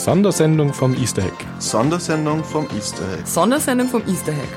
Sondersendung 0.00 0.72
vom 0.72 0.94
Easter 0.94 1.20
Egg. 1.20 1.44
Sondersendung 1.58 2.42
vom 2.42 2.66
Easter 2.74 3.04
Egg. 3.12 3.26
Sondersendung 3.26 3.86
vom 3.86 4.00
Easter 4.08 4.32
Egg. 4.32 4.48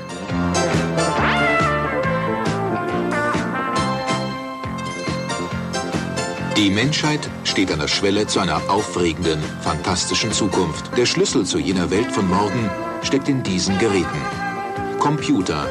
Die 6.56 6.70
Menschheit 6.70 7.28
steht 7.44 7.70
an 7.70 7.80
der 7.80 7.88
Schwelle 7.88 8.26
zu 8.26 8.40
einer 8.40 8.58
aufregenden, 8.70 9.38
fantastischen 9.60 10.32
Zukunft. 10.32 10.96
Der 10.96 11.04
Schlüssel 11.04 11.44
zu 11.44 11.58
jener 11.58 11.90
Welt 11.90 12.10
von 12.10 12.26
morgen 12.26 12.70
steckt 13.02 13.28
in 13.28 13.42
diesen 13.42 13.78
Geräten. 13.78 14.08
Computer. 14.98 15.66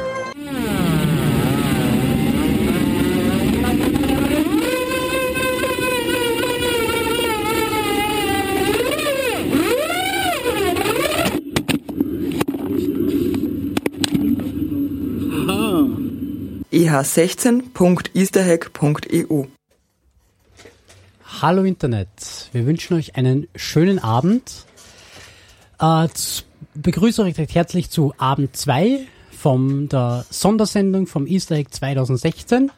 eh16.easterhack.eu 16.94 19.46
Hallo 21.42 21.64
Internet, 21.64 22.50
wir 22.52 22.66
wünschen 22.66 22.96
euch 22.96 23.16
einen 23.16 23.48
schönen 23.56 23.98
Abend. 23.98 24.64
Äh, 25.80 26.06
begrüße 26.74 27.22
euch 27.22 27.36
recht 27.36 27.56
herzlich 27.56 27.90
zu 27.90 28.14
Abend 28.18 28.56
2 28.56 29.00
von 29.32 29.88
der 29.88 30.24
Sondersendung 30.30 31.08
vom 31.08 31.26
Easter 31.26 31.56
Egg 31.56 31.70
2016. 31.72 32.70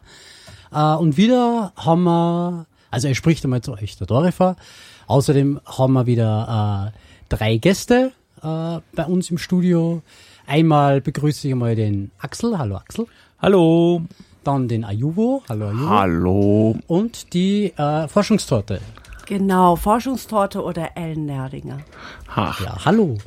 Äh, 0.73 0.95
und 0.95 1.19
wieder 1.19 1.75
haben 1.77 2.05
wir, 2.05 2.65
also 2.91 3.09
er 3.09 3.15
spricht 3.15 3.45
einmal 3.45 3.61
zu 3.61 3.75
euch, 3.75 3.99
der 3.99 4.07
Dorifer. 4.07 4.57
Außerdem 5.09 5.61
haben 5.67 5.93
wir 5.93 6.07
wieder 6.07 6.95
äh, 6.95 6.99
drei 7.29 7.59
Gäste 7.59 8.13
äh, 8.39 8.79
bei 8.95 9.05
uns 9.07 9.31
im 9.31 9.37
Studio. 9.37 10.01
Einmal 10.47 11.03
begrüße 11.03 11.49
ich 11.49 11.53
einmal 11.53 11.77
den 11.77 12.13
Axel. 12.19 12.57
Hallo 12.57 12.77
Axel. 12.77 13.07
Hallo. 13.39 14.01
Dann 14.45 14.67
den 14.67 14.83
Ayuvo. 14.85 15.43
Hallo 15.49 15.69
Ayuvo. 15.69 15.89
Hallo. 15.91 16.77
Und 16.87 17.35
die 17.35 17.67
äh, 17.77 18.09
Forschungstorte. 18.09 18.81
Genau, 19.27 19.77
Forschungstorte 19.77 20.63
oder 20.63 20.97
Ellen 20.97 21.27
Nerdinger. 21.27 21.81
Ach. 22.35 22.59
Ja, 22.61 22.85
hallo. 22.87 23.19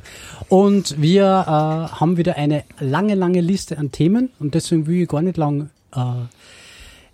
Und 0.48 1.00
wir 1.00 1.24
äh, 1.24 1.94
haben 2.00 2.16
wieder 2.16 2.36
eine 2.36 2.64
lange, 2.80 3.14
lange 3.14 3.40
Liste 3.40 3.78
an 3.78 3.92
Themen 3.92 4.30
und 4.40 4.54
deswegen 4.54 4.88
will 4.88 5.02
ich 5.02 5.08
gar 5.08 5.22
nicht 5.22 5.36
lang 5.36 5.70
äh, 5.94 6.00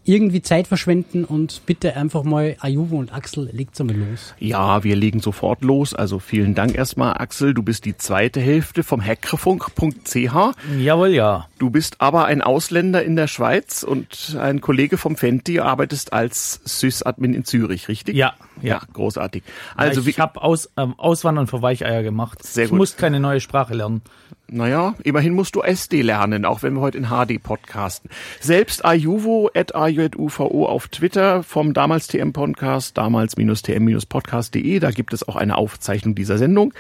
irgendwie 0.07 0.43
Zeit 0.43 0.67
verschwenden 0.67 1.25
und 1.25 1.63
bitte 1.67 1.97
einfach 1.97 2.23
mal 2.23 2.57
Ayuvo 2.61 2.97
und 2.97 3.13
Axel, 3.13 3.51
legt's 3.53 3.81
einmal 3.81 3.97
los. 3.97 4.35
Ja, 4.39 4.85
wir 4.85 4.97
legen 4.97 5.21
sofort 5.21 5.63
los. 5.63 5.95
Also 5.95 6.19
vielen 6.19 6.55
Dank 6.55 6.75
erstmal, 6.75 7.15
Axel. 7.15 7.55
Du 7.55 7.63
bist 7.63 7.85
die 7.85 7.97
zweite 7.97 8.41
Hälfte 8.41 8.83
vom 8.83 9.05
hackerfunk.ch. 9.05 10.55
Jawohl, 10.79 11.09
ja. 11.09 11.49
Du 11.59 11.71
bist 11.71 12.01
aber 12.01 12.27
ein 12.27 12.43
Ausländer 12.43 13.03
in 13.03 13.17
der 13.17 13.27
Schweiz 13.27 13.83
und 13.83 14.37
ein 14.39 14.61
Kollege 14.61 14.97
vom 14.97 15.17
Fenty, 15.17 15.61
arbeitest 15.61 16.13
als 16.13 16.61
Sys-Admin 16.65 17.35
in 17.35 17.45
Zürich, 17.45 17.89
richtig? 17.89 18.17
Ja, 18.17 18.35
ja. 18.63 18.81
Großartig. 18.93 19.43
Also 19.77 20.01
ja, 20.01 20.09
ich 20.09 20.21
habe 20.21 20.43
Aus, 20.43 20.71
ähm, 20.77 20.95
Auswandern 20.99 21.47
für 21.47 21.63
Weicheier 21.63 22.03
gemacht. 22.03 22.43
Sehr 22.43 22.65
ich 22.65 22.71
gut. 22.71 22.79
muss 22.79 22.97
keine 22.97 23.21
neue 23.21 23.41
Sprache 23.41 23.75
lernen. 23.75 24.03
Naja, 24.49 24.95
immerhin 25.03 25.35
musst 25.35 25.57
du 25.57 25.63
SD 25.63 26.03
lernen, 26.03 26.45
auch 26.45 26.63
wenn 26.63 26.75
wir 26.75 26.81
heute 26.81 26.99
in 26.99 27.07
HD 27.07 27.43
podcasten. 27.43 28.11
Selbst 28.41 28.85
Ayuvo 28.85 29.51
at 29.55 29.75
AJUVO 29.75 30.67
auf 30.67 30.87
Twitter 30.89 31.43
vom 31.43 31.75
damals 31.75 32.07
TM 32.07 32.33
Podcast, 32.33 32.97
damals-tm-podcast.de, 32.97 34.79
da 34.79 34.93
gibt 34.93 35.13
es 35.13 35.27
auch 35.27 35.35
eine 35.35 35.59
Aufzeichnung 35.59 36.15
dieser 36.15 36.39
Sendung. 36.39 36.73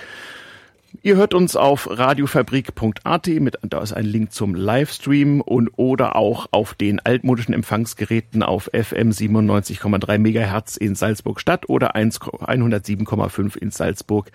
Ihr 1.03 1.17
hört 1.17 1.35
uns 1.35 1.57
auf 1.57 1.89
radiofabrik.at 1.91 3.27
mit, 3.27 3.59
da 3.63 3.81
ist 3.83 3.93
ein 3.93 4.05
Link 4.05 4.33
zum 4.33 4.55
Livestream 4.55 5.41
und 5.41 5.71
oder 5.77 6.17
auch 6.17 6.47
auf 6.53 6.75
den 6.75 7.01
altmodischen 7.01 7.55
Empfangsgeräten 7.55 8.43
auf 8.43 8.71
FM 8.73 9.11
97,3 9.11 10.19
Megahertz 10.19 10.77
in 10.77 10.95
Salzburg 10.95 11.41
Stadt 11.41 11.69
oder 11.69 11.97
107,5 11.97 13.57
in 13.57 13.71
Salzburg 13.71 14.31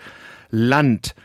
Land. 0.50 1.16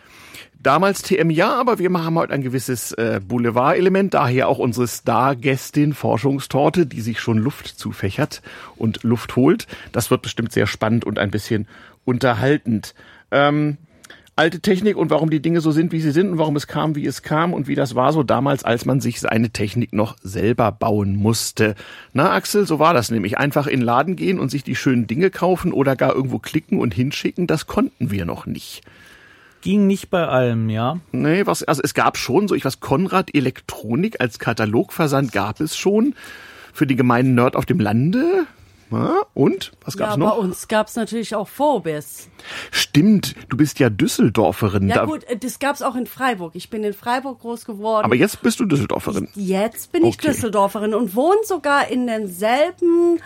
Damals 0.66 1.02
TM 1.02 1.30
ja, 1.30 1.54
aber 1.54 1.78
wir 1.78 1.92
haben 1.92 2.16
heute 2.16 2.32
ein 2.32 2.42
gewisses 2.42 2.92
äh, 2.92 3.20
Boulevard-Element, 3.24 4.14
daher 4.14 4.48
auch 4.48 4.58
unsere 4.58 4.88
Star-Gästin 4.88 5.94
Forschungstorte, 5.94 6.86
die 6.86 7.00
sich 7.00 7.20
schon 7.20 7.38
Luft 7.38 7.68
zufächert 7.68 8.42
und 8.74 9.04
Luft 9.04 9.36
holt. 9.36 9.68
Das 9.92 10.10
wird 10.10 10.22
bestimmt 10.22 10.50
sehr 10.50 10.66
spannend 10.66 11.04
und 11.04 11.20
ein 11.20 11.30
bisschen 11.30 11.68
unterhaltend. 12.04 12.94
Ähm, 13.30 13.76
alte 14.36 14.60
Technik 14.60 14.96
und 14.96 15.10
warum 15.10 15.30
die 15.30 15.40
Dinge 15.40 15.62
so 15.62 15.72
sind, 15.72 15.92
wie 15.92 16.00
sie 16.00 16.12
sind 16.12 16.30
und 16.30 16.38
warum 16.38 16.56
es 16.56 16.66
kam, 16.66 16.94
wie 16.94 17.06
es 17.06 17.22
kam 17.22 17.54
und 17.54 17.68
wie 17.68 17.74
das 17.74 17.94
war 17.94 18.12
so 18.12 18.22
damals, 18.22 18.64
als 18.64 18.84
man 18.84 19.00
sich 19.00 19.20
seine 19.20 19.50
Technik 19.50 19.94
noch 19.94 20.16
selber 20.22 20.70
bauen 20.72 21.16
musste. 21.16 21.74
Na, 22.12 22.32
Axel, 22.32 22.66
so 22.66 22.78
war 22.78 22.92
das 22.92 23.10
nämlich. 23.10 23.38
Einfach 23.38 23.66
in 23.66 23.80
den 23.80 23.86
Laden 23.86 24.14
gehen 24.14 24.38
und 24.38 24.50
sich 24.50 24.62
die 24.62 24.76
schönen 24.76 25.06
Dinge 25.06 25.30
kaufen 25.30 25.72
oder 25.72 25.96
gar 25.96 26.14
irgendwo 26.14 26.38
klicken 26.38 26.78
und 26.78 26.94
hinschicken, 26.94 27.46
das 27.46 27.66
konnten 27.66 28.10
wir 28.10 28.24
noch 28.24 28.46
nicht 28.46 28.82
ging 29.62 29.88
nicht 29.88 30.10
bei 30.10 30.28
allem, 30.28 30.70
ja. 30.70 31.00
Nee, 31.10 31.44
was, 31.44 31.64
also 31.64 31.82
es 31.82 31.92
gab 31.92 32.18
schon 32.18 32.46
so 32.46 32.54
ich 32.54 32.64
was 32.64 32.78
Konrad 32.78 33.34
Elektronik 33.34 34.20
als 34.20 34.38
Katalogversand 34.38 35.32
gab 35.32 35.60
es 35.60 35.76
schon 35.76 36.14
für 36.72 36.86
die 36.86 36.94
gemeinen 36.94 37.34
Nerd 37.34 37.56
auf 37.56 37.66
dem 37.66 37.80
Lande. 37.80 38.46
Und 39.34 39.72
was 39.84 39.96
gab's 39.96 40.12
ja, 40.12 40.16
noch? 40.16 40.36
Bei 40.36 40.40
uns 40.40 40.68
gab's 40.68 40.94
natürlich 40.96 41.34
auch 41.34 41.48
Phobis. 41.48 42.28
Stimmt, 42.70 43.34
du 43.48 43.56
bist 43.56 43.78
ja 43.80 43.90
Düsseldorferin. 43.90 44.88
Ja 44.88 44.94
da, 44.96 45.04
gut, 45.06 45.24
das 45.40 45.58
gab's 45.58 45.82
auch 45.82 45.96
in 45.96 46.06
Freiburg. 46.06 46.52
Ich 46.54 46.70
bin 46.70 46.84
in 46.84 46.94
Freiburg 46.94 47.40
groß 47.40 47.64
geworden. 47.64 48.04
aber 48.04 48.14
jetzt 48.14 48.42
bist 48.42 48.60
du 48.60 48.64
Düsseldorferin. 48.64 49.28
Jetzt 49.34 49.92
bin 49.92 50.04
ich 50.04 50.16
Okay. 50.16 50.28
Düsseldorferin 50.28 50.94
und 50.94 51.14
wohne 51.16 51.38
sogar 51.44 51.88
in 51.88 52.06
demselben 52.06 53.20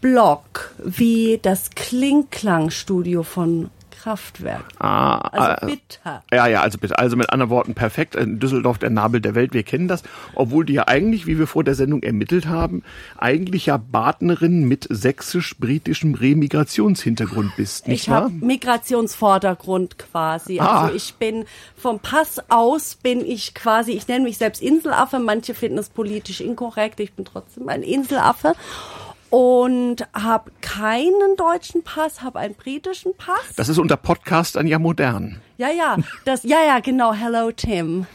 Block 0.00 0.74
wie 0.82 1.38
das 1.40 1.70
Klingklang-Studio 1.70 3.22
von 3.22 3.70
Kraftwerk. 4.02 4.64
Ah, 4.78 5.18
Also 5.18 5.66
äh, 5.66 5.70
bitter. 5.72 6.22
Ja, 6.32 6.46
ja, 6.46 6.62
also 6.62 6.78
bitte. 6.78 6.98
Also 6.98 7.16
mit 7.16 7.30
anderen 7.30 7.50
Worten, 7.50 7.74
perfekt. 7.74 8.14
In 8.14 8.38
Düsseldorf 8.40 8.78
der 8.78 8.90
Nabel 8.90 9.20
der 9.20 9.34
Welt, 9.34 9.52
wir 9.52 9.62
kennen 9.62 9.88
das. 9.88 10.02
Obwohl 10.34 10.64
du 10.64 10.72
ja 10.72 10.88
eigentlich, 10.88 11.26
wie 11.26 11.38
wir 11.38 11.46
vor 11.46 11.64
der 11.64 11.74
Sendung 11.74 12.02
ermittelt 12.02 12.46
haben, 12.46 12.82
eigentlich 13.18 13.66
ja 13.66 13.78
Partnerin 13.78 14.66
mit 14.66 14.86
sächsisch-britischem 14.88 16.14
Remigrationshintergrund 16.14 17.56
bist, 17.56 17.88
nicht 17.88 18.02
Ich 18.04 18.10
wahr? 18.10 18.22
habe 18.24 18.32
Migrationsvordergrund 18.34 19.98
quasi. 19.98 20.60
Ah. 20.60 20.82
Also 20.82 20.94
ich 20.96 21.14
bin 21.14 21.44
vom 21.76 21.98
Pass 22.00 22.40
aus 22.48 22.94
bin 22.94 23.24
ich 23.24 23.54
quasi, 23.54 23.92
ich 23.92 24.08
nenne 24.08 24.24
mich 24.24 24.38
selbst 24.38 24.62
Inselaffe, 24.62 25.18
manche 25.18 25.54
finden 25.54 25.78
es 25.78 25.88
politisch 25.88 26.40
inkorrekt, 26.40 27.00
ich 27.00 27.12
bin 27.12 27.24
trotzdem 27.24 27.68
ein 27.68 27.82
Inselaffe 27.82 28.54
und 29.30 29.96
habe 30.12 30.50
keinen 30.60 31.36
deutschen 31.36 31.82
Pass, 31.82 32.22
habe 32.22 32.38
einen 32.40 32.54
britischen 32.54 33.14
Pass. 33.16 33.54
Das 33.56 33.68
ist 33.68 33.78
unter 33.78 33.96
Podcastern 33.96 34.66
ja 34.66 34.78
modern. 34.78 35.40
Ja, 35.56 35.70
ja, 35.70 35.96
das, 36.24 36.42
ja, 36.42 36.58
ja, 36.66 36.80
genau. 36.80 37.12
Hello, 37.12 37.50
Tim. 37.52 38.06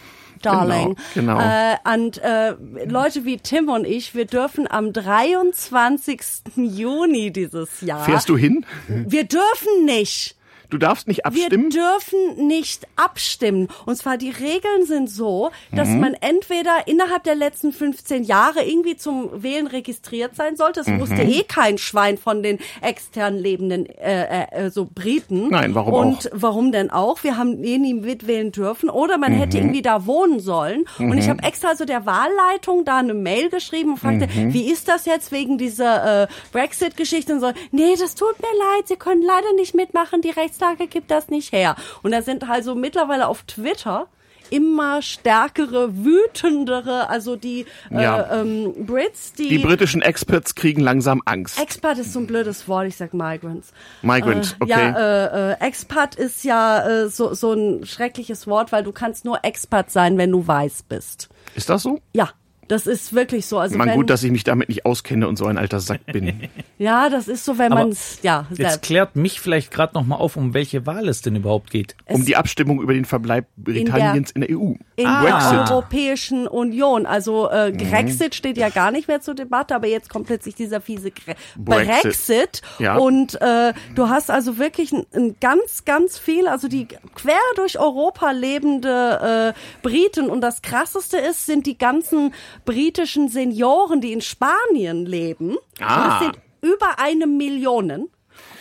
Darling. 0.42 0.96
Genau, 1.16 1.38
genau. 1.38 1.40
Äh, 1.40 1.96
und 1.96 2.18
äh, 2.20 2.56
Leute 2.86 3.26
wie 3.26 3.38
Tim 3.38 3.70
und 3.70 3.86
ich, 3.86 4.14
wir 4.14 4.26
dürfen 4.26 4.70
am 4.70 4.94
23. 4.94 6.20
Juni 6.56 7.32
dieses 7.32 7.82
Jahr. 7.82 8.04
Fährst 8.04 8.30
du 8.30 8.38
hin? 8.38 8.66
Wir 8.88 9.24
dürfen 9.24 9.86
nicht. 9.86 10.36
Du 10.70 10.78
darfst 10.78 11.08
nicht 11.08 11.26
abstimmen? 11.26 11.72
Wir 11.72 11.82
dürfen 11.82 12.48
nicht 12.48 12.88
abstimmen. 12.96 13.68
Und 13.86 13.96
zwar 13.98 14.18
die 14.18 14.30
Regeln 14.30 14.86
sind 14.86 15.10
so, 15.10 15.52
dass 15.72 15.88
Mhm. 15.90 16.00
man 16.02 16.14
entweder 16.16 16.88
innerhalb 16.88 17.24
der 17.24 17.36
letzten 17.36 17.72
15 17.72 18.24
Jahre 18.24 18.64
irgendwie 18.64 18.96
zum 18.98 19.44
Wählen 19.44 19.68
registriert 19.68 20.36
sein 20.36 20.56
sollte. 20.56 20.80
Es 20.82 20.88
Mhm. 20.88 21.00
wusste 21.00 21.22
eh 21.24 21.44
kein 21.44 21.78
Schwein 21.78 22.18
von 22.18 22.44
den 22.44 22.60
extern 22.82 23.38
lebenden 23.38 23.86
äh, 23.86 24.46
äh, 24.66 24.70
so 24.70 24.88
Briten. 24.94 25.50
Nein, 25.50 25.76
warum 25.76 25.94
Und 25.94 26.32
auch? 26.32 26.38
warum 26.42 26.72
denn 26.72 26.90
auch? 26.90 27.24
Wir 27.24 27.38
haben 27.38 27.64
eh 27.64 27.78
nie 27.78 27.94
mitwählen 27.94 28.52
dürfen. 28.52 28.90
Oder 28.90 29.18
man 29.18 29.32
hätte 29.34 29.58
Mhm. 29.58 29.64
irgendwie 29.64 29.82
da 29.82 30.06
wohnen 30.06 30.40
sollen. 30.40 30.86
Und 31.00 31.18
ich 31.18 31.26
Mhm. 31.26 31.32
habe 31.32 31.44
extra 31.44 31.76
so 31.76 31.86
der 31.86 32.06
Wahlleitung 32.06 32.86
da 32.86 32.98
eine 32.98 33.14
Mail 33.14 33.50
geschrieben 33.50 33.92
und 33.92 33.98
fragte, 33.98 34.28
Mhm. 34.28 34.54
wie 34.54 34.72
ist 34.72 34.88
das 34.88 35.06
jetzt 35.06 35.32
wegen 35.32 35.58
dieser 35.58 36.24
äh, 36.24 36.28
Brexit-Geschichte? 36.52 37.34
Und 37.34 37.40
so, 37.42 37.52
nee, 37.72 37.96
das 38.00 38.16
tut 38.16 38.40
mir 38.40 38.48
leid, 38.76 38.88
Sie 38.88 38.96
können 38.96 39.22
leider 39.22 39.54
nicht 39.56 39.76
mitmachen, 39.76 40.22
die 40.22 40.32
Rechtslage 40.66 40.88
gibt 40.88 41.12
das 41.12 41.30
nicht 41.30 41.52
her. 41.52 41.76
Und 42.04 42.12
da 42.12 42.22
sind 42.22 42.48
also 42.50 42.76
mittlerweile 42.76 43.28
auf 43.28 43.44
Twitter 43.44 44.08
immer 44.52 45.02
stärkere, 45.02 45.90
wütendere, 46.06 47.10
also 47.10 47.36
die 47.36 47.66
Ja. 47.90 48.22
äh, 48.22 48.42
ähm, 48.42 48.86
Brits, 48.86 49.34
die, 49.34 49.50
Die 49.50 49.58
britischen 49.58 50.04
Experts 50.04 50.54
kriegen 50.54 50.82
langsam 50.82 51.24
Angst. 51.26 51.60
Expat 51.60 51.98
ist 51.98 52.14
so 52.14 52.20
ein 52.20 52.28
blödes 52.28 52.68
Wort, 52.68 52.86
ich 52.86 52.96
sag 52.96 53.16
Migrants. 53.16 53.74
Migrant, 54.04 54.56
äh, 54.60 54.64
okay. 54.64 54.70
Ja, 54.72 55.50
äh, 55.50 55.52
äh, 55.54 55.68
Expat 55.68 56.14
ist 56.14 56.44
ja 56.44 56.88
äh, 56.88 57.10
so, 57.10 57.34
so 57.34 57.54
ein 57.54 57.88
schreckliches 57.88 58.46
Wort, 58.46 58.72
weil 58.72 58.84
du 58.84 58.92
kannst 58.92 59.26
nur 59.26 59.44
Expat 59.44 59.90
sein, 59.90 60.20
wenn 60.20 60.32
du 60.32 60.46
weiß 60.46 60.84
bist. 60.84 61.28
Ist 61.56 61.72
das 61.72 61.82
so? 61.82 62.00
Ja, 62.14 62.30
das 62.68 62.88
ist 62.88 63.14
wirklich 63.14 63.46
so. 63.46 63.60
Also 63.60 63.78
Man 63.78 63.88
wenn, 63.90 63.96
gut, 63.96 64.10
dass 64.10 64.24
ich 64.24 64.32
mich 64.32 64.44
damit 64.44 64.70
nicht 64.70 64.86
auskenne 64.86 65.28
und 65.28 65.38
so 65.38 65.46
ein 65.46 65.58
alter 65.58 65.80
Sack 65.80 66.06
bin. 66.08 66.50
Ja, 66.78 67.08
das 67.08 67.30
ist 67.30 67.46
so, 67.46 67.58
wenn 67.58 67.72
man 67.72 67.88
es, 67.92 68.20
ja, 68.22 68.48
Jetzt 68.50 68.58
selbst. 68.58 68.82
klärt 68.82 69.16
mich 69.16 69.40
vielleicht 69.40 69.72
gerade 69.72 69.94
noch 69.94 70.06
mal 70.06 70.18
auf, 70.18 70.36
um 70.36 70.54
welche 70.54 70.86
Wahl 70.86 71.08
es 71.08 71.22
denn 71.22 71.38
überhaupt 71.38 71.72
geht. 71.72 71.96
Um 72.06 72.26
die 72.26 72.36
Abstimmung 72.36 72.82
über 72.82 72.94
den 72.94 73.06
Verbleib 73.06 73.46
Britanniens 73.56 74.32
in 74.32 74.42
der, 74.42 74.50
EU. 74.52 74.74
in 74.98 75.06
Ah. 75.08 75.52
der. 75.64 75.72
Europäischen 75.72 76.48
Union. 76.48 77.06
Also 77.06 77.50
äh, 77.50 77.72
Mhm. 77.72 77.78
Grexit 77.78 78.36
steht 78.36 78.58
ja 78.58 78.68
gar 78.70 78.92
nicht 78.92 79.08
mehr 79.08 79.22
zur 79.22 79.36
Debatte, 79.36 79.74
aber 79.74 79.88
jetzt 79.88 80.10
kommt 80.10 80.28
plötzlich 80.28 80.56
dieser 80.56 80.82
fiese 80.82 81.12
Gre 81.12 81.36
Brexit. 81.58 82.02
Brexit. 82.04 82.62
Ja. 82.80 82.98
Und 82.98 83.42
äh, 83.42 83.72
du 83.96 84.10
hast 84.10 84.30
also 84.30 84.58
wirklich 84.58 84.92
ein, 84.92 85.06
ein 85.14 85.36
ganz, 85.40 85.86
ganz 85.86 86.18
viel, 86.20 86.48
also 86.50 86.68
die 86.68 86.88
quer 87.16 87.40
durch 87.56 87.80
Europa 87.80 88.32
lebende 88.32 89.54
äh, 89.56 89.60
Briten. 89.82 90.30
Und 90.30 90.42
das 90.42 90.62
Krasseste 90.62 91.18
ist, 91.18 91.46
sind 91.46 91.66
die 91.68 91.78
ganzen 91.78 92.34
britischen 92.66 93.30
Senioren, 93.30 94.02
die 94.02 94.14
in 94.14 94.22
Spanien 94.22 95.06
leben. 95.06 95.58
Ah. 95.80 96.10
Das 96.10 96.20
sind 96.20 96.40
über 96.62 97.00
eine 97.00 97.28
Million. 97.28 98.10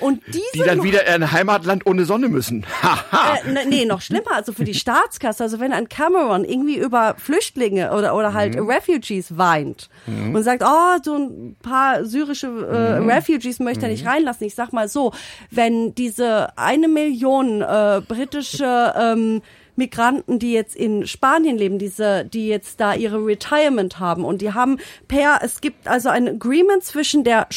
Und 0.01 0.23
diese 0.27 0.43
Die 0.55 0.61
dann 0.61 0.83
wieder 0.83 1.07
in 1.07 1.23
ein 1.23 1.33
Heimatland 1.33 1.87
ohne 1.87 2.05
Sonne 2.05 2.29
müssen. 2.29 2.67
Äh, 3.15 3.51
ne, 3.51 3.61
nee, 3.67 3.85
noch 3.85 4.01
schlimmer, 4.01 4.33
also 4.35 4.53
für 4.53 4.65
die 4.65 4.75
Staatskasse, 4.75 5.45
also 5.45 5.59
wenn 5.61 5.73
ein 5.73 5.89
Cameron 5.89 6.45
irgendwie 6.45 6.77
über 6.77 7.15
Flüchtlinge 7.17 7.93
oder, 7.93 8.15
oder 8.15 8.35
halt 8.35 8.57
Refugees 8.57 9.39
weint 9.39 9.89
und 10.07 10.43
sagt, 10.43 10.63
oh, 10.65 10.99
so 11.03 11.17
ein 11.17 11.57
paar 11.63 12.05
syrische 12.05 12.47
äh, 12.47 12.99
Refugees 13.13 13.61
möchte 13.61 13.87
er 13.87 13.93
nicht 13.93 14.07
reinlassen. 14.07 14.47
Ich 14.47 14.55
sag 14.55 14.73
mal 14.73 14.89
so, 14.89 15.13
wenn 15.51 15.95
diese 15.95 16.57
eine 16.59 16.89
Million 16.89 17.63
äh, 17.63 18.03
britische 18.07 18.93
ähm, 18.97 19.43
Migranten, 19.77 20.39
die 20.39 20.53
jetzt 20.53 20.77
in 20.77 21.07
Spanien 21.07 21.57
leben, 21.59 21.79
diese, 21.79 22.25
die 22.25 22.49
jetzt 22.49 22.81
da 22.81 22.95
ihre 22.95 23.25
Retirement 23.25 23.99
haben 23.99 24.25
und 24.25 24.41
die 24.43 24.53
haben 24.53 24.79
per, 25.09 25.41
es 25.43 25.61
gibt 25.61 25.89
also 25.89 26.09
ein 26.09 26.29
Agreement 26.29 26.83
zwischen 26.85 27.25
der, 27.25 27.49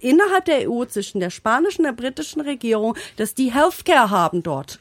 innerhalb 0.00 0.44
der 0.46 0.70
EU, 0.70 0.84
zwischen 0.86 1.20
der 1.20 1.30
spanischen 1.30 1.82
und 1.82 1.96
der 1.96 2.02
britischen 2.02 2.40
Regierung, 2.40 2.96
dass 3.16 3.34
die 3.34 3.52
Healthcare 3.52 4.10
haben 4.10 4.42
dort. 4.42 4.78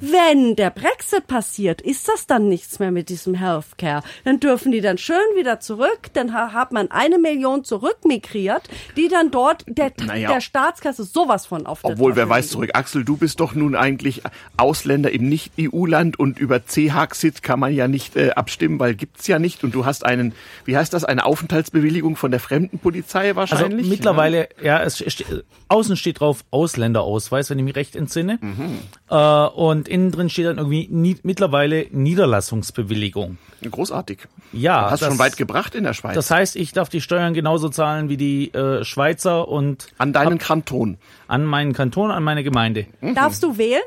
Wenn 0.00 0.56
der 0.56 0.70
Brexit 0.70 1.26
passiert, 1.26 1.80
ist 1.80 2.08
das 2.08 2.26
dann 2.26 2.48
nichts 2.48 2.78
mehr 2.78 2.90
mit 2.90 3.08
diesem 3.08 3.34
Healthcare. 3.34 4.02
Dann 4.24 4.40
dürfen 4.40 4.72
die 4.72 4.80
dann 4.80 4.98
schön 4.98 5.16
wieder 5.36 5.60
zurück, 5.60 6.08
dann 6.12 6.32
ha- 6.34 6.52
hat 6.52 6.72
man 6.72 6.90
eine 6.90 7.18
Million 7.18 7.64
zurückmigriert, 7.64 8.62
die 8.96 9.08
dann 9.08 9.30
dort 9.30 9.64
der, 9.66 9.92
Naja. 10.04 10.32
der 10.32 10.40
Staatskasse 10.40 11.04
sowas 11.04 11.46
von 11.46 11.66
auf 11.66 11.80
Obwohl, 11.82 12.16
wer 12.16 12.28
weiß 12.28 12.48
zurück. 12.50 12.70
Axel, 12.74 13.04
du 13.04 13.16
bist 13.16 13.40
doch 13.40 13.54
nun 13.54 13.74
eigentlich 13.76 14.22
Ausländer 14.56 15.10
im 15.12 15.28
Nicht-EU-Land 15.28 16.18
und 16.18 16.33
über 16.38 16.60
CHXIT 16.60 17.42
kann 17.42 17.60
man 17.60 17.72
ja 17.74 17.88
nicht 17.88 18.16
äh, 18.16 18.30
abstimmen, 18.30 18.78
weil 18.78 18.94
gibt's 18.94 19.26
ja 19.26 19.38
nicht. 19.38 19.64
Und 19.64 19.74
du 19.74 19.84
hast 19.84 20.04
einen, 20.04 20.34
wie 20.64 20.76
heißt 20.76 20.92
das, 20.92 21.04
eine 21.04 21.24
Aufenthaltsbewilligung 21.24 22.16
von 22.16 22.30
der 22.30 22.40
Fremdenpolizei 22.40 23.28
Also 23.28 23.36
wahrscheinlich? 23.36 23.88
mittlerweile, 23.88 24.48
ja, 24.62 24.82
es 24.82 24.98
ste 25.06 25.44
außen 25.68 25.96
steht 25.96 26.20
drauf 26.20 26.44
Ausländerausweis, 26.50 27.50
wenn 27.50 27.58
ich 27.58 27.64
mich 27.64 27.76
recht 27.76 27.96
entsinne. 27.96 28.38
Mhm. 28.40 28.78
Äh, 29.10 29.16
und 29.16 29.88
innen 29.88 30.10
drin 30.12 30.28
steht 30.30 30.46
dann 30.46 30.58
irgendwie 30.58 30.88
nie, 30.90 31.16
mittlerweile 31.22 31.86
Niederlassungsbewilligung. 31.90 33.38
Ja. 33.60 33.70
Großartig. 33.70 34.18
Ja, 34.52 34.90
Hast 34.90 35.02
das, 35.02 35.08
schon 35.08 35.18
weit 35.18 35.36
gebracht 35.36 35.74
in 35.74 35.84
der 35.84 35.94
Schweiz. 35.94 36.14
Das 36.14 36.30
heißt, 36.30 36.56
ich 36.56 36.72
darf 36.72 36.88
die 36.88 37.00
Steuern 37.00 37.34
genauso 37.34 37.68
zahlen 37.68 38.08
wie 38.08 38.16
die 38.16 38.52
äh, 38.52 38.84
Schweizer 38.84 39.48
und 39.48 39.88
An 39.98 40.12
deinen 40.12 40.38
Kanton. 40.38 40.98
an 41.28 41.44
meinen 41.44 41.72
Kanton, 41.72 42.10
an 42.10 42.22
meine 42.22 42.44
Gemeinde. 42.44 42.86
Darfst 43.14 43.42
du 43.42 43.56
wählen? 43.58 43.82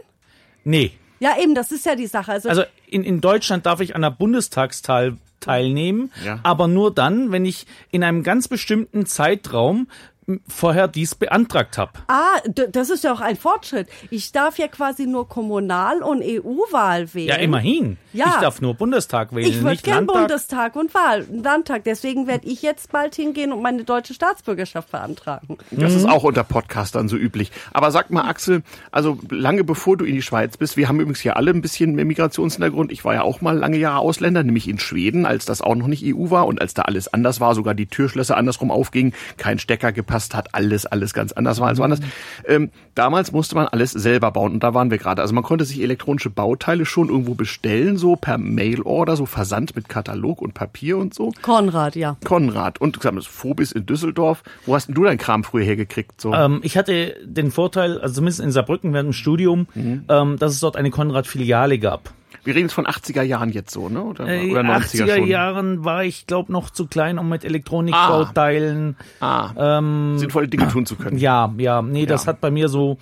Nee. 0.64 0.92
Ja, 1.20 1.36
eben, 1.42 1.56
das 1.56 1.72
ist 1.72 1.86
ja 1.86 1.96
die 1.96 2.08
Sache. 2.08 2.32
Also, 2.32 2.50
Also 2.50 2.64
in, 2.88 3.04
in 3.04 3.22
Deutschland 3.22 3.66
darf 3.66 3.80
ich 3.82 3.96
an 3.96 4.02
der 4.02 4.12
Bundestagsteil 4.12 5.18
teilnehmen, 5.40 6.12
Ja. 6.26 6.40
aber 6.44 6.68
nur 6.68 6.94
dann, 6.94 7.32
wenn 7.32 7.46
ich 7.46 7.66
in 7.92 8.04
einem 8.04 8.24
ganz 8.24 8.48
bestimmten 8.48 9.06
Zeitraum 9.06 9.88
vorher 10.48 10.88
dies 10.90 11.16
beantragt 11.16 11.78
habe. 11.78 11.92
ah, 12.08 12.40
das 12.72 12.90
ist 12.90 13.04
ja 13.06 13.14
auch 13.14 13.22
ein 13.22 13.38
Fortschritt. 13.38 13.88
Ich 14.12 14.32
darf 14.34 14.58
ja 14.58 14.68
quasi 14.68 15.06
nur 15.08 15.30
Kommunal- 15.30 16.04
und 16.04 16.22
EU-Wahl 16.22 17.14
wählen. 17.14 17.30
Ja, 17.30 17.36
immerhin. 17.36 17.98
Ja. 18.12 18.26
Ich 18.36 18.42
darf 18.42 18.60
nur 18.60 18.74
Bundestag 18.74 19.34
wählen, 19.34 19.48
Ich 19.48 19.56
würde 19.58 19.70
nicht 19.72 19.84
gern 19.84 20.06
Landtag. 20.06 20.16
Bundestag 20.18 20.76
und 20.76 20.94
Wahl, 20.94 21.26
Landtag. 21.32 21.84
Deswegen 21.86 22.28
werde 22.28 22.46
ich 22.48 22.62
jetzt 22.62 22.92
bald 22.92 23.16
hingehen 23.16 23.54
und 23.54 23.62
meine 23.62 23.86
deutsche 23.86 24.14
Staatsbürgerschaft 24.14 24.92
beantragen. 24.92 25.58
Das 25.72 25.92
Mhm. 25.94 25.98
ist 26.00 26.10
auch 26.10 26.24
unter 26.24 26.44
Podcastern 26.44 27.08
so 27.08 27.16
üblich. 27.16 27.52
Aber 27.72 27.92
sag 27.92 28.10
mal, 28.12 28.28
Axel, 28.28 28.64
also 28.92 29.18
lange 29.30 29.64
bevor 29.64 29.96
du 29.96 30.04
in 30.04 30.16
die 30.16 30.22
Schweiz 30.22 30.58
bist, 30.58 30.76
wir 30.76 30.90
haben 30.90 31.00
übrigens 31.00 31.22
hier 31.22 31.38
alle 31.38 31.52
ein 31.52 31.62
bisschen 31.62 31.96
mehr 31.96 32.06
Migrationshintergrund. 32.06 32.92
Ich 32.92 33.06
war 33.06 33.14
ja 33.14 33.22
auch 33.22 33.40
mal 33.40 33.58
lange 33.58 33.78
Jahre 33.78 34.00
Ausländer, 34.00 34.44
nämlich 34.44 34.68
in 34.68 34.80
Schweden, 34.80 35.26
als 35.26 35.46
das 35.46 35.62
auch 35.62 35.76
noch 35.76 35.88
nicht 35.88 36.04
EU 36.06 36.30
war 36.32 36.48
und 36.48 36.60
als 36.60 36.74
da 36.74 36.82
alles 36.82 37.08
anders 37.14 37.40
war, 37.40 37.56
sogar 37.56 37.76
die 37.76 37.86
Türschlösser 37.86 38.36
andersrum 38.36 38.72
aufgingen, 38.72 39.14
kein 39.38 39.58
Stecker 39.60 39.94
gepasst 39.94 40.17
hat, 40.34 40.54
alles, 40.54 40.86
alles 40.86 41.14
ganz 41.14 41.32
anders 41.32 41.60
war 41.60 41.68
als 41.70 41.80
woanders. 41.80 42.00
Ähm, 42.46 42.70
damals 42.96 43.32
musste 43.32 43.56
man 43.56 43.68
alles 43.68 43.92
selber 43.92 44.32
bauen 44.32 44.54
und 44.54 44.64
da 44.64 44.74
waren 44.74 44.92
wir 44.92 44.98
gerade. 44.98 45.22
Also 45.22 45.34
man 45.34 45.44
konnte 45.44 45.66
sich 45.66 45.82
elektronische 45.82 46.30
Bauteile 46.30 46.86
schon 46.86 47.10
irgendwo 47.10 47.34
bestellen, 47.36 47.98
so 47.98 48.16
per 48.16 48.38
Mailorder, 48.38 49.16
so 49.16 49.26
Versand 49.26 49.76
mit 49.76 49.90
Katalog 49.90 50.42
und 50.42 50.54
Papier 50.54 50.98
und 50.98 51.14
so. 51.14 51.32
Konrad, 51.42 51.96
ja. 51.96 52.18
Konrad 52.24 52.80
und 52.82 52.98
gesagt, 52.98 53.18
das 53.18 53.26
Phobis 53.28 53.72
in 53.72 53.86
Düsseldorf. 53.86 54.44
Wo 54.66 54.76
hast 54.76 54.88
denn 54.88 54.96
du 54.96 55.04
dein 55.04 55.18
Kram 55.18 55.44
früher 55.44 55.64
hergekriegt? 55.64 56.20
So? 56.20 56.34
Ähm, 56.34 56.60
ich 56.64 56.78
hatte 56.78 57.16
den 57.24 57.52
Vorteil, 57.52 58.00
also 58.00 58.16
zumindest 58.16 58.40
in 58.40 58.52
Saarbrücken 58.52 58.94
während 58.94 59.10
dem 59.10 59.14
Studium, 59.14 59.68
Mhm. 59.74 60.06
ähm, 60.10 60.38
dass 60.40 60.54
es 60.54 60.60
dort 60.60 60.76
eine 60.76 60.90
Konrad-Filiale 60.92 61.80
gab. 61.80 62.12
Wir 62.48 62.56
reden 62.56 62.68
jetzt 62.68 62.74
von 62.76 62.86
80er 62.88 63.24
Jahren 63.24 63.50
jetzt 63.52 63.72
so, 63.74 63.90
ne? 63.90 64.02
Oder, 64.02 64.26
Äh, 64.26 64.52
oder 64.52 64.62
90er 64.62 65.04
80er 65.04 65.16
schon? 65.18 65.28
Jahren 65.28 65.84
war 65.84 66.06
ich, 66.06 66.28
glaube 66.28 66.50
noch 66.54 66.70
zu 66.70 66.88
klein, 66.88 67.20
um 67.20 67.28
mit 67.28 67.44
Elektronikbauteilen. 67.44 68.96
Ah, 69.20 69.50
Ähm, 69.80 70.18
sinnvolle 70.18 70.48
Dinge 70.48 70.68
tun 70.70 70.86
zu 70.86 70.96
können. 70.96 71.18
ja, 71.18 71.54
ja, 71.58 71.82
nee, 71.82 72.06
das 72.06 72.24
Ja. 72.24 72.30
hat 72.30 72.42
bei 72.42 72.50
mir 72.52 72.70
so 72.70 72.98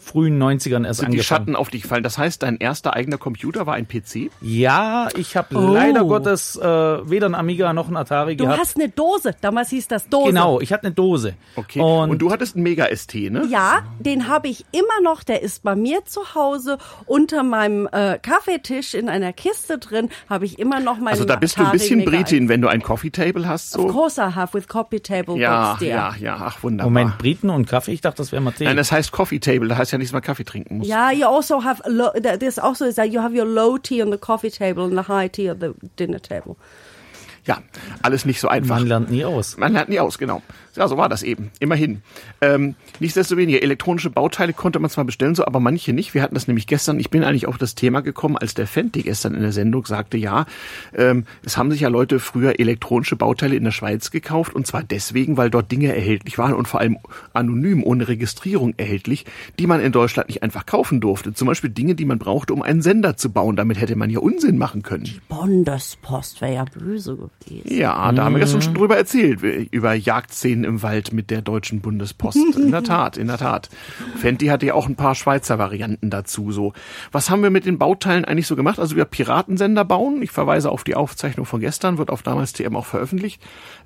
frühen 0.00 0.40
90ern 0.40 0.86
erst 0.86 1.00
Sind 1.00 1.12
die 1.12 1.16
angefangen. 1.18 1.22
Schatten 1.22 1.56
auf 1.56 1.70
dich 1.70 1.82
gefallen? 1.82 2.02
Das 2.04 2.18
heißt, 2.18 2.42
dein 2.42 2.56
erster 2.58 2.94
eigener 2.94 3.18
Computer 3.18 3.66
war 3.66 3.74
ein 3.74 3.88
PC? 3.88 4.30
Ja, 4.40 5.08
ich 5.16 5.36
habe 5.36 5.56
Oh. 5.56 5.72
leider 5.72 6.04
Gottes 6.04 6.56
äh, 6.56 6.62
weder 6.64 7.26
ein 7.26 7.34
Amiga 7.34 7.72
noch 7.72 7.88
ein 7.88 7.96
Atari 7.96 8.36
Du 8.36 8.44
gehabt. 8.44 8.60
hast 8.60 8.76
eine 8.76 8.88
Dose. 8.88 9.34
Damals 9.40 9.70
hieß 9.70 9.88
das 9.88 10.08
Dose. 10.08 10.28
genau, 10.28 10.60
ich 10.60 10.72
hatte 10.72 10.84
eine 10.86 10.94
Dose. 10.94 11.34
Okay. 11.56 11.80
Und, 11.80 12.10
Und, 12.10 12.18
du 12.22 12.30
hattest 12.30 12.54
einen 12.54 12.62
Mega 12.62 12.86
ST, 12.94 13.14
ne? 13.30 13.44
Ja, 13.50 13.80
den 13.98 14.28
habe 14.28 14.48
ich 14.48 14.64
immer 14.72 15.00
noch. 15.02 15.24
Der 15.24 15.42
ist 15.42 15.62
bei 15.64 15.74
mir 15.74 16.04
zu 16.04 16.34
Hause 16.34 16.78
unter 17.06 17.42
meinem 17.42 17.88
äh, 17.90 18.18
Kaffeetisch 18.20 18.94
in 18.94 19.08
einer 19.08 19.32
Kiste 19.32 19.78
drin. 19.78 20.10
Habe 20.28 20.44
ich 20.44 20.58
immer 20.58 20.78
noch 20.80 20.98
meinen 20.98 21.08
Also 21.08 21.24
da 21.24 21.36
bist 21.36 21.56
du 21.56 21.60
ein 21.62 21.66
Atari 21.66 21.78
bisschen 21.78 21.98
Mega 22.00 22.10
Britin, 22.10 22.48
wenn 22.48 22.60
du 22.60 22.68
ein 22.68 22.82
Coffee 22.82 23.10
Table 23.10 23.48
hast, 23.48 23.76
Of 23.76 23.82
so. 23.82 23.88
course 23.88 24.20
I 24.20 24.34
have 24.34 24.54
with 24.56 24.68
coffee 24.68 25.00
table 25.00 25.36
Ja, 25.38 25.76
ja, 25.80 26.14
ja, 26.20 26.36
ach 26.40 26.62
wunderbar. 26.62 26.90
Moment, 26.90 27.18
Briten 27.18 27.50
und 27.50 27.66
Kaffee? 27.66 27.92
Ich 27.92 28.00
dachte, 28.00 28.18
das 28.18 28.30
wäre 28.32 28.42
mal 28.42 28.52
Tee. 28.52 28.64
Nein, 28.64 28.76
das 28.76 28.92
heißt 28.92 29.10
Coffee 29.12 29.38
Table, 29.40 29.55
das 29.60 29.78
heißt 29.78 29.92
ja 29.92 29.98
nicht, 29.98 30.08
dass 30.08 30.12
man 30.12 30.22
Kaffee 30.22 30.44
trinken 30.44 30.78
muss. 30.78 30.88
Yeah, 30.88 31.10
you 31.12 31.26
also 31.26 31.62
have 31.62 31.82
low, 31.86 32.10
this 32.38 32.58
also 32.58 32.84
is 32.84 32.96
that 32.96 33.08
you 33.12 33.20
have 33.20 33.36
your 33.36 33.46
low 33.46 33.78
tea 33.78 34.02
on 34.02 34.10
the 34.10 34.18
coffee 34.18 34.50
table 34.50 34.84
and 34.84 34.92
the 34.92 35.08
high 35.08 35.28
tea 35.28 35.50
on 35.50 35.60
the 35.60 35.72
dinner 35.98 36.20
table. 36.20 36.56
Ja, 37.46 37.58
alles 38.02 38.24
nicht 38.24 38.40
so 38.40 38.48
einfach. 38.48 38.76
Man 38.76 38.88
lernt 38.88 39.10
nie 39.10 39.24
aus. 39.24 39.56
Man 39.56 39.72
lernt 39.72 39.88
nie 39.88 40.00
aus, 40.00 40.18
genau. 40.18 40.42
Ja, 40.76 40.88
so 40.88 40.96
war 40.96 41.08
das 41.08 41.22
eben. 41.22 41.50
Immerhin. 41.58 42.02
Ähm, 42.40 42.74
nichtsdestoweniger, 43.00 43.62
elektronische 43.62 44.10
Bauteile 44.10 44.52
konnte 44.52 44.78
man 44.78 44.90
zwar 44.90 45.04
bestellen, 45.04 45.34
so, 45.34 45.44
aber 45.46 45.60
manche 45.60 45.92
nicht. 45.92 46.14
Wir 46.14 46.22
hatten 46.22 46.34
das 46.34 46.46
nämlich 46.48 46.66
gestern, 46.66 47.00
ich 47.00 47.10
bin 47.10 47.24
eigentlich 47.24 47.46
auf 47.46 47.58
das 47.58 47.74
Thema 47.74 48.00
gekommen, 48.00 48.36
als 48.36 48.54
der 48.54 48.66
Fenty 48.66 49.02
gestern 49.02 49.34
in 49.34 49.42
der 49.42 49.52
Sendung 49.52 49.86
sagte, 49.86 50.16
ja, 50.16 50.46
ähm, 50.94 51.24
es 51.44 51.56
haben 51.56 51.70
sich 51.70 51.80
ja 51.80 51.88
Leute 51.88 52.18
früher 52.18 52.60
elektronische 52.60 53.16
Bauteile 53.16 53.56
in 53.56 53.64
der 53.64 53.70
Schweiz 53.70 54.10
gekauft 54.10 54.54
und 54.54 54.66
zwar 54.66 54.82
deswegen, 54.82 55.36
weil 55.36 55.50
dort 55.50 55.72
Dinge 55.72 55.94
erhältlich 55.94 56.38
waren 56.38 56.54
und 56.54 56.68
vor 56.68 56.80
allem 56.80 56.98
anonym, 57.32 57.82
ohne 57.82 58.08
Registrierung 58.08 58.74
erhältlich, 58.76 59.24
die 59.58 59.66
man 59.66 59.80
in 59.80 59.92
Deutschland 59.92 60.28
nicht 60.28 60.42
einfach 60.42 60.66
kaufen 60.66 61.00
durfte. 61.00 61.32
Zum 61.34 61.48
Beispiel 61.48 61.70
Dinge, 61.70 61.94
die 61.94 62.04
man 62.04 62.18
brauchte, 62.18 62.52
um 62.52 62.62
einen 62.62 62.82
Sender 62.82 63.16
zu 63.16 63.30
bauen. 63.30 63.56
Damit 63.56 63.80
hätte 63.80 63.96
man 63.96 64.10
ja 64.10 64.18
Unsinn 64.18 64.58
machen 64.58 64.82
können. 64.82 65.08
Bundespost 65.28 66.40
wäre 66.40 66.54
ja 66.54 66.64
böse 66.64 67.16
gewesen. 67.16 67.62
Ja, 67.64 68.12
da 68.12 68.24
haben 68.24 68.34
wir 68.34 68.40
gestern 68.40 68.62
schon 68.62 68.74
drüber 68.74 68.96
erzählt, 68.96 69.42
über 69.42 69.94
Jagdszenen 69.94 70.65
im 70.66 70.82
Wald 70.82 71.12
mit 71.12 71.30
der 71.30 71.42
deutschen 71.42 71.80
Bundespost. 71.80 72.36
In 72.36 72.70
der 72.70 72.82
Tat, 72.82 73.16
in 73.16 73.28
der 73.28 73.38
Tat. 73.38 73.70
Fenty 74.16 74.46
hatte 74.46 74.66
ja 74.66 74.74
auch 74.74 74.86
ein 74.86 74.96
paar 74.96 75.14
Schweizer 75.14 75.58
Varianten 75.58 76.10
dazu. 76.10 76.52
So, 76.52 76.72
was 77.12 77.30
haben 77.30 77.42
wir 77.42 77.50
mit 77.50 77.64
den 77.64 77.78
Bauteilen 77.78 78.24
eigentlich 78.24 78.46
so 78.46 78.56
gemacht? 78.56 78.78
Also 78.78 78.96
wir 78.96 79.04
Piratensender 79.04 79.84
bauen. 79.84 80.20
Ich 80.22 80.30
verweise 80.30 80.70
auf 80.70 80.84
die 80.84 80.94
Aufzeichnung 80.94 81.46
von 81.46 81.60
gestern, 81.60 81.98
wird 81.98 82.10
auf 82.10 82.22
damals 82.22 82.52
TM 82.52 82.76
auch 82.76 82.86
veröffentlicht. 82.86 83.42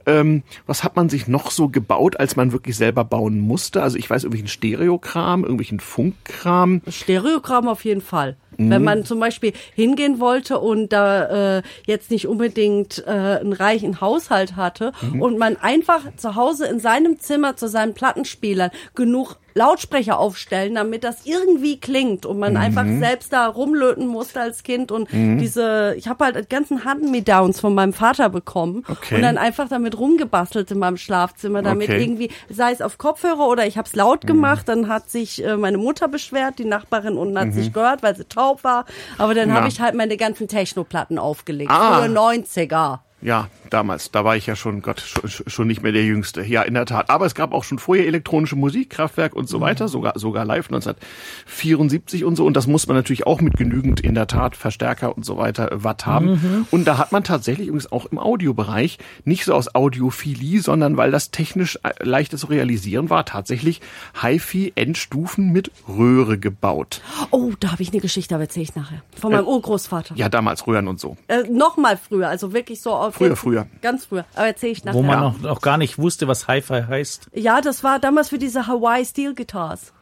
Ähm, 0.07 0.43
was 0.67 0.83
hat 0.83 0.97
man 0.97 1.09
sich 1.09 1.29
noch 1.29 1.51
so 1.51 1.69
gebaut, 1.69 2.19
als 2.19 2.37
man 2.37 2.53
wirklich 2.53 2.77
selber 2.77 3.05
bauen 3.05 3.39
musste? 3.39 3.83
Also 3.83 3.99
ich 3.99 4.09
weiß 4.09 4.25
irgendwelchen 4.25 4.49
Stereokram, 4.49 5.43
irgendwelchen 5.43 5.81
Funkkram. 5.81 6.83
Stereogramm 6.89 7.69
auf 7.69 7.85
jeden 7.85 8.01
Fall. 8.01 8.37
Wenn 8.59 8.83
man 8.85 9.05
zum 9.05 9.21
Beispiel 9.21 9.53
hingehen 9.75 10.21
wollte 10.21 10.59
und 10.59 10.93
da 10.93 11.59
äh, 11.59 11.63
jetzt 11.87 12.11
nicht 12.11 12.27
unbedingt 12.27 13.03
äh, 13.07 13.11
einen 13.11 13.53
reichen 13.53 14.01
Haushalt 14.01 14.57
hatte 14.57 14.93
und 15.19 15.39
man 15.39 15.57
einfach 15.57 16.01
zu 16.17 16.35
Hause 16.35 16.67
in 16.67 16.79
seinem 16.81 17.19
Zimmer 17.19 17.57
zu 17.57 17.69
seinen 17.69 17.95
Plattenspielern 17.95 18.71
genug 18.95 19.37
Lautsprecher 19.53 20.19
aufstellen, 20.21 20.77
damit 20.77 21.03
das 21.03 21.27
irgendwie 21.27 21.81
klingt 21.81 22.25
und 22.25 22.39
man 22.39 22.57
einfach 22.57 22.85
selbst 22.87 23.33
da 23.33 23.49
rumlöten 23.49 24.07
musste 24.07 24.41
als 24.41 24.63
Kind 24.63 24.93
und 24.93 25.09
diese, 25.13 25.95
ich 25.99 26.07
habe 26.07 26.25
halt 26.25 26.49
ganzen 26.49 26.85
Hand-Me-Downs 26.85 27.59
von 27.59 27.75
meinem 27.75 27.93
Vater 27.93 28.29
bekommen 28.29 28.85
Okay. 28.87 29.17
und 29.17 29.23
dann 29.23 29.39
einfach 29.39 29.69
damit 29.69 29.99
rumgebastelt 29.99 30.71
in 30.71 30.79
meinem 30.79 30.97
Schlafzimmer, 30.97 31.63
damit 31.63 31.89
Okay. 31.91 32.01
irgendwie, 32.01 32.31
sei 32.49 32.71
es 32.71 32.81
auf 32.81 32.97
Kopfhörer 32.99 33.49
oder 33.49 33.67
ich 33.67 33.77
habe 33.77 33.89
es 33.89 33.97
laut 33.97 34.25
gemacht, 34.27 34.69
dann 34.69 34.87
hat 34.89 35.11
sich 35.11 35.45
äh, 35.45 35.57
meine 35.57 35.79
Mutter 35.79 36.07
beschwert, 36.07 36.61
die 36.61 36.65
Nachbarin 36.65 37.17
unten 37.17 37.37
hat 37.39 37.53
sich 37.53 37.73
gehört, 37.73 38.03
weil 38.05 38.15
sie 38.17 38.29
taub 38.41 38.65
war, 38.65 38.85
aber 39.19 39.35
dann 39.35 39.49
Ja. 39.51 39.57
habe 39.57 39.69
ich 39.69 39.81
halt 39.81 39.95
meine 39.95 40.17
ganzen 40.17 40.49
Techno-Platten 40.49 41.19
aufgelegt, 41.19 41.71
Ah. 41.71 41.99
frühe 42.01 42.09
90er. 42.09 43.03
Ja, 43.23 43.49
damals, 43.69 44.11
da 44.11 44.25
war 44.25 44.37
ich 44.37 44.47
ja 44.47 44.57
schon, 44.57 44.81
Gott, 44.81 45.03
schon, 45.27 45.67
nicht 45.67 45.83
mehr 45.83 45.93
der 45.93 46.05
Jüngste. 46.05 46.43
Ja, 46.43 46.63
in 46.63 46.75
der 46.75 46.87
Tat. 46.87 47.11
Aber 47.11 47.27
es 47.27 47.35
gab 47.35 47.53
auch 47.53 47.65
schon 47.65 47.79
vorher 47.79 48.07
elektronische 48.07 48.57
Musik, 48.57 48.91
Kraftwerk 48.91 49.35
und 49.35 49.49
so 49.49 49.61
weiter, 49.61 49.89
sogar, 49.89 50.19
sogar 50.19 50.45
live 50.45 50.67
1974 50.67 52.25
und 52.25 52.37
so. 52.37 52.47
Und 52.47 52.57
das 52.57 52.67
muss 52.67 52.87
man 52.87 52.97
natürlich 52.97 53.27
auch 53.27 53.41
mit 53.41 53.57
genügend, 53.57 54.01
in 54.01 54.15
der 54.15 54.27
Tat, 54.27 54.57
Verstärker 54.57 55.17
und 55.17 55.25
so 55.25 55.37
weiter 55.37 55.71
äh, 55.71 55.85
Watt 55.85 56.07
haben. 56.07 56.67
Und 56.71 56.87
da 56.87 56.99
hat 56.99 57.13
man 57.13 57.23
tatsächlich 57.23 57.69
übrigens 57.69 57.93
auch 57.93 58.07
im 58.07 58.19
Audiobereich, 58.19 58.99
nicht 59.25 59.45
so 59.45 59.55
aus 59.55 59.75
Audiophilie, 59.75 60.63
sondern 60.63 60.97
weil 60.97 61.11
das 61.11 61.31
technisch 61.31 61.79
äh, 61.83 61.91
leichter 62.03 62.39
zu 62.39 62.47
realisieren 62.47 63.11
war, 63.11 63.27
tatsächlich 63.27 63.81
HiFi-Endstufen 64.23 65.53
mit 65.53 65.71
Röhre 65.89 66.39
gebaut. 66.39 67.03
Oh, 67.31 67.53
da 67.61 67.73
habe 67.73 67.83
ich 67.83 67.93
eine 67.93 68.01
Geschichte, 68.01 68.35
aber 68.35 68.45
erzähle 68.45 68.65
ich 68.65 68.75
nachher. 68.75 69.03
Von 69.19 69.33
meinem 69.33 69.47
Urgroßvater. 69.47 70.15
Ja, 70.17 70.29
damals 70.29 70.67
Röhren 70.67 70.89
und 70.89 70.99
so. 70.99 71.17
Äh, 71.29 71.45
noch 71.51 71.77
mal 71.77 71.99
früher, 71.99 72.29
also 72.29 72.53
wirklich 72.53 72.81
so 72.81 73.10
auf 73.11 73.17
Früher, 73.17 73.37
früher. 73.37 73.67
Ganz 73.83 74.07
früher. 74.07 74.25
Aber 74.35 74.47
erzähle 74.47 74.73
ich 74.73 74.85
nachher. 74.85 74.99
Wo 74.99 75.03
man 75.03 75.21
noch, 75.21 75.39
noch 75.41 75.61
gar 75.61 75.77
nicht 75.77 75.99
wusste, 75.99 76.27
was 76.29 76.49
Hi-Fi 76.49 76.85
heißt. 76.89 77.29
Ja, 77.35 77.61
das 77.61 77.85
war 77.85 77.99
damals 77.99 78.31
für 78.31 78.39
diese 78.39 78.67
Hawaii 78.67 79.05
Steel 79.05 79.35
Guitars. 79.35 79.93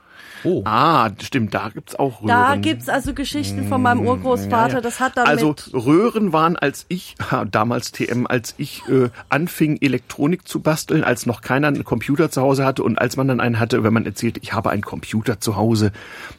Oh. 0.44 0.62
Ah, 0.64 1.10
stimmt, 1.20 1.54
da 1.54 1.68
gibt's 1.68 1.94
auch 1.94 2.22
Röhren. 2.22 2.28
Da 2.28 2.56
gibt's 2.56 2.88
also 2.88 3.14
Geschichten 3.14 3.68
von 3.68 3.82
meinem 3.82 4.06
Urgroßvater. 4.06 4.80
Das 4.80 5.00
hat 5.00 5.16
dann 5.16 5.26
Also 5.26 5.54
Röhren 5.72 6.32
waren, 6.32 6.56
als 6.56 6.86
ich, 6.88 7.16
damals 7.50 7.92
TM, 7.92 8.26
als 8.26 8.54
ich 8.58 8.82
äh, 8.88 9.08
anfing, 9.28 9.78
Elektronik 9.80 10.46
zu 10.46 10.60
basteln, 10.60 11.04
als 11.04 11.26
noch 11.26 11.40
keiner 11.40 11.68
einen 11.68 11.84
Computer 11.84 12.30
zu 12.30 12.42
Hause 12.42 12.64
hatte 12.64 12.82
und 12.82 12.98
als 12.98 13.16
man 13.16 13.28
dann 13.28 13.40
einen 13.40 13.58
hatte, 13.58 13.82
wenn 13.82 13.92
man 13.92 14.06
erzählt, 14.06 14.38
ich 14.42 14.52
habe 14.52 14.70
einen 14.70 14.82
Computer 14.82 15.40
zu 15.40 15.56
Hause, 15.56 15.92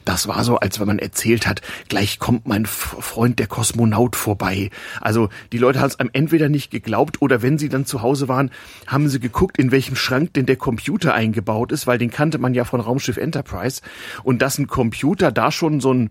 das 0.04 0.28
war 0.28 0.44
so, 0.44 0.56
als 0.56 0.80
wenn 0.80 0.86
man 0.86 0.98
erzählt 0.98 1.46
hat, 1.46 1.60
gleich 1.88 2.18
kommt 2.18 2.46
mein 2.46 2.66
Freund 2.66 3.38
der 3.38 3.46
Kosmonaut 3.46 4.16
vorbei. 4.16 4.70
Also 5.00 5.28
die 5.52 5.58
Leute 5.58 5.80
haben 5.80 5.88
es 5.88 6.00
einem 6.00 6.10
entweder 6.12 6.48
nicht 6.48 6.70
geglaubt 6.70 7.20
oder 7.22 7.42
wenn 7.42 7.58
sie 7.58 7.68
dann 7.68 7.86
zu 7.86 8.02
Hause 8.02 8.28
waren, 8.28 8.50
haben 8.86 9.08
sie 9.08 9.20
geguckt, 9.20 9.58
in 9.58 9.70
welchem 9.70 9.96
Schrank 9.96 10.34
denn 10.34 10.46
der 10.46 10.56
Computer 10.56 11.14
eingebaut 11.14 11.72
ist, 11.72 11.86
weil 11.86 11.98
den 11.98 12.10
kannte 12.10 12.38
man 12.38 12.54
ja 12.54 12.64
von 12.64 12.80
Raumschiff 12.80 13.16
Enterprise 13.16 13.82
und 14.22 14.42
dass 14.42 14.58
ein 14.58 14.66
Computer 14.66 15.32
da 15.32 15.50
schon 15.52 15.80
so 15.80 15.92
ein 15.92 16.10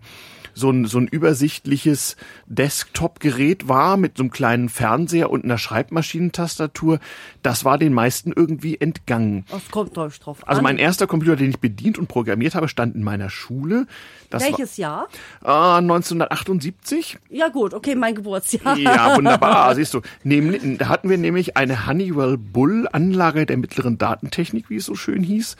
so 0.60 0.70
ein, 0.70 0.84
so 0.84 0.98
ein 0.98 1.08
übersichtliches 1.08 2.16
Desktop-Gerät 2.46 3.66
war 3.68 3.96
mit 3.96 4.16
so 4.18 4.22
einem 4.22 4.30
kleinen 4.30 4.68
Fernseher 4.68 5.30
und 5.30 5.44
einer 5.44 5.58
Schreibmaschinentastatur, 5.58 7.00
das 7.42 7.64
war 7.64 7.78
den 7.78 7.92
meisten 7.92 8.32
irgendwie 8.34 8.80
entgangen. 8.80 9.44
das 9.50 9.68
kommt 9.70 9.96
drauf 9.96 10.18
Also 10.46 10.58
an. 10.58 10.62
mein 10.62 10.78
erster 10.78 11.06
Computer, 11.06 11.36
den 11.36 11.50
ich 11.50 11.58
bedient 11.58 11.98
und 11.98 12.06
programmiert 12.06 12.54
habe, 12.54 12.68
stand 12.68 12.94
in 12.94 13.02
meiner 13.02 13.30
Schule. 13.30 13.86
Das 14.28 14.44
Welches 14.44 14.76
Jahr? 14.76 15.08
war 15.40 15.76
äh, 15.76 15.82
1978. 15.82 17.18
Ja 17.30 17.48
gut, 17.48 17.74
okay, 17.74 17.94
mein 17.94 18.14
Geburtsjahr. 18.14 18.76
Ja, 18.76 19.16
wunderbar. 19.16 19.74
Siehst 19.80 19.94
du, 19.94 20.02
nämlich, 20.22 20.60
da 20.78 20.88
hatten 20.88 21.08
wir 21.08 21.18
nämlich 21.18 21.56
eine 21.56 21.86
Honeywell 21.86 22.36
Bull 22.36 22.86
Anlage 22.92 23.46
der 23.46 23.56
mittleren 23.56 23.98
Datentechnik, 23.98 24.70
wie 24.70 24.76
es 24.76 24.84
so 24.86 24.94
schön 24.94 25.22
hieß, 25.22 25.56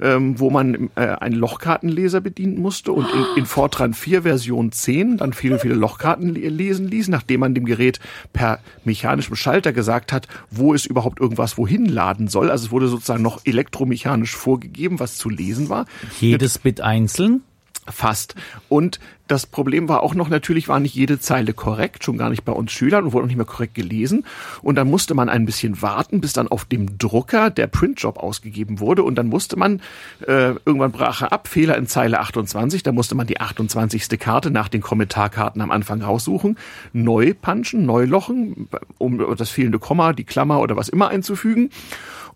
ähm, 0.00 0.38
wo 0.38 0.50
man 0.50 0.90
äh, 0.94 1.00
einen 1.06 1.34
Lochkartenleser 1.36 2.20
bedienen 2.20 2.60
musste 2.60 2.92
und 2.92 3.06
in, 3.12 3.24
in 3.38 3.46
Fortran 3.46 3.92
4 3.94 4.22
Version 4.22 4.43
10 4.70 5.18
dann 5.18 5.32
viele, 5.32 5.58
viele 5.58 5.74
Lochkarten 5.74 6.34
le- 6.34 6.48
lesen 6.48 6.88
ließ, 6.88 7.08
nachdem 7.08 7.40
man 7.40 7.54
dem 7.54 7.64
Gerät 7.64 8.00
per 8.32 8.60
mechanischem 8.84 9.36
Schalter 9.36 9.72
gesagt 9.72 10.12
hat, 10.12 10.28
wo 10.50 10.74
es 10.74 10.86
überhaupt 10.86 11.20
irgendwas 11.20 11.56
wohin 11.58 11.86
laden 11.86 12.28
soll. 12.28 12.50
Also 12.50 12.66
es 12.66 12.70
wurde 12.72 12.88
sozusagen 12.88 13.22
noch 13.22 13.40
elektromechanisch 13.44 14.34
vorgegeben, 14.36 15.00
was 15.00 15.16
zu 15.16 15.28
lesen 15.30 15.68
war. 15.68 15.86
Jedes 16.20 16.58
Bit 16.58 16.80
einzeln. 16.80 17.42
Fast. 17.86 18.34
Und 18.68 18.98
das 19.26 19.46
Problem 19.46 19.88
war 19.88 20.02
auch 20.02 20.14
noch, 20.14 20.28
natürlich 20.28 20.68
war 20.68 20.80
nicht 20.80 20.94
jede 20.94 21.18
Zeile 21.18 21.54
korrekt, 21.54 22.04
schon 22.04 22.18
gar 22.18 22.28
nicht 22.28 22.44
bei 22.44 22.52
uns 22.52 22.72
Schülern 22.72 23.04
und 23.04 23.12
wurde 23.12 23.24
auch 23.24 23.28
nicht 23.28 23.36
mehr 23.36 23.46
korrekt 23.46 23.74
gelesen. 23.74 24.26
Und 24.60 24.74
dann 24.74 24.88
musste 24.88 25.14
man 25.14 25.30
ein 25.30 25.46
bisschen 25.46 25.80
warten, 25.80 26.20
bis 26.20 26.34
dann 26.34 26.48
auf 26.48 26.66
dem 26.66 26.98
Drucker 26.98 27.48
der 27.48 27.66
Printjob 27.66 28.18
ausgegeben 28.18 28.80
wurde. 28.80 29.02
Und 29.02 29.14
dann 29.16 29.28
musste 29.28 29.56
man, 29.56 29.80
äh, 30.26 30.54
irgendwann 30.66 30.92
brach 30.92 31.22
er 31.22 31.32
ab, 31.32 31.48
Fehler 31.48 31.76
in 31.78 31.86
Zeile 31.86 32.20
28, 32.20 32.82
da 32.82 32.92
musste 32.92 33.14
man 33.14 33.26
die 33.26 33.40
28. 33.40 34.18
Karte 34.18 34.50
nach 34.50 34.68
den 34.68 34.82
Kommentarkarten 34.82 35.62
am 35.62 35.70
Anfang 35.70 36.02
raussuchen, 36.02 36.58
neu 36.92 37.32
punchen, 37.34 37.86
neu 37.86 38.04
lochen, 38.04 38.68
um 38.98 39.36
das 39.36 39.48
fehlende 39.48 39.78
Komma, 39.78 40.12
die 40.12 40.24
Klammer 40.24 40.60
oder 40.60 40.76
was 40.76 40.90
immer 40.90 41.08
einzufügen. 41.08 41.70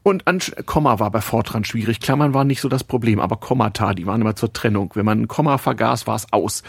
Und 0.08 0.26
an 0.26 0.38
Komma 0.64 0.98
war 1.00 1.10
bei 1.10 1.20
Fortran 1.20 1.64
schwierig. 1.64 2.00
Klammern 2.00 2.32
waren 2.32 2.46
nicht 2.46 2.62
so 2.62 2.70
das 2.70 2.82
Problem, 2.82 3.20
aber 3.20 3.36
Kommata, 3.36 3.92
die 3.92 4.06
waren 4.06 4.22
immer 4.22 4.34
zur 4.34 4.50
Trennung. 4.54 4.90
Wenn 4.94 5.04
man 5.04 5.20
ein 5.20 5.28
Komma 5.28 5.58
vergaß, 5.58 6.06
war 6.06 6.16
es 6.16 6.32
aus. 6.32 6.62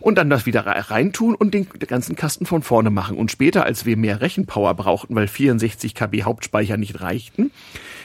Und 0.00 0.16
dann 0.16 0.30
das 0.30 0.46
wieder 0.46 0.64
re- 0.64 0.90
reintun 0.90 1.34
und 1.34 1.52
den 1.52 1.68
ganzen 1.86 2.16
Kasten 2.16 2.46
von 2.46 2.62
vorne 2.62 2.88
machen. 2.88 3.18
Und 3.18 3.30
später, 3.30 3.64
als 3.66 3.84
wir 3.84 3.98
mehr 3.98 4.22
Rechenpower 4.22 4.72
brauchten, 4.72 5.14
weil 5.14 5.28
64 5.28 5.94
KB 5.94 6.22
Hauptspeicher 6.22 6.78
nicht 6.78 7.02
reichten, 7.02 7.50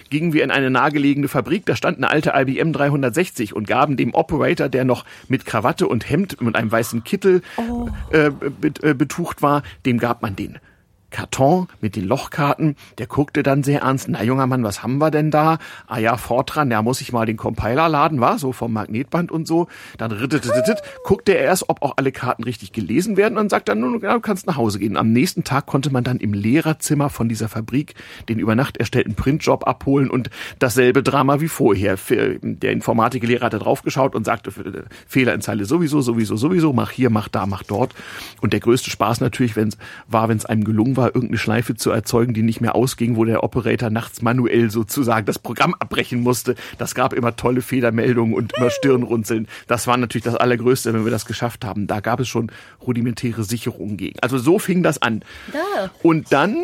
gingen 0.10 0.34
wir 0.34 0.44
in 0.44 0.52
eine 0.52 0.70
nahegelegene 0.70 1.30
Fabrik, 1.30 1.66
da 1.66 1.78
stand 1.78 1.96
eine 1.98 2.10
alte 2.10 2.34
IBM 2.36 2.74
360 2.74 3.56
und 3.56 3.68
gaben 3.68 3.96
dem 3.96 4.14
Operator, 4.14 4.68
der 4.68 4.84
noch 4.84 5.06
mit 5.30 5.46
Krawatte 5.46 5.88
und 5.88 6.10
Hemd 6.10 6.42
und 6.42 6.58
einem 6.58 6.70
weißen 6.70 7.06
Kittel 7.06 7.44
äh, 8.12 8.30
bet- 8.30 8.84
äh, 8.84 8.94
betucht 8.94 9.42
war, 9.42 9.64
dem 9.86 10.00
gab 10.00 10.22
man 10.22 10.36
den 10.36 10.60
Karton 11.12 11.68
mit 11.82 11.96
den 11.96 12.06
Lochkarten. 12.06 12.75
Der 12.98 13.08
guckte 13.08 13.44
dann 13.44 13.63
sehr 13.63 13.82
ernst. 13.82 14.08
Na, 14.10 14.24
junger 14.24 14.48
Mann, 14.48 14.63
was 14.63 14.82
haben 14.82 14.98
wir 14.98 15.12
denn 15.12 15.30
da? 15.30 15.60
Ah 15.88 16.00
ja, 16.00 16.18
Fortran, 16.18 16.70
da 16.70 16.82
muss 16.82 17.01
ich 17.01 17.12
mal 17.12 17.25
den 17.25 17.38
Compiler 17.38 17.89
laden, 17.89 18.20
war 18.22 18.39
so 18.39 18.51
vom 18.53 18.74
Magnetband 18.74 19.32
und 19.32 19.48
so. 19.48 19.68
Dann 19.98 20.18
guckte 21.03 21.34
er 21.34 21.44
erst, 21.44 21.70
ob 21.70 21.82
auch 21.82 21.94
alle 21.98 22.12
Karten 22.12 22.44
richtig 22.44 22.72
gelesen 22.72 23.18
werden 23.18 23.38
und 23.38 23.50
sagt 23.50 23.70
dann, 23.70 23.80
nun, 23.80 24.00
du 24.00 24.20
kannst 24.22 24.48
nach 24.48 24.56
Hause 24.56 24.80
gehen. 24.80 24.98
Am 24.98 25.12
nächsten 25.12 25.44
Tag 25.44 25.65
konnte 25.65 25.91
man 25.91 26.03
dann 26.03 26.18
im 26.18 26.34
Lehrerzimmer 26.34 27.10
von 27.10 27.30
dieser 27.30 27.50
Fabrik 27.50 27.96
den 28.30 28.39
über 28.39 28.56
Nacht 28.56 28.77
erstellten 28.77 29.15
Printjob 29.15 29.68
abholen 29.68 30.10
und 30.10 30.30
dasselbe 30.60 31.03
Drama 31.03 31.41
wie 31.41 31.48
vorher. 31.48 31.98
Der 32.41 32.72
Informatiklehrer 32.72 33.46
hatte 33.46 33.60
draufgeschaut 33.60 34.15
und 34.15 34.25
sagte, 34.25 34.51
Fehler 35.08 35.34
in 35.34 35.41
Zeile 35.41 35.65
sowieso, 35.65 36.01
sowieso, 36.01 36.38
sowieso, 36.38 36.74
mach 36.74 36.91
hier, 36.91 37.10
mach 37.10 37.27
da, 37.27 37.46
mach 37.46 37.63
dort. 37.63 37.94
Und 38.39 38.53
der 38.53 38.62
größte 38.62 38.89
Spaß 38.89 39.20
natürlich 39.20 39.56
wenn's, 39.56 39.77
war, 40.08 40.30
wenn 40.30 40.38
es 40.38 40.46
einem 40.46 40.63
gelungen 40.63 40.96
war, 40.98 41.00
irgendeine 41.08 41.38
Schleife 41.38 41.75
zu 41.75 41.91
erzeugen, 41.91 42.34
die 42.34 42.43
nicht 42.43 42.62
mehr 42.62 42.75
ausging, 42.75 43.15
wo 43.15 43.25
der 43.25 43.43
Operator 43.43 43.89
nachts 43.89 44.22
manuell 44.22 44.70
sozusagen 44.70 45.25
das 45.25 45.39
Programm 45.39 45.74
abbrechen 45.75 46.22
musste. 46.22 46.55
Das 46.77 46.96
gab 46.96 47.13
immer 47.13 47.36
tolle 47.36 47.62
Federmeldungen 47.62 48.34
und 48.34 48.53
immer 48.53 48.70
Stirnrunzeln. 48.70 49.48
Das 49.67 49.88
war 49.88 49.98
natürlich 49.98 50.24
das 50.24 50.36
Allergrößte, 50.36 50.93
wenn 50.93 51.05
wir 51.05 51.12
das 51.12 51.25
geschafft 51.25 51.65
haben. 51.65 51.88
Da 51.88 52.00
gab 52.00 52.20
es 52.20 52.27
schon 52.27 52.51
rudimentäre 52.86 53.43
Sicherungen 53.43 53.98
gegen. 53.98 54.20
Also 54.22 54.38
so 54.38 54.60
fing 54.60 54.84
das 54.84 55.01
an. 55.01 55.24
Da. 55.51 55.91
Und 56.03 56.31
dann 56.31 56.55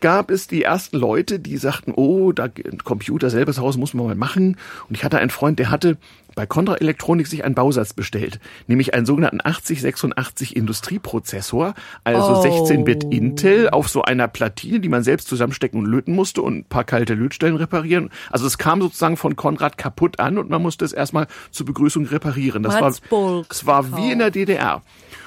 gab 0.00 0.30
es 0.30 0.46
die 0.46 0.62
ersten 0.62 0.96
Leute, 0.96 1.38
die 1.38 1.56
sagten, 1.56 1.92
oh, 1.94 2.32
da 2.32 2.44
ein 2.44 2.78
Computer 2.84 3.30
selbes 3.30 3.58
Haus 3.58 3.76
muss 3.76 3.94
man 3.94 4.06
mal 4.06 4.14
machen. 4.14 4.56
Und 4.88 4.96
ich 4.96 5.04
hatte 5.04 5.18
einen 5.18 5.30
Freund, 5.30 5.58
der 5.58 5.70
hatte 5.70 5.98
bei 6.40 6.46
Contra 6.46 6.76
Elektronik 6.76 7.26
sich 7.26 7.44
einen 7.44 7.54
Bausatz 7.54 7.92
bestellt, 7.92 8.40
nämlich 8.66 8.94
einen 8.94 9.04
sogenannten 9.04 9.40
8086 9.44 10.56
Industrieprozessor, 10.56 11.74
also 12.02 12.30
Oh. 12.30 12.42
16-Bit 12.42 13.04
Intel 13.12 13.68
auf 13.68 13.90
so 13.90 14.00
einer 14.00 14.26
Platine, 14.26 14.80
die 14.80 14.88
man 14.88 15.02
selbst 15.02 15.28
zusammenstecken 15.28 15.78
und 15.78 15.84
löten 15.84 16.14
musste 16.14 16.40
und 16.40 16.56
ein 16.56 16.64
paar 16.64 16.84
kalte 16.84 17.12
Lötstellen 17.12 17.56
reparieren. 17.56 18.08
Also 18.30 18.46
es 18.46 18.56
kam 18.56 18.80
sozusagen 18.80 19.18
von 19.18 19.36
Konrad 19.36 19.76
kaputt 19.76 20.18
an 20.18 20.38
und 20.38 20.48
man 20.48 20.62
musste 20.62 20.86
es 20.86 20.94
erstmal 20.94 21.26
zur 21.50 21.66
Begrüßung 21.66 22.06
reparieren. 22.06 22.62
Das 22.62 22.80
war, 22.80 23.44
es 23.50 23.66
war 23.66 23.98
wie 23.98 24.12
in 24.12 24.20
der 24.20 24.30
DDR. 24.30 24.80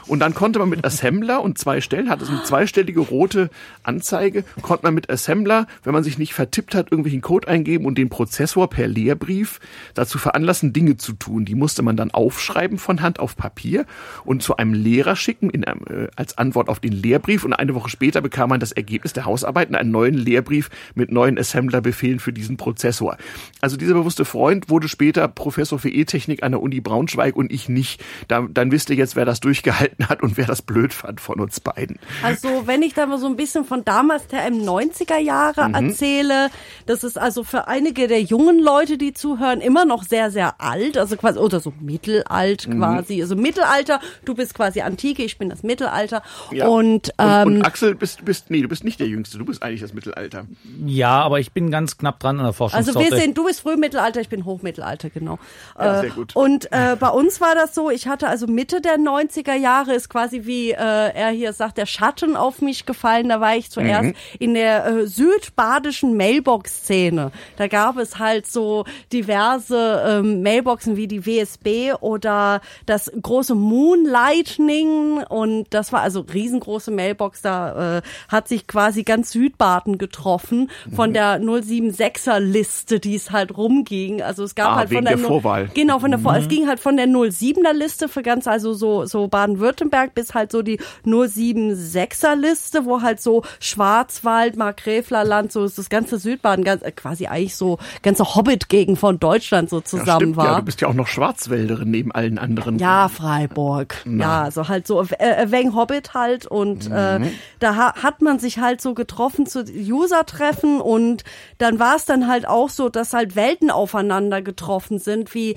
Und 0.08 0.20
dann 0.20 0.34
konnte 0.34 0.60
man 0.60 0.70
mit 0.70 0.86
Assembler 0.86 1.42
und 1.42 1.58
zwei 1.58 1.82
Stellen, 1.82 2.10
hatte 2.10 2.26
so 2.26 2.32
eine 2.32 2.44
zweistellige 2.44 3.00
rote 3.00 3.50
Anzeige, 3.84 4.44
konnte 4.62 4.84
man 4.84 4.94
mit 4.94 5.10
Assembler, 5.10 5.68
wenn 5.84 5.94
man 5.94 6.04
sich 6.04 6.18
nicht 6.18 6.34
vertippt 6.34 6.76
hat, 6.76 6.92
irgendwelchen 6.92 7.22
Code 7.22 7.48
eingeben 7.48 7.86
und 7.86 7.98
den 7.98 8.10
Prozessor 8.10 8.70
per 8.70 8.88
Lehrbrief 8.88 9.60
dazu 9.94 10.18
veranlassen, 10.18 10.74
Dinge 10.74 10.98
zu 10.98 11.14
tun. 11.14 11.46
Die 11.46 11.56
musste 11.56 11.84
man 11.84 11.98
dann 11.98 12.12
aufschreiben 12.12 12.78
von 12.78 13.02
Hand 13.02 13.20
auf 13.20 13.36
Papier 13.36 13.86
und 14.26 14.44
zu 14.44 14.58
einem 14.58 14.74
Lehrer 14.74 15.16
schicken 15.16 15.50
in 15.50 15.64
äh, 15.64 16.08
als 16.16 16.38
Antwort 16.38 16.70
auf 16.70 16.80
den 16.80 16.94
Lehrbrief. 16.94 17.44
Und 17.44 17.54
eine 17.54 17.76
Woche 17.76 17.90
später 17.90 18.22
bekam 18.22 18.50
man 18.50 18.60
das 18.60 18.72
Ergebnis 18.72 19.14
der 19.14 19.26
Hausarbeiten, 19.26 19.76
einen 19.76 19.92
neuen 19.92 20.16
Lehrbrief 20.16 20.70
mit 20.96 21.12
neuen 21.12 21.38
Assembler-Befehlen 21.38 22.20
für 22.20 22.34
diesen 22.34 22.58
Prozessor. 22.58 23.18
Also 23.62 23.78
dieser 23.78 23.94
bewusste 23.94 24.26
Freund 24.26 24.70
wurde 24.70 24.88
später 24.88 25.28
Professor 25.28 25.80
für 25.80 25.90
E-Technik 25.90 26.44
an 26.44 26.52
der 26.52 26.62
Uni 26.62 26.82
Braunschweig 26.82 27.36
und 27.36 27.52
ich 27.52 27.70
nicht. 27.70 28.04
Da, 28.28 28.48
dann 28.52 28.72
wisst 28.72 28.90
ihr 28.90 28.96
jetzt, 28.96 29.16
wer 29.16 29.26
das 29.26 29.40
durchgehalten 29.40 29.93
gehalten 29.98 30.10
hat 30.10 30.22
und 30.24 30.38
wer 30.38 30.46
das 30.46 30.62
blöd 30.62 30.94
fand 30.94 31.22
von 31.22 31.40
uns 31.40 31.60
beiden. 31.60 32.00
Also 32.24 32.68
wenn 32.68 32.82
ich 32.82 32.94
da 32.94 33.06
mal 33.06 33.18
so 33.18 33.28
ein 33.28 33.36
bisschen 33.36 33.66
von 33.66 33.84
damals 33.86 34.28
der 34.28 34.46
im 34.48 34.62
90er 34.64 35.18
Jahre 35.18 35.68
Mhm. 35.70 35.76
erzähle, 35.90 36.50
das 36.86 37.04
ist 37.04 37.18
also 37.18 37.44
für 37.44 37.68
einige 37.68 38.08
der 38.08 38.22
jungen 38.22 38.60
Leute, 38.60 38.98
die 38.98 39.14
zuhören, 39.14 39.62
immer 39.62 39.86
noch 39.86 40.04
sehr, 40.04 40.32
sehr 40.32 40.60
alt, 40.62 40.98
also 40.98 41.16
quasi, 41.18 41.40
oder 41.40 41.60
so 41.60 41.74
mittelalt 41.80 42.68
Mhm. 42.68 42.80
quasi, 42.80 43.22
also 43.22 43.36
Mittelalter, 43.36 44.00
du 44.26 44.34
bist 44.36 44.54
quasi 44.54 44.82
Antike, 44.82 45.24
ich 45.24 45.38
bin 45.38 45.50
das 45.50 45.64
Mittelalter 45.64 46.22
Ja. 46.52 46.68
und, 46.68 46.84
und, 46.84 47.12
ähm, 47.18 47.48
und 47.48 47.62
Axel, 47.66 47.96
bist, 47.96 48.22
du 48.22 48.26
bist, 48.26 48.50
nee, 48.50 48.62
du 48.62 48.68
bist 48.68 48.84
nicht 48.84 49.00
der 49.00 49.08
Jüngste, 49.08 49.38
du 49.38 49.46
bist 49.46 49.64
eigentlich 49.64 49.82
das 49.82 49.94
Mittelalter. 49.94 50.46
Ja, 50.86 51.22
aber 51.22 51.40
ich 51.40 51.52
bin 51.52 51.72
ganz 51.72 51.98
knapp 51.98 52.20
dran 52.20 52.38
an 52.38 52.44
der 52.44 52.46
Also 52.48 52.58
Forschungssorte. 52.70 53.12
wir 53.12 53.18
sind, 53.20 53.38
du 53.38 53.46
bist 53.46 53.62
Frühmittelalter, 53.62 54.22
ich 54.22 54.30
bin 54.30 54.46
Hochmittelalter, 54.46 55.10
genau. 55.10 55.40
Ja, 55.78 55.98
Äh, 55.98 56.02
sehr 56.02 56.10
gut. 56.12 56.36
Und 56.36 56.72
äh, 56.72 56.96
bei 57.00 57.10
uns 57.10 57.42
war 57.42 57.56
das 57.56 57.74
so, 57.76 57.90
ich 57.90 58.08
hatte 58.08 58.28
also 58.28 58.48
Mitte 58.48 58.82
der 58.82 58.98
90er 58.98 59.54
Jahre 59.56 59.83
ist 59.92 60.10
quasi 60.10 60.46
wie 60.46 60.72
äh, 60.72 60.76
er 60.78 61.30
hier 61.32 61.54
sagt, 61.54 61.78
der 61.78 61.86
Schatten 61.86 62.36
auf 62.36 62.62
mich 62.62 62.86
gefallen. 62.86 63.30
Da 63.30 63.42
war 63.42 63.56
ich 63.56 63.70
zuerst 63.72 64.04
Mhm. 64.10 64.14
in 64.40 64.54
der 64.54 64.86
äh, 64.86 65.08
südbadischen 65.08 66.16
Mailbox-Szene. 66.18 67.32
Da 67.58 67.68
gab 67.68 67.98
es 67.98 68.20
halt 68.20 68.48
so 68.48 68.86
diverse 69.12 70.04
ähm, 70.08 70.42
Mailboxen 70.44 70.96
wie 70.98 71.08
die 71.08 71.26
WSB 71.26 71.94
oder 72.00 72.62
das 72.86 73.12
große 73.22 73.56
Moon 73.56 74.06
Lightning 74.06 75.24
und 75.30 75.66
das 75.72 75.92
war 75.92 76.02
also 76.02 76.22
riesengroße 76.22 76.92
Mailbox. 76.92 77.42
Da 77.42 77.98
äh, 77.98 78.02
hat 78.30 78.48
sich 78.48 78.68
quasi 78.68 79.04
ganz 79.04 79.32
Südbaden 79.32 79.98
getroffen 79.98 80.70
von 80.96 81.10
Mhm. 81.10 81.14
der 81.14 81.40
076er 81.40 82.40
Liste, 82.40 83.00
die 83.00 83.16
es 83.16 83.32
halt 83.32 83.56
rumging. 83.58 84.22
Also 84.22 84.44
es 84.44 84.56
gab 84.56 84.70
Ah, 84.72 84.76
halt 84.78 84.90
wegen 84.90 85.00
von 85.00 85.06
der, 85.06 85.16
der 85.18 85.26
Vorwahl. 85.26 85.70
Genau, 85.74 86.00
von 86.00 86.12
der 86.12 86.20
Vor 86.20 86.34
Mhm. 86.34 86.38
es 86.40 86.48
ging 86.48 86.68
halt 86.68 86.80
von 86.80 86.98
der 86.98 87.08
07er 87.08 87.74
Liste 87.74 88.08
für 88.10 88.24
ganz 88.24 88.48
also 88.48 88.74
so 88.74 89.06
so 89.06 89.28
Baden-Württemberg 89.28 89.73
bis 90.16 90.34
halt 90.34 90.52
so 90.52 90.62
die 90.62 90.80
076er 91.06 92.36
Liste, 92.36 92.86
wo 92.86 93.02
halt 93.02 93.22
so 93.22 93.44
Schwarzwald, 93.60 94.56
Markgräflerland, 94.58 95.52
so 95.52 95.64
ist 95.66 95.78
das 95.78 95.90
ganze 95.90 96.18
Südbaden 96.18 96.64
ganz 96.64 96.82
äh, 96.84 96.92
quasi 96.92 97.28
eigentlich 97.28 97.56
so 97.56 97.78
ganze 98.02 98.36
Hobbit-Gegend 98.36 98.98
von 99.00 99.20
Deutschland 99.20 99.70
so 99.70 99.78
Ja, 99.78 99.84
zusammen 99.86 100.20
stimmt, 100.20 100.38
war. 100.38 100.46
ja, 100.46 100.56
du 100.60 100.66
bist 100.66 100.82
ja 100.82 100.88
auch 100.88 100.94
noch 100.94 101.08
Schwarzwälderin 101.08 101.92
neben 101.92 102.12
allen 102.12 102.38
anderen. 102.38 102.80
Ja, 102.80 103.10
Freiburg. 103.10 103.96
Ja, 104.06 104.52
so 104.52 104.68
halt 104.68 104.88
so 104.88 105.02
äh, 105.02 105.48
wegen 105.52 105.76
Hobbit 105.76 106.14
halt 106.14 106.46
und 106.46 106.90
äh, 106.90 107.20
da 107.60 107.76
ha 107.76 107.94
hat 108.04 108.22
man 108.22 108.40
sich 108.40 108.60
halt 108.60 108.82
so 108.82 108.94
getroffen 108.94 109.46
zu 109.46 109.64
User-Treffen 109.64 110.82
und 110.82 111.24
dann 111.58 111.80
war 111.80 111.96
es 111.96 112.06
dann 112.06 112.28
halt 112.28 112.48
auch 112.48 112.70
so, 112.70 112.90
dass 112.90 113.14
halt 113.14 113.36
Welten 113.36 113.72
aufeinander 113.72 114.42
getroffen 114.42 115.00
sind, 115.00 115.34
wie 115.34 115.56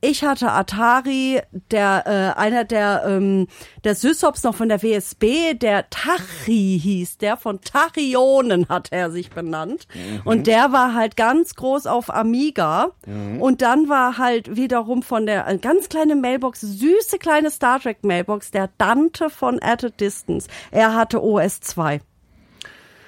ich 0.00 0.24
hatte 0.24 0.52
Atari, 0.52 1.40
der 1.70 2.04
äh, 2.06 2.38
einer 2.38 2.64
der 2.64 3.04
ähm, 3.06 3.48
der 3.84 3.94
Sysops 3.94 4.42
noch 4.42 4.54
von 4.54 4.68
der 4.68 4.82
WSB, 4.82 5.54
der 5.54 5.88
Tachi 5.90 6.78
hieß, 6.82 7.18
der 7.18 7.36
von 7.36 7.60
Tachionen 7.60 8.68
hat 8.68 8.88
er 8.90 9.10
sich 9.10 9.30
benannt 9.30 9.88
und 10.24 10.46
der 10.46 10.72
war 10.72 10.94
halt 10.94 11.16
ganz 11.16 11.54
groß 11.54 11.86
auf 11.86 12.12
Amiga 12.12 12.92
und 13.40 13.62
dann 13.62 13.88
war 13.88 14.18
halt 14.18 14.56
wiederum 14.56 15.02
von 15.02 15.26
der 15.26 15.46
äh, 15.48 15.58
ganz 15.58 15.88
kleine 15.88 16.14
Mailbox, 16.16 16.60
süße 16.60 17.18
kleine 17.18 17.50
Star 17.50 17.80
Trek 17.80 18.04
Mailbox, 18.04 18.50
der 18.50 18.70
Dante 18.78 19.30
von 19.30 19.60
At 19.62 19.84
a 19.84 19.88
Distance. 19.88 20.48
Er 20.70 20.94
hatte 20.94 21.22
OS 21.22 21.60
2. 21.60 22.00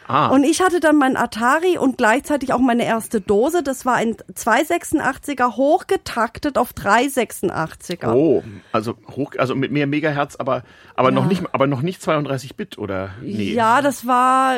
Ah, 0.09 0.29
Und 0.29 0.43
ich 0.45 0.61
hatte 0.62 0.81
dann 0.81 0.97
mein 0.97 1.17
Atari 1.17 1.77
und 1.79 1.99
gleichzeitig 1.99 2.53
auch 2.55 2.59
meine 2.61 2.85
erste 2.87 3.21
Dose. 3.21 3.62
Das 3.62 3.85
war 3.85 3.95
ein 3.95 4.17
286er 4.35 5.57
hochgetaktet 5.57 6.57
auf 6.57 6.73
386er. 6.73 8.12
oh, 8.15 8.43
also 8.73 8.95
hoch, 9.15 9.33
also 9.38 9.55
mit 9.55 9.71
mehr 9.71 9.87
Megahertz, 9.87 10.37
aber 10.37 10.62
aber 10.97 11.11
noch 11.11 11.27
nicht, 11.27 11.43
aber 11.53 11.67
noch 11.67 11.83
nicht 11.83 12.03
32 12.03 12.57
Bit 12.57 12.79
oder 12.79 13.11
nee. 13.23 13.53
Ja, 13.53 13.83
das 13.83 14.07
war 14.07 14.57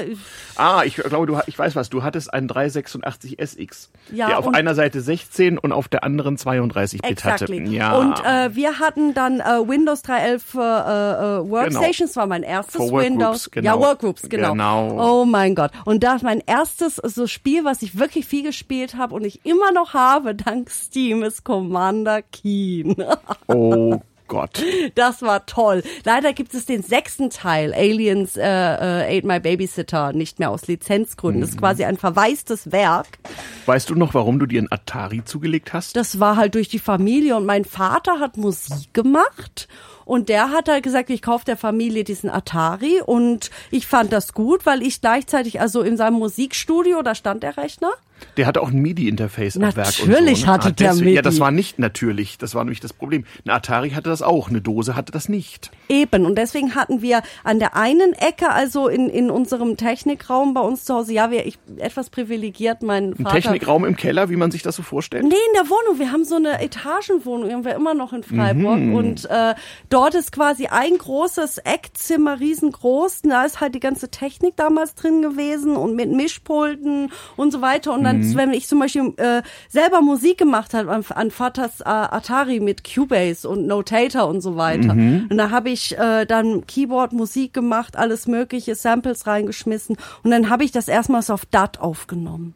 Ah, 0.56 0.82
ich 0.84 0.94
glaube, 0.96 1.26
du, 1.26 1.38
ich 1.46 1.58
weiß 1.58 1.74
was. 1.76 1.90
Du 1.90 2.02
hattest 2.02 2.32
einen 2.32 2.46
386 2.48 3.38
SX, 3.40 3.90
Ja, 4.12 4.28
der 4.28 4.38
auf 4.38 4.48
einer 4.54 4.74
Seite 4.74 5.00
16 5.00 5.58
und 5.58 5.72
auf 5.72 5.88
der 5.88 6.04
anderen 6.04 6.38
32 6.38 7.02
Bit 7.02 7.10
Exactly. 7.10 7.58
hatte. 7.60 7.70
Ja. 7.70 7.96
Und 7.96 8.20
äh, 8.24 8.54
wir 8.54 8.78
hatten 8.78 9.14
dann 9.14 9.40
äh, 9.40 9.68
Windows 9.68 10.04
3.11 10.04 10.38
für 10.38 10.60
äh, 10.60 11.46
äh, 11.46 11.50
Workstations, 11.50 12.14
war 12.16 12.26
mein 12.26 12.42
erstes 12.44 12.80
Workgroups, 12.80 13.04
Windows. 13.04 13.50
genau. 13.50 13.66
Ja, 13.66 13.78
Workgroups, 13.80 14.22
genau. 14.28 14.52
Genau. 14.52 15.20
Oh 15.20 15.24
mein 15.24 15.39
Gott. 15.48 15.72
Und 15.84 16.02
das 16.02 16.22
mein 16.22 16.42
erstes 16.46 16.96
so 16.96 17.26
Spiel, 17.26 17.64
was 17.64 17.82
ich 17.82 17.98
wirklich 17.98 18.26
viel 18.26 18.42
gespielt 18.42 18.96
habe 18.96 19.14
und 19.14 19.24
ich 19.24 19.44
immer 19.44 19.72
noch 19.72 19.94
habe, 19.94 20.34
dank 20.34 20.70
Steam, 20.70 21.22
ist 21.22 21.44
Commander 21.44 22.22
Keen. 22.22 22.96
oh 23.48 24.00
Gott. 24.30 24.62
Das 24.94 25.22
war 25.22 25.44
toll. 25.44 25.82
Leider 26.04 26.32
gibt 26.32 26.54
es 26.54 26.64
den 26.64 26.82
sechsten 26.82 27.30
Teil, 27.30 27.74
Aliens 27.74 28.36
äh, 28.36 28.42
äh, 28.42 29.18
Ate 29.18 29.26
My 29.26 29.40
Babysitter, 29.40 30.12
nicht 30.12 30.38
mehr 30.38 30.50
aus 30.50 30.68
Lizenzgründen. 30.68 31.40
Das 31.40 31.50
ist 31.50 31.58
quasi 31.58 31.84
ein 31.84 31.98
verwaistes 31.98 32.70
Werk. 32.72 33.18
Weißt 33.66 33.90
du 33.90 33.96
noch, 33.96 34.14
warum 34.14 34.38
du 34.38 34.46
dir 34.46 34.60
einen 34.60 34.70
Atari 34.72 35.24
zugelegt 35.24 35.72
hast? 35.72 35.96
Das 35.96 36.20
war 36.20 36.36
halt 36.36 36.54
durch 36.54 36.68
die 36.68 36.78
Familie 36.78 37.36
und 37.36 37.44
mein 37.44 37.64
Vater 37.64 38.20
hat 38.20 38.36
Musik 38.36 38.94
gemacht. 38.94 39.68
Und 40.04 40.28
der 40.28 40.50
hat 40.50 40.68
halt 40.68 40.84
gesagt, 40.84 41.10
ich 41.10 41.22
kaufe 41.22 41.44
der 41.44 41.56
Familie 41.56 42.04
diesen 42.04 42.30
Atari 42.30 43.00
und 43.04 43.50
ich 43.70 43.86
fand 43.86 44.12
das 44.12 44.32
gut, 44.32 44.64
weil 44.64 44.82
ich 44.82 45.00
gleichzeitig, 45.00 45.60
also 45.60 45.82
in 45.82 45.96
seinem 45.96 46.18
Musikstudio, 46.18 47.02
da 47.02 47.14
stand 47.14 47.42
der 47.42 47.56
Rechner. 47.56 47.90
Der 48.36 48.46
hatte 48.46 48.60
auch 48.62 48.70
ein 48.70 48.78
MIDI-Interface 48.80 49.56
am 49.56 49.62
Werk. 49.62 49.76
Natürlich 49.76 50.10
und 50.10 50.36
so, 50.36 50.46
ne? 50.46 50.52
hatte 50.52 50.68
Ah, 50.68 50.72
der 50.72 50.94
MIDI. 50.94 51.14
Ja, 51.14 51.22
das 51.22 51.40
war 51.40 51.50
nicht 51.50 51.78
natürlich. 51.78 52.38
Das 52.38 52.54
war 52.54 52.64
nämlich 52.64 52.80
das 52.80 52.92
Problem. 52.92 53.24
Ein 53.44 53.50
Atari 53.50 53.90
hatte 53.90 54.08
das 54.10 54.22
auch, 54.22 54.48
eine 54.48 54.60
Dose 54.60 54.96
hatte 54.96 55.12
das 55.12 55.28
nicht. 55.28 55.70
Eben. 55.88 56.24
Und 56.26 56.36
deswegen 56.36 56.74
hatten 56.74 57.02
wir 57.02 57.22
an 57.44 57.58
der 57.58 57.76
einen 57.76 58.12
Ecke, 58.12 58.50
also 58.50 58.88
in, 58.88 59.08
in 59.08 59.30
unserem 59.30 59.76
Technikraum 59.76 60.54
bei 60.54 60.60
uns 60.60 60.84
zu 60.84 60.94
Hause, 60.94 61.12
ja, 61.12 61.30
wir, 61.30 61.46
ich, 61.46 61.58
etwas 61.78 62.10
privilegiert, 62.10 62.82
mein 62.82 63.12
Ein 63.12 63.16
Vater. 63.24 63.34
Technikraum 63.36 63.84
im 63.84 63.96
Keller, 63.96 64.30
wie 64.30 64.36
man 64.36 64.50
sich 64.50 64.62
das 64.62 64.76
so 64.76 64.82
vorstellt? 64.82 65.24
Nee, 65.24 65.30
in 65.30 65.54
der 65.54 65.68
Wohnung. 65.68 65.98
Wir 65.98 66.12
haben 66.12 66.24
so 66.24 66.36
eine 66.36 66.60
Etagenwohnung, 66.60 67.50
haben 67.50 67.64
wir 67.64 67.74
immer 67.74 67.94
noch 67.94 68.12
in 68.12 68.22
Freiburg. 68.22 68.78
Und 68.78 69.28
äh, 69.30 69.54
dort 69.88 70.14
ist 70.14 70.32
quasi 70.32 70.66
ein 70.66 70.96
großes 70.96 71.58
Eckzimmer, 71.58 72.40
riesengroß. 72.40 73.22
Da 73.22 73.44
ist 73.44 73.60
halt 73.60 73.74
die 73.74 73.80
ganze 73.80 74.10
Technik 74.10 74.56
damals 74.56 74.94
drin 74.94 75.22
gewesen 75.22 75.76
und 75.76 75.96
mit 75.96 76.10
Mischpulten 76.10 77.10
und 77.36 77.52
so 77.52 77.60
weiter. 77.60 77.92
Und 77.92 78.04
dann, 78.10 78.34
wenn 78.36 78.52
ich 78.52 78.66
zum 78.66 78.80
Beispiel 78.80 79.12
äh, 79.16 79.42
selber 79.68 80.02
Musik 80.02 80.38
gemacht 80.38 80.74
habe 80.74 80.90
an, 80.90 81.04
an 81.08 81.30
Vaters 81.30 81.80
äh, 81.80 81.84
Atari 81.84 82.60
mit 82.60 82.82
Cubase 82.84 83.48
und 83.48 83.66
Notator 83.66 84.28
und 84.28 84.40
so 84.40 84.56
weiter. 84.56 84.92
Und 85.30 85.36
da 85.36 85.50
habe 85.50 85.70
ich 85.70 85.96
äh, 85.98 86.26
dann 86.26 86.66
Keyboard, 86.66 87.12
Musik 87.12 87.52
gemacht, 87.52 87.96
alles 87.96 88.26
mögliche, 88.26 88.74
Samples 88.74 89.26
reingeschmissen. 89.26 89.96
Und 90.22 90.30
dann 90.30 90.50
habe 90.50 90.64
ich 90.64 90.72
das 90.72 90.88
erstmals 90.88 91.30
auf 91.30 91.46
DAT 91.46 91.80
aufgenommen. 91.80 92.54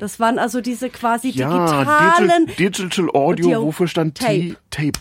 Das 0.00 0.18
waren 0.18 0.38
also 0.38 0.60
diese 0.62 0.88
quasi 0.88 1.30
digitalen 1.32 2.46
Digi 2.46 2.70
Digital 2.70 3.10
Audio, 3.10 3.46
Audio 3.46 3.66
wofür 3.66 3.86
stand 3.86 4.14
T? 4.14 4.56
Tape. 4.70 4.98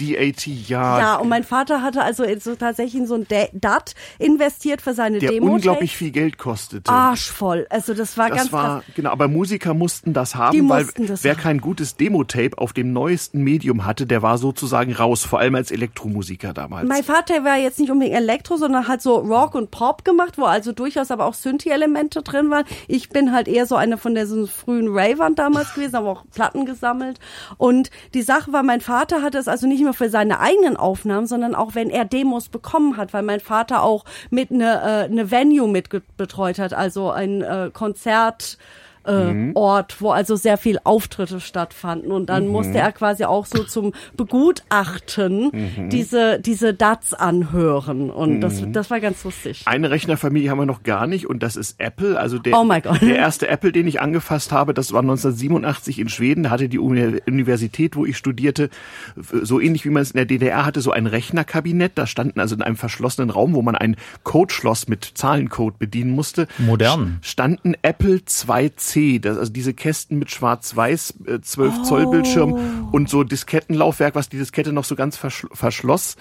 DAT, 0.00 0.46
ja. 0.46 0.98
Ja, 0.98 1.16
und 1.16 1.28
mein 1.28 1.44
Vater 1.44 1.82
hatte 1.82 2.02
also 2.02 2.24
so 2.40 2.54
tatsächlich 2.54 2.94
in 3.02 3.06
so 3.06 3.14
ein 3.14 3.26
Da- 3.28 3.48
DAT 3.52 3.94
investiert 4.18 4.80
für 4.82 4.94
seine 4.94 5.18
der 5.18 5.30
Demo. 5.32 5.52
unglaublich 5.54 5.96
viel 5.96 6.10
Geld 6.10 6.38
kostete. 6.38 6.90
Arschvoll. 6.90 7.66
Also 7.70 7.94
das 7.94 8.16
war 8.16 8.28
das 8.28 8.38
ganz 8.38 8.52
war, 8.52 8.80
krass. 8.82 8.94
genau, 8.94 9.10
aber 9.10 9.28
Musiker 9.28 9.74
mussten 9.74 10.12
das 10.12 10.34
haben, 10.34 10.56
Die 10.56 10.68
weil 10.68 10.86
das 11.06 11.24
wer 11.24 11.32
haben. 11.34 11.40
kein 11.42 11.60
gutes 11.60 11.96
Demo-Tape 11.96 12.56
auf 12.58 12.72
dem 12.72 12.92
neuesten 12.92 13.42
Medium 13.42 13.84
hatte, 13.86 14.06
der 14.06 14.22
war 14.22 14.38
sozusagen 14.38 14.92
raus, 14.92 15.24
vor 15.24 15.38
allem 15.38 15.54
als 15.54 15.70
Elektromusiker 15.70 16.52
damals. 16.52 16.88
Mein 16.88 17.04
Vater 17.04 17.44
war 17.44 17.56
jetzt 17.56 17.78
nicht 17.78 17.90
unbedingt 17.90 18.16
Elektro, 18.16 18.56
sondern 18.56 18.88
hat 18.88 19.02
so 19.02 19.16
Rock 19.16 19.54
und 19.54 19.70
Pop 19.70 20.04
gemacht, 20.04 20.38
wo 20.38 20.44
also 20.44 20.72
durchaus 20.72 21.10
aber 21.10 21.26
auch 21.26 21.34
Synthi-Elemente 21.34 22.22
drin 22.22 22.50
waren. 22.50 22.64
Ich 22.88 23.08
bin 23.10 23.32
halt 23.32 23.48
eher 23.48 23.66
so 23.66 23.76
eine 23.76 23.98
von 23.98 24.14
der 24.14 24.26
so 24.26 24.46
frühen 24.46 24.88
Ravern 24.88 25.34
damals 25.34 25.74
gewesen, 25.74 25.96
aber 25.96 26.10
auch 26.10 26.24
Platten 26.32 26.64
gesammelt. 26.66 27.18
Und 27.58 27.90
die 28.14 28.22
Sache 28.22 28.52
war, 28.52 28.62
mein 28.62 28.80
Vater 28.80 29.22
hatte 29.22 29.38
es 29.38 29.48
also 29.48 29.66
nicht 29.66 29.80
nur 29.90 29.94
für 29.94 30.08
seine 30.08 30.38
eigenen 30.38 30.76
Aufnahmen, 30.76 31.26
sondern 31.26 31.56
auch 31.56 31.74
wenn 31.74 31.90
er 31.90 32.04
Demos 32.04 32.48
bekommen 32.48 32.96
hat, 32.96 33.12
weil 33.12 33.24
mein 33.24 33.40
Vater 33.40 33.82
auch 33.82 34.04
mit 34.30 34.52
eine, 34.52 34.74
äh, 34.74 35.10
eine 35.10 35.32
Venue 35.32 35.66
mit 35.66 35.88
betreut 36.16 36.60
hat, 36.60 36.72
also 36.72 37.10
ein 37.10 37.42
äh, 37.42 37.70
Konzert. 37.72 38.56
Äh, 39.04 39.52
Ort, 39.54 40.00
wo 40.00 40.10
also 40.10 40.36
sehr 40.36 40.58
viel 40.58 40.78
Auftritte 40.84 41.40
stattfanden 41.40 42.12
und 42.12 42.26
dann 42.26 42.48
musste 42.48 42.78
er 42.78 42.92
quasi 42.92 43.24
auch 43.24 43.46
so 43.46 43.64
zum 43.64 43.92
Begutachten 44.16 45.88
diese 45.90 46.38
diese 46.40 46.74
DATs 46.74 47.14
anhören 47.14 48.10
und 48.10 48.40
das 48.40 48.62
das 48.68 48.90
war 48.90 49.00
ganz 49.00 49.24
lustig. 49.24 49.62
Eine 49.64 49.90
Rechnerfamilie 49.90 50.50
haben 50.50 50.58
wir 50.58 50.66
noch 50.66 50.82
gar 50.82 51.06
nicht 51.06 51.26
und 51.28 51.42
das 51.42 51.56
ist 51.56 51.80
Apple. 51.80 52.18
Also 52.18 52.38
der, 52.38 52.58
Oh 52.58 52.64
my 52.64 52.80
God. 52.80 53.00
der 53.00 53.16
erste 53.16 53.48
Apple, 53.48 53.72
den 53.72 53.86
ich 53.86 54.00
angefasst 54.00 54.52
habe, 54.52 54.74
das 54.74 54.92
war 54.92 55.00
1987 55.00 55.98
in 55.98 56.08
Schweden. 56.08 56.42
Da 56.44 56.50
hatte 56.50 56.68
die 56.68 56.78
Uni 56.78 57.20
Universität, 57.26 57.96
wo 57.96 58.04
ich 58.04 58.16
studierte, 58.16 58.68
so 59.16 59.60
ähnlich 59.60 59.84
wie 59.84 59.90
man 59.90 60.02
es 60.02 60.10
in 60.10 60.16
der 60.16 60.26
DDR 60.26 60.66
hatte, 60.66 60.80
so 60.80 60.90
ein 60.90 61.06
Rechnerkabinett. 61.06 61.92
Da 61.94 62.06
standen 62.06 62.38
also 62.40 62.54
in 62.54 62.62
einem 62.62 62.76
verschlossenen 62.76 63.30
Raum, 63.30 63.54
wo 63.54 63.62
man 63.62 63.76
ein 63.76 63.96
Codeschloss 64.24 64.88
mit 64.88 65.04
Zahlencode 65.14 65.78
bedienen 65.78 66.10
musste. 66.10 66.48
Modern. 66.58 67.18
Standen 67.22 67.74
Apple 67.82 68.16
2C, 68.16 68.89
das, 69.20 69.38
also 69.38 69.52
diese 69.52 69.74
Kästen 69.74 70.18
mit 70.18 70.30
schwarz-weiß, 70.30 71.14
äh, 71.26 71.40
12 71.40 71.82
Zoll 71.82 72.04
Oh. 72.06 72.10
Bildschirm 72.10 72.88
und 72.92 73.08
so 73.08 73.24
Diskettenlaufwerk, 73.24 74.14
was 74.14 74.28
die 74.28 74.38
Diskette 74.38 74.72
noch 74.72 74.84
so 74.84 74.96
ganz 74.96 75.16
verschl 75.16 75.48
verschloss. 75.52 76.16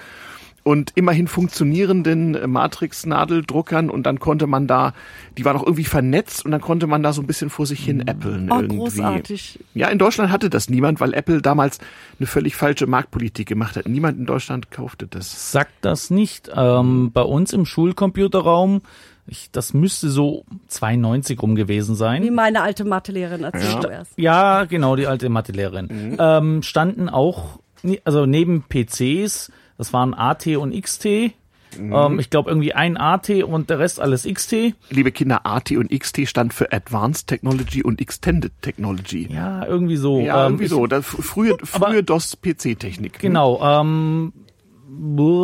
und 0.63 0.91
immerhin 0.95 1.27
funktionierenden 1.27 2.36
äh, 2.36 2.45
Matrix-Nadeldruckern 2.45 3.89
und 3.89 4.03
dann 4.03 4.19
konnte 4.19 4.45
man 4.45 4.67
da, 4.67 4.93
die 5.38 5.45
waren 5.45 5.55
auch 5.55 5.63
irgendwie 5.63 5.86
vernetzt 5.86 6.43
und 6.45 6.51
dann 6.51 6.60
konnte 6.62 6.86
man 6.86 7.01
da 7.01 7.13
so 7.13 7.21
ein 7.21 7.27
bisschen 7.27 7.49
vor 7.49 7.65
sich 7.65 7.79
hin 7.84 8.05
äppeln 8.08 8.51
Oh, 8.51 8.55
irgendwie. 8.60 8.77
großartig. 8.77 9.60
Ja, 9.73 9.88
in 9.88 9.97
Deutschland 9.97 10.32
hatte 10.32 10.49
das 10.49 10.69
niemand, 10.69 10.99
weil 10.99 11.13
Apple 11.13 11.41
damals 11.41 11.79
eine 12.19 12.27
völlig 12.27 12.55
falsche 12.58 12.88
Marktpolitik 12.88 13.47
gemacht 13.47 13.77
hat. 13.77 13.88
Niemand 13.88 14.19
in 14.19 14.25
Deutschland 14.25 14.69
kaufte 14.69 15.08
das. 15.08 15.51
Sagt 15.53 15.71
das 15.82 16.10
nicht. 16.10 16.51
Ähm, 16.53 17.12
bei 17.13 17.21
uns 17.21 17.53
im 17.53 17.65
Schulcomputerraum, 17.65 18.82
ich, 19.29 19.49
das 19.51 19.73
müsste 19.73 20.09
so 20.09 20.43
92 20.67 21.41
rum 21.41 21.55
gewesen 21.55 21.95
sein. 21.95 22.23
Wie 22.23 22.31
meine 22.31 22.61
alte 22.61 22.83
Mathelehrerin 22.85 23.43
erzählt 23.43 23.81
zuerst. 23.81 24.11
Ja, 24.17 24.65
genau, 24.65 24.95
die 24.95 25.07
alte 25.07 25.29
Mathelehrerin. 25.29 26.17
Ähm, 26.19 26.63
standen 26.63 27.09
auch, 27.09 27.59
also 28.03 28.25
neben 28.25 28.63
PCs, 28.67 29.51
das 29.77 29.93
waren 29.93 30.13
AT 30.13 30.47
und 30.57 30.73
XT. 30.79 31.31
Ähm, 31.77 32.17
ich 32.19 32.31
glaube 32.31 32.49
irgendwie 32.49 32.73
ein 32.73 32.97
AT 32.97 33.29
und 33.29 33.69
der 33.69 33.77
Rest 33.77 33.99
alles 33.99 34.23
XT. 34.23 34.73
Liebe 34.89 35.11
Kinder, 35.11 35.45
AT 35.45 35.71
und 35.73 35.91
XT 35.91 36.27
stand 36.27 36.51
für 36.53 36.71
Advanced 36.73 37.27
Technology 37.27 37.83
und 37.83 38.01
Extended 38.01 38.51
Technology. 38.63 39.27
Ja, 39.31 39.63
irgendwie 39.67 39.95
so. 39.97 40.19
Ja, 40.19 40.45
Ähm, 40.47 40.53
irgendwie 40.53 40.63
ich- 40.65 40.69
so. 40.71 40.87
Das 40.87 41.05
frühe, 41.05 41.55
frühe 41.63 42.01
DOS-PC-Technik. 42.03 43.19
Genau, 43.19 43.61
ähm, 43.63 44.33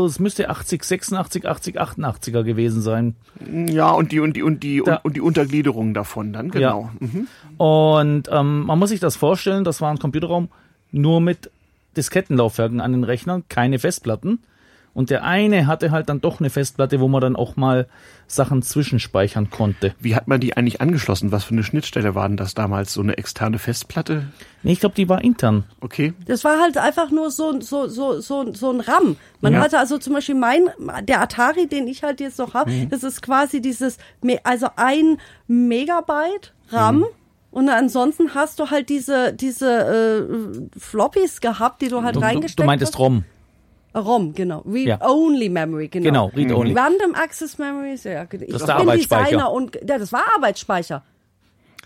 es 0.05 0.19
müsste 0.19 0.49
80, 0.49 0.83
86, 0.83 1.47
80, 1.47 1.79
88er 1.79 2.43
gewesen 2.43 2.81
sein. 2.81 3.15
Ja, 3.67 3.91
und 3.91 4.11
die, 4.11 4.19
und 4.19 4.35
die, 4.35 4.43
und 4.43 4.63
die, 4.63 4.81
Da- 4.83 5.01
und, 5.03 5.15
die 5.15 5.21
Untergliederung 5.21 5.93
davon 5.93 6.33
dann, 6.33 6.51
genau. 6.51 6.89
Mhm. 6.99 7.27
Und 7.57 8.29
ähm, 8.31 8.65
man 8.65 8.79
muss 8.79 8.89
sich 8.89 8.99
das 8.99 9.15
vorstellen, 9.15 9.63
das 9.63 9.81
war 9.81 9.91
ein 9.91 9.99
Computerraum 9.99 10.49
nur 10.91 11.21
mit 11.21 11.51
Diskettenlaufwerken 11.95 12.81
an 12.81 12.91
den 12.91 13.03
Rechnern, 13.03 13.43
keine 13.49 13.79
Festplatten. 13.79 14.39
Und 14.95 15.11
der 15.11 15.23
eine 15.25 15.67
hatte 15.67 15.91
halt 15.91 16.09
dann 16.09 16.21
doch 16.21 16.39
eine 16.39 16.49
Festplatte, 16.49 16.99
wo 17.01 17.07
man 17.07 17.19
dann 17.21 17.35
auch 17.35 17.55
mal 17.57 17.85
Sachen 18.27 18.61
zwischenspeichern 18.63 19.49
konnte. 19.51 19.93
Wie 19.99 20.15
hat 20.15 20.27
man 20.27 20.39
die 20.39 20.55
eigentlich 20.57 20.79
angeschlossen? 20.81 21.31
Was 21.33 21.43
für 21.43 21.51
eine 21.53 21.63
Schnittstelle 21.63 22.15
war 22.15 22.27
denn 22.27 22.37
das 22.37 22.53
damals? 22.55 22.93
So 22.93 23.01
eine 23.01 23.17
externe 23.17 23.59
Festplatte? 23.59 24.27
Nee, 24.63 24.71
ich 24.71 24.79
glaube, 24.79 24.95
die 24.95 25.07
war 25.09 25.21
intern. 25.21 25.65
Okay. 25.81 26.13
Das 26.25 26.43
war 26.45 26.59
halt 26.61 26.77
einfach 26.77 27.11
nur 27.11 27.29
so, 27.29 27.59
so, 27.59 27.87
so, 27.87 28.19
so, 28.21 28.53
so 28.53 28.71
ein 28.71 28.79
RAM. 28.79 29.17
Man 29.41 29.53
Ja. 29.53 29.59
hatte 29.59 29.77
also 29.77 29.97
zum 29.97 30.13
Beispiel 30.13 30.33
mein, 30.35 30.69
der 31.03 31.21
Atari, 31.21 31.67
den 31.67 31.87
ich 31.87 32.01
halt 32.01 32.19
jetzt 32.21 32.39
noch 32.39 32.53
habe, 32.53 32.71
das 32.89 33.03
ist 33.03 33.21
quasi 33.21 33.61
dieses, 33.61 33.97
Me- 34.21 34.39
also 34.45 34.67
ein 34.77 35.17
Megabyte 35.47 36.53
RAM. 36.69 37.05
Und 37.51 37.69
ansonsten 37.69 38.33
hast 38.33 38.59
du 38.59 38.69
halt 38.69 38.89
diese, 38.89 39.33
diese 39.33 39.69
äh, 40.73 40.79
Floppies 40.79 41.39
gehabt, 41.41 41.81
die 41.81 41.87
du 41.89 42.01
halt 42.03 42.15
Du, 42.15 42.19
du, 42.21 42.25
reingesteckt 42.25 42.59
du 42.59 42.63
meintest 42.65 42.93
hast. 42.93 42.99
ROM. 42.99 43.23
ROM, 43.95 44.33
genau. 44.33 44.59
Read 44.61 44.87
Ja. 44.87 45.01
Only 45.01 45.49
Memory, 45.49 45.87
genau. 45.87 46.03
Genau, 46.05 46.25
Read 46.35 46.51
Only. 46.51 46.73
Random 46.73 47.15
Access 47.15 47.57
Memories, 47.57 48.03
ja. 48.03 48.23
Ich 48.23 48.33
ist 48.41 48.67
der 48.67 48.73
bin 48.75 48.89
Arbeitsspeicher. 48.89 49.23
Designer 49.25 49.51
und 49.51 49.75
ja, 49.87 49.97
das 49.97 50.11
war 50.11 50.23
Arbeitsspeicher. 50.35 51.03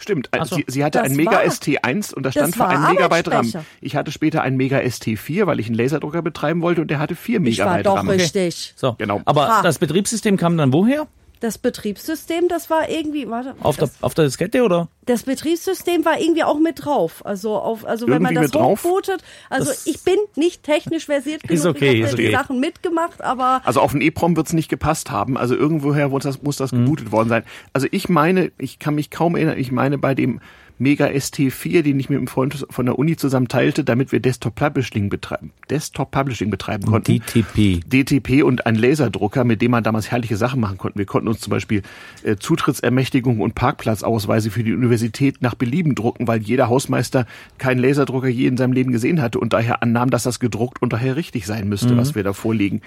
Stimmt. 0.01 0.29
Äh, 0.31 0.45
so. 0.45 0.55
Sie, 0.55 0.63
sie 0.67 0.83
hatte 0.85 0.99
Das 0.99 1.09
ein 1.09 1.15
Mega 1.17 1.31
war- 1.33 1.41
ST1 1.43 2.13
und 2.13 2.23
da 2.25 2.31
stand 2.31 2.55
für 2.55 2.65
ein 2.65 2.81
Megabyte 2.93 3.29
RAM. 3.31 3.51
Ich 3.81 3.95
hatte 3.97 4.11
später 4.11 4.41
ein 4.41 4.55
Mega 4.55 4.77
ST4, 4.77 5.45
weil 5.45 5.59
ich 5.59 5.65
einen 5.67 5.75
Laserdrucker 5.75 6.21
betreiben 6.21 6.61
wollte 6.61 6.81
und 6.81 6.89
der 6.89 6.99
hatte 6.99 7.15
vier 7.15 7.41
Ich 7.43 7.59
war 7.59 7.65
Megabyte 7.65 7.85
doch 7.85 7.97
RAM. 7.97 8.09
richtig. 8.09 8.73
So. 8.77 8.93
Genau. 8.97 9.21
Aber 9.25 9.47
Ha. 9.49 9.61
das 9.61 9.77
Betriebssystem 9.77 10.37
kam 10.37 10.57
dann 10.57 10.71
woher? 10.71 11.05
Das 11.41 11.57
Betriebssystem, 11.57 12.49
das 12.49 12.69
war 12.69 12.89
irgendwie, 12.89 13.29
warte, 13.29 13.55
Auf 13.63 13.77
der, 13.77 13.87
das, 13.87 14.03
auf 14.03 14.13
der 14.13 14.25
Diskette 14.25 14.61
oder? 14.63 14.89
das 15.05 15.23
Betriebssystem 15.23 16.03
war 16.03 16.19
irgendwie 16.19 16.43
auch 16.43 16.59
mit 16.59 16.83
drauf. 16.83 17.25
Also 17.25 17.55
auf, 17.57 17.85
also 17.85 18.07
wenn 18.07 18.21
man 18.21 18.33
Irgendwie 18.35 18.51
das 18.51 18.61
hochbootet. 18.61 19.23
Also 19.49 19.69
Das- 19.69 19.87
ich 19.87 20.03
bin 20.03 20.17
nicht 20.35 20.63
technisch 20.63 21.05
versiert 21.05 21.43
genug. 21.43 21.53
Ist 21.57 21.65
okay, 21.65 21.91
ich 21.93 22.05
habe 22.07 22.15
die 22.17 22.23
okay. 22.27 22.31
Sachen 22.35 22.59
mitgemacht, 22.59 23.21
aber 23.21 23.61
Also 23.63 23.79
auf 23.79 23.93
den 23.93 24.01
EEPROM 24.01 24.35
wird's 24.35 24.51
nicht 24.53 24.67
gepasst 24.69 25.11
haben. 25.11 25.37
Also 25.37 25.55
irgendwoher 25.55 26.09
muss 26.09 26.23
das, 26.23 26.41
muss 26.41 26.57
das 26.57 26.71
Mhm. 26.73 26.83
gebootet 26.83 27.11
worden 27.13 27.29
sein. 27.29 27.43
Also 27.73 27.87
ich 27.89 28.09
meine, 28.09 28.51
ich 28.57 28.77
kann 28.79 28.95
mich 28.95 29.09
kaum 29.09 29.35
erinnern, 29.35 29.57
ich 29.57 29.71
meine 29.71 29.97
bei 29.97 30.13
dem 30.15 30.41
Mega 30.79 31.05
ST4, 31.05 31.83
den 31.83 31.99
ich 31.99 32.09
mit 32.09 32.17
einem 32.17 32.27
Freund 32.27 32.65
von 32.69 32.85
der 32.87 32.97
Uni 32.97 33.15
zusammen 33.15 33.47
teilte, 33.47 33.83
damit 33.83 34.11
wir 34.11 34.19
Desktop 34.19 34.55
Publishing 34.55 35.09
betreiben, 35.09 35.51
Desktop 35.69 36.09
Publishing 36.11 36.49
betreiben 36.49 36.85
konnten. 36.85 37.19
DTP. 37.19 37.81
DTP 37.87 38.43
und 38.43 38.65
ein 38.65 38.75
Laserdrucker, 38.75 39.43
mit 39.43 39.61
dem 39.61 39.71
man 39.71 39.83
damals 39.83 40.09
herrliche 40.09 40.37
Sachen 40.37 40.59
machen 40.59 40.77
konnte. 40.79 40.97
Wir 40.97 41.05
konnten 41.05 41.27
uns 41.27 41.41
zum 41.41 41.51
Beispiel 41.51 41.83
äh, 42.23 42.37
Zutrittsermächtigung 42.37 43.39
und 43.39 43.53
Parkplatzausweise 43.53 44.49
für 44.49 44.63
die 44.63 44.73
Universität 44.73 45.41
nach 45.41 45.53
Belieben 45.53 45.93
drucken, 45.93 46.27
weil 46.27 46.41
jeder 46.41 46.69
Hausmeister 46.69 47.27
keinen 47.59 47.79
Laserdrucker 47.79 48.29
je 48.29 48.47
in 48.47 48.57
seinem 48.57 48.73
Leben 48.73 48.91
gesehen 48.91 49.21
hatte 49.21 49.39
und 49.39 49.53
daher 49.53 49.83
annahm, 49.83 50.09
dass 50.09 50.23
das 50.23 50.39
gedruckt 50.39 50.81
und 50.81 50.93
daher 50.93 51.15
richtig 51.15 51.45
sein 51.45 51.69
müsste, 51.69 51.95
was 51.97 52.15
wir 52.15 52.23
da 52.23 52.33
vorlegen. 52.33 52.81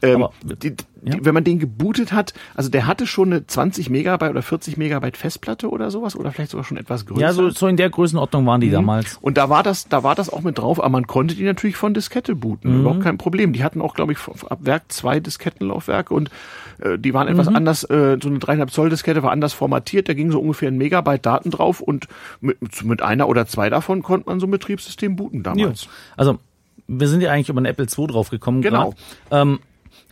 Ähm, 0.00 0.22
Mhm. 0.22 0.58
Die, 0.62 0.74
ja. 1.04 1.16
Wenn 1.20 1.34
man 1.34 1.42
den 1.42 1.58
gebootet 1.58 2.12
hat, 2.12 2.32
also 2.54 2.70
der 2.70 2.86
hatte 2.86 3.06
schon 3.08 3.32
eine 3.32 3.46
20 3.46 3.90
Megabyte 3.90 4.30
oder 4.30 4.42
40 4.42 4.76
Megabyte 4.76 5.16
Festplatte 5.16 5.68
oder 5.68 5.90
sowas 5.90 6.14
oder 6.14 6.30
vielleicht 6.30 6.52
sogar 6.52 6.64
schon 6.64 6.76
etwas 6.76 7.06
größer. 7.06 7.20
Ja, 7.20 7.32
so, 7.32 7.50
so 7.50 7.66
in 7.66 7.76
der 7.76 7.90
Größenordnung 7.90 8.46
waren 8.46 8.60
die 8.60 8.68
Mhm. 8.68 8.72
damals. 8.72 9.18
Und 9.20 9.36
da 9.36 9.48
war 9.50 9.62
das, 9.64 9.88
da 9.88 10.04
war 10.04 10.14
das 10.14 10.30
auch 10.30 10.42
mit 10.42 10.58
drauf, 10.58 10.78
aber 10.78 10.90
man 10.90 11.06
konnte 11.08 11.34
die 11.34 11.42
natürlich 11.42 11.76
von 11.76 11.92
Diskette 11.92 12.36
booten. 12.36 12.72
Mhm. 12.72 12.80
Überhaupt 12.82 13.00
kein 13.02 13.18
Problem. 13.18 13.52
Die 13.52 13.64
hatten 13.64 13.80
auch, 13.82 13.94
glaube 13.94 14.12
ich, 14.12 14.18
ab 14.48 14.58
Werk 14.62 14.84
zwei 14.92 15.18
Diskettenlaufwerke 15.18 16.14
und 16.14 16.30
äh, 16.78 16.98
die 16.98 17.12
waren 17.14 17.26
etwas 17.26 17.50
Mhm. 17.50 17.56
anders, 17.56 17.82
äh, 17.84 18.18
so 18.22 18.28
eine 18.28 18.38
3,5 18.38 18.70
Zoll 18.70 18.88
Diskette 18.90 19.22
war 19.24 19.32
anders 19.32 19.52
formatiert, 19.52 20.08
da 20.08 20.14
ging 20.14 20.30
so 20.30 20.40
ungefähr 20.40 20.68
ein 20.70 20.78
Megabyte 20.78 21.26
Daten 21.26 21.50
drauf 21.50 21.80
und 21.80 22.06
mit, 22.40 22.84
mit 22.84 23.02
einer 23.02 23.28
oder 23.28 23.46
zwei 23.46 23.70
davon 23.70 24.02
konnte 24.02 24.28
man 24.28 24.38
so 24.40 24.46
ein 24.46 24.50
Betriebssystem 24.52 25.16
booten 25.16 25.42
damals. 25.42 25.84
Ja. 25.84 25.90
Also, 26.16 26.38
wir 26.86 27.08
sind 27.08 27.22
ja 27.22 27.30
eigentlich 27.32 27.48
über 27.48 27.60
den 27.60 27.66
Apple 27.66 27.86
II 27.86 28.06
drauf 28.06 28.30
gekommen. 28.30 28.62
Genau. 28.62 28.94
Ähm, 29.30 29.58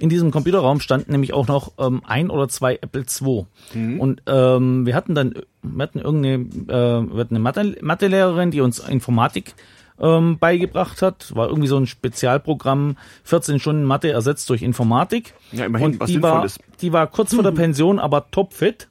in 0.01 0.09
diesem 0.09 0.31
Computerraum 0.31 0.81
standen 0.81 1.13
nämlich 1.13 1.33
auch 1.33 1.47
noch 1.47 1.73
ähm, 1.79 2.03
ein 2.05 2.31
oder 2.31 2.49
zwei 2.49 2.79
Apple 2.81 3.05
II. 3.05 3.47
Mhm. 3.75 4.01
Und 4.01 4.23
ähm, 4.27 4.87
wir 4.87 4.95
hatten 4.95 5.15
dann, 5.15 5.35
wir 5.63 5.83
hatten 5.83 5.99
irgendeine, 5.99 6.45
äh, 6.69 7.13
wir 7.13 7.21
hatten 7.21 7.35
eine 7.37 7.41
Mathe, 7.41 7.77
Mathelehrerin, 7.83 8.51
die 8.51 8.63
uns 8.63 8.79
Informatik 8.79 9.55
ähm, 10.01 10.39
beigebracht 10.39 11.03
hat. 11.03 11.35
War 11.37 11.49
irgendwie 11.49 11.69
so 11.69 11.77
ein 11.77 11.87
Spezialprogramm, 11.87 12.97
14 13.25 13.61
Stunden 13.61 13.85
Mathe 13.85 14.11
ersetzt 14.11 14.49
durch 14.49 14.63
Informatik. 14.63 15.35
Ja, 15.53 15.67
immerhin, 15.67 15.93
Und 15.93 16.01
was 16.01 16.11
die 16.11 16.23
war, 16.23 16.49
Sinnvolles. 16.49 16.59
die 16.81 16.93
war 16.93 17.07
kurz 17.07 17.35
vor 17.35 17.45
der 17.45 17.53
Pension, 17.53 17.99
aber 17.99 18.31
topfit. 18.31 18.89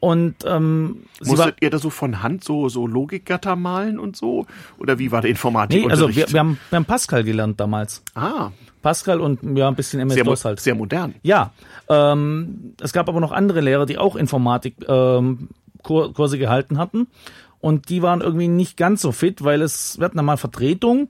Und 0.00 0.34
ähm, 0.46 1.04
sie 1.20 1.30
war, 1.30 1.36
Musstet 1.36 1.56
ihr 1.62 1.70
da 1.70 1.78
so 1.78 1.88
von 1.88 2.22
Hand 2.22 2.44
so, 2.44 2.68
so 2.68 2.86
Logikgatter 2.86 3.56
malen 3.56 3.98
und 3.98 4.14
so? 4.14 4.46
Oder 4.78 4.98
wie 4.98 5.10
war 5.10 5.22
der 5.22 5.30
Informatik? 5.30 5.84
nee, 5.84 5.90
also 5.90 6.14
wir, 6.14 6.30
wir, 6.30 6.40
haben, 6.40 6.58
wir 6.68 6.76
haben 6.76 6.84
Pascal 6.84 7.24
gelernt 7.24 7.58
damals. 7.58 8.02
ah, 8.14 8.50
Pascal 8.86 9.20
und 9.20 9.40
ja, 9.58 9.66
ein 9.66 9.74
bisschen 9.74 9.98
MS-DOS 9.98 10.44
halt. 10.44 10.60
sehr 10.60 10.76
modern. 10.76 11.16
Ja, 11.22 11.50
ähm, 11.88 12.74
es 12.80 12.92
gab 12.92 13.08
aber 13.08 13.18
noch 13.18 13.32
andere 13.32 13.60
Lehrer, 13.60 13.84
die 13.84 13.98
auch 13.98 14.14
Informatik 14.14 14.76
ähm, 14.86 15.48
gehalten 16.38 16.78
hatten. 16.78 17.08
Und 17.58 17.88
die 17.88 18.02
waren 18.02 18.20
irgendwie 18.20 18.46
nicht 18.46 18.76
ganz 18.76 19.02
so 19.02 19.10
fit, 19.10 19.42
weil 19.42 19.60
es, 19.62 19.98
wir 19.98 20.04
hatten 20.04 20.20
Vertretung. 20.36 21.08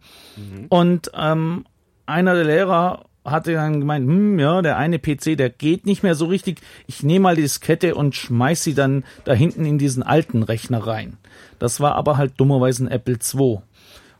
Und 0.70 1.10
ähm, 1.14 1.66
einer 2.06 2.34
der 2.34 2.44
Lehrer 2.44 3.04
hatte 3.26 3.52
dann 3.52 3.80
gemeint, 3.80 4.08
hm, 4.08 4.38
ja, 4.38 4.62
der 4.62 4.78
eine 4.78 4.98
PC, 4.98 5.36
der 5.36 5.50
geht 5.50 5.84
nicht 5.84 6.02
mehr 6.02 6.14
so 6.14 6.24
richtig. 6.24 6.62
Ich 6.86 7.02
nehme 7.02 7.24
mal 7.24 7.36
die 7.36 7.42
Diskette 7.42 7.94
und 7.94 8.14
schmeiß 8.14 8.64
sie 8.64 8.72
dann 8.72 9.04
da 9.24 9.34
hinten 9.34 9.66
in 9.66 9.76
diesen 9.76 10.02
alten 10.02 10.42
Rechner 10.42 10.86
rein. 10.86 11.18
Das 11.58 11.80
war 11.80 11.94
aber 11.96 12.16
halt 12.16 12.34
dummerweise 12.38 12.84
ein 12.84 12.88
Apple 12.88 13.18
II. 13.34 13.58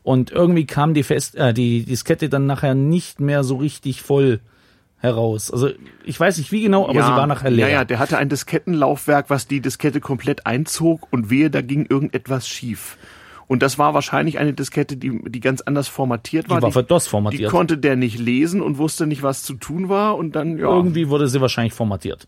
Und 0.07 0.31
irgendwie 0.31 0.65
kam 0.65 0.93
die 0.93 1.03
Fest, 1.03 1.35
äh, 1.35 1.53
die 1.53 1.83
Diskette 1.83 2.29
dann 2.29 2.45
nachher 2.45 2.75
nicht 2.75 3.19
mehr 3.19 3.43
so 3.43 3.57
richtig 3.57 4.01
voll 4.01 4.39
heraus. 4.99 5.51
Also 5.51 5.71
ich 6.05 6.17
weiß 6.17 6.37
nicht 6.37 6.53
wie 6.53 6.61
genau, 6.61 6.87
aber 6.87 7.03
sie 7.03 7.11
war 7.11 7.27
nachher 7.27 7.51
leer. 7.51 7.67
Ja, 7.67 7.73
ja, 7.73 7.83
der 7.83 7.99
hatte 7.99 8.17
ein 8.17 8.29
Diskettenlaufwerk, 8.29 9.29
was 9.29 9.47
die 9.47 9.59
Diskette 9.59 9.99
komplett 9.99 10.45
einzog 10.45 11.09
und 11.11 11.29
wehe, 11.29 11.49
da 11.49 11.61
ging 11.61 11.85
irgendetwas 11.87 12.47
schief. 12.47 12.97
Und 13.47 13.63
das 13.63 13.79
war 13.79 13.93
wahrscheinlich 13.93 14.39
eine 14.39 14.51
Diskette, 14.53 14.97
die, 14.97 15.21
die 15.29 15.39
ganz 15.39 15.61
anders 15.61 15.87
formatiert 15.87 16.49
war. 16.49 16.57
Die 16.57 16.63
war 16.63 16.71
für 16.73 16.83
DOS 16.83 17.05
Die 17.05 17.09
formatiert. 17.09 17.49
konnte 17.51 17.77
der 17.77 17.95
nicht 17.95 18.19
lesen 18.19 18.61
und 18.61 18.77
wusste 18.77 19.07
nicht, 19.07 19.23
was 19.23 19.43
zu 19.43 19.53
tun 19.53 19.87
war. 19.87 20.17
Und 20.17 20.35
dann, 20.35 20.57
ja, 20.57 20.67
Irgendwie 20.69 21.07
wurde 21.07 21.29
sie 21.29 21.39
wahrscheinlich 21.39 21.73
formatiert. 21.73 22.27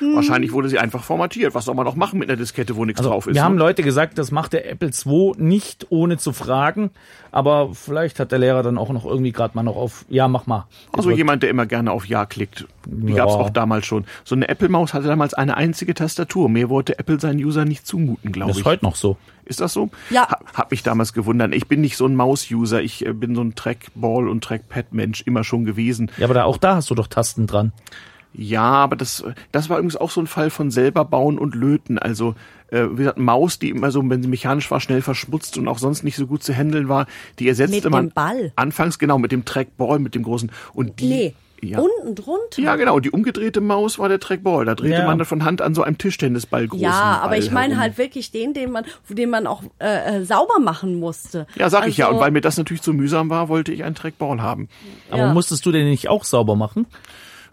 wahrscheinlich 0.00 0.52
wurde 0.52 0.68
sie 0.68 0.78
einfach 0.78 1.04
formatiert. 1.04 1.54
Was 1.54 1.66
soll 1.66 1.74
man 1.74 1.84
noch 1.84 1.96
machen 1.96 2.18
mit 2.18 2.28
einer 2.28 2.38
Diskette, 2.38 2.76
wo 2.76 2.84
nichts 2.84 3.00
Also 3.00 3.10
drauf 3.10 3.26
ist? 3.26 3.34
wir 3.34 3.44
haben 3.44 3.54
ne? 3.54 3.60
Leute 3.60 3.82
gesagt, 3.82 4.18
das 4.18 4.30
macht 4.30 4.52
der 4.54 4.70
Apple 4.70 4.90
II 5.04 5.32
nicht 5.36 5.86
ohne 5.90 6.16
zu 6.18 6.32
fragen, 6.32 6.90
aber 7.30 7.70
vielleicht 7.74 8.18
hat 8.20 8.32
der 8.32 8.38
Lehrer 8.38 8.62
dann 8.62 8.78
auch 8.78 8.90
noch 8.90 9.04
irgendwie 9.04 9.32
gerade 9.32 9.54
mal 9.54 9.62
noch 9.62 9.76
auf 9.76 10.04
Ja, 10.08 10.28
mach 10.28 10.46
mal. 10.46 10.66
Also 10.92 11.08
gedrückt. 11.08 11.18
jemand, 11.18 11.42
der 11.42 11.50
immer 11.50 11.66
gerne 11.66 11.92
auf 11.92 12.06
Ja 12.06 12.26
klickt. 12.26 12.66
Die 12.86 13.12
Ja. 13.12 13.16
gab's 13.24 13.34
auch 13.34 13.50
damals 13.50 13.86
schon. 13.86 14.04
So 14.24 14.34
eine 14.34 14.48
Apple-Maus 14.48 14.94
hatte 14.94 15.06
damals 15.08 15.34
eine 15.34 15.56
einzige 15.56 15.94
Tastatur. 15.94 16.48
Mehr 16.48 16.68
wollte 16.68 16.98
Apple 16.98 17.20
seinen 17.20 17.42
User 17.44 17.64
nicht 17.64 17.86
zumuten, 17.86 18.32
glaube 18.32 18.48
das 18.50 18.56
ich. 18.58 18.62
ist 18.64 18.70
heute 18.70 18.84
noch 18.84 18.96
so. 18.96 19.16
Ist 19.46 19.60
das 19.60 19.72
so? 19.72 19.90
Ja. 20.10 20.28
Ha, 20.28 20.38
hab 20.54 20.70
mich 20.70 20.82
damals 20.82 21.12
gewundert. 21.12 21.54
Ich 21.54 21.66
bin 21.68 21.80
nicht 21.80 21.96
so 21.96 22.06
ein 22.06 22.14
Maus-User. 22.16 22.82
Ich 22.82 23.04
äh, 23.04 23.12
bin 23.12 23.34
so 23.34 23.42
ein 23.42 23.54
Trackball- 23.54 24.28
und 24.28 24.42
Trackpad-Mensch 24.44 25.22
immer 25.26 25.44
schon 25.44 25.64
gewesen. 25.64 26.10
Ja, 26.16 26.26
aber 26.26 26.34
da, 26.34 26.44
auch 26.44 26.56
da 26.56 26.76
hast 26.76 26.90
du 26.90 26.94
doch 26.94 27.06
Tasten 27.06 27.46
dran. 27.46 27.72
Ja, 28.36 28.62
aber 28.62 28.96
das, 28.96 29.22
das 29.52 29.68
war 29.68 29.78
übrigens 29.78 29.94
auch 29.96 30.10
so 30.10 30.20
ein 30.20 30.26
Fall 30.26 30.50
von 30.50 30.72
selber 30.72 31.04
bauen 31.04 31.38
und 31.38 31.54
löten. 31.54 31.98
Also, 32.00 32.34
äh, 32.68 32.82
wie 32.90 32.96
gesagt, 32.96 33.18
Maus, 33.18 33.60
die 33.60 33.70
immer 33.70 33.92
so, 33.92 34.02
wenn 34.10 34.22
sie 34.22 34.28
mechanisch 34.28 34.68
war, 34.72 34.80
schnell 34.80 35.02
verschmutzt 35.02 35.56
und 35.56 35.68
auch 35.68 35.78
sonst 35.78 36.02
nicht 36.02 36.16
so 36.16 36.26
gut 36.26 36.42
zu 36.42 36.52
handeln 36.52 36.88
war, 36.88 37.06
die 37.38 37.46
ersetzte 37.48 37.76
Mit 37.76 37.90
man 37.90 38.08
dem 38.08 38.12
Ball. 38.14 38.52
anfangs 38.56 38.98
genau 38.98 39.18
mit 39.18 39.30
dem 39.30 39.44
Trackball, 39.44 40.00
mit 40.00 40.16
dem 40.16 40.24
großen 40.24 40.50
und 40.72 40.98
die 40.98 41.08
Nee. 41.08 41.34
Ja. 41.70 41.78
unten 41.80 42.14
drunter. 42.14 42.60
Ja, 42.62 42.76
genau. 42.76 43.00
Die 43.00 43.10
umgedrehte 43.10 43.60
Maus 43.60 43.98
war 43.98 44.08
der 44.08 44.20
Trackball. 44.20 44.64
Da 44.64 44.74
drehte 44.74 45.00
Ja. 45.00 45.06
man 45.06 45.18
dann 45.18 45.26
von 45.26 45.44
Hand 45.44 45.62
an 45.62 45.74
so 45.74 45.82
einem 45.82 45.98
Tischtennisball 45.98 46.66
großen 46.68 46.82
Ja, 46.84 47.18
aber 47.20 47.30
Ball 47.30 47.38
ich 47.38 47.50
meine 47.50 47.74
herum. 47.74 47.82
halt 47.82 47.98
wirklich 47.98 48.30
den, 48.30 48.54
den 48.54 48.70
man, 48.70 48.84
den 49.08 49.30
man 49.30 49.46
auch 49.46 49.62
äh, 49.80 50.18
äh, 50.20 50.24
sauber 50.24 50.58
machen 50.60 50.98
musste. 51.00 51.46
Ja, 51.56 51.70
sag 51.70 51.86
ich 51.88 51.96
ja. 51.96 52.06
Also, 52.06 52.16
Und 52.18 52.22
weil 52.24 52.30
mir 52.30 52.40
das 52.40 52.56
natürlich 52.58 52.82
zu 52.82 52.92
mühsam 52.92 53.30
war, 53.30 53.48
wollte 53.48 53.72
ich 53.72 53.84
einen 53.84 53.94
Trackball 53.94 54.40
haben. 54.42 54.68
Aber 55.10 55.18
Ja. 55.18 55.32
musstest 55.32 55.64
du 55.66 55.72
den 55.72 55.88
nicht 55.88 56.08
auch 56.08 56.24
sauber 56.24 56.56
machen? 56.56 56.86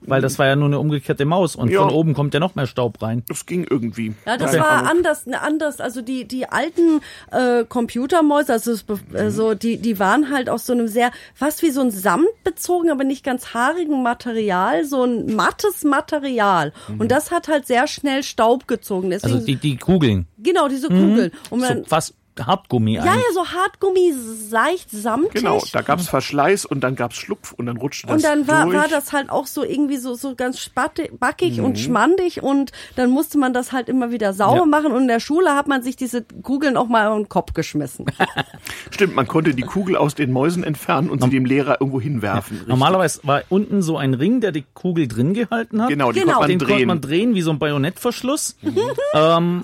Weil 0.03 0.21
das 0.21 0.39
war 0.39 0.47
ja 0.47 0.55
nur 0.55 0.65
eine 0.67 0.79
umgekehrte 0.79 1.25
Maus 1.25 1.55
und 1.55 1.69
Ja. 1.69 1.81
von 1.81 1.91
oben 1.91 2.13
kommt 2.13 2.33
ja 2.33 2.39
noch 2.39 2.55
mehr 2.55 2.65
Staub 2.67 3.01
rein. 3.01 3.23
Das 3.27 3.45
ging 3.45 3.65
irgendwie. 3.69 4.13
Ja, 4.25 4.35
das 4.37 4.51
Keine 4.51 4.63
war 4.63 4.71
Ahnung. 4.71 4.87
anders, 4.87 5.25
ne, 5.27 5.39
anders. 5.41 5.79
Also 5.79 6.01
die 6.01 6.25
die 6.27 6.47
alten 6.49 7.01
äh, 7.31 7.63
Computermäuse, 7.65 8.51
also 8.53 8.71
es, 8.71 8.83
be- 8.83 8.99
äh, 9.13 9.29
so 9.29 9.53
die 9.53 9.77
die 9.77 9.99
waren 9.99 10.29
halt 10.31 10.49
aus 10.49 10.65
so 10.65 10.73
einem 10.73 10.87
sehr 10.87 11.11
fast 11.35 11.61
wie 11.61 11.69
so 11.71 11.81
ein 11.81 11.91
Samt 11.91 12.27
bezogen, 12.43 12.89
aber 12.89 13.03
nicht 13.03 13.23
ganz 13.23 13.53
haarigen 13.53 14.01
Material, 14.03 14.85
so 14.85 15.03
ein 15.03 15.35
mattes 15.35 15.83
Material. 15.83 16.73
Und 16.97 17.11
das 17.11 17.31
hat 17.31 17.47
halt 17.47 17.67
sehr 17.67 17.87
schnell 17.87 18.23
Staub 18.23 18.67
gezogen. 18.67 19.09
Deswegen 19.11 19.33
Also 19.33 19.45
die, 19.45 19.55
die 19.55 19.77
Kugeln. 19.77 20.25
genau 20.39 20.67
diese 20.67 20.87
Kugeln. 20.87 21.31
Und 21.49 21.59
So 21.61 21.65
man, 21.67 21.85
fast 21.85 22.15
Hartgummi 22.39 22.93
ja, 22.95 23.01
eigentlich. 23.03 23.15
ja, 23.15 23.33
so 23.33 23.45
Hartgummi, 23.47 24.13
leicht 24.51 24.89
samtig. 24.89 25.33
Genau, 25.33 25.61
da 25.73 25.81
gab's 25.81 26.07
Verschleiß 26.07 26.65
und 26.65 26.81
dann 26.81 26.95
gab's 26.95 27.15
Schlupf 27.17 27.51
und 27.51 27.65
dann 27.65 27.77
rutschte 27.77 28.07
das 28.07 28.15
Und 28.15 28.23
dann 28.23 28.47
war, 28.47 28.65
durch. 28.65 28.77
war 28.77 28.87
das 28.87 29.11
halt 29.13 29.29
auch 29.29 29.47
so 29.47 29.63
irgendwie 29.63 29.97
so, 29.97 30.13
so 30.15 30.35
ganz 30.35 30.59
spatte, 30.59 31.09
backig 31.19 31.57
Mhm. 31.57 31.65
und 31.65 31.79
schmandig 31.79 32.41
und 32.43 32.71
dann 32.95 33.09
musste 33.09 33.37
man 33.37 33.53
das 33.53 33.71
halt 33.71 33.89
immer 33.89 34.11
wieder 34.11 34.33
sauber 34.33 34.59
Ja. 34.61 34.65
machen 34.65 34.91
und 34.91 35.03
in 35.03 35.07
der 35.07 35.19
Schule 35.19 35.55
hat 35.55 35.67
man 35.67 35.83
sich 35.83 35.95
diese 35.95 36.21
Kugeln 36.23 36.77
auch 36.77 36.87
mal 36.87 37.11
in 37.15 37.23
den 37.23 37.29
Kopf 37.29 37.53
geschmissen. 37.53 38.05
Stimmt, 38.91 39.15
man 39.15 39.27
konnte 39.27 39.53
die 39.53 39.61
Kugel 39.63 39.95
aus 39.95 40.15
den 40.15 40.31
Mäusen 40.31 40.63
entfernen 40.63 41.09
und 41.09 41.21
sie 41.23 41.29
dem 41.29 41.45
Lehrer 41.45 41.77
irgendwo 41.79 41.99
hinwerfen. 42.01 42.57
Richtig. 42.57 42.67
Normalerweise 42.69 43.19
war 43.23 43.41
unten 43.49 43.81
so 43.81 43.97
ein 43.97 44.13
Ring, 44.13 44.41
der 44.41 44.51
die 44.51 44.65
Kugel 44.73 45.07
drin 45.07 45.33
gehalten 45.33 45.81
hat. 45.81 45.89
Genau, 45.89 46.11
die 46.11 46.19
Genau. 46.21 46.33
konnte 46.33 46.41
man 46.41 46.49
Den 46.49 46.59
drehen. 46.59 46.69
konnte 46.69 46.85
man 46.87 47.01
drehen 47.01 47.35
wie 47.35 47.41
so 47.41 47.51
ein 47.51 47.59
Bajonettverschluss. 47.59 48.55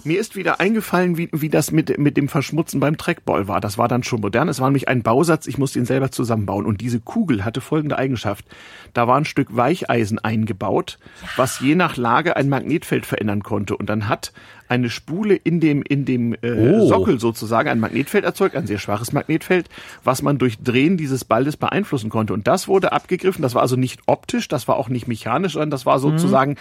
Mir 0.03 0.19
ist 0.19 0.35
wieder 0.35 0.59
eingefallen, 0.59 1.17
wie, 1.17 1.29
wie 1.31 1.49
das 1.49 1.71
mit, 1.71 1.97
mit 1.97 2.17
dem 2.17 2.27
Verschmutzen 2.57 2.79
beim 2.79 2.97
Trackball 2.97 3.47
war. 3.47 3.61
Das 3.61 3.77
war 3.77 3.87
dann 3.87 4.01
schon 4.01 4.19
modern. 4.19 4.49
Es 4.49 4.59
war 4.59 4.67
nämlich 4.67 4.87
ein 4.87 5.03
Bausatz, 5.03 5.45
ich 5.45 5.59
musste 5.59 5.77
ihn 5.77 5.85
selber 5.85 6.09
zusammenbauen. 6.09 6.65
Und 6.65 6.81
diese 6.81 6.99
Kugel 6.99 7.45
hatte 7.45 7.61
folgende 7.61 7.99
Eigenschaft. 7.99 8.45
Da 8.93 9.07
war 9.07 9.15
ein 9.15 9.25
Stück 9.25 9.55
Weicheisen 9.55 10.17
eingebaut, 10.17 10.97
was 11.35 11.59
je 11.59 11.75
nach 11.75 11.97
Lage 11.97 12.35
ein 12.35 12.49
Magnetfeld 12.49 13.05
verändern 13.05 13.43
konnte. 13.43 13.77
Und 13.77 13.91
dann 13.91 14.09
hat 14.09 14.33
eine 14.69 14.89
Spule 14.89 15.35
in 15.35 15.59
dem, 15.59 15.81
in 15.83 16.05
dem 16.05 16.33
äh, 16.33 16.51
Oh. 16.57 16.87
Sockel 16.87 17.19
sozusagen 17.19 17.69
ein 17.69 17.79
Magnetfeld 17.79 18.23
erzeugt, 18.25 18.55
ein 18.55 18.67
sehr 18.67 18.79
schwaches 18.79 19.13
Magnetfeld, 19.13 19.69
was 20.03 20.21
man 20.21 20.37
durch 20.37 20.57
Drehen 20.59 20.97
dieses 20.97 21.23
Balles 21.25 21.57
beeinflussen 21.57 22.09
konnte. 22.09 22.33
Und 22.33 22.47
das 22.47 22.67
wurde 22.67 22.91
abgegriffen. 22.91 23.41
Das 23.41 23.55
war 23.55 23.61
also 23.61 23.75
nicht 23.75 24.01
optisch, 24.07 24.47
das 24.47 24.67
war 24.67 24.77
auch 24.77 24.89
nicht 24.89 25.07
mechanisch, 25.07 25.53
sondern 25.53 25.69
das 25.71 25.85
war 25.85 25.99
sozusagen, 25.99 26.55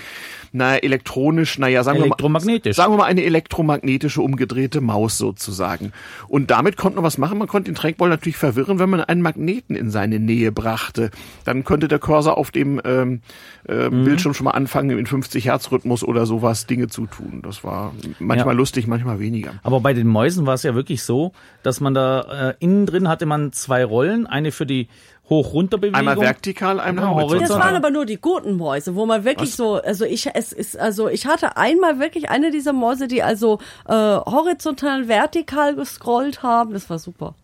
naja, 0.52 0.78
elektronisch, 0.78 1.58
naja, 1.58 1.82
sagen 1.82 1.96
wir 1.96 2.00
mal. 2.00 2.06
Elektromagnetisch. 2.06 2.76
Sagen 2.76 2.92
wir 2.92 2.98
mal 2.98 3.04
eine 3.04 3.24
elektromagnetische 3.24 4.20
umgedrehte 4.22 4.80
Maus 4.80 5.18
sozusagen. 5.18 5.92
Und 6.28 6.50
damit 6.50 6.76
konnte 6.76 6.96
man 6.96 7.04
was 7.04 7.18
machen. 7.18 7.38
Man 7.38 7.48
konnte 7.48 7.70
den 7.70 7.74
Trackball 7.76 8.08
natürlich 8.08 8.36
verwirren, 8.36 8.78
wenn 8.78 8.90
man 8.90 9.00
einen 9.00 9.22
Magneten 9.22 9.74
in 9.76 9.90
seine 9.90 10.20
Nähe 10.20 10.52
brachte. 10.52 11.10
Dann 11.44 11.64
könnte 11.64 11.88
der 11.88 11.98
Cursor 11.98 12.36
auf 12.36 12.50
dem 12.50 12.80
ähm, 12.84 13.20
äh, 13.68 13.86
Mhm. 13.90 14.04
Bildschirm 14.04 14.34
schon 14.34 14.44
mal 14.44 14.52
anfangen, 14.52 14.96
in 14.98 15.06
50 15.06 15.44
Hertz 15.46 15.70
Rhythmus 15.70 16.02
oder 16.02 16.26
sowas 16.26 16.66
Dinge 16.66 16.88
zu 16.88 17.06
tun. 17.06 17.40
Das 17.42 17.62
war 17.64 17.92
manchmal 18.18 18.54
Ja. 18.54 18.58
lustig, 18.58 18.86
manchmal 18.86 19.18
weniger. 19.18 19.54
Aber 19.62 19.80
bei 19.80 19.92
den 19.92 20.06
Mäusen 20.06 20.46
war 20.46 20.54
es 20.54 20.62
ja 20.62 20.74
wirklich 20.74 21.02
so, 21.02 21.32
dass 21.62 21.80
man 21.80 21.94
da 21.94 22.50
äh, 22.50 22.54
innen 22.58 22.86
drin 22.86 23.08
hatte 23.08 23.26
man 23.26 23.52
zwei 23.52 23.84
Rollen, 23.84 24.26
eine 24.26 24.52
für 24.52 24.66
die 24.66 24.88
Hoch-Runter-Bewegung. 25.28 25.98
Einmal 25.98 26.20
vertikal, 26.20 26.78
einmal 26.78 27.06
Genau, 27.06 27.16
horizontal. 27.16 27.48
Das 27.48 27.58
waren 27.58 27.74
aber 27.74 27.90
nur 27.90 28.06
die 28.06 28.20
guten 28.20 28.56
Mäuse, 28.56 28.94
wo 28.94 29.06
man 29.06 29.24
wirklich 29.24 29.56
so, 29.56 29.74
also 29.74 30.04
ich, 30.04 30.28
es 30.34 30.52
ist, 30.52 30.78
also 30.78 31.08
ich 31.08 31.26
hatte 31.26 31.56
einmal 31.56 31.98
wirklich 31.98 32.30
eine 32.30 32.52
dieser 32.52 32.72
Mäuse, 32.72 33.08
die 33.08 33.22
also 33.24 33.58
äh, 33.88 33.92
horizontal, 33.92 35.08
vertikal 35.08 35.74
gescrollt 35.74 36.42
haben. 36.44 36.72
Das 36.72 36.88
war 36.90 36.98
super. 37.00 37.34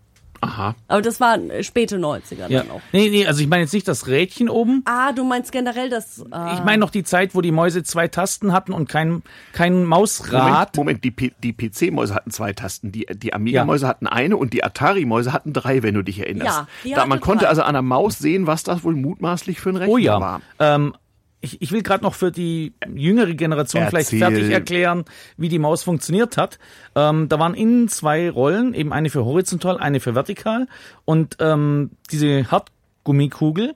Aha. 0.42 0.74
Aber 0.88 1.00
das 1.02 1.20
waren 1.20 1.50
äh, 1.50 1.62
späte 1.62 1.96
90er 1.98 2.48
Ja. 2.48 2.60
dann 2.62 2.70
auch. 2.72 2.80
Nee, 2.92 3.08
nee, 3.10 3.26
also 3.26 3.40
ich 3.40 3.48
meine 3.48 3.62
jetzt 3.62 3.72
nicht 3.72 3.86
das 3.86 4.08
Rädchen 4.08 4.48
oben. 4.48 4.82
Ah, 4.86 5.12
du 5.12 5.24
meinst 5.24 5.52
generell 5.52 5.88
das. 5.88 6.24
Ah. 6.32 6.54
Ich 6.54 6.64
meine 6.64 6.78
noch 6.78 6.90
die 6.90 7.04
Zeit, 7.04 7.34
wo 7.34 7.40
die 7.40 7.52
Mäuse 7.52 7.84
zwei 7.84 8.08
Tasten 8.08 8.52
hatten 8.52 8.72
und 8.72 8.88
kein, 8.88 9.22
kein 9.52 9.84
Mausrad. 9.84 10.76
Moment, 10.76 10.76
Moment, 10.76 11.04
die, 11.04 11.10
P- 11.12 11.32
die 11.42 11.52
PC-Mäuse 11.52 12.14
hatten 12.14 12.30
zwei 12.32 12.52
Tasten, 12.52 12.90
die, 12.92 13.06
die 13.06 13.32
Amiga-Mäuse 13.32 13.86
hatten 13.86 14.06
eine 14.08 14.36
und 14.36 14.52
die 14.52 14.64
Atari-Mäuse 14.64 15.32
hatten 15.32 15.52
drei, 15.52 15.82
wenn 15.84 15.94
du 15.94 16.02
dich 16.02 16.18
erinnerst. 16.18 16.58
Ja, 16.58 16.66
die 16.84 16.90
da, 16.92 17.06
man 17.06 17.20
konnte 17.20 17.44
drei. 17.44 17.50
also 17.50 17.62
an 17.62 17.74
der 17.74 17.82
Maus 17.82 18.18
sehen, 18.18 18.46
was 18.48 18.64
das 18.64 18.82
wohl 18.84 18.96
mutmaßlich 18.96 19.60
für 19.60 19.70
ein 19.70 19.76
Rechner 19.76 19.92
Oh 19.94 19.98
ja. 19.98 20.20
war. 20.20 20.40
Ähm, 20.58 20.94
ich, 21.42 21.60
ich 21.60 21.72
will 21.72 21.82
gerade 21.82 22.04
noch 22.04 22.14
für 22.14 22.30
die 22.30 22.72
jüngere 22.94 23.34
Generation 23.34 23.86
vielleicht 23.88 24.12
Erzähl. 24.12 24.18
fertig 24.20 24.50
erklären, 24.50 25.04
wie 25.36 25.48
die 25.48 25.58
Maus 25.58 25.82
funktioniert 25.82 26.36
hat. 26.36 26.58
Ähm, 26.94 27.28
da 27.28 27.38
waren 27.38 27.54
innen 27.54 27.88
zwei 27.88 28.30
Rollen, 28.30 28.74
eben 28.74 28.92
eine 28.92 29.10
für 29.10 29.24
horizontal, 29.24 29.76
eine 29.78 30.00
für 30.00 30.14
vertikal. 30.14 30.68
Und 31.04 31.36
ähm, 31.40 31.90
diese 32.12 32.50
Hartgummikugel, 32.50 33.74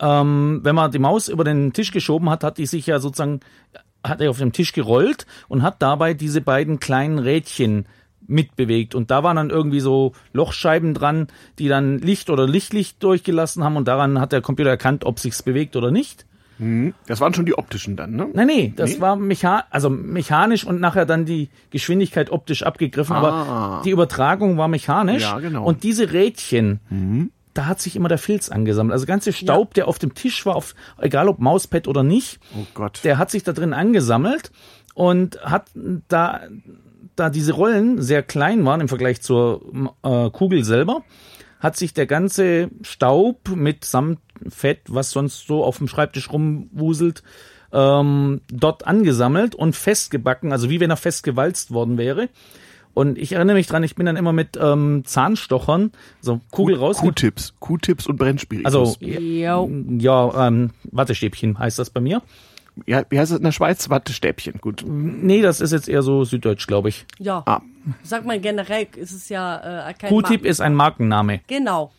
ähm, 0.00 0.60
wenn 0.64 0.74
man 0.74 0.90
die 0.90 0.98
Maus 0.98 1.28
über 1.28 1.44
den 1.44 1.72
Tisch 1.72 1.92
geschoben 1.92 2.28
hat, 2.28 2.42
hat 2.42 2.58
die 2.58 2.66
sich 2.66 2.86
ja 2.86 2.98
sozusagen, 2.98 3.40
hat 4.02 4.20
er 4.20 4.30
auf 4.30 4.38
dem 4.38 4.52
Tisch 4.52 4.72
gerollt 4.72 5.26
und 5.46 5.62
hat 5.62 5.80
dabei 5.80 6.12
diese 6.12 6.40
beiden 6.40 6.80
kleinen 6.80 7.20
Rädchen 7.20 7.86
mitbewegt. 8.26 8.96
Und 8.96 9.12
da 9.12 9.22
waren 9.22 9.36
dann 9.36 9.50
irgendwie 9.50 9.80
so 9.80 10.12
Lochscheiben 10.32 10.92
dran, 10.92 11.28
die 11.60 11.68
dann 11.68 11.98
Licht 11.98 12.30
oder 12.30 12.48
Lichtlicht 12.48 13.00
durchgelassen 13.00 13.62
haben 13.62 13.76
und 13.76 13.86
daran 13.86 14.18
hat 14.18 14.32
der 14.32 14.40
Computer 14.40 14.70
erkannt, 14.70 15.04
ob 15.04 15.20
sich's 15.20 15.42
bewegt 15.42 15.76
oder 15.76 15.92
nicht. 15.92 16.26
Das 17.06 17.20
waren 17.20 17.34
schon 17.34 17.46
die 17.46 17.58
optischen 17.58 17.96
dann, 17.96 18.12
ne? 18.14 18.28
Nein, 18.32 18.46
nee, 18.46 18.72
das 18.76 18.94
Nee? 18.94 19.00
war 19.00 19.16
mecha 19.16 19.64
also 19.70 19.90
mechanisch 19.90 20.64
und 20.64 20.80
nachher 20.80 21.04
dann 21.04 21.24
die 21.24 21.48
Geschwindigkeit 21.70 22.30
optisch 22.30 22.62
abgegriffen, 22.62 23.16
Ah. 23.16 23.18
aber 23.18 23.82
die 23.84 23.90
Übertragung 23.90 24.56
war 24.56 24.68
mechanisch. 24.68 25.22
Ja, 25.22 25.40
genau. 25.40 25.64
Und 25.64 25.82
diese 25.82 26.12
Rädchen, 26.12 27.32
da 27.54 27.66
hat 27.66 27.80
sich 27.80 27.96
immer 27.96 28.08
der 28.08 28.18
Filz 28.18 28.50
angesammelt. 28.50 28.92
Also 28.92 29.06
ganze 29.06 29.32
Staub, 29.32 29.74
der 29.74 29.88
auf 29.88 29.98
dem 29.98 30.14
Tisch 30.14 30.46
war, 30.46 30.54
auf, 30.56 30.74
egal 30.98 31.28
ob 31.28 31.38
Mauspad 31.40 31.88
oder 31.88 32.02
nicht, 32.02 32.38
Oh 32.56 32.66
Gott. 32.74 33.00
der 33.04 33.18
hat 33.18 33.30
sich 33.30 33.42
da 33.42 33.52
drin 33.52 33.72
angesammelt 33.72 34.50
und 34.94 35.40
hat 35.44 35.66
da, 36.08 36.40
da 37.16 37.30
diese 37.30 37.52
Rollen 37.52 38.00
sehr 38.00 38.22
klein 38.22 38.64
waren 38.64 38.80
im 38.80 38.88
Vergleich 38.88 39.20
zur 39.22 39.60
äh, 40.02 40.30
Kugel 40.30 40.62
selber, 40.64 41.02
hat 41.64 41.78
sich 41.78 41.94
der 41.94 42.04
ganze 42.04 42.68
Staub 42.82 43.48
mit 43.48 43.86
samt 43.86 44.20
Fett, 44.50 44.80
was 44.88 45.12
sonst 45.12 45.46
so 45.46 45.64
auf 45.64 45.78
dem 45.78 45.88
Schreibtisch 45.88 46.30
rumwuselt, 46.30 47.22
ähm, 47.72 48.42
dort 48.48 48.86
angesammelt 48.86 49.54
und 49.54 49.74
festgebacken, 49.74 50.52
also 50.52 50.68
wie 50.68 50.80
wenn 50.80 50.90
er 50.90 50.98
festgewalzt 50.98 51.70
worden 51.70 51.96
wäre. 51.96 52.28
Und 52.92 53.16
ich 53.16 53.32
erinnere 53.32 53.56
mich 53.56 53.66
dran, 53.66 53.82
ich 53.82 53.94
bin 53.94 54.04
dann 54.04 54.16
immer 54.16 54.34
mit 54.34 54.58
ähm, 54.60 55.04
Zahnstochern, 55.06 55.92
so 56.20 56.42
Kugel 56.50 56.76
raus. 56.76 56.98
Q-Tips. 56.98 57.54
Q-Tips 57.60 58.08
und 58.08 58.18
Brennspiritus. 58.18 58.66
Also 58.66 58.96
Jo. 59.00 59.70
ja, 59.98 60.46
ähm, 60.46 60.70
Wattestäbchen 60.92 61.58
heißt 61.58 61.78
das 61.78 61.88
bei 61.88 62.02
mir. 62.02 62.20
Ja, 62.86 63.04
wie 63.08 63.18
heißt 63.18 63.30
das 63.32 63.38
in 63.38 63.44
der 63.44 63.52
Schweiz? 63.52 63.88
Wattestäbchen. 63.88 64.60
Gut. 64.60 64.84
Nee, 64.86 65.42
das 65.42 65.60
ist 65.60 65.72
jetzt 65.72 65.88
eher 65.88 66.02
so 66.02 66.24
süddeutsch, 66.24 66.66
glaube 66.66 66.88
ich. 66.88 67.06
Ja. 67.18 67.42
Ah. 67.46 67.60
Sag 68.02 68.24
mal, 68.24 68.40
generell 68.40 68.86
ist 68.96 69.12
es 69.12 69.28
ja 69.28 69.88
äh, 69.90 69.94
kein 69.94 70.10
Q-Tip 70.10 70.44
ist 70.44 70.60
ein 70.60 70.74
Markenname. 70.74 71.40
Genau. 71.46 71.92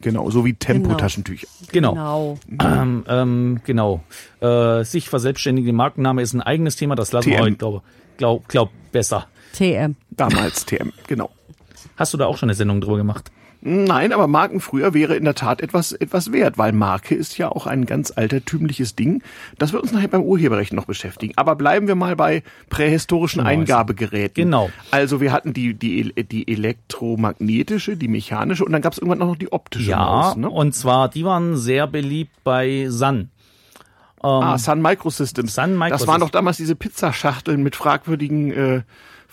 Genau, 0.00 0.30
so 0.30 0.44
wie 0.44 0.52
Genau. 0.52 0.58
Tempotaschentücher. 0.58 1.46
Genau. 1.72 2.38
Genau. 2.46 2.64
Ähm, 2.64 3.04
ähm, 3.08 3.60
genau. 3.64 4.02
Äh, 4.40 4.84
sich 4.84 5.08
verselbstständigende 5.08 5.72
Markenname 5.72 6.20
ist 6.22 6.34
ein 6.34 6.42
eigenes 6.42 6.76
Thema, 6.76 6.94
das 6.94 7.12
lassen 7.12 7.30
wir 7.30 7.36
TM. 7.38 7.42
heute, 7.42 7.56
glaube 7.56 7.82
glaub, 8.16 8.48
glaub, 8.48 8.70
besser. 8.92 9.26
TM. 9.54 9.96
Damals 10.10 10.66
TM, 10.66 10.92
genau. 11.06 11.30
Hast 11.96 12.12
du 12.12 12.18
da 12.18 12.26
auch 12.26 12.36
schon 12.36 12.48
eine 12.48 12.54
Sendung 12.54 12.80
drüber 12.80 12.96
gemacht? 12.98 13.30
Nein, 13.66 14.12
aber 14.12 14.26
Marken 14.28 14.60
früher 14.60 14.92
wäre 14.92 15.16
in 15.16 15.24
der 15.24 15.34
Tat 15.34 15.62
etwas, 15.62 15.92
etwas 15.92 16.32
wert, 16.32 16.58
weil 16.58 16.72
Marke 16.72 17.14
ist 17.14 17.38
ja 17.38 17.48
auch 17.48 17.66
ein 17.66 17.86
ganz 17.86 18.12
altertümliches 18.14 18.94
Ding. 18.94 19.22
Das 19.58 19.72
wird 19.72 19.82
uns 19.82 19.90
nachher 19.92 20.08
beim 20.08 20.20
Urheberrecht 20.20 20.74
noch 20.74 20.84
beschäftigen. 20.84 21.32
Aber 21.36 21.56
bleiben 21.56 21.88
wir 21.88 21.94
mal 21.94 22.14
bei 22.14 22.42
prähistorischen 22.68 23.42
Mäuse. 23.42 23.60
Eingabegeräten. 23.60 24.44
Genau. 24.44 24.68
Also 24.90 25.22
wir 25.22 25.32
hatten 25.32 25.54
die, 25.54 25.72
die, 25.72 26.12
die 26.12 26.46
elektromagnetische, 26.46 27.96
die 27.96 28.08
mechanische 28.08 28.64
und 28.66 28.72
dann 28.72 28.82
gab 28.82 28.92
es 28.92 28.98
irgendwann 28.98 29.26
noch 29.26 29.36
die 29.36 29.50
optische 29.50 29.92
Ja, 29.92 29.98
Maus. 30.04 30.36
Ne? 30.36 30.50
und 30.50 30.74
zwar, 30.74 31.08
die 31.08 31.24
waren 31.24 31.56
sehr 31.56 31.86
beliebt 31.86 32.32
bei 32.44 32.86
Sun. 32.90 33.30
ah, 34.20 34.58
Sun 34.58 34.82
Microsystems. 34.82 35.54
Sun 35.54 35.70
Das 35.70 35.78
Microsystems. 35.78 36.06
waren 36.08 36.20
doch 36.20 36.30
damals 36.30 36.58
diese 36.58 36.76
Pizzaschachteln 36.76 37.62
mit 37.62 37.76
fragwürdigen 37.76 38.52
äh, 38.52 38.82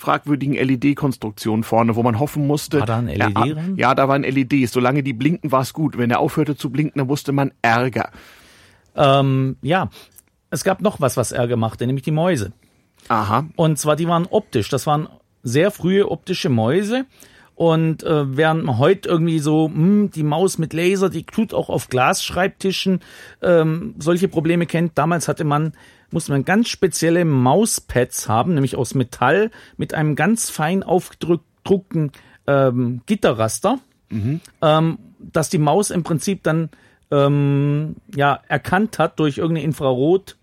fragwürdigen 0.02 0.56
LED-Konstruktionen 0.56 1.64
vorne, 1.64 1.96
wo 1.96 2.04
man 2.04 2.20
hoffen 2.20 2.48
musste. 2.48 2.80
War 2.80 2.88
da 2.88 2.98
ein 2.98 3.08
LED 3.08 3.20
ja, 3.20 3.30
drin? 3.30 3.76
ja, 3.78 3.96
da 3.96 4.08
waren 4.08 4.24
LEDs. 4.24 4.72
Solange 4.72 5.04
die 5.04 5.14
blinken, 5.14 5.52
war 5.52 5.62
es 5.62 5.74
gut. 5.74 5.98
Wenn 5.98 6.12
er 6.12 6.20
aufhörte 6.20 6.58
zu 6.58 6.72
blinken, 6.72 7.00
dann 7.00 7.08
wusste 7.08 7.32
man 7.32 7.52
Ärger. 7.62 8.10
Ähm, 8.96 9.58
ja, 9.62 9.90
es 10.50 10.64
gab 10.64 10.82
noch 10.82 11.00
was, 11.00 11.18
was 11.18 11.32
Ärger 11.32 11.56
machte, 11.56 11.86
nämlich 11.86 12.04
die 12.04 12.12
Mäuse. 12.12 12.52
Aha. 13.08 13.46
Und 13.56 13.78
zwar, 13.78 13.96
die 13.96 14.08
waren 14.08 14.28
optisch. 14.30 14.70
Das 14.70 14.88
waren 14.88 15.08
sehr 15.44 15.72
frühe 15.72 16.10
optische 16.10 16.50
Mäuse. 16.50 17.06
Und 17.56 18.04
äh, 18.04 18.36
während 18.36 18.64
man 18.64 18.80
heute 18.80 19.08
irgendwie 19.08 19.38
so, 19.38 19.68
hm, 19.68 20.10
die 20.10 20.24
Maus 20.24 20.58
mit 20.58 20.74
Laser, 20.74 21.10
die 21.10 21.24
tut 21.24 21.54
auch 21.54 21.70
auf 21.70 21.90
Glasschreibtischen 21.90 23.02
ähm, 23.44 23.94
solche 24.00 24.28
Probleme 24.28 24.66
kennt. 24.66 24.98
Damals 24.98 25.28
hatte 25.28 25.44
man, 25.44 25.74
musste 26.12 26.32
man 26.32 26.46
ganz 26.46 26.70
spezielle 26.70 27.26
Mauspads 27.26 28.28
haben, 28.28 28.54
nämlich 28.54 28.76
aus 28.76 28.94
Metall 28.94 29.52
mit 29.78 29.94
einem 29.94 30.16
ganz 30.16 30.50
fein 30.50 30.84
aufgedruckten 30.84 32.12
ähm, 32.48 33.02
Gitterraster, 33.06 33.80
ähm, 34.62 35.00
dass 35.20 35.50
die 35.50 35.58
Maus 35.58 35.90
im 35.90 36.04
Prinzip 36.04 36.44
dann 36.44 36.70
ähm, 37.12 37.96
ja 38.16 38.40
erkannt 38.48 39.00
hat 39.00 39.20
durch 39.20 39.38
irgendeine 39.38 39.66
Infrarot 39.66 40.38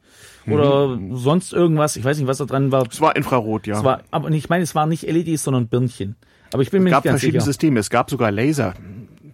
oder 0.50 0.98
sonst 1.12 1.52
irgendwas. 1.52 1.96
Ich 1.96 2.04
weiß 2.04 2.18
nicht, 2.18 2.26
was 2.26 2.38
da 2.38 2.46
dran 2.46 2.72
war. 2.72 2.86
Es 2.90 3.00
war 3.00 3.14
Infrarot, 3.16 3.66
ja. 3.66 3.76
Es 3.76 3.84
war, 3.84 4.02
aber 4.10 4.30
ich 4.30 4.48
meine, 4.48 4.64
es 4.64 4.74
waren 4.74 4.88
nicht 4.88 5.02
LEDs, 5.02 5.42
sondern 5.42 5.68
Birnchen. 5.68 6.16
Aber 6.52 6.62
ich 6.62 6.70
bin 6.70 6.82
mir 6.82 6.88
es 6.88 6.92
gab 6.92 7.04
nicht 7.04 7.10
ganz 7.10 7.20
verschiedene 7.20 7.40
sicher. 7.42 7.52
Systeme. 7.52 7.80
Es 7.80 7.90
gab 7.90 8.08
sogar 8.10 8.30
Laser. 8.30 8.74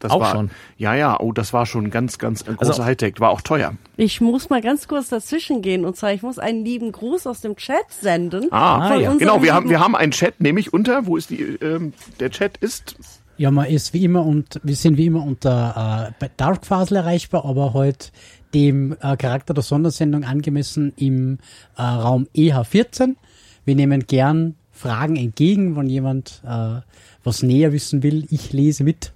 Das 0.00 0.11
Auch 0.11 0.20
war, 0.20 0.33
schon. 0.33 0.50
Ja, 0.76 0.94
ja. 0.94 1.18
Oh, 1.20 1.33
das 1.33 1.52
war 1.52 1.66
schon 1.66 1.90
ganz, 1.90 2.18
ganz 2.18 2.42
äh, 2.42 2.54
große 2.54 2.70
Also- 2.72 2.85
Hightech. 2.85 3.14
War 3.20 3.30
auch 3.30 3.40
teuer. 3.40 3.74
Ich 3.96 4.20
muss 4.20 4.50
mal 4.50 4.61
ganz 4.61 4.88
kurz 4.88 5.09
dazwischen 5.09 5.62
gehen 5.62 5.85
und 5.85 5.96
zwar, 5.96 6.12
ich 6.12 6.22
muss 6.22 6.38
einen 6.38 6.64
lieben 6.64 6.92
Gruß 6.92 7.26
aus 7.26 7.40
dem 7.40 7.57
Chat 7.57 7.85
senden. 8.00 8.52
Ah, 8.52 8.96
ja. 8.96 9.14
Genau, 9.14 9.42
wir 9.42 9.54
haben, 9.54 9.70
wir 9.70 9.80
haben 9.80 9.94
einen 9.96 10.12
Chat, 10.12 10.40
nämlich 10.40 10.72
unter, 10.72 11.07
wo 11.07 11.16
ist 11.16 11.30
die, 11.30 11.42
ähm, 11.42 11.92
der 12.20 12.30
Chat 12.30 12.57
ist, 12.59 12.96
Ja, 13.37 13.50
man 13.50 13.66
ist 13.66 13.92
wie 13.94 14.04
immer 14.04 14.24
und 14.24 14.61
wir 14.62 14.76
sind 14.76 14.96
wie 14.96 15.07
immer 15.07 15.24
unter 15.24 16.12
äh, 16.20 16.28
Dark 16.37 16.64
Fasel 16.66 16.96
erreichbar, 16.98 17.44
aber 17.44 17.72
heute 17.72 18.09
dem 18.54 18.96
äh, 19.00 19.16
Charakter 19.16 19.54
der 19.54 19.62
Sondersendung 19.64 20.22
angemessen 20.24 20.92
im 20.96 21.38
äh, 21.76 21.83
Raum 21.83 22.28
EH14. 22.37 23.16
Wir 23.64 23.74
nehmen 23.74 24.07
gern 24.07 24.54
Fragen 24.70 25.16
entgegen, 25.16 25.76
wenn 25.76 25.88
jemand 25.88 26.42
äh, 26.46 26.80
was 27.24 27.42
näher 27.42 27.72
wissen 27.72 28.02
will. 28.02 28.26
Ich 28.30 28.52
lese 28.52 28.85
mit. 28.85 29.12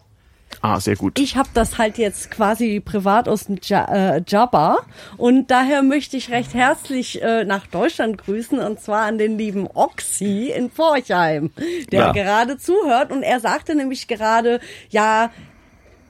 Ah, 0.62 0.80
sehr 0.80 0.96
gut. 0.96 1.18
Ich 1.18 1.36
habe 1.36 1.48
das 1.54 1.78
halt 1.78 1.98
jetzt 1.98 2.30
quasi 2.30 2.80
privat 2.80 3.28
aus 3.28 3.44
dem 3.46 3.58
ja 3.62 4.16
äh, 4.16 4.22
Jabba 4.26 4.78
und 5.16 5.50
daher 5.50 5.82
möchte 5.82 6.16
ich 6.16 6.30
recht 6.30 6.54
herzlich 6.54 7.22
äh, 7.22 7.44
nach 7.44 7.66
Deutschland 7.66 8.18
grüßen 8.18 8.58
und 8.58 8.80
zwar 8.80 9.02
an 9.02 9.18
den 9.18 9.38
lieben 9.38 9.66
Oxy 9.72 10.52
in 10.54 10.70
Forchheim, 10.70 11.50
der 11.92 12.00
Ja. 12.00 12.12
gerade 12.12 12.58
zuhört 12.58 13.10
und 13.12 13.22
er 13.22 13.40
sagte 13.40 13.74
nämlich 13.74 14.08
gerade, 14.08 14.60
ja, 14.90 15.30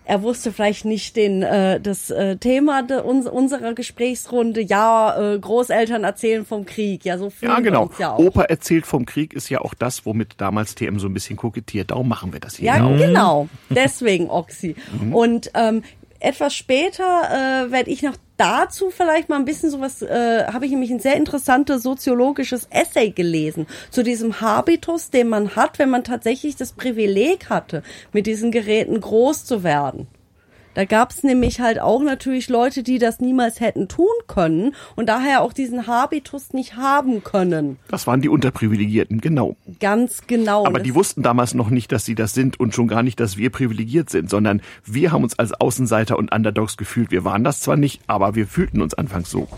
er 0.08 0.22
wusste 0.22 0.52
vielleicht 0.52 0.86
nicht 0.86 1.16
den 1.16 1.42
äh, 1.42 1.78
das 1.78 2.08
äh, 2.08 2.38
Thema 2.38 2.82
de, 2.82 3.02
uns, 3.02 3.26
unserer 3.26 3.74
Gesprächsrunde. 3.74 4.62
Ja, 4.62 5.34
äh, 5.34 5.38
Großeltern 5.38 6.02
erzählen 6.02 6.46
vom 6.46 6.64
Krieg. 6.64 7.04
Ja, 7.04 7.18
so 7.18 7.28
fühlen 7.28 7.52
Ja, 7.52 7.60
genau. 7.60 7.90
ja 7.98 8.14
auch. 8.14 8.18
Opa 8.18 8.44
erzählt 8.44 8.86
vom 8.86 9.04
Krieg 9.04 9.34
ist 9.34 9.50
ja 9.50 9.60
auch 9.60 9.74
das, 9.74 10.06
womit 10.06 10.36
damals 10.38 10.74
TM 10.74 10.98
so 10.98 11.08
ein 11.08 11.12
bisschen 11.12 11.36
kokettiert. 11.36 11.90
Darum 11.90 12.08
machen 12.08 12.32
wir 12.32 12.40
das 12.40 12.56
hier. 12.56 12.68
Ja, 12.68 12.86
auch. 12.86 12.96
genau. 12.96 13.48
Deswegen 13.68 14.30
Oxy. 14.30 14.76
Mhm. 14.98 15.14
Und 15.14 15.50
ähm, 15.52 15.82
etwas 16.20 16.54
später 16.54 17.66
äh, 17.66 17.70
werde 17.70 17.90
ich 17.90 18.02
noch 18.02 18.16
dazu 18.38 18.90
vielleicht 18.90 19.28
mal 19.28 19.36
ein 19.36 19.44
bisschen 19.44 19.70
sowas, 19.70 20.00
äh, 20.00 20.46
habe 20.46 20.64
ich 20.64 20.70
nämlich 20.70 20.90
ein 20.90 21.00
sehr 21.00 21.16
interessantes 21.16 21.82
soziologisches 21.82 22.68
Essay 22.70 23.10
gelesen 23.10 23.66
zu 23.90 24.02
diesem 24.02 24.40
Habitus, 24.40 25.10
den 25.10 25.28
man 25.28 25.56
hat, 25.56 25.78
wenn 25.78 25.90
man 25.90 26.04
tatsächlich 26.04 26.56
das 26.56 26.72
Privileg 26.72 27.50
hatte, 27.50 27.82
mit 28.12 28.26
diesen 28.26 28.50
Geräten 28.50 29.00
groß 29.00 29.44
zu 29.44 29.62
werden. 29.62 30.06
Da 30.74 30.84
gab's 30.84 31.22
nämlich 31.22 31.60
halt 31.60 31.80
auch 31.80 32.02
natürlich 32.02 32.48
Leute, 32.48 32.82
die 32.82 32.98
das 32.98 33.20
niemals 33.20 33.60
hätten 33.60 33.88
tun 33.88 34.06
können 34.26 34.74
und 34.96 35.08
daher 35.08 35.42
auch 35.42 35.52
diesen 35.52 35.86
Habitus 35.86 36.52
nicht 36.52 36.76
haben 36.76 37.24
können. 37.24 37.78
Das 37.88 38.06
waren 38.06 38.20
die 38.20 38.28
Unterprivilegierten, 38.28 39.20
genau. 39.20 39.56
Ganz 39.80 40.26
genau. 40.26 40.66
Aber 40.66 40.80
die 40.80 40.94
wussten 40.94 41.22
damals 41.22 41.54
noch 41.54 41.70
nicht, 41.70 41.90
dass 41.90 42.04
sie 42.04 42.14
das 42.14 42.34
sind 42.34 42.60
und 42.60 42.74
schon 42.74 42.86
gar 42.86 43.02
nicht, 43.02 43.18
dass 43.18 43.36
wir 43.36 43.50
privilegiert 43.50 44.10
sind, 44.10 44.30
sondern 44.30 44.62
wir 44.84 45.10
haben 45.10 45.24
uns 45.24 45.38
als 45.38 45.52
Außenseiter 45.52 46.16
und 46.16 46.32
Underdogs 46.32 46.76
gefühlt. 46.76 47.10
Wir 47.10 47.24
waren 47.24 47.44
das 47.44 47.60
zwar 47.60 47.76
nicht, 47.76 48.00
aber 48.06 48.34
wir 48.34 48.46
fühlten 48.46 48.80
uns 48.80 48.94
anfangs 48.94 49.30
so. 49.30 49.48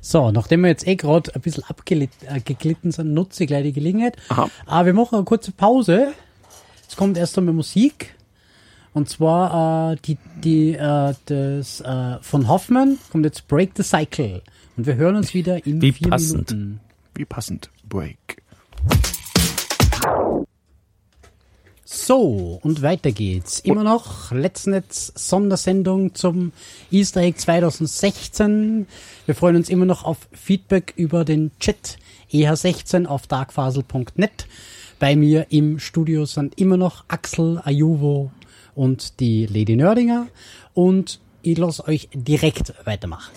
So, 0.00 0.30
nachdem 0.30 0.62
wir 0.62 0.68
jetzt 0.68 0.86
eh 0.86 0.96
gerade 0.96 1.34
ein 1.34 1.42
bisschen 1.42 1.64
abgeglitten 1.64 2.92
sind, 2.92 3.12
nutze 3.12 3.44
ich 3.44 3.48
gleich 3.48 3.64
die 3.64 3.72
Gelegenheit. 3.74 4.16
Aha. 4.30 4.48
Aber 4.64 4.86
wir 4.86 4.94
machen 4.94 5.16
eine 5.16 5.24
kurze 5.24 5.52
Pause. 5.52 6.12
Es 6.88 6.96
kommt 6.96 7.18
erst 7.18 7.36
einmal 7.36 7.52
Musik. 7.52 8.14
Und 8.94 9.08
zwar 9.08 9.92
äh, 9.92 9.96
die, 10.04 10.18
die, 10.42 10.74
äh, 10.74 11.14
das 11.26 11.80
äh, 11.80 12.16
von 12.20 12.48
Hoffmann 12.48 12.98
kommt 13.10 13.24
jetzt 13.24 13.48
Break 13.48 13.72
the 13.76 13.82
Cycle. 13.82 14.42
Und 14.76 14.86
wir 14.86 14.96
hören 14.96 15.16
uns 15.16 15.34
wieder 15.34 15.64
in 15.66 15.80
Wie 15.82 15.92
vier 15.92 16.10
passend. 16.10 16.50
Minuten. 16.50 16.80
Wie 17.14 17.24
passend. 17.24 17.70
Break. 17.88 18.42
So, 21.84 22.60
und 22.62 22.82
weiter 22.82 23.12
geht's. 23.12 23.60
Immer 23.60 23.82
noch 23.82 24.30
Letznetz 24.30 25.10
Sondersendung 25.14 26.14
zum 26.14 26.52
Easter 26.90 27.22
Egg 27.22 27.38
2016. 27.38 28.86
Wir 29.26 29.34
freuen 29.34 29.56
uns 29.56 29.68
immer 29.68 29.86
noch 29.86 30.04
auf 30.04 30.28
Feedback 30.32 30.92
über 30.96 31.24
den 31.24 31.50
Chat 31.60 31.98
EH16 32.30 33.06
auf 33.06 33.26
darkfasel.net. 33.26 34.46
Bei 34.98 35.16
mir 35.16 35.46
im 35.50 35.78
Studio 35.78 36.26
sind 36.26 36.58
immer 36.58 36.76
noch 36.76 37.04
Axel, 37.08 37.60
Ayuvo 37.64 38.30
und 38.78 39.18
die 39.20 39.46
Lady 39.46 39.76
Nördinger. 39.76 40.28
Und 40.72 41.20
ich 41.42 41.58
lasse 41.58 41.86
euch 41.86 42.08
direkt 42.14 42.72
weitermachen. 42.86 43.32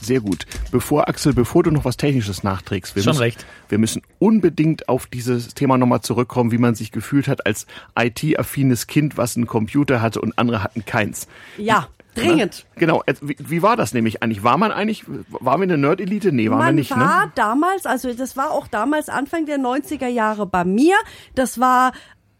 Sehr 0.00 0.20
gut. 0.20 0.46
Bevor, 0.70 1.08
Axel, 1.08 1.32
bevor 1.32 1.62
du 1.62 1.70
noch 1.70 1.84
was 1.84 1.96
Technisches 1.96 2.42
nachträgst, 2.44 2.94
wir, 2.94 3.02
Schon 3.02 3.10
müssen, 3.12 3.22
recht. 3.22 3.46
wir 3.68 3.78
müssen 3.78 4.02
unbedingt 4.18 4.88
auf 4.88 5.06
dieses 5.06 5.54
Thema 5.54 5.78
nochmal 5.78 6.02
zurückkommen, 6.02 6.52
wie 6.52 6.58
man 6.58 6.74
sich 6.74 6.92
gefühlt 6.92 7.26
hat 7.28 7.46
als 7.46 7.66
IT-affines 7.98 8.86
Kind, 8.86 9.16
was 9.16 9.36
einen 9.36 9.46
Computer 9.46 10.00
hatte 10.00 10.20
und 10.20 10.38
andere 10.38 10.62
hatten 10.62 10.84
keins. 10.84 11.26
ja, 11.56 11.88
dringend. 12.14 12.66
Genau. 12.76 13.02
äh, 13.06 13.14
Wie, 13.20 13.36
wie 13.38 13.62
war 13.62 13.76
das 13.76 13.92
nämlich 13.94 14.22
eigentlich? 14.22 14.42
War 14.42 14.58
man 14.58 14.70
eigentlich, 14.72 15.04
waren 15.28 15.60
wir 15.60 15.64
eine 15.64 15.78
Nerd-Elite? 15.78 16.30
Nee, 16.32 16.50
waren 16.50 16.58
wir 16.58 16.64
Man 16.66 16.74
nicht, 16.76 16.90
war 16.90 17.26
ne? 17.26 17.32
damals, 17.34 17.86
also 17.86 18.12
das 18.12 18.36
war 18.36 18.50
auch 18.52 18.68
damals 18.68 19.08
Anfang 19.08 19.46
der 19.46 19.58
90er 19.58 20.08
Jahre 20.08 20.46
bei 20.46 20.64
mir. 20.64 20.94
Das 21.34 21.58
war 21.58 21.92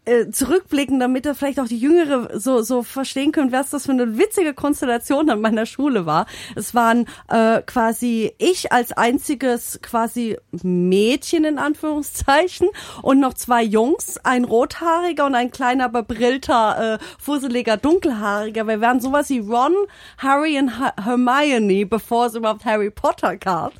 äh, 0.07 0.31
zurückblicken, 0.31 0.99
damit 0.99 1.25
ihr 1.25 1.35
vielleicht 1.35 1.59
auch 1.59 1.67
die 1.67 1.77
Jüngere 1.77 2.39
so, 2.39 2.61
so 2.61 2.83
verstehen 2.83 3.31
können, 3.31 3.51
was 3.51 3.71
das 3.71 3.85
für 3.85 3.91
eine 3.91 4.17
witzige 4.17 4.53
Konstellation 4.53 5.29
an 5.29 5.41
meiner 5.41 5.65
Schule 5.65 6.05
war. 6.05 6.25
Es 6.55 6.73
waren 6.73 7.07
äh, 7.27 7.61
quasi 7.61 8.33
ich 8.37 8.71
als 8.71 8.91
einziges 8.93 9.79
quasi 9.81 10.37
Mädchen 10.63 11.43
in 11.43 11.57
Anführungszeichen 11.57 12.69
und 13.01 13.19
noch 13.19 13.33
zwei 13.33 13.63
Jungs, 13.63 14.17
ein 14.23 14.45
rothaariger 14.45 15.25
und 15.25 15.35
ein 15.35 15.51
kleiner 15.51 15.89
bebrillter, 15.89 16.95
äh, 16.95 17.03
fusseliger 17.19 17.77
dunkelhaariger. 17.77 18.67
Wir 18.67 18.81
waren 18.81 19.01
sowas 19.01 19.29
wie 19.29 19.39
Ron, 19.39 19.75
Harry 20.17 20.57
und 20.57 20.71
Hermione, 21.03 21.85
bevor 21.85 22.27
es 22.27 22.35
überhaupt 22.35 22.65
Harry 22.65 22.89
Potter 22.89 23.37
gab. 23.37 23.73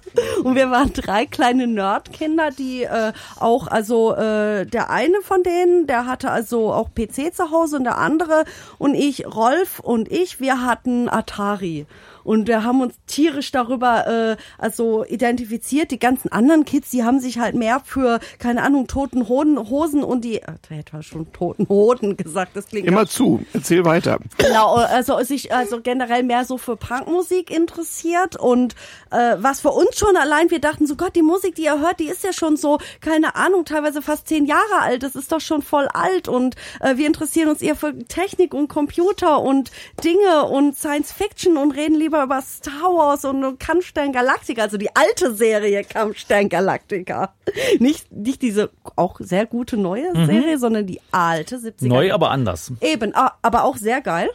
Und 0.44 0.56
wir 0.56 0.70
waren 0.72 0.92
drei 0.94 1.26
kleine 1.26 1.68
Nerdkinder, 1.68 2.52
die 2.52 2.84
äh, 2.84 3.14
auch, 3.40 3.68
also 3.68 4.14
äh, 4.16 4.66
der 4.66 4.90
eine 4.90 5.22
von 5.22 5.44
denen, 5.44 5.88
der 5.88 6.06
hatte 6.18 6.32
also 6.32 6.74
auch 6.74 6.90
PC 6.96 7.32
zu 7.32 7.52
Hause 7.52 7.78
und 7.78 7.84
der 7.84 8.00
andere 8.00 8.44
und 8.80 8.96
ich, 8.96 9.28
Rolf 9.28 9.80
und 9.80 10.12
ich, 10.12 10.40
wir 10.40 10.66
hatten 10.66 11.10
Atari. 11.10 11.86
Und 12.28 12.50
wir 12.50 12.66
haben 12.66 12.82
uns 12.82 12.94
tierisch 13.08 13.54
darüber 13.54 14.06
äh, 14.06 14.36
also 14.58 15.06
identifiziert. 15.06 15.92
Die 15.92 15.98
ganzen 15.98 16.30
anderen 16.30 16.66
Kids, 16.66 16.90
die 16.90 17.06
haben 17.06 17.22
sich 17.22 17.40
halt 17.40 17.56
mehr 17.56 17.82
für, 17.86 18.20
keine 18.38 18.64
Ahnung, 18.64 18.88
toten 18.88 19.30
Hoden, 19.30 19.58
Hosen 19.70 20.04
und 20.04 20.26
die, 20.26 20.42
äh, 20.42 20.46
da 20.68 20.76
hätte 20.76 20.92
man 20.92 21.04
schon 21.04 21.32
toten 21.32 21.70
Hoden 21.70 22.18
gesagt, 22.18 22.58
das 22.58 22.68
klingt 22.68 22.86
Immer 22.86 23.08
zu. 23.08 23.46
Erzähl 23.54 23.86
weiter. 23.86 24.20
Genau, 24.40 24.76
also 24.76 25.18
sich 25.24 25.54
also 25.54 25.80
generell 25.80 26.24
mehr 26.24 26.44
so 26.44 26.58
für 26.58 26.76
Punkmusik 26.76 27.50
interessiert 27.50 28.36
und 28.36 28.76
äh, 29.12 29.38
was 29.38 29.62
für 29.62 29.72
uns 29.72 29.98
schon 29.98 30.18
allein, 30.18 30.52
wir 30.52 30.60
dachten 30.60 30.86
so 30.86 30.98
Gott, 30.98 31.16
die 31.16 31.22
Musik, 31.22 31.56
die 31.56 31.64
ihr 31.64 31.80
hört, 31.80 32.02
die 32.02 32.10
ist 32.10 32.26
ja 32.26 32.34
schon 32.34 32.58
so, 32.58 32.78
keine 33.00 33.36
Ahnung, 33.36 33.64
teilweise 33.64 34.02
fast 34.02 34.28
zehn 34.28 34.46
Jahre 34.46 34.82
alt, 34.82 35.02
das 35.02 35.16
ist 35.16 35.32
doch 35.32 35.40
schon 35.40 35.62
voll 35.62 35.88
alt 35.94 36.28
und 36.28 36.56
äh, 36.82 36.98
wir 36.98 37.08
interessieren 37.08 37.48
uns 37.48 37.62
eher 37.62 37.78
für 37.78 37.98
Technik 37.98 38.54
und 38.54 38.68
Computer 38.68 39.42
und 39.42 39.72
Dinge 40.04 40.44
und 40.44 40.78
Science 40.78 41.14
Fiction 41.14 41.56
und 41.56 41.72
reden 41.72 41.96
lieber 41.96 42.17
über 42.24 42.42
Star 42.42 42.94
Wars 42.94 43.26
und 43.26 43.60
Kampfstern 43.60 44.12
Galactica, 44.12 44.64
also 44.64 44.78
die 44.78 44.96
alte 44.96 45.34
Serie 45.34 45.84
Kampfstern 45.84 46.50
Galactica. 46.50 47.34
Nicht, 47.80 48.12
nicht 48.12 48.42
diese 48.42 48.70
auch 48.96 49.20
sehr 49.20 49.46
gute 49.46 49.78
neue 49.78 50.12
Serie, 50.26 50.58
sondern 50.58 50.86
die 50.86 51.00
alte 51.12 51.58
70er. 51.58 51.88
Neu, 51.88 52.14
aber 52.14 52.32
anders. 52.32 52.72
Eben, 52.82 53.14
aber 53.16 53.64
auch 53.64 53.78
sehr 53.78 54.02
geil. 54.02 54.30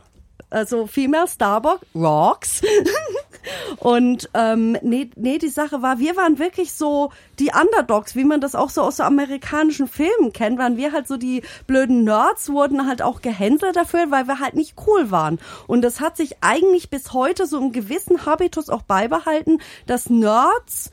Also 0.50 0.86
Female 0.86 1.28
Starbuck 1.28 1.80
rocks. 1.94 2.62
Und 3.78 4.28
ähm, 4.34 4.76
nee, 4.82 5.10
nee, 5.16 5.38
die 5.38 5.48
Sache 5.48 5.82
war, 5.82 5.98
wir 5.98 6.16
waren 6.16 6.38
wirklich 6.38 6.72
so 6.72 7.10
die 7.38 7.50
Underdogs, 7.52 8.14
wie 8.14 8.24
man 8.24 8.40
das 8.40 8.54
auch 8.54 8.70
so 8.70 8.82
aus 8.82 8.96
so 8.96 9.02
amerikanischen 9.02 9.88
Filmen 9.88 10.32
kennt, 10.32 10.58
waren 10.58 10.76
wir 10.76 10.92
halt 10.92 11.08
so 11.08 11.16
die 11.16 11.42
blöden 11.66 12.04
Nerds, 12.04 12.50
wurden 12.50 12.86
halt 12.86 13.02
auch 13.02 13.20
gehänselt 13.20 13.76
dafür, 13.76 14.10
weil 14.10 14.26
wir 14.26 14.38
halt 14.38 14.54
nicht 14.54 14.74
cool 14.86 15.10
waren. 15.10 15.38
Und 15.66 15.82
das 15.82 16.00
hat 16.00 16.16
sich 16.16 16.36
eigentlich 16.40 16.90
bis 16.90 17.12
heute 17.12 17.46
so 17.46 17.58
im 17.58 17.72
gewissen 17.72 18.26
Habitus 18.26 18.68
auch 18.68 18.82
beibehalten, 18.82 19.58
dass 19.86 20.10
Nerds 20.10 20.90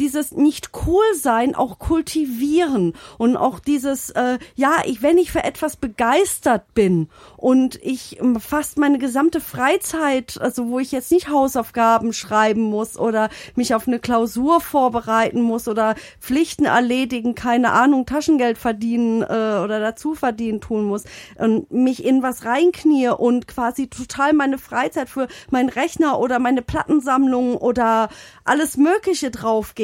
dieses 0.00 0.32
nicht 0.32 0.70
cool 0.86 1.04
sein 1.14 1.54
auch 1.54 1.78
kultivieren 1.78 2.94
und 3.18 3.36
auch 3.36 3.58
dieses 3.58 4.10
äh, 4.10 4.38
ja 4.54 4.72
ich 4.84 5.02
wenn 5.02 5.18
ich 5.18 5.32
für 5.32 5.44
etwas 5.44 5.76
begeistert 5.76 6.74
bin 6.74 7.08
und 7.36 7.76
ich 7.82 8.20
ähm, 8.20 8.40
fast 8.40 8.78
meine 8.78 8.98
gesamte 8.98 9.40
Freizeit 9.40 10.38
also 10.40 10.68
wo 10.68 10.78
ich 10.78 10.92
jetzt 10.92 11.12
nicht 11.12 11.28
Hausaufgaben 11.28 12.12
schreiben 12.12 12.62
muss 12.62 12.98
oder 12.98 13.28
mich 13.54 13.74
auf 13.74 13.86
eine 13.86 13.98
Klausur 13.98 14.60
vorbereiten 14.60 15.42
muss 15.42 15.68
oder 15.68 15.94
Pflichten 16.20 16.64
erledigen 16.64 17.34
keine 17.34 17.72
Ahnung 17.72 18.06
Taschengeld 18.06 18.58
verdienen 18.58 19.22
äh, 19.22 19.24
oder 19.26 19.80
dazu 19.80 20.14
verdienen 20.14 20.60
tun 20.60 20.84
muss 20.84 21.04
und 21.36 21.70
mich 21.70 22.04
in 22.04 22.22
was 22.22 22.44
reinknie 22.44 23.08
und 23.08 23.46
quasi 23.46 23.88
total 23.88 24.32
meine 24.32 24.58
Freizeit 24.58 25.08
für 25.08 25.28
meinen 25.50 25.68
Rechner 25.68 26.18
oder 26.18 26.38
meine 26.38 26.62
Plattensammlung 26.62 27.56
oder 27.56 28.08
alles 28.44 28.76
Mögliche 28.76 29.30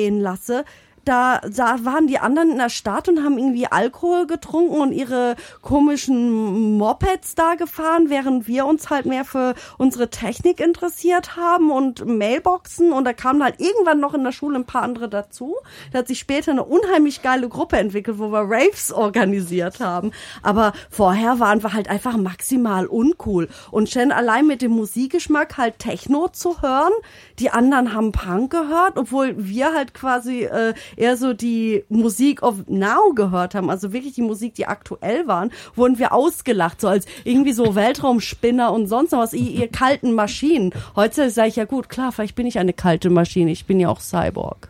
draufgehen 0.01 0.21
lasse, 0.21 0.65
da, 1.11 1.41
da 1.41 1.85
waren 1.85 2.07
die 2.07 2.21
anderen 2.21 2.53
in 2.53 2.59
der 2.59 2.69
Stadt 2.69 3.09
und 3.09 3.25
haben 3.25 3.37
irgendwie 3.37 3.67
Alkohol 3.67 4.29
getrunken 4.29 4.81
und 4.81 4.93
ihre 4.93 5.35
komischen 5.61 6.79
Mopeds 6.79 7.35
da 7.35 7.57
gefahren, 7.57 8.11
während 8.11 8.47
wir 8.47 8.65
uns 8.65 8.91
halt 8.91 9.07
mehr 9.07 9.25
für 9.25 9.55
unsere 9.77 10.11
Technik 10.11 10.61
interessiert 10.61 11.37
haben 11.37 11.73
und 11.73 12.07
Mailboxen 12.07 12.93
und 12.93 13.05
da 13.05 13.13
kamen 13.13 13.43
halt 13.43 13.59
irgendwann 13.59 13.99
noch 13.99 14.15
in 14.15 14.23
der 14.23 14.31
Schule 14.31 14.61
ein 14.61 14.67
paar 14.67 14.83
andere 14.83 15.09
dazu. 15.09 15.57
Da 15.93 15.99
hat 15.99 16.07
sich 16.07 16.21
später 16.21 16.53
eine 16.53 16.63
unheimlich 16.63 17.23
geile 17.23 17.49
Gruppe 17.49 17.79
entwickelt, 17.79 18.21
wo 18.21 18.31
wir 18.31 18.43
Raves 18.49 18.93
organisiert 18.93 19.81
haben. 19.81 20.13
Aber 20.45 20.73
vorher 20.91 21.41
waren 21.41 21.65
wir 21.65 21.73
halt 21.73 21.89
einfach 21.89 22.17
maximal 22.17 22.87
uncool 22.87 23.49
und 23.73 23.91
schon 23.91 24.13
allein 24.13 24.47
mit 24.47 24.63
dem 24.63 24.71
Musikgeschmack 24.71 25.59
halt 25.59 25.81
Techno 25.81 26.29
zu 26.29 26.63
hören. 26.63 26.93
Die 27.41 27.51
anderen 27.51 27.95
haben 27.95 28.13
Punk 28.13 28.53
gehört, 28.53 28.97
obwohl 28.97 29.35
wir 29.37 29.75
halt 29.75 29.93
quasi 29.93 30.45
äh, 30.45 30.75
eher 31.01 31.17
so 31.17 31.33
die 31.33 31.85
Musik 31.89 32.43
of 32.43 32.67
Now 32.69 33.13
gehört 33.15 33.55
haben, 33.55 33.71
also 33.71 33.93
wirklich 33.93 34.15
die 34.15 34.23
Musik, 34.23 34.55
die 34.55 34.67
aktuell 34.67 35.27
waren, 35.27 35.51
wurden 35.75 35.99
wir 35.99 36.13
ausgelacht, 36.13 36.81
so 36.81 36.89
als 36.89 37.07
irgendwie 37.25 37.53
so 37.53 37.75
Weltraumspinner 37.75 38.73
und 38.73 38.87
sonst 38.87 39.13
noch 39.13 39.21
was, 39.21 39.33
ihr, 39.33 39.51
ihr 39.51 39.69
kalten 39.69 40.13
Maschinen. 40.13 40.73
Heute 40.95 41.31
sage 41.31 41.49
ich 41.49 41.57
ja 41.57 41.65
gut, 41.65 41.89
klar, 41.89 42.13
vielleicht 42.13 42.35
bin 42.35 42.47
ich 42.47 42.59
eine 42.59 42.73
kalte 42.73 43.11
Maschine, 43.11 43.51
ich 43.51 43.65
bin 43.65 43.81
ja 43.81 43.89
auch 43.89 44.01
Cyborg. 44.01 44.69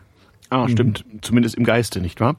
Ah, 0.49 0.67
stimmt. 0.67 1.05
Zumindest 1.21 1.55
im 1.55 1.63
Geiste, 1.63 2.01
nicht 2.01 2.19
wahr? 2.19 2.35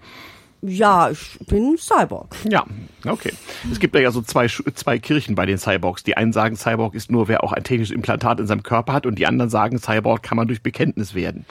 Ja, 0.65 1.11
ich 1.11 1.39
bin 1.49 1.77
Cyborg. 1.77 2.37
Ja, 2.49 2.65
okay. 3.05 3.33
Es 3.73 3.81
gibt 3.81 3.97
da 3.97 3.99
ja 3.99 4.13
so 4.13 4.23
zwei, 4.23 4.47
zwei 4.47 5.01
Kirchen 5.01 5.35
bei 5.35 5.45
den 5.45 5.59
Cyborgs. 5.59 6.05
Die 6.05 6.17
einen 6.17 6.33
sagen, 6.33 6.55
Cyborg 6.57 6.95
ist 6.95 7.11
nur, 7.11 7.27
wer 7.27 7.43
auch 7.43 7.53
ein 7.53 7.65
technisches 7.65 7.93
Implantat 7.93 8.39
in 8.39 8.47
seinem 8.47 8.63
Körper 8.63 8.93
hat 8.93 9.05
und 9.05 9.19
die 9.19 9.27
anderen 9.27 9.51
sagen, 9.51 9.81
Cyborg 9.81 10.23
kann 10.23 10.37
man 10.37 10.47
durch 10.47 10.63
Bekenntnis 10.63 11.15
werden. 11.17 11.47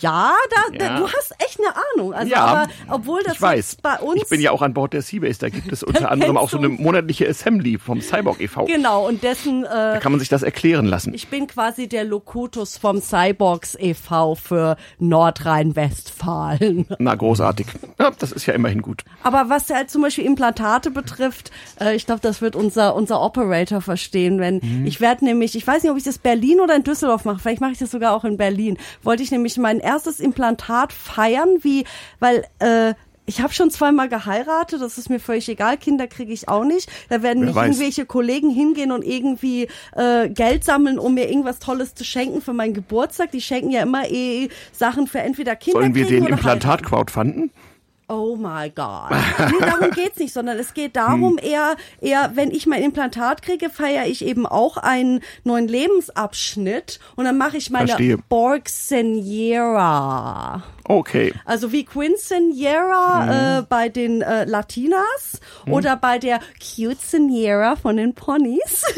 Ja, 0.00 0.32
da, 0.50 0.78
da 0.78 0.84
Ja. 0.84 0.96
du 0.98 1.06
hast 1.06 1.34
echt 1.40 1.58
eine 1.60 1.74
Ahnung. 1.94 2.14
Also, 2.14 2.32
ja, 2.32 2.42
aber 2.42 2.68
obwohl 2.88 3.20
das 3.22 3.34
ich 3.34 3.42
weiß. 3.42 3.76
bei 3.82 3.96
uns 3.98 4.22
ich 4.22 4.28
bin 4.30 4.40
ja 4.40 4.50
auch 4.50 4.62
an 4.62 4.72
Bord 4.72 4.94
der 4.94 5.02
Seabase. 5.02 5.40
Da 5.40 5.50
gibt 5.50 5.70
es 5.70 5.82
unter 5.84 6.10
anderem 6.10 6.38
auch 6.38 6.48
so 6.48 6.56
eine 6.56 6.70
monatliche 6.70 7.28
Assembly 7.28 7.76
vom 7.78 8.00
Cyborg 8.00 8.40
e.V. 8.40 8.64
genau 8.64 9.06
und 9.06 9.22
dessen 9.22 9.64
Da 9.64 9.96
äh, 9.96 10.00
kann 10.00 10.10
man 10.12 10.20
sich 10.20 10.30
das 10.30 10.42
erklären 10.42 10.86
lassen. 10.86 11.12
Ich 11.12 11.28
bin 11.28 11.46
quasi 11.48 11.86
der 11.86 12.04
Locutus 12.04 12.78
vom 12.78 13.02
Cyborgs 13.02 13.76
e.V. 13.78 14.36
für 14.36 14.78
Nordrhein-Westfalen. 15.00 16.86
Na, 16.98 17.14
großartig. 17.14 17.66
Ja, 17.98 18.10
das 18.18 18.32
ist 18.32 18.46
ja 18.46 18.53
immerhin 18.54 18.80
gut. 18.82 19.02
Aber 19.22 19.48
was 19.50 19.68
halt 19.70 19.90
zum 19.90 20.02
Beispiel 20.02 20.24
Implantate 20.24 20.90
betrifft, 20.90 21.50
äh, 21.80 21.94
ich 21.94 22.06
glaube, 22.06 22.20
das 22.22 22.40
wird 22.40 22.56
unser, 22.56 22.94
unser 22.94 23.20
Operator 23.20 23.80
verstehen, 23.80 24.38
wenn 24.38 24.60
Mhm. 24.62 24.86
ich 24.86 25.00
werde 25.00 25.24
nämlich, 25.24 25.54
ich 25.56 25.66
weiß 25.66 25.82
nicht, 25.82 25.90
ob 25.92 25.98
ich 25.98 26.04
das 26.04 26.18
Berlin 26.18 26.60
oder 26.60 26.76
in 26.76 26.84
Düsseldorf 26.84 27.24
mache, 27.24 27.38
vielleicht 27.40 27.60
mache 27.60 27.72
ich 27.72 27.78
das 27.78 27.90
sogar 27.90 28.14
auch 28.14 28.24
in 28.24 28.36
Berlin, 28.36 28.78
wollte 29.02 29.22
ich 29.22 29.30
nämlich 29.30 29.56
mein 29.58 29.80
erstes 29.80 30.20
Implantat 30.20 30.92
feiern, 30.92 31.48
wie, 31.62 31.84
weil, 32.20 32.44
äh, 32.60 32.94
ich 33.26 33.40
habe 33.40 33.54
schon 33.54 33.70
zweimal 33.70 34.10
geheiratet, 34.10 34.82
das 34.82 34.98
ist 34.98 35.08
mir 35.08 35.18
völlig 35.18 35.48
egal, 35.48 35.78
Kinder 35.78 36.06
kriege 36.06 36.30
ich 36.30 36.46
auch 36.50 36.62
nicht. 36.64 36.90
Da 37.08 37.22
werden 37.22 37.40
Wer 37.40 37.46
nicht 37.46 37.54
weiß. 37.54 37.66
irgendwelche 37.68 38.04
Kollegen 38.04 38.50
hingehen 38.50 38.92
und 38.92 39.02
irgendwie 39.02 39.68
äh, 39.96 40.28
Geld 40.28 40.62
sammeln, 40.62 40.98
um 40.98 41.14
mir 41.14 41.30
irgendwas 41.30 41.58
Tolles 41.58 41.94
zu 41.94 42.04
schenken 42.04 42.42
für 42.42 42.52
meinen 42.52 42.74
Geburtstag. 42.74 43.30
Die 43.30 43.40
schenken 43.40 43.70
ja 43.70 43.80
immer 43.80 44.10
eh 44.10 44.50
Sachen 44.72 45.06
für 45.06 45.20
entweder 45.20 45.56
Kinder 45.56 45.80
Sollen 45.80 45.94
wir 45.94 46.04
den. 46.06 46.26
Implantat 46.26 46.82
crowdfanden? 46.82 47.50
Oh 48.08 48.36
my 48.36 48.70
God. 48.70 49.10
Nee, 49.10 49.60
darum 49.60 49.90
geht's 49.94 50.18
nicht, 50.18 50.34
sondern 50.34 50.58
es 50.58 50.74
geht 50.74 50.94
darum 50.96 51.38
eher, 51.38 51.76
eher, 52.00 52.32
wenn 52.34 52.50
ich 52.50 52.66
mein 52.66 52.82
Implantat 52.82 53.40
kriege, 53.40 53.70
feiere 53.70 54.06
ich 54.06 54.24
eben 54.24 54.46
auch 54.46 54.76
einen 54.76 55.20
neuen 55.42 55.68
Lebensabschnitt 55.68 57.00
und 57.16 57.24
dann 57.24 57.38
mache 57.38 57.56
ich 57.56 57.70
meine 57.70 57.88
Verstehe. 57.88 58.18
Borg 58.28 58.68
Seniera. 58.68 60.62
Okay. 60.84 61.32
Also 61.44 61.72
wie 61.72 61.84
Quinceanera 61.84 63.58
äh, 63.58 63.62
bei 63.62 63.88
den 63.88 64.20
äh, 64.20 64.44
Latinas 64.44 65.40
oder 65.66 65.96
bei 65.96 66.18
der 66.18 66.40
Cute 66.60 67.00
Seniera 67.00 67.76
von 67.76 67.96
den 67.96 68.14
Ponys. 68.14 68.84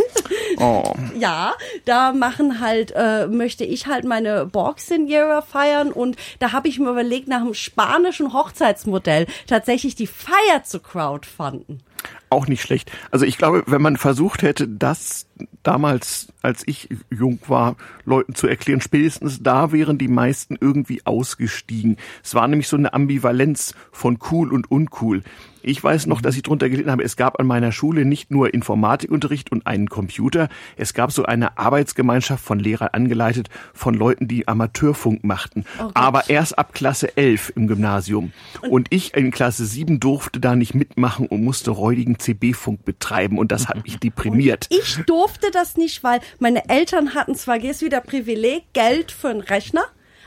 Oh. 0.59 0.95
ja, 1.19 1.53
da 1.85 2.13
machen 2.13 2.61
halt, 2.61 2.93
äh, 2.97 3.27
möchte 3.27 3.65
ich 3.65 3.87
halt 3.87 4.05
meine 4.05 4.47
Borg 4.47 4.81
Seniera 4.81 5.43
feiern 5.43 5.93
und 5.93 6.17
da 6.39 6.53
habe 6.53 6.69
ich 6.69 6.79
mir 6.79 6.91
überlegt, 6.91 7.29
nach 7.29 7.43
einem 7.43 7.55
spanischen 7.55 8.33
Hochzeitsmodell 8.33 9.27
tatsächlich 9.47 9.95
die 9.95 10.07
Feier 10.07 10.65
zu 10.65 10.81
crowdfunden. 10.81 11.83
Auch 12.29 12.47
nicht 12.47 12.63
schlecht. 12.63 12.91
Also 13.11 13.25
ich 13.25 13.39
glaube, 13.39 13.65
wenn 13.67 13.83
man 13.83 13.97
versucht 13.97 14.43
hätte, 14.43 14.67
das 14.67 15.27
damals, 15.63 16.29
als 16.43 16.63
ich 16.67 16.89
jung 17.11 17.39
war, 17.47 17.77
Leuten 18.05 18.35
zu 18.35 18.47
erklären, 18.47 18.81
spätestens 18.81 19.43
da 19.43 19.73
wären 19.73 19.99
die 19.99 20.09
meisten 20.09 20.57
irgendwie 20.61 21.03
ausgestiegen. 21.05 21.97
Es 22.23 22.35
war 22.35 22.49
nämlich 22.49 22.69
so 22.69 22.77
eine 22.77 22.95
Ambivalenz 22.95 23.75
von 23.93 24.19
cool 24.31 24.53
und 24.53 24.71
uncool. 24.71 25.23
Ich 25.67 25.83
weiß 25.83 26.07
noch, 26.07 26.21
dass 26.21 26.37
ich 26.37 26.45
drunter 26.45 26.71
gelitten 26.71 26.93
habe, 26.93 27.03
es 27.03 27.17
gab 27.17 27.41
an 27.41 27.47
meiner 27.47 27.73
Schule 27.73 28.05
nicht 28.05 28.31
nur 28.31 28.55
Informatikunterricht 28.55 29.51
und 29.51 29.67
einen 29.67 29.89
Computer, 29.89 30.49
es 30.77 30.95
gab 30.95 31.11
so 31.11 31.25
eine 31.25 31.59
Arbeitsgemeinschaft 31.59 32.45
von 32.45 32.61
Lehrern 32.61 32.91
angeleitet, 32.93 33.49
von 33.75 33.95
Leuten, 33.95 34.29
die 34.29 34.47
Amateurfunk 34.47 35.25
machten. 35.25 35.65
aber 35.95 36.31
erst 36.31 36.57
ab 36.57 36.73
Klasse 36.73 37.17
11 37.17 37.55
im 37.57 37.67
Gymnasium. 37.67 38.33
Und 38.71 38.87
ich 38.91 39.15
in 39.15 39.33
Klasse 39.33 39.67
7 39.67 39.99
durfte 39.99 40.39
da 40.39 40.55
nicht 40.55 40.77
mitmachen 40.77 41.27
und 41.27 41.43
musste 41.43 41.73
räudigen 41.73 42.17
CB-Funk 42.17 42.85
betreiben 42.85 43.37
und 43.37 43.51
das 43.51 43.69
hat 43.69 43.83
mich 43.83 43.99
deprimiert. 43.99 44.69
Ich 44.71 44.99
durfte 45.07 45.51
das 45.51 45.77
nicht, 45.77 46.05
weil 46.05 46.21
meine 46.39 46.69
Eltern 46.69 47.15
hatten 47.15 47.35
zwar 47.35 47.59
jetzt 47.59 47.83
wieder 47.83 48.01
Privileg, 48.01 48.73
Geld 48.73 49.11
für 49.11 49.31
einen 49.31 49.41
Rechner, 49.41 49.83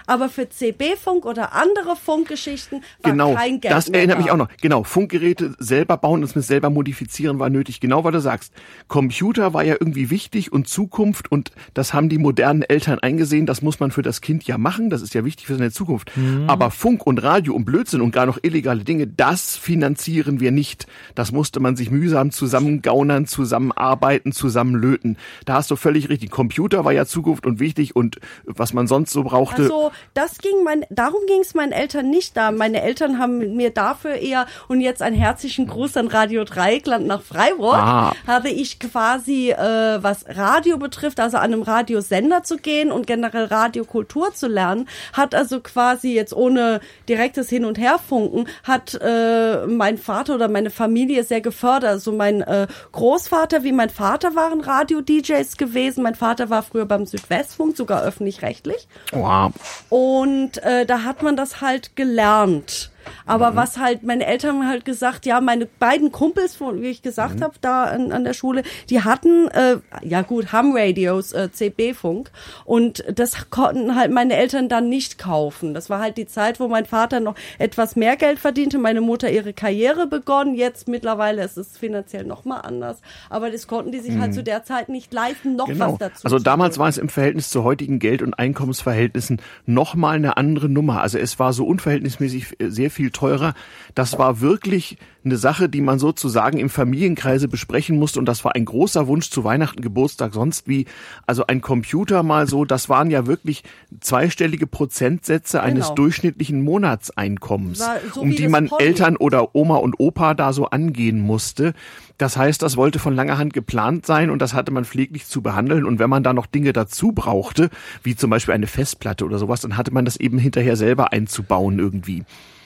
aber 0.09 0.29
für 0.29 0.49
CB-Funk 0.49 1.25
oder 1.25 1.53
andere 1.53 1.95
Funkgeschichten 1.95 2.81
war 3.01 3.11
Genau, 3.11 3.33
kein 3.35 3.61
Geld 3.61 3.73
das 3.73 3.89
erinnert 3.89 4.17
da. 4.17 4.21
mich 4.21 4.31
auch 4.31 4.37
noch. 4.37 4.49
Genau, 4.61 4.83
Funkgeräte 4.83 5.55
selber 5.59 5.97
bauen 5.97 6.19
und 6.21 6.23
es 6.25 6.35
mit 6.35 6.43
selber 6.45 6.69
modifizieren 6.69 7.39
war 7.39 7.49
nötig. 7.49 7.79
Genau, 7.79 8.03
was 8.03 8.11
du 8.11 8.19
sagst. 8.21 8.53
Computer 8.87 9.53
war 9.53 9.63
ja 9.63 9.75
irgendwie 9.79 10.09
wichtig 10.09 10.51
und 10.51 10.67
Zukunft 10.67 11.31
und 11.31 11.51
das 11.73 11.93
haben 11.93 12.09
die 12.09 12.17
modernen 12.17 12.63
Eltern 12.63 12.99
eingesehen. 12.99 13.45
Das 13.45 13.61
muss 13.61 13.79
man 13.79 13.91
für 13.91 14.01
das 14.01 14.21
Kind 14.21 14.43
ja 14.45 14.57
machen. 14.57 14.89
Das 14.89 15.01
ist 15.01 15.13
ja 15.13 15.23
wichtig 15.25 15.47
für 15.47 15.55
seine 15.55 15.71
Zukunft. 15.71 16.11
Aber 16.47 16.71
Funk 16.71 17.05
und 17.05 17.21
Radio 17.23 17.53
und 17.53 17.65
Blödsinn 17.65 18.01
und 18.01 18.11
gar 18.11 18.25
noch 18.25 18.39
illegale 18.41 18.83
Dinge, 18.83 19.07
das 19.07 19.55
finanzieren 19.57 20.39
wir 20.39 20.51
nicht. 20.51 20.87
Das 21.15 21.31
musste 21.31 21.59
man 21.59 21.75
sich 21.75 21.91
mühsam 21.91 22.31
zusammengaunern, 22.31 23.27
zusammenarbeiten, 23.27 24.31
zusammenlöten. 24.31 25.17
Da 25.45 25.55
hast 25.55 25.69
du 25.71 25.75
völlig 25.75 26.09
richtig. 26.09 26.31
Computer 26.31 26.85
war 26.85 26.91
ja 26.93 27.05
Zukunft 27.05 27.45
und 27.45 27.59
wichtig 27.59 27.95
und 27.95 28.19
was 28.45 28.73
man 28.73 28.87
sonst 28.87 29.11
so 29.11 29.23
brauchte. 29.23 29.63
Also 29.63 29.91
das 30.13 30.37
ging 30.39 30.63
mein, 30.63 30.85
darum 30.89 31.21
ging 31.27 31.41
es 31.41 31.53
meinen 31.53 31.71
Eltern 31.71 32.09
nicht 32.09 32.35
da. 32.35 32.51
Meine 32.51 32.81
Eltern 32.81 33.19
haben 33.19 33.55
mir 33.55 33.71
dafür 33.71 34.15
eher 34.15 34.45
und 34.67 34.81
jetzt 34.81 35.01
einen 35.01 35.15
herzlichen 35.15 35.67
Gruß 35.67 35.97
an 35.97 36.07
Radio 36.07 36.43
Dreieckland 36.43 37.07
nach 37.07 37.21
Freiburg. 37.21 37.75
Ah. 37.75 38.13
Habe 38.27 38.49
ich 38.49 38.79
quasi 38.79 39.51
äh, 39.51 40.03
was 40.03 40.25
Radio 40.27 40.77
betrifft, 40.77 41.19
also 41.19 41.37
an 41.37 41.53
einem 41.53 41.61
Radiosender 41.61 42.43
zu 42.43 42.57
gehen 42.57 42.91
und 42.91 43.07
generell 43.07 43.45
Radiokultur 43.45 44.33
zu 44.33 44.47
lernen, 44.47 44.87
hat 45.13 45.35
also 45.35 45.59
quasi 45.59 46.13
jetzt 46.13 46.33
ohne 46.33 46.81
direktes 47.07 47.49
Hin 47.49 47.65
und 47.65 47.77
Herfunken 47.77 48.47
hat 48.63 48.99
äh, 49.01 49.65
mein 49.67 49.97
Vater 49.97 50.35
oder 50.35 50.47
meine 50.47 50.69
Familie 50.69 51.23
sehr 51.23 51.41
gefördert. 51.41 51.89
Also 51.89 52.11
mein 52.11 52.41
äh, 52.41 52.67
Großvater 52.91 53.63
wie 53.63 53.71
mein 53.71 53.89
Vater 53.89 54.35
waren 54.35 54.61
Radio-DJs 54.61 55.57
gewesen. 55.57 56.03
Mein 56.03 56.15
Vater 56.15 56.49
war 56.49 56.63
früher 56.63 56.85
beim 56.85 57.05
Südwestfunk, 57.05 57.75
sogar 57.75 58.03
öffentlich-rechtlich. 58.03 58.87
Wow. 59.11 59.51
Und 59.89 60.57
äh, 60.63 60.85
da 60.85 61.03
hat 61.03 61.23
man 61.23 61.35
das 61.35 61.61
halt 61.61 61.95
gelernt. 61.95 62.91
Aber 63.25 63.55
was 63.55 63.77
halt, 63.77 64.03
meine 64.03 64.25
Eltern 64.25 64.57
haben 64.59 64.67
halt 64.67 64.85
gesagt, 64.85 65.25
ja, 65.25 65.41
meine 65.41 65.65
beiden 65.65 66.11
Kumpels, 66.11 66.59
wie 66.59 66.87
ich 66.87 67.01
gesagt 67.01 67.41
habe, 67.41 67.53
da 67.61 67.83
an, 67.85 68.11
an 68.11 68.23
der 68.23 68.33
Schule, 68.33 68.63
die 68.89 69.03
hatten, 69.03 69.47
äh, 69.49 69.77
ja 70.03 70.21
gut, 70.21 70.51
Ham-Radios, 70.51 71.33
äh, 71.33 71.49
CB-Funk. 71.51 72.31
Und 72.65 73.03
das 73.13 73.49
konnten 73.49 73.95
halt 73.95 74.11
meine 74.11 74.35
Eltern 74.35 74.69
dann 74.69 74.89
nicht 74.89 75.17
kaufen. 75.17 75.73
Das 75.73 75.89
war 75.89 75.99
halt 75.99 76.17
die 76.17 76.27
Zeit, 76.27 76.59
wo 76.59 76.67
mein 76.67 76.85
Vater 76.85 77.19
noch 77.19 77.35
etwas 77.57 77.95
mehr 77.95 78.15
Geld 78.15 78.39
verdiente, 78.39 78.77
meine 78.77 79.01
Mutter 79.01 79.29
ihre 79.31 79.53
Karriere 79.53 80.07
begonnen. 80.07 80.55
Jetzt 80.55 80.87
mittlerweile 80.87 81.43
ist 81.43 81.57
es 81.57 81.77
finanziell 81.77 82.25
nochmal 82.25 82.61
anders. 82.63 82.99
Aber 83.29 83.49
das 83.49 83.67
konnten 83.67 83.91
die 83.91 83.99
sich 83.99 84.17
halt 84.17 84.33
zu 84.33 84.43
der 84.43 84.63
Zeit 84.63 84.89
nicht 84.89 85.13
leisten, 85.13 85.55
noch 85.55 85.67
Genau. 85.67 85.93
was 85.93 85.97
dazu 85.99 86.23
Also 86.25 86.39
damals 86.39 86.77
war 86.79 86.87
es 86.89 86.97
im 86.97 87.09
Verhältnis 87.09 87.49
zu 87.49 87.63
heutigen 87.63 87.99
Geld- 87.99 88.21
und 88.21 88.33
Einkommensverhältnissen 88.33 89.41
nochmal 89.65 90.15
eine 90.15 90.37
andere 90.37 90.69
Nummer. 90.69 91.01
Also 91.01 91.17
es 91.17 91.39
war 91.39 91.53
so 91.53 91.65
unverhältnismäßig 91.65 92.59
äh, 92.59 92.69
sehr 92.89 92.95
viel 92.95 93.11
teurer. 93.11 93.53
Das 93.95 94.17
war 94.17 94.41
wirklich 94.41 94.97
eine 95.25 95.37
Sache, 95.37 95.67
die 95.67 95.81
man 95.81 95.99
sozusagen 95.99 96.57
im 96.59 96.69
Familienkreise 96.69 97.47
besprechen 97.47 97.99
musste. 97.99 98.19
Und 98.19 98.25
das 98.25 98.45
war 98.45 98.55
ein 98.55 98.65
großer 98.65 99.05
Wunsch 99.07 99.29
zu 99.29 99.43
Weihnachten, 99.43 99.81
Geburtstag, 99.81 100.33
sonst 100.33 100.67
wie. 100.67 100.85
Also 101.27 101.45
ein 101.47 101.61
Computer 101.61 102.23
mal 102.23 102.47
so, 102.47 102.65
das 102.65 102.87
waren 102.89 103.11
ja 103.11 103.27
wirklich 103.27 103.63
zweistellige 103.99 104.65
Prozentsätze 104.65 105.61
eines 105.61 105.85
Genau. 105.87 105.95
durchschnittlichen 105.95 106.61
Monatseinkommens, 106.63 107.83
so 108.13 108.21
um 108.21 108.31
die 108.31 108.47
man. 108.47 108.69
Eltern 108.79 109.17
oder 109.17 109.55
Oma 109.55 109.75
und 109.75 109.99
Opa 109.99 110.33
da 110.33 110.53
so 110.53 110.67
angehen 110.67 111.19
musste. 111.19 111.73
Das 112.17 112.37
heißt, 112.37 112.61
das 112.61 112.77
wollte 112.77 112.99
von 112.99 113.15
langer 113.15 113.37
Hand 113.37 113.53
geplant 113.53 114.05
sein 114.05 114.29
und 114.29 114.41
das 114.41 114.53
hatte 114.53 114.71
man 114.71 114.85
pfleglich 114.85 115.25
zu 115.27 115.41
behandeln. 115.41 115.85
Und 115.85 115.99
wenn 115.99 116.09
man 116.09 116.23
da 116.23 116.33
noch 116.33 116.45
Dinge 116.45 116.71
dazu 116.73 117.11
brauchte, 117.11 117.69
wie 118.03 118.15
zum 118.15 118.29
Beispiel 118.29 118.53
eine 118.53 118.67
Festplatte 118.67 119.25
oder 119.25 119.37
sowas, 119.37 119.61
dann 119.61 119.75
hatte 119.77 119.91
man 119.91 120.05
das 120.05 120.17
eben 120.17 120.37
hinterher 120.37 120.75
selber 120.77 121.11
einzubauen 121.11 121.79
irgendwie. 121.79 122.23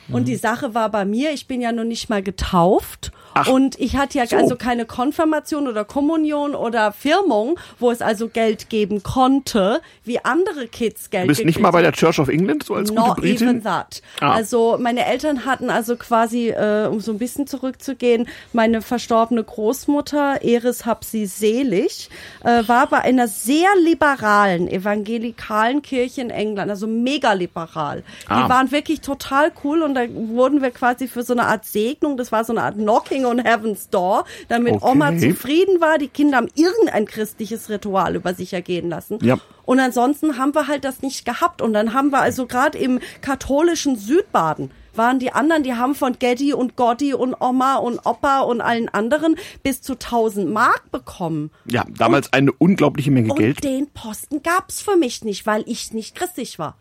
Und 0.10 0.28
die 0.28 0.36
Sache 0.36 0.74
war 0.74 0.89
bei 0.89 1.06
mir, 1.06 1.32
ich 1.32 1.47
bin 1.47 1.62
ja 1.62 1.72
noch 1.72 1.84
nicht 1.84 2.10
mal 2.10 2.22
getauft. 2.22 3.12
Ach, 3.36 3.47
und 3.47 3.80
ich 3.80 3.95
hatte 3.95 4.20
ja 4.20 4.28
so. 4.28 4.36
also 4.36 4.56
keine 4.56 4.86
Konfirmation 4.86 5.68
oder 5.68 5.86
Kommunion 5.86 6.54
oder 6.54 6.91
Firmung, 6.91 7.60
wo 7.80 7.89
es 7.89 8.01
also 8.01 8.28
Geld 8.28 8.70
geben 8.70 9.01
konnte, 9.01 9.82
wie 10.04 10.24
andere 10.24 10.68
Kids 10.68 11.10
Geld 11.10 11.24
Du 11.24 11.28
bist 11.30 11.43
nicht 11.43 11.60
mal 11.60 11.72
bei 11.72 11.82
der 11.82 11.93
Church 11.93 12.20
of 12.20 12.28
England, 12.28 12.64
so 12.64 12.76
als 12.76 12.89
gute 12.89 13.01
Not 13.01 13.18
Britin? 13.18 13.47
even 13.49 13.64
that. 13.64 14.01
Ah. 14.20 14.34
Also 14.34 14.78
meine 14.80 15.06
Eltern 15.06 15.45
hatten 15.45 15.70
also 15.70 15.95
quasi, 15.95 16.49
äh, 16.49 16.88
um 16.88 16.99
so 16.99 17.12
ein 17.12 17.18
bisschen 17.18 17.47
zurückzugehen, 17.47 18.28
meine 18.51 18.82
verstorbene 18.82 19.43
Großmutter, 19.43 20.43
Eris 20.43 20.86
hab 20.86 21.04
sie 21.04 21.26
selig, 21.26 22.10
äh, 22.43 22.68
war 22.68 22.88
bei 22.88 22.99
einer 22.99 23.28
sehr 23.28 23.70
liberalen 23.84 24.68
evangelikalen 24.68 25.82
Kirche 25.82 26.22
in 26.22 26.30
England, 26.30 26.70
also 26.70 26.86
mega 26.86 27.34
liberal. 27.34 28.04
Ah. 28.28 28.43
Die 28.43 28.49
waren 28.49 28.72
wirklich 28.72 29.01
total 29.01 29.51
cool 29.64 29.82
und 29.82 29.93
da 29.96 30.02
wurden 30.10 30.62
wir 30.62 30.72
quasi 30.72 31.08
für 31.08 31.24
so 31.24 31.34
eine 31.34 31.44
Art 31.46 31.66
Segnung, 31.66 32.18
das 32.18 32.32
war 32.32 32.44
so 32.44 32.54
eine 32.54 32.62
Art 32.64 32.76
Knocking 32.76 33.26
on 33.26 33.39
Heaven's 33.39 33.89
Door, 33.89 34.26
damit 34.50 34.76
Okay. 34.76 34.91
Oma 34.91 35.18
zufrieden 35.18 35.82
war. 35.82 35.98
Die 35.98 36.08
Kinder 36.08 36.38
haben 36.38 36.50
irgendein 36.56 37.06
christliches 37.06 37.70
Ritual 37.70 38.16
über 38.16 38.34
sich 38.34 38.54
ergehen 38.54 38.89
lassen. 38.89 39.20
Ja. 39.22 39.38
Und 39.66 39.80
ansonsten 39.80 40.38
haben 40.38 40.54
wir 40.56 40.68
halt 40.68 40.84
das 40.84 41.02
nicht 41.02 41.26
gehabt. 41.26 41.62
Und 41.62 41.74
dann 41.74 41.94
haben 41.94 42.10
wir 42.12 42.20
also 42.20 42.46
gerade 42.48 42.78
im 42.78 43.00
katholischen 43.22 43.96
Südbaden 43.96 44.72
waren 44.96 45.18
die 45.18 45.32
anderen, 45.32 45.64
die 45.64 45.74
haben 45.74 45.96
von 45.96 46.20
Getty 46.20 46.54
und 46.54 46.76
Gotti 46.76 47.16
und 47.16 47.34
Oma 47.39 47.78
und 47.78 48.06
Opa 48.06 48.41
und 48.41 48.62
allen 48.62 48.89
anderen 48.89 49.38
bis 49.64 49.82
zu 49.82 49.94
1000 49.94 50.52
Mark 50.52 50.91
bekommen. 50.91 51.50
Ja, 51.66 51.84
damals 51.98 52.32
eine 52.32 52.52
unglaubliche 52.52 53.10
Menge 53.10 53.32
Und 53.32 53.39
Geld. 53.39 53.64
den 53.64 53.88
Posten 53.89 54.44
gab's 54.44 54.82
für 54.84 54.96
mich 54.96 55.24
nicht, 55.24 55.48
weil 55.48 55.64
ich 55.66 55.94
nicht 55.94 56.14
christlich 56.14 56.60
war. 56.60 56.78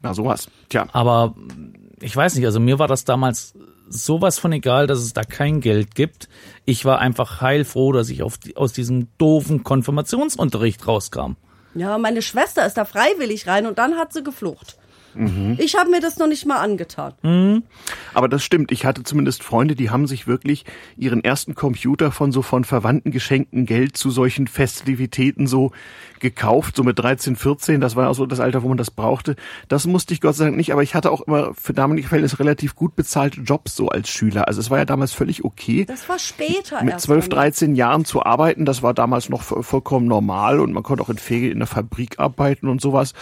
Na, 0.00 0.14
sowas. 0.14 0.48
Tja. 0.68 0.86
Aber 0.92 1.34
ich 2.00 2.14
weiß 2.14 2.34
nicht, 2.34 2.44
also 2.44 2.60
mir 2.60 2.78
war 2.78 2.88
das 2.88 3.04
damals 3.04 3.54
sowas 3.88 4.38
von 4.38 4.52
egal, 4.52 4.86
dass 4.86 4.98
es 4.98 5.12
da 5.12 5.22
kein 5.22 5.60
Geld 5.60 5.94
gibt. 5.94 6.28
Ich 6.64 6.84
war 6.84 6.98
einfach 6.98 7.40
heilfroh, 7.40 7.92
dass 7.92 8.10
ich 8.10 8.22
auf 8.22 8.38
die, 8.38 8.56
aus 8.56 8.72
diesem 8.72 9.08
doofen 9.18 9.64
Konfirmationsunterricht 9.64 10.86
rauskam. 10.86 11.36
Ja, 11.74 11.98
meine 11.98 12.22
Schwester 12.22 12.66
ist 12.66 12.74
da 12.74 12.84
freiwillig 12.84 13.46
rein 13.46 13.66
und 13.66 13.78
dann 13.78 13.96
hat 13.96 14.12
sie 14.12 14.22
geflucht. 14.22 14.76
Mhm. 15.16 15.56
Ich 15.58 15.76
habe 15.76 15.90
mir 15.90 16.00
das 16.00 16.18
noch 16.18 16.26
nicht 16.26 16.46
mal 16.46 16.58
angetan. 16.58 17.14
Aber 18.12 18.28
das 18.28 18.44
stimmt. 18.44 18.70
Ich 18.70 18.84
hatte 18.84 19.02
zumindest 19.02 19.42
Freunde, 19.42 19.74
die 19.74 19.90
haben 19.90 20.06
sich 20.06 20.26
wirklich 20.26 20.64
ihren 20.96 21.24
ersten 21.24 21.54
Computer 21.54 22.12
von 22.12 22.32
so 22.32 22.42
von 22.42 22.64
Verwandten 22.64 23.10
geschenkten 23.10 23.66
Geld 23.66 23.96
zu 23.96 24.10
solchen 24.10 24.46
Festivitäten 24.46 25.46
so 25.46 25.72
gekauft, 26.20 26.76
so 26.76 26.82
mit 26.84 26.98
13, 26.98 27.36
14. 27.36 27.80
Das 27.80 27.96
war 27.96 28.08
auch 28.08 28.14
so 28.14 28.26
das 28.26 28.40
Alter, 28.40 28.62
wo 28.62 28.68
man 28.68 28.76
das 28.78 28.90
brauchte. 28.90 29.36
Das 29.68 29.86
musste 29.86 30.14
ich 30.14 30.20
Gott 30.20 30.34
sei 30.36 30.44
Dank 30.44 30.56
nicht, 30.56 30.72
aber 30.72 30.82
ich 30.82 30.94
hatte 30.94 31.10
auch 31.10 31.20
immer 31.22 31.52
für 31.54 31.72
damalige 31.72 32.08
Verhältnisse 32.08 32.38
relativ 32.38 32.74
gut 32.74 32.96
bezahlte 32.96 33.40
Jobs 33.40 33.76
so 33.76 33.88
als 33.88 34.08
Schüler. 34.08 34.48
Also 34.48 34.60
es 34.60 34.70
war 34.70 34.78
ja 34.78 34.84
damals 34.84 35.12
völlig 35.12 35.44
okay. 35.44 35.84
Das 35.86 36.08
war 36.08 36.18
später 36.18 36.82
mit 36.82 36.94
erst. 36.94 37.06
12, 37.06 37.28
bei 37.28 37.36
mir. 37.36 37.42
13 37.42 37.74
Jahren 37.76 38.04
zu 38.04 38.22
arbeiten, 38.24 38.64
das 38.64 38.82
war 38.82 38.94
damals 38.94 39.28
noch 39.28 39.42
vo- 39.42 39.62
vollkommen 39.62 40.06
normal 40.06 40.60
und 40.60 40.72
man 40.72 40.82
konnte 40.82 41.02
auch 41.02 41.08
in 41.10 41.18
Fege 41.18 41.50
in 41.50 41.58
der 41.58 41.66
Fabrik 41.66 42.18
arbeiten 42.18 42.68
und 42.68 42.80
sowas. 42.80 43.12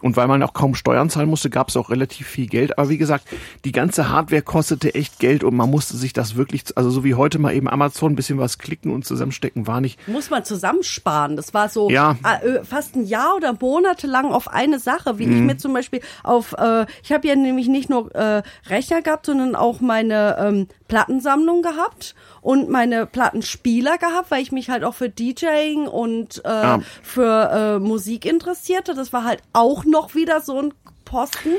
Und 0.00 0.16
weil 0.16 0.26
man 0.28 0.42
auch 0.42 0.52
kaum 0.52 0.74
Steuern 0.74 1.10
zahlen 1.10 1.28
musste, 1.28 1.48
gab 1.50 1.68
es 1.68 1.76
auch 1.76 1.90
relativ 1.90 2.26
viel 2.26 2.46
Geld. 2.48 2.76
Aber 2.78 2.88
wie 2.88 2.98
gesagt, 2.98 3.26
die 3.64 3.72
ganze 3.72 4.08
Hardware 4.10 4.42
kostete 4.42 4.94
echt 4.94 5.18
Geld 5.20 5.44
und 5.44 5.54
man 5.54 5.70
musste 5.70 5.96
sich 5.96 6.12
das 6.12 6.34
wirklich, 6.36 6.64
also 6.76 6.90
so 6.90 7.04
wie 7.04 7.14
heute 7.14 7.38
mal 7.38 7.54
eben 7.54 7.68
Amazon 7.68 8.12
ein 8.12 8.16
bisschen 8.16 8.38
was 8.38 8.58
klicken 8.58 8.92
und 8.92 9.04
zusammenstecken, 9.04 9.66
war 9.66 9.80
nicht. 9.80 9.98
muss 10.08 10.28
man 10.30 10.44
zusammensparen. 10.44 11.36
Das 11.36 11.54
war 11.54 11.68
so 11.68 11.88
Ja. 11.90 12.16
Äh, 12.42 12.64
fast 12.64 12.96
ein 12.96 13.04
Jahr 13.04 13.36
oder 13.36 13.54
monatelang 13.60 14.32
auf 14.32 14.48
eine 14.48 14.78
Sache, 14.78 15.18
wie 15.18 15.24
ich 15.24 15.40
Mhm. 15.40 15.46
mir 15.46 15.56
zum 15.56 15.72
Beispiel 15.72 16.00
auf, 16.22 16.52
äh, 16.58 16.86
ich 17.02 17.12
habe 17.12 17.26
ja 17.28 17.34
nämlich 17.36 17.68
nicht 17.68 17.88
nur 17.90 18.14
äh, 18.14 18.42
Rechner 18.68 19.02
gehabt, 19.02 19.26
sondern 19.26 19.54
auch 19.56 19.80
meine 19.80 20.36
ähm, 20.38 20.68
Plattensammlung 20.88 21.62
gehabt 21.62 22.14
und 22.42 22.68
meine 22.68 23.06
Plattenspieler 23.06 23.98
gehabt, 23.98 24.30
weil 24.30 24.42
ich 24.42 24.52
mich 24.52 24.68
halt 24.70 24.84
auch 24.84 24.94
für 24.94 25.08
DJing 25.08 25.86
und 25.86 26.42
äh, 26.44 26.48
Ah. 26.48 26.80
für 27.02 27.50
äh, 27.50 27.78
Musik 27.78 28.24
interessierte. 28.26 28.94
Das 28.94 29.12
war 29.12 29.24
halt 29.24 29.42
auch 29.52 29.84
noch 29.84 30.14
wieder 30.14 30.40
so 30.40 30.58
ein 30.60 30.74
Posten 31.12 31.50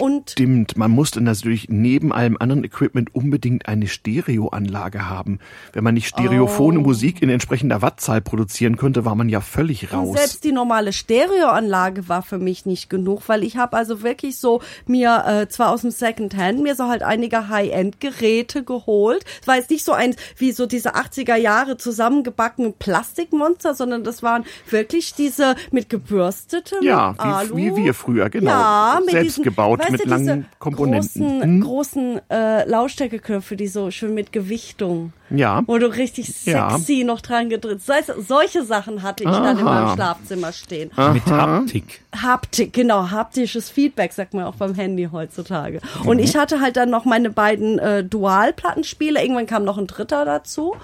und 0.00 0.30
Stimmt, 0.32 0.76
man 0.76 0.90
musste 0.90 1.22
natürlich 1.22 1.68
neben 1.70 2.12
allem 2.12 2.36
anderen 2.38 2.62
Equipment 2.62 3.14
unbedingt 3.14 3.66
eine 3.66 3.86
Stereoanlage 3.86 5.08
haben. 5.08 5.38
Wenn 5.72 5.82
man 5.82 5.94
nicht 5.94 6.08
stereophone 6.08 6.76
Musik 6.76 7.22
in 7.22 7.30
entsprechender 7.30 7.80
Wattzahl 7.80 8.20
produzieren 8.20 8.76
könnte, 8.76 9.06
war 9.06 9.14
man 9.14 9.30
ja 9.30 9.40
völlig 9.40 9.90
Und 9.92 9.98
raus. 9.98 10.16
selbst 10.18 10.44
die 10.44 10.52
normale 10.52 10.92
Stereoanlage 10.92 12.06
war 12.08 12.20
für 12.22 12.36
mich 12.38 12.66
nicht 12.66 12.90
genug, 12.90 13.22
weil 13.28 13.42
ich 13.44 13.56
habe 13.56 13.76
also 13.78 14.02
wirklich 14.02 14.36
so 14.38 14.60
mir 14.86 15.24
äh, 15.26 15.48
zwar 15.48 15.70
aus 15.70 15.80
dem 15.80 15.90
Secondhand 15.90 16.60
mir 16.62 16.74
so 16.74 16.84
halt 16.88 17.02
einige 17.02 17.48
High-End-Geräte 17.48 18.62
geholt. 18.64 19.24
Es 19.40 19.48
war 19.48 19.56
jetzt 19.56 19.70
nicht 19.70 19.84
so 19.86 19.92
ein 19.92 20.14
wie 20.36 20.52
so 20.52 20.66
diese 20.66 20.94
80er 20.96 21.36
Jahre 21.36 21.78
zusammengebackenen 21.78 22.74
Plastikmonster, 22.74 23.74
sondern 23.74 24.04
das 24.04 24.22
waren 24.22 24.44
wirklich 24.68 25.14
diese 25.14 25.54
mit 25.70 25.88
gebürstetem 25.88 26.82
Ja, 26.82 27.14
wie- 27.14 27.18
Alu. 27.20 27.56
wie 27.56 27.76
wir 27.76 27.94
früher, 27.94 28.28
genau. 28.28 28.50
Ja, 28.50 28.97
mit 29.00 29.10
Selbst 29.10 29.28
diesen, 29.28 29.44
gebaut, 29.44 29.80
weißt 29.80 29.90
mit 29.92 30.04
du, 30.04 30.08
langen 30.08 30.24
diese 30.24 30.44
Komponenten. 30.58 31.22
Großen, 31.28 31.42
Hm? 31.42 31.60
großen 31.62 32.20
äh, 32.30 32.68
Lautstärkeknöpfe, 32.68 33.56
die 33.56 33.68
so 33.68 33.90
schön 33.90 34.14
mit 34.14 34.32
Gewichtung. 34.32 35.12
Ja. 35.30 35.62
Wo 35.66 35.76
du 35.78 35.86
richtig 35.94 36.46
Ja. 36.46 36.70
sexy 36.70 37.04
noch 37.04 37.20
dran 37.20 37.50
gedrückt. 37.50 37.82
Solche, 37.82 38.14
solche 38.20 38.64
Sachen 38.64 39.02
hatte 39.02 39.24
ich 39.24 39.30
dann 39.30 39.58
in 39.58 39.66
Aha. 39.66 39.84
meinem 39.84 39.94
Schlafzimmer 39.94 40.52
stehen. 40.52 40.90
Mit 41.12 41.26
Haptik. 41.26 42.00
Haptik, 42.22 42.72
genau, 42.72 43.10
haptisches 43.10 43.68
Feedback, 43.68 44.12
sagt 44.14 44.32
man 44.32 44.44
auch 44.44 44.54
beim 44.54 44.74
Handy 44.74 45.08
heutzutage. 45.12 45.80
Mhm. 46.02 46.08
Und 46.08 46.18
ich 46.18 46.36
hatte 46.36 46.60
halt 46.60 46.76
dann 46.78 46.88
noch 46.90 47.04
meine 47.04 47.28
beiden 47.30 47.78
äh, 47.78 48.02
Dual-Plattenspiele, 48.04 49.20
irgendwann 49.22 49.46
kam 49.46 49.64
noch 49.64 49.76
ein 49.78 49.86
dritter 49.86 50.24
dazu. 50.24 50.74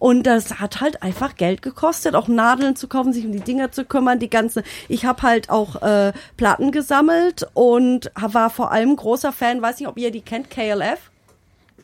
Und 0.00 0.24
das 0.24 0.60
hat 0.60 0.80
halt 0.80 1.02
einfach 1.02 1.36
Geld 1.36 1.60
gekostet, 1.60 2.14
auch 2.14 2.26
Nadeln 2.26 2.74
zu 2.74 2.88
kaufen, 2.88 3.12
sich 3.12 3.26
um 3.26 3.32
die 3.32 3.40
Dinger 3.40 3.70
zu 3.70 3.84
kümmern, 3.84 4.18
die 4.18 4.30
ganze. 4.30 4.64
Ich 4.88 5.04
habe 5.04 5.22
halt 5.22 5.50
auch 5.50 5.82
äh, 5.82 6.14
Platten 6.38 6.72
gesammelt 6.72 7.46
und 7.52 8.10
war 8.14 8.48
vor 8.48 8.72
allem 8.72 8.96
großer 8.96 9.30
Fan, 9.30 9.60
weiß 9.60 9.78
nicht, 9.78 9.88
ob 9.88 9.98
ihr 9.98 10.10
die 10.10 10.22
kennt, 10.22 10.50
KLF. 10.50 11.10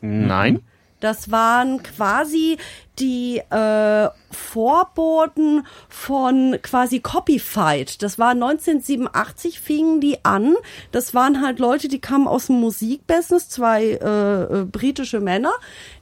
Nein? 0.01 0.61
Das 0.99 1.31
waren 1.31 1.83
quasi 1.83 2.57
die 2.99 3.37
äh, 3.37 4.09
Vorboten 4.31 5.65
von 5.87 6.57
quasi 6.63 6.99
Copyfight. 6.99 8.01
Das 8.01 8.17
war 8.17 8.31
1987 8.31 9.59
fingen 9.59 10.01
die 10.01 10.25
an. 10.25 10.55
Das 10.91 11.13
waren 11.13 11.45
halt 11.45 11.59
Leute, 11.59 11.87
die 11.87 12.01
kamen 12.01 12.27
aus 12.27 12.47
dem 12.47 12.59
Musikbusiness, 12.59 13.49
zwei 13.49 13.83
äh, 13.83 14.61
äh, 14.61 14.65
britische 14.65 15.19
Männer, 15.19 15.51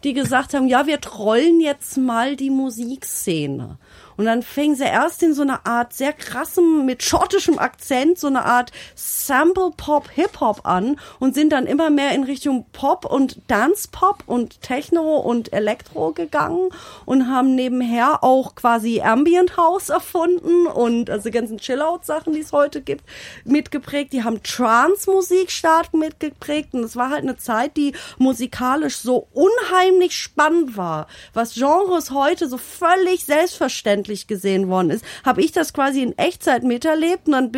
die 0.04 0.14
gesagt 0.14 0.54
haben, 0.54 0.68
ja, 0.68 0.88
wir 0.88 1.02
trollen 1.02 1.60
jetzt 1.60 1.98
mal 1.98 2.36
die 2.36 2.50
Musikszene. 2.50 3.78
Und 4.18 4.26
dann 4.26 4.44
fingen 4.44 4.76
sie 4.76 4.86
erst 4.86 5.24
in 5.24 5.34
so 5.34 5.42
einer 5.42 5.66
Art 5.66 5.94
sehr 5.94 6.14
krassem, 6.14 6.86
mit 6.86 7.04
schottischem 7.04 7.60
Akzent, 7.60 8.20
so 8.20 8.28
eine 8.28 8.46
Art 8.46 8.72
Sample 8.96 9.72
Pop 9.76 10.10
Hip 10.12 10.40
Hop 10.40 10.62
an 10.64 11.00
und 11.20 11.36
sind 11.36 11.52
dann 11.52 11.66
immer 11.66 11.90
mehr 11.90 12.14
in 12.14 12.24
Richtung 12.24 12.66
Pop 12.72 13.06
und 13.06 13.40
Dance 13.48 13.90
Pop 13.92 14.24
und 14.28 14.62
Techno 14.62 15.18
und 15.18 15.52
Elektro 15.52 16.12
gegangen 16.12 16.70
und 17.06 17.30
haben 17.30 17.56
nebenher 17.56 18.24
auch 18.24 18.46
auch 18.46 18.56
quasi 18.56 19.02
Ambient 19.02 19.58
House 19.58 19.90
erfunden 19.90 20.68
und 20.68 21.10
also 21.10 21.30
die 21.30 21.32
ganzen 21.32 21.58
Chill-Out-Sachen, 21.58 22.34
die 22.34 22.42
es 22.42 22.52
heute 22.52 22.82
gibt, 22.82 23.04
mitgeprägt. 23.44 24.14
Die 24.14 24.24
haben 24.24 24.44
Trance-Musik 24.44 25.52
stark 25.52 25.94
mitgeprägt 25.94 26.74
und 26.74 26.84
es 26.84 26.96
war 26.96 27.10
halt 27.10 27.24
eine 27.24 27.38
Zeit, 27.38 27.78
die 27.78 27.94
musikalisch 28.18 28.98
so 28.98 29.28
unheimlich 29.34 30.16
spannend 30.16 30.78
war. 30.78 31.08
Was 31.34 31.56
Genres 31.56 32.12
heute 32.12 32.50
so 32.50 32.58
völlig 32.58 33.26
selbstverständlich 33.26 34.05
gesehen 34.28 34.68
worden 34.68 34.90
ist, 34.90 35.06
habe 35.24 35.42
ich 35.42 35.52
das 35.52 35.74
quasi 35.74 36.02
in 36.02 36.18
Echtzeit 36.18 36.64
miterlebt 36.64 37.28
und 37.28 37.34
dann 37.34 37.52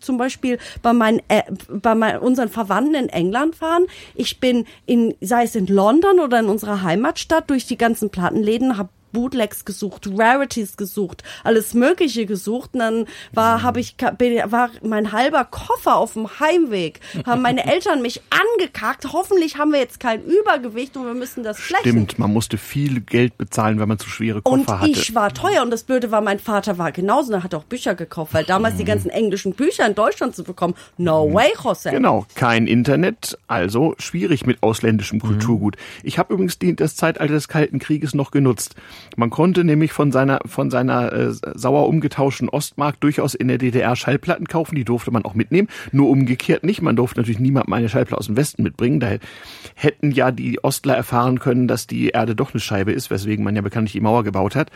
zum 0.00 0.18
Beispiel 0.18 0.58
bei 0.82 0.92
meinen 0.92 1.20
äh, 1.28 1.42
bei 1.68 1.94
meinen, 1.94 2.20
unseren 2.20 2.48
Verwandten 2.48 2.94
in 2.94 3.08
England 3.08 3.60
waren. 3.60 3.86
Ich 4.14 4.40
bin 4.40 4.66
in 4.86 5.14
sei 5.20 5.44
es 5.44 5.56
in 5.56 5.66
London 5.66 6.20
oder 6.20 6.38
in 6.40 6.46
unserer 6.46 6.82
Heimatstadt 6.82 7.50
durch 7.50 7.66
die 7.66 7.78
ganzen 7.78 8.10
Plattenläden, 8.10 8.76
habe 8.76 8.90
Bootlegs 9.12 9.64
gesucht, 9.64 10.08
Rarities 10.16 10.76
gesucht, 10.76 11.22
alles 11.44 11.74
Mögliche 11.74 12.26
gesucht. 12.26 12.70
Und 12.74 12.80
dann 12.80 13.06
war, 13.32 13.62
habe 13.62 13.80
ich, 13.80 13.96
war 13.98 14.70
mein 14.82 15.12
halber 15.12 15.44
Koffer 15.44 15.96
auf 15.96 16.14
dem 16.14 16.28
Heimweg. 16.40 17.00
Haben 17.26 17.42
meine 17.42 17.64
Eltern 17.72 18.02
mich 18.02 18.20
angekackt. 18.30 19.12
Hoffentlich 19.12 19.56
haben 19.58 19.72
wir 19.72 19.80
jetzt 19.80 20.00
kein 20.00 20.22
Übergewicht 20.22 20.96
und 20.96 21.06
wir 21.06 21.14
müssen 21.14 21.42
das 21.42 21.58
flächen. 21.58 21.82
Stimmt, 21.90 22.18
man 22.18 22.32
musste 22.32 22.56
viel 22.58 23.00
Geld 23.00 23.36
bezahlen, 23.38 23.80
wenn 23.80 23.88
man 23.88 23.98
zu 23.98 24.08
schwere 24.08 24.42
Koffer 24.42 24.54
Und 24.54 24.68
hatte. 24.68 24.90
ich 24.90 25.14
war 25.14 25.32
teuer 25.32 25.62
und 25.62 25.70
das 25.70 25.84
Blöde 25.84 26.10
war, 26.10 26.20
mein 26.20 26.38
Vater 26.38 26.78
war 26.78 26.92
genauso, 26.92 27.32
er 27.32 27.42
hat 27.42 27.54
auch 27.54 27.64
Bücher 27.64 27.94
gekauft, 27.94 28.34
weil 28.34 28.44
damals 28.44 28.74
Mhm. 28.74 28.78
die 28.78 28.84
ganzen 28.84 29.10
englischen 29.10 29.52
Bücher 29.54 29.86
in 29.86 29.94
Deutschland 29.94 30.34
zu 30.36 30.44
bekommen, 30.44 30.74
no 30.96 31.32
way, 31.32 31.48
José. 31.56 31.90
Genau, 31.90 32.26
kein 32.34 32.66
Internet, 32.66 33.38
also 33.48 33.94
schwierig 33.98 34.46
mit 34.46 34.62
ausländischem 34.62 35.20
Kulturgut. 35.20 35.76
Ich 36.02 36.18
habe 36.18 36.32
übrigens 36.34 36.58
die, 36.58 36.74
das 36.76 36.96
Zeitalter 36.96 37.32
des 37.34 37.48
Kalten 37.48 37.78
Krieges 37.78 38.14
noch 38.14 38.30
genutzt. 38.30 38.74
Man 39.16 39.30
konnte 39.30 39.64
nämlich 39.64 39.92
von 39.92 40.12
seiner 40.12 40.40
von 40.46 40.70
seiner 40.70 41.12
äh, 41.12 41.32
sauer 41.32 41.88
umgetauschten 41.88 42.48
Ostmark 42.48 43.00
durchaus 43.00 43.34
in 43.34 43.48
der 43.48 43.58
DDR 43.58 43.96
Schallplatten 43.96 44.46
kaufen, 44.46 44.74
die 44.74 44.84
durfte 44.84 45.10
man 45.10 45.24
auch 45.24 45.34
mitnehmen, 45.34 45.68
nur 45.92 46.08
umgekehrt 46.08 46.64
nicht. 46.64 46.82
Man 46.82 46.96
durfte 46.96 47.20
natürlich 47.20 47.40
niemandem 47.40 47.72
eine 47.72 47.88
Schallplatte 47.88 48.18
aus 48.18 48.26
dem 48.26 48.36
Westen 48.36 48.62
mitbringen, 48.62 49.00
da 49.00 49.16
hätten 49.74 50.10
ja 50.12 50.30
die 50.30 50.62
Ostler 50.62 50.94
erfahren 50.94 51.38
können, 51.38 51.68
dass 51.68 51.86
die 51.86 52.08
Erde 52.08 52.34
doch 52.34 52.52
eine 52.52 52.60
Scheibe 52.60 52.92
ist, 52.92 53.10
weswegen 53.10 53.44
man 53.44 53.56
ja 53.56 53.62
bekanntlich 53.62 53.92
die 53.92 54.00
Mauer 54.00 54.24
gebaut 54.24 54.56
hat. 54.56 54.70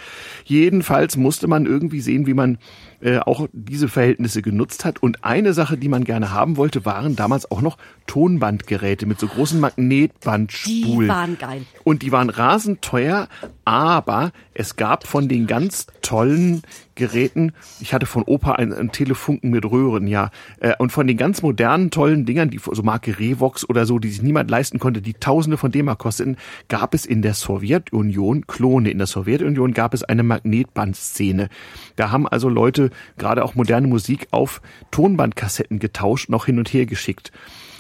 Jedenfalls 0.45 1.17
musste 1.17 1.47
man 1.47 1.67
irgendwie 1.67 2.01
sehen, 2.01 2.27
wie 2.27 2.35
man 2.35 2.59
äh, 3.05 3.19
auch 3.19 3.49
diese 3.53 3.89
Verhältnisse 3.89 4.41
genutzt 4.41 4.87
hat. 4.87 5.03
Und 5.03 5.25
eine 5.25 5.53
Sache, 5.53 5.77
die 5.77 5.89
man 5.89 6.05
gerne 6.05 6.33
haben 6.33 6.57
wollte, 6.57 6.87
waren 6.87 7.17
damals 7.17 7.51
auch 7.51 7.61
noch 7.61 7.77
Tonbandgeräte 8.07 9.05
mit 9.05 9.21
so 9.21 9.27
großen 9.27 9.61
Magnetbandspulen. 9.61 11.01
Die 11.01 11.09
waren 11.09 11.39
geil. 11.39 11.63
Und 11.85 12.03
die 12.03 12.13
waren 12.13 12.31
rasend 12.31 12.81
teuer, 12.81 13.29
aber 13.67 14.33
es 14.55 14.77
gab 14.77 15.07
von 15.07 15.29
den 15.29 15.47
ganz 15.47 15.87
tollen 16.01 16.63
Geräten, 16.95 17.53
ich 17.81 17.93
hatte 17.93 18.07
von 18.07 18.23
Opa 18.23 18.53
ein, 18.53 18.73
ein 18.73 18.93
Telefunken 18.93 19.51
mit 19.51 19.65
Röhren, 19.65 20.07
ja, 20.07 20.31
äh, 20.61 20.75
und 20.79 20.93
von 20.93 21.07
den 21.07 21.17
ganz 21.17 21.43
modernen, 21.43 21.91
tollen 21.91 22.25
Dingern, 22.25 22.51
die 22.51 22.59
so 22.59 22.83
Marke 22.83 23.19
Revox 23.19 23.69
oder 23.69 23.85
so, 23.85 23.99
die 23.99 24.11
sich 24.11 24.23
niemand 24.23 24.51
leisten 24.51 24.79
konnte, 24.79 25.03
die 25.03 25.15
Tausende 25.15 25.57
von 25.57 25.73
D-Mark 25.73 25.99
kosteten, 25.99 26.37
gab 26.69 26.95
es 26.95 27.05
in 27.05 27.21
der 27.21 27.35
Sowjetunion 27.35 28.47
Klone. 28.47 28.91
In 28.91 28.99
der 28.99 29.07
Sowjetunion 29.09 29.75
gab 29.75 29.93
es 29.93 30.05
eine 30.05 30.23
Magnetbandszene. 30.23 31.49
Da 31.97 32.11
haben 32.11 32.29
also 32.29 32.49
Leute 32.49 32.91
gerade 33.19 33.45
auch 33.45 33.55
moderne 33.55 33.87
Musik 33.87 34.29
auf 34.31 34.61
Tonbandkassetten 34.91 35.79
getauscht, 35.79 36.29
noch 36.29 36.47
hin 36.47 36.59
und 36.59 36.73
her 36.73 36.87
geschickt. 36.87 37.33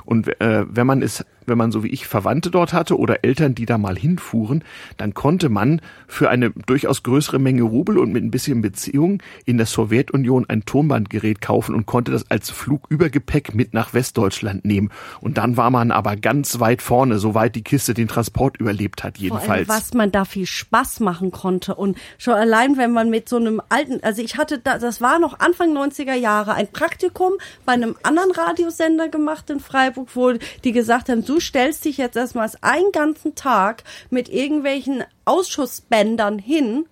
Und 0.04 0.40
äh, 0.40 0.64
wenn 0.68 0.86
man 0.86 1.02
es, 1.02 1.24
wenn 1.46 1.58
man 1.58 1.72
so 1.72 1.82
wie 1.82 1.88
ich 1.88 2.06
Verwandte 2.06 2.50
dort 2.50 2.72
hatte 2.72 2.98
oder 2.98 3.24
Eltern, 3.24 3.54
die 3.54 3.66
da 3.66 3.78
mal 3.78 3.96
hinfuhren, 3.96 4.64
dann 4.96 5.14
konnte 5.14 5.48
man 5.48 5.80
für 6.06 6.30
eine 6.30 6.50
durchaus 6.50 7.02
größere 7.02 7.38
Menge 7.38 7.62
Rubel 7.62 7.98
und 7.98 8.12
mit 8.12 8.24
ein 8.24 8.30
bisschen 8.30 8.62
Beziehung 8.62 9.22
in 9.44 9.56
der 9.56 9.66
Sowjetunion 9.66 10.46
ein 10.48 10.64
Tonbandgerät 10.64 11.40
kaufen 11.40 11.74
und 11.74 11.86
konnte 11.86 12.12
das 12.12 12.30
als 12.30 12.50
Flugübergepäck 12.50 13.54
mit 13.54 13.74
nach 13.74 13.94
Westdeutschland 13.94 14.64
nehmen. 14.64 14.90
Und 15.20 15.38
dann 15.38 15.56
war 15.56 15.70
man 15.70 15.90
aber 15.90 16.16
ganz 16.16 16.60
weit 16.60 16.82
vorne, 16.82 17.18
soweit 17.18 17.54
die 17.54 17.62
Kiste 17.62 17.94
den 17.94 18.08
Transport 18.08 18.58
überlebt 18.58 19.04
hat, 19.04 19.18
Vor 19.18 19.24
allem, 19.24 19.34
jedenfalls. 19.34 19.68
was 19.68 19.94
man 19.94 20.10
da 20.10 20.24
viel 20.24 20.46
Spaß 20.46 21.00
machen 21.00 21.30
konnte. 21.30 21.74
Und 21.74 21.98
schon 22.18 22.34
allein, 22.34 22.76
wenn 22.76 22.92
man 22.92 23.10
mit 23.10 23.28
so 23.28 23.36
einem 23.36 23.60
alten, 23.68 24.00
also 24.02 24.22
ich 24.22 24.36
hatte 24.36 24.58
da, 24.58 24.78
das 24.78 25.00
war 25.00 25.18
noch 25.18 25.40
Anfang 25.40 25.76
90er 25.76 26.14
Jahre, 26.14 26.54
ein 26.54 26.68
Praktikum 26.68 27.32
bei 27.64 27.72
einem 27.72 27.96
anderen 28.02 28.30
Radiosender 28.30 29.08
gemacht 29.08 29.50
in 29.50 29.60
Freiburg, 29.60 30.08
wo 30.14 30.32
die 30.64 30.72
gesagt 30.72 31.08
haben, 31.08 31.24
du 31.34 31.40
stellst 31.40 31.84
dich 31.84 31.96
jetzt 31.96 32.16
erstmal 32.16 32.48
einen 32.60 32.92
ganzen 32.92 33.34
Tag 33.34 33.82
mit 34.08 34.28
irgendwelchen 34.28 35.02
Ausschussbändern 35.24 36.38
hin 36.38 36.86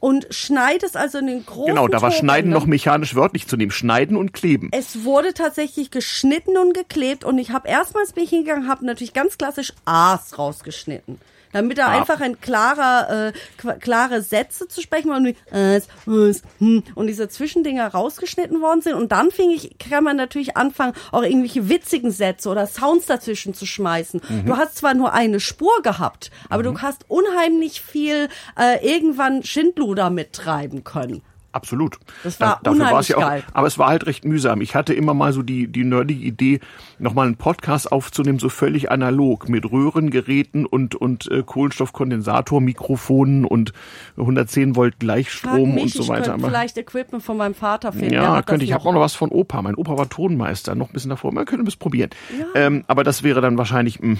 und 0.00 0.26
schneidest 0.30 0.96
also 0.96 1.18
in 1.18 1.28
den 1.28 1.46
großen 1.46 1.66
Genau, 1.66 1.86
da 1.86 2.02
war 2.02 2.10
Schneiden 2.10 2.50
noch 2.50 2.66
mechanisch 2.66 3.14
wörtlich 3.14 3.46
zu 3.46 3.56
nehmen. 3.56 3.70
Schneiden 3.70 4.16
und 4.16 4.32
kleben. 4.32 4.70
Es 4.72 5.04
wurde 5.04 5.34
tatsächlich 5.34 5.92
geschnitten 5.92 6.58
und 6.58 6.74
geklebt 6.74 7.24
und 7.24 7.38
ich 7.38 7.50
habe 7.50 7.68
erstmals 7.68 8.12
bin 8.12 8.24
ich 8.24 8.30
hingegangen, 8.30 8.68
habe 8.68 8.84
natürlich 8.84 9.14
ganz 9.14 9.38
klassisch 9.38 9.72
A's 9.84 10.36
rausgeschnitten. 10.36 11.20
Damit 11.56 11.78
da 11.78 11.86
Ah. 11.86 11.98
einfach 11.98 12.20
ein 12.20 12.38
klarer, 12.40 13.28
äh, 13.28 13.72
klare 13.80 14.20
Sätze 14.20 14.68
zu 14.68 14.82
sprechen 14.82 15.10
wie 15.24 15.34
es, 15.50 15.88
es, 16.06 16.42
hm, 16.58 16.82
und 16.94 17.06
diese 17.06 17.28
Zwischendinger 17.28 17.88
rausgeschnitten 17.88 18.60
worden 18.60 18.82
sind. 18.82 18.94
Und 18.94 19.10
dann 19.12 19.30
fing 19.30 19.50
ich, 19.50 19.76
kann 19.78 20.04
man 20.04 20.16
natürlich 20.16 20.56
anfangen, 20.56 20.92
auch 21.12 21.22
irgendwelche 21.22 21.68
witzigen 21.70 22.10
Sätze 22.10 22.50
oder 22.50 22.66
Sounds 22.66 23.06
dazwischen 23.06 23.54
zu 23.54 23.64
schmeißen. 23.64 24.20
Mhm. 24.28 24.44
Du 24.46 24.56
hast 24.56 24.76
zwar 24.76 24.92
nur 24.94 25.14
eine 25.14 25.40
Spur 25.40 25.82
gehabt, 25.82 26.30
aber 26.50 26.62
du 26.62 26.78
hast 26.80 27.06
unheimlich 27.08 27.80
viel 27.80 28.28
äh, 28.58 28.86
irgendwann 28.86 29.42
Schindluder 29.42 30.10
mittreiben 30.10 30.84
können. 30.84 31.22
Absolut. 31.52 31.96
Das 32.22 32.38
war 32.38 32.60
Da- 32.62 32.70
dafür 32.70 32.84
war 32.92 33.00
es 33.00 33.08
ja 33.08 33.16
auch, 33.16 33.20
geil. 33.22 33.42
Aber 33.54 33.66
es 33.66 33.78
war 33.78 33.88
halt 33.88 34.04
recht 34.04 34.26
mühsam. 34.26 34.60
Ich 34.60 34.74
hatte 34.74 34.92
immer 34.92 35.14
mal 35.14 35.32
so 35.32 35.40
die, 35.40 35.68
die 35.68 35.84
nerdige 35.84 36.22
Idee, 36.22 36.60
nochmal 36.98 37.26
einen 37.26 37.36
Podcast 37.36 37.90
aufzunehmen, 37.92 38.38
so 38.38 38.48
völlig 38.48 38.90
analog, 38.90 39.48
mit 39.48 39.70
Röhrengeräten 39.70 40.66
und, 40.66 40.94
und 40.94 41.30
äh, 41.30 41.42
Kohlenstoffkondensator, 41.44 42.60
Mikrofonen 42.60 43.44
und 43.44 43.72
110 44.16 44.76
Volt 44.76 44.98
Gleichstrom 44.98 45.74
mich, 45.74 45.82
und 45.84 45.92
so 45.92 46.02
ich 46.02 46.08
weiter. 46.08 46.34
Aber- 46.34 46.48
vielleicht 46.48 46.78
Equipment 46.78 47.22
von 47.22 47.36
meinem 47.36 47.54
Vater 47.54 47.92
finden. 47.92 48.14
Ja, 48.14 48.42
könnte 48.42 48.64
ich. 48.64 48.70
Ich 48.70 48.74
habe 48.74 48.84
auch 48.88 48.92
noch 48.92 49.00
was 49.00 49.14
von 49.14 49.30
Opa. 49.30 49.62
Mein 49.62 49.74
Opa 49.74 49.96
war 49.98 50.08
Tonmeister, 50.08 50.74
noch 50.74 50.88
ein 50.90 50.92
bisschen 50.92 51.10
davor. 51.10 51.32
Man 51.32 51.44
könnte 51.44 51.66
es 51.68 51.76
probieren. 51.76 52.10
Ähm, 52.54 52.84
aber 52.86 53.04
das 53.04 53.22
wäre 53.22 53.40
dann 53.40 53.58
wahrscheinlich 53.58 54.00
mh, 54.00 54.16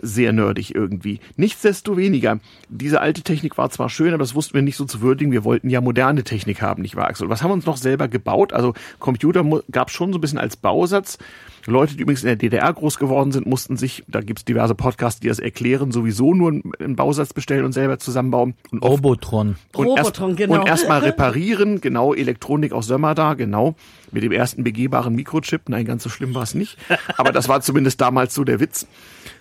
sehr 0.00 0.32
nerdig 0.32 0.74
irgendwie. 0.74 1.20
Nichtsdestoweniger, 1.36 2.38
diese 2.68 3.00
alte 3.00 3.22
Technik 3.22 3.58
war 3.58 3.70
zwar 3.70 3.88
schön, 3.88 4.08
aber 4.14 4.18
das 4.18 4.34
wussten 4.34 4.54
wir 4.54 4.62
nicht 4.62 4.76
so 4.76 4.84
zu 4.84 5.00
würdigen. 5.00 5.32
Wir 5.32 5.44
wollten 5.44 5.68
ja 5.70 5.80
moderne 5.80 6.24
Technik 6.24 6.62
haben, 6.62 6.82
nicht 6.82 6.96
wahr, 6.96 7.08
Axel? 7.08 7.28
Was 7.28 7.42
haben 7.42 7.50
wir 7.50 7.54
uns 7.54 7.66
noch 7.66 7.76
selber 7.76 8.08
gebaut? 8.08 8.52
Also 8.52 8.74
Computer 8.98 9.44
gab 9.70 9.88
es 9.88 9.94
schon 9.94 10.12
so 10.12 10.18
ein 10.18 10.20
bisschen 10.20 10.38
als 10.38 10.56
Bausatz. 10.56 11.18
Leute, 11.66 11.96
die 11.96 12.02
übrigens 12.02 12.22
in 12.22 12.28
der 12.28 12.36
DDR 12.36 12.72
groß 12.72 12.98
geworden 12.98 13.32
sind, 13.32 13.46
mussten 13.46 13.76
sich, 13.76 14.04
da 14.08 14.20
gibt's 14.20 14.44
diverse 14.44 14.74
Podcasts, 14.74 15.20
die 15.20 15.28
das 15.28 15.38
erklären, 15.38 15.92
sowieso 15.92 16.34
nur 16.34 16.60
einen, 16.78 16.96
Bausatz 16.96 17.32
bestellen 17.32 17.64
und 17.64 17.72
selber 17.72 17.98
zusammenbauen. 17.98 18.54
Und 18.70 18.82
oft 18.82 18.92
Robotron. 18.92 19.56
und 19.74 19.86
Robotron, 19.86 20.30
erst, 20.30 20.38
genau. 20.38 20.60
Und 20.60 20.66
erstmal 20.66 21.00
reparieren, 21.04 21.80
genau, 21.80 22.14
Elektronik 22.14 22.72
aus 22.72 22.86
Sömmerda, 22.86 23.34
genau, 23.34 23.74
mit 24.10 24.22
dem 24.22 24.32
ersten 24.32 24.64
begehbaren 24.64 25.14
Mikrochip. 25.14 25.68
Nein, 25.68 25.84
ganz 25.84 26.02
so 26.02 26.08
schlimm 26.08 26.34
war 26.34 26.42
es 26.42 26.54
nicht. 26.54 26.78
Aber 27.16 27.32
das 27.32 27.48
war 27.48 27.60
zumindest 27.60 28.00
damals 28.00 28.34
so 28.34 28.44
der 28.44 28.60
Witz, 28.60 28.86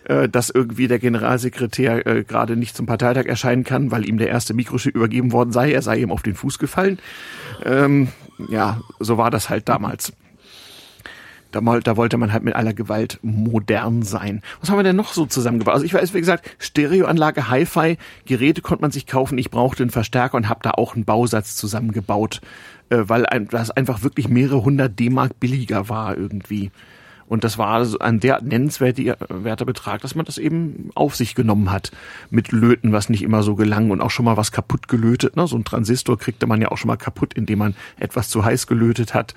äh, 0.05 0.29
dass 0.29 0.49
irgendwie 0.49 0.87
der 0.87 0.99
Generalsekretär 0.99 2.05
äh, 2.05 2.23
gerade 2.23 2.55
nicht 2.55 2.75
zum 2.75 2.85
Parteitag 2.85 3.25
erscheinen 3.25 3.63
kann, 3.63 3.91
weil 3.91 4.07
ihm 4.07 4.17
der 4.17 4.29
erste 4.29 4.53
Mikrochip 4.53 4.95
übergeben 4.95 5.31
worden 5.31 5.51
sei. 5.51 5.71
Er 5.71 5.81
sei 5.81 5.97
ihm 5.99 6.11
auf 6.11 6.21
den 6.21 6.35
Fuß 6.35 6.59
gefallen. 6.59 6.99
Ähm, 7.65 8.09
ja, 8.47 8.81
so 8.99 9.17
war 9.17 9.31
das 9.31 9.49
halt 9.49 9.67
damals. 9.67 10.13
Da, 11.51 11.61
da 11.61 11.97
wollte 11.97 12.17
man 12.17 12.31
halt 12.31 12.43
mit 12.43 12.55
aller 12.55 12.73
Gewalt 12.73 13.19
modern 13.23 14.03
sein. 14.03 14.41
Was 14.59 14.69
haben 14.69 14.77
wir 14.77 14.83
denn 14.83 14.95
noch 14.95 15.13
so 15.13 15.25
zusammengebaut? 15.25 15.73
Also 15.73 15.85
ich 15.85 15.93
weiß, 15.93 16.13
wie 16.13 16.19
gesagt, 16.19 16.49
Stereoanlage, 16.59 17.49
Hi-Fi, 17.49 17.97
Geräte 18.25 18.61
konnte 18.61 18.81
man 18.81 18.91
sich 18.91 19.07
kaufen. 19.07 19.37
Ich 19.37 19.49
brauchte 19.49 19.83
einen 19.83 19.89
Verstärker 19.89 20.37
und 20.37 20.47
habe 20.47 20.59
da 20.61 20.71
auch 20.71 20.95
einen 20.95 21.05
Bausatz 21.05 21.55
zusammengebaut, 21.55 22.41
äh, 22.89 22.99
weil 23.01 23.25
ein, 23.25 23.47
das 23.47 23.71
einfach 23.71 24.03
wirklich 24.03 24.27
mehrere 24.29 24.63
hundert 24.63 24.99
D-Mark 24.99 25.39
billiger 25.39 25.89
war 25.89 26.15
irgendwie. 26.15 26.71
Und 27.29 27.43
das 27.43 27.59
war 27.59 27.85
so 27.85 27.99
ein 27.99 28.19
der 28.19 28.41
nennenswerter 28.41 29.15
werter 29.29 29.65
Betrag, 29.65 30.01
dass 30.01 30.15
man 30.15 30.25
das 30.25 30.39
eben 30.39 30.89
auf 30.95 31.15
sich 31.15 31.35
genommen 31.35 31.71
hat. 31.71 31.91
Mit 32.31 32.51
Löten, 32.51 32.91
was 32.91 33.07
nicht 33.07 33.21
immer 33.21 33.43
so 33.43 33.55
gelang 33.55 33.91
und 33.91 34.01
auch 34.01 34.09
schon 34.09 34.25
mal 34.25 34.35
was 34.35 34.51
kaputt 34.51 34.87
gelötet. 34.87 35.35
Ne? 35.35 35.45
So 35.45 35.55
ein 35.55 35.63
Transistor 35.63 36.17
kriegte 36.17 36.47
man 36.47 36.59
ja 36.59 36.69
auch 36.71 36.77
schon 36.77 36.87
mal 36.87 36.97
kaputt, 36.97 37.35
indem 37.35 37.59
man 37.59 37.75
etwas 37.99 38.29
zu 38.29 38.43
heiß 38.43 38.65
gelötet 38.65 39.13
hat. 39.13 39.35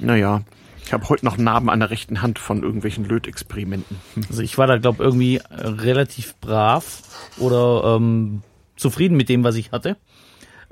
Naja, 0.00 0.42
ich 0.88 0.94
habe 0.94 1.06
heute 1.10 1.26
noch 1.26 1.36
Narben 1.36 1.68
an 1.68 1.80
der 1.80 1.90
rechten 1.90 2.22
Hand 2.22 2.38
von 2.38 2.62
irgendwelchen 2.62 3.04
Lötexperimenten. 3.04 3.98
Hm. 4.14 4.24
Also 4.30 4.40
ich 4.40 4.56
war 4.56 4.66
da, 4.66 4.78
glaube 4.78 5.04
irgendwie 5.04 5.36
äh, 5.36 5.42
relativ 5.50 6.34
brav 6.36 7.02
oder 7.36 7.96
ähm, 7.96 8.42
zufrieden 8.74 9.14
mit 9.14 9.28
dem, 9.28 9.44
was 9.44 9.56
ich 9.56 9.70
hatte. 9.70 9.98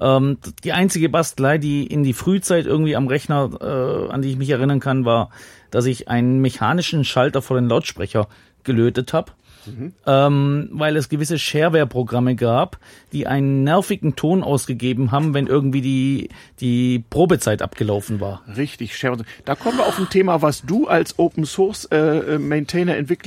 Ähm, 0.00 0.38
die 0.64 0.72
einzige 0.72 1.10
Bastelei, 1.10 1.58
die 1.58 1.86
in 1.86 2.02
die 2.02 2.14
Frühzeit 2.14 2.64
irgendwie 2.64 2.96
am 2.96 3.08
Rechner, 3.08 3.50
äh, 3.60 4.10
an 4.10 4.22
die 4.22 4.30
ich 4.30 4.38
mich 4.38 4.48
erinnern 4.48 4.80
kann, 4.80 5.04
war, 5.04 5.28
dass 5.70 5.84
ich 5.84 6.08
einen 6.08 6.40
mechanischen 6.40 7.04
Schalter 7.04 7.42
vor 7.42 7.60
den 7.60 7.68
Lautsprecher 7.68 8.26
gelötet 8.64 9.12
habe. 9.12 9.32
Ähm, 10.06 10.68
weil 10.72 10.96
es 10.96 11.08
gewisse 11.08 11.38
Shareware-Programme 11.38 12.36
gab, 12.36 12.78
die 13.12 13.26
einen 13.26 13.64
nervigen 13.64 14.16
Ton 14.16 14.42
ausgegeben 14.42 15.10
haben, 15.10 15.34
wenn 15.34 15.46
irgendwie 15.46 15.80
die, 15.80 16.28
die 16.60 17.04
Probezeit 17.10 17.62
abgelaufen 17.62 18.20
war. 18.20 18.42
Richtig, 18.56 18.96
Sharon. 18.96 19.24
Da 19.44 19.54
kommen 19.54 19.78
wir 19.78 19.86
auf 19.86 19.98
ein 19.98 20.08
Thema, 20.08 20.42
was 20.42 20.62
du 20.62 20.86
als 20.86 21.18
Open 21.18 21.44
Source 21.44 21.86
äh, 21.86 21.96
äh, 21.96 22.38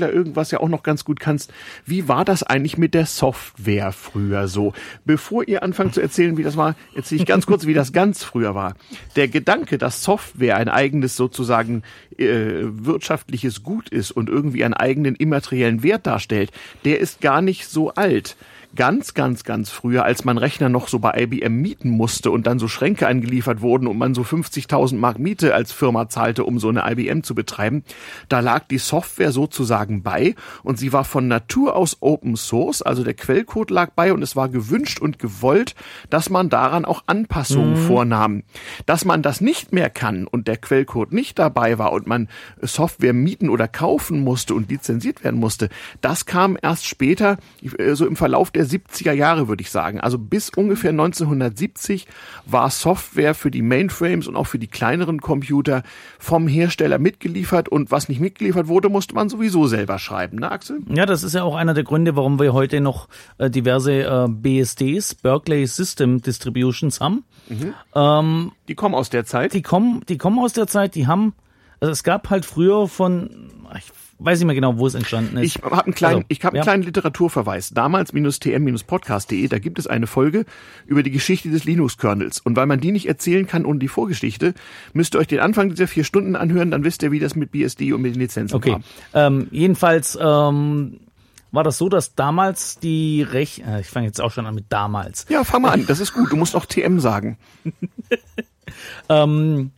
irgendwas 0.10 0.52
ja 0.52 0.60
auch 0.60 0.70
noch 0.70 0.84
ganz 0.84 1.06
gut 1.06 1.20
kannst. 1.20 1.52
Wie 1.86 2.08
war 2.08 2.26
das 2.26 2.44
eigentlich 2.44 2.78
mit 2.78 2.94
der 2.94 3.06
Software 3.06 3.92
früher 3.92 4.48
so? 4.48 4.74
Bevor 5.06 5.48
ihr 5.48 5.64
anfangt 5.64 5.94
zu 5.94 6.02
erzählen, 6.02 6.38
wie 6.38 6.44
das 6.44 6.58
war, 6.58 6.76
erzähle 6.96 7.22
ich 7.22 7.28
ganz 7.28 7.46
kurz, 7.46 7.66
wie 7.66 7.74
das 7.74 7.94
ganz 7.94 8.24
früher 8.24 8.56
war. 8.56 8.76
Der 9.16 9.28
Gedanke, 9.28 9.78
dass 9.78 10.04
Software 10.04 10.58
ein 10.58 10.70
eigenes 10.70 11.16
sozusagen 11.16 11.84
äh, 12.20 12.64
wirtschaftliches 12.64 13.64
Gut 13.64 13.90
ist 13.90 14.12
und 14.12 14.30
irgendwie 14.30 14.64
einen 14.64 14.74
eigenen 14.74 15.16
immateriellen 15.16 15.84
Wert 15.84 16.06
darstellt, 16.06 16.52
der 16.86 17.00
ist 17.00 17.22
gar 17.22 17.42
nicht 17.42 17.68
so 17.68 17.94
alt 17.94 18.36
ganz, 18.76 19.14
ganz, 19.14 19.44
ganz 19.44 19.70
früher, 19.70 20.06
als 20.06 20.26
man 20.26 20.38
Rechner 20.38 20.70
noch 20.70 20.88
so 20.88 21.00
bei 21.00 21.14
IBM 21.24 21.62
mieten 21.62 21.90
musste 21.90 22.32
und 22.32 22.46
dann 22.46 22.60
so 22.60 22.68
Schränke 22.68 23.08
angeliefert 23.08 23.62
wurden 23.62 23.88
und 23.88 23.98
man 23.98 24.14
so 24.14 24.22
50.000 24.22 24.96
Mark 24.96 25.18
Miete 25.18 25.56
als 25.56 25.72
Firma 25.72 26.08
zahlte, 26.10 26.44
um 26.44 26.60
so 26.60 26.70
eine 26.70 26.90
IBM 26.90 27.24
zu 27.24 27.34
betreiben, 27.36 27.84
da 28.30 28.40
lag 28.40 28.68
die 28.68 28.78
Software 28.78 29.32
sozusagen 29.32 30.04
bei 30.04 30.36
und 30.64 30.78
sie 30.78 30.94
war 30.94 31.04
von 31.04 31.28
Natur 31.28 31.76
aus 31.76 31.98
Open 32.02 32.36
Source, 32.36 32.82
also 32.82 33.04
der 33.04 33.16
Quellcode 33.16 33.72
lag 33.72 33.92
bei 33.96 34.14
und 34.14 34.22
es 34.22 34.36
war 34.36 34.50
gewünscht 34.50 35.00
und 35.00 35.20
gewollt, 35.20 35.76
dass 36.10 36.30
man 36.30 36.50
daran 36.50 36.86
auch 36.86 37.04
Anpassungen 37.08 37.76
vornahm. 37.76 38.44
Dass 38.86 39.04
man 39.04 39.22
das 39.22 39.42
nicht 39.42 39.74
mehr 39.74 39.90
kann 39.90 40.28
und 40.28 40.48
der 40.48 40.58
Quellcode 40.58 41.12
nicht 41.12 41.40
dabei 41.40 41.80
war 41.80 41.92
und 41.92 42.08
man 42.08 42.30
Software 42.62 43.14
mieten 43.14 43.50
oder 43.50 43.68
kaufen 43.68 44.24
musste 44.24 44.54
und 44.54 44.70
lizenziert 44.70 45.24
werden 45.24 45.40
musste, 45.40 45.70
das 46.02 46.26
kam 46.26 46.58
erst 46.62 46.86
später, 46.86 47.38
äh, 47.78 47.96
so 47.96 48.06
im 48.06 48.16
Verlauf 48.16 48.52
der 48.52 48.59
70er 48.66 49.12
Jahre, 49.14 49.48
würde 49.48 49.62
ich 49.62 49.72
sagen. 49.72 50.00
Also 50.00 50.18
bis 50.18 50.50
ungefähr 50.50 50.92
1970 50.92 52.08
war 52.46 52.70
Software 52.70 53.34
für 53.36 53.52
die 53.52 53.62
Mainframes 53.62 54.28
und 54.28 54.36
auch 54.36 54.46
für 54.48 54.60
die 54.60 54.68
kleineren 54.68 55.22
Computer 55.22 55.84
vom 56.18 56.48
Hersteller 56.48 57.00
mitgeliefert 57.00 57.70
und 57.70 57.92
was 57.92 58.10
nicht 58.10 58.20
mitgeliefert 58.22 58.68
wurde, 58.68 58.90
musste 58.90 59.16
man 59.16 59.30
sowieso 59.30 59.68
selber 59.68 60.00
schreiben, 60.00 60.40
ne 60.40 60.52
Axel? 60.52 60.80
Ja, 60.90 61.06
das 61.06 61.24
ist 61.24 61.34
ja 61.36 61.44
auch 61.44 61.56
einer 61.56 61.74
der 61.74 61.84
Gründe, 61.84 62.16
warum 62.16 62.40
wir 62.40 62.54
heute 62.54 62.82
noch 62.82 63.08
äh, 63.38 63.50
diverse 63.50 64.04
äh, 64.04 64.28
BSDs, 64.30 65.16
Berkeley 65.16 65.66
System 65.68 66.22
Distributions 66.22 67.00
haben. 67.02 67.24
Ähm, 67.96 68.52
Die 68.68 68.76
kommen 68.76 68.96
aus 68.96 69.10
der 69.10 69.26
Zeit. 69.26 69.54
die 69.54 69.62
kommen, 69.62 70.02
die 70.08 70.18
kommen 70.18 70.40
aus 70.40 70.54
der 70.54 70.68
Zeit, 70.68 70.96
die 70.96 71.08
haben, 71.08 71.34
also 71.80 71.92
es 71.92 72.04
gab 72.04 72.30
halt 72.30 72.46
früher 72.46 72.88
von, 72.88 73.50
ich 73.78 73.92
weiß 74.20 74.40
nicht 74.40 74.46
mehr 74.46 74.56
genau, 74.56 74.78
wo 74.78 74.86
es 74.86 74.96
entstanden 74.96 75.38
ist. 75.38 75.56
Ich 75.56 75.64
habe 75.64 75.84
einen 75.86 75.94
kleinen, 75.96 76.16
Also, 76.18 76.26
ich 76.28 76.44
hab 76.44 76.54
einen 76.54 76.58
ja. 76.58 76.64
kleinen 76.64 76.84
Literaturverweis. 76.84 77.70
Damals-tm-podcast.de, 77.70 79.48
da 79.48 79.60
gibt 79.60 79.80
es 79.80 79.88
eine 79.88 80.08
Folge 80.08 80.46
über 80.86 81.04
die 81.04 81.12
Geschichte 81.12 81.50
des 81.50 81.64
Linux-Kernels. 81.64 82.40
Und 82.42 82.56
weil 82.56 82.66
man 82.66 82.80
die 82.80 82.92
nicht 82.92 83.08
erzählen 83.08 83.48
kann 83.48 83.66
ohne 83.66 83.80
die 83.80 83.88
Vorgeschichte, 83.88 84.54
müsst 84.94 85.16
ihr 85.16 85.20
euch 85.20 85.28
den 85.28 85.40
Anfang 85.40 85.70
dieser 85.70 85.88
vier 85.88 86.04
Stunden 86.04 86.36
anhören, 86.36 86.72
dann 86.72 86.84
wisst 86.84 87.02
ihr, 87.04 87.12
wie 87.12 87.20
das 87.20 87.36
mit 87.36 87.52
BSD 87.52 87.94
und 87.94 88.02
mit 88.02 88.16
den 88.16 88.20
Lizenzen 88.20 88.56
Okay. 88.56 88.72
war. 88.74 89.28
Ähm, 89.28 89.48
jedenfalls 89.52 90.18
ähm, 90.22 91.00
war 91.52 91.64
das 91.64 91.78
so, 91.78 91.90
dass 91.90 92.16
damals 92.16 92.78
die 92.80 93.24
Rech 93.24 93.64
äh, 93.66 93.80
ich 93.82 93.88
fange 93.88 94.06
jetzt 94.06 94.22
auch 94.22 94.32
schon 94.32 94.46
an 94.46 94.54
mit 94.54 94.66
damals. 94.70 95.26
Ja, 95.30 95.44
fang 95.44 95.62
mal 95.64 95.72
an, 95.72 95.86
das 95.88 96.00
ist 96.00 96.14
gut. 96.14 96.32
Du 96.32 96.36
musst 96.36 96.56
auch 96.56 96.66
TM 96.66 97.00
sagen. 97.00 97.38
Ähm, 99.10 99.72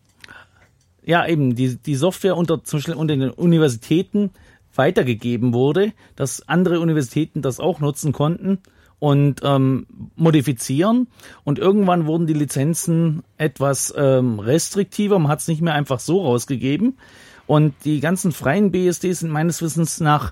ja, 1.11 1.27
eben, 1.27 1.55
die, 1.55 1.75
die 1.75 1.95
Software 1.95 2.37
unter, 2.37 2.63
zum 2.63 2.77
Beispiel 2.77 2.93
unter 2.93 3.17
den 3.17 3.31
Universitäten 3.31 4.29
weitergegeben 4.73 5.53
wurde, 5.53 5.91
dass 6.15 6.47
andere 6.47 6.79
Universitäten 6.79 7.41
das 7.41 7.59
auch 7.59 7.81
nutzen 7.81 8.13
konnten 8.13 8.59
und 8.97 9.41
ähm, 9.43 9.87
modifizieren. 10.15 11.07
Und 11.43 11.59
irgendwann 11.59 12.05
wurden 12.05 12.27
die 12.27 12.33
Lizenzen 12.33 13.23
etwas 13.37 13.93
ähm, 13.97 14.39
restriktiver. 14.39 15.19
Man 15.19 15.29
hat 15.29 15.39
es 15.39 15.49
nicht 15.49 15.61
mehr 15.61 15.73
einfach 15.73 15.99
so 15.99 16.21
rausgegeben. 16.21 16.97
Und 17.45 17.73
die 17.83 17.99
ganzen 17.99 18.31
freien 18.31 18.71
BSDs 18.71 19.19
sind 19.19 19.31
meines 19.31 19.61
Wissens 19.61 19.99
nach 19.99 20.31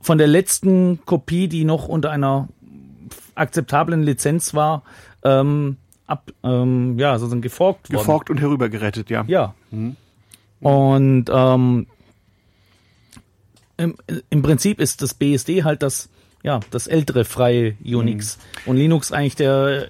von 0.00 0.16
der 0.16 0.28
letzten 0.28 1.04
Kopie, 1.06 1.48
die 1.48 1.64
noch 1.64 1.88
unter 1.88 2.12
einer 2.12 2.46
akzeptablen 3.34 4.04
Lizenz 4.04 4.54
war, 4.54 4.84
ähm, 5.24 5.76
ab, 6.06 6.30
ähm, 6.44 7.00
ja, 7.00 7.18
sozusagen 7.18 7.42
geforkt 7.42 7.90
worden. 7.90 7.98
Geforkt 7.98 8.30
und 8.30 8.40
herübergerettet, 8.40 9.10
ja. 9.10 9.24
Ja. 9.26 9.54
Und 10.60 11.26
ähm, 11.32 11.86
im, 13.76 13.96
im 14.28 14.42
Prinzip 14.42 14.80
ist 14.80 15.02
das 15.02 15.14
BSD 15.14 15.64
halt 15.64 15.82
das, 15.82 16.10
ja, 16.42 16.60
das 16.70 16.86
ältere 16.86 17.24
freie 17.24 17.76
Unix. 17.84 18.38
Und 18.66 18.76
Linux 18.76 19.10
eigentlich 19.12 19.36
der 19.36 19.88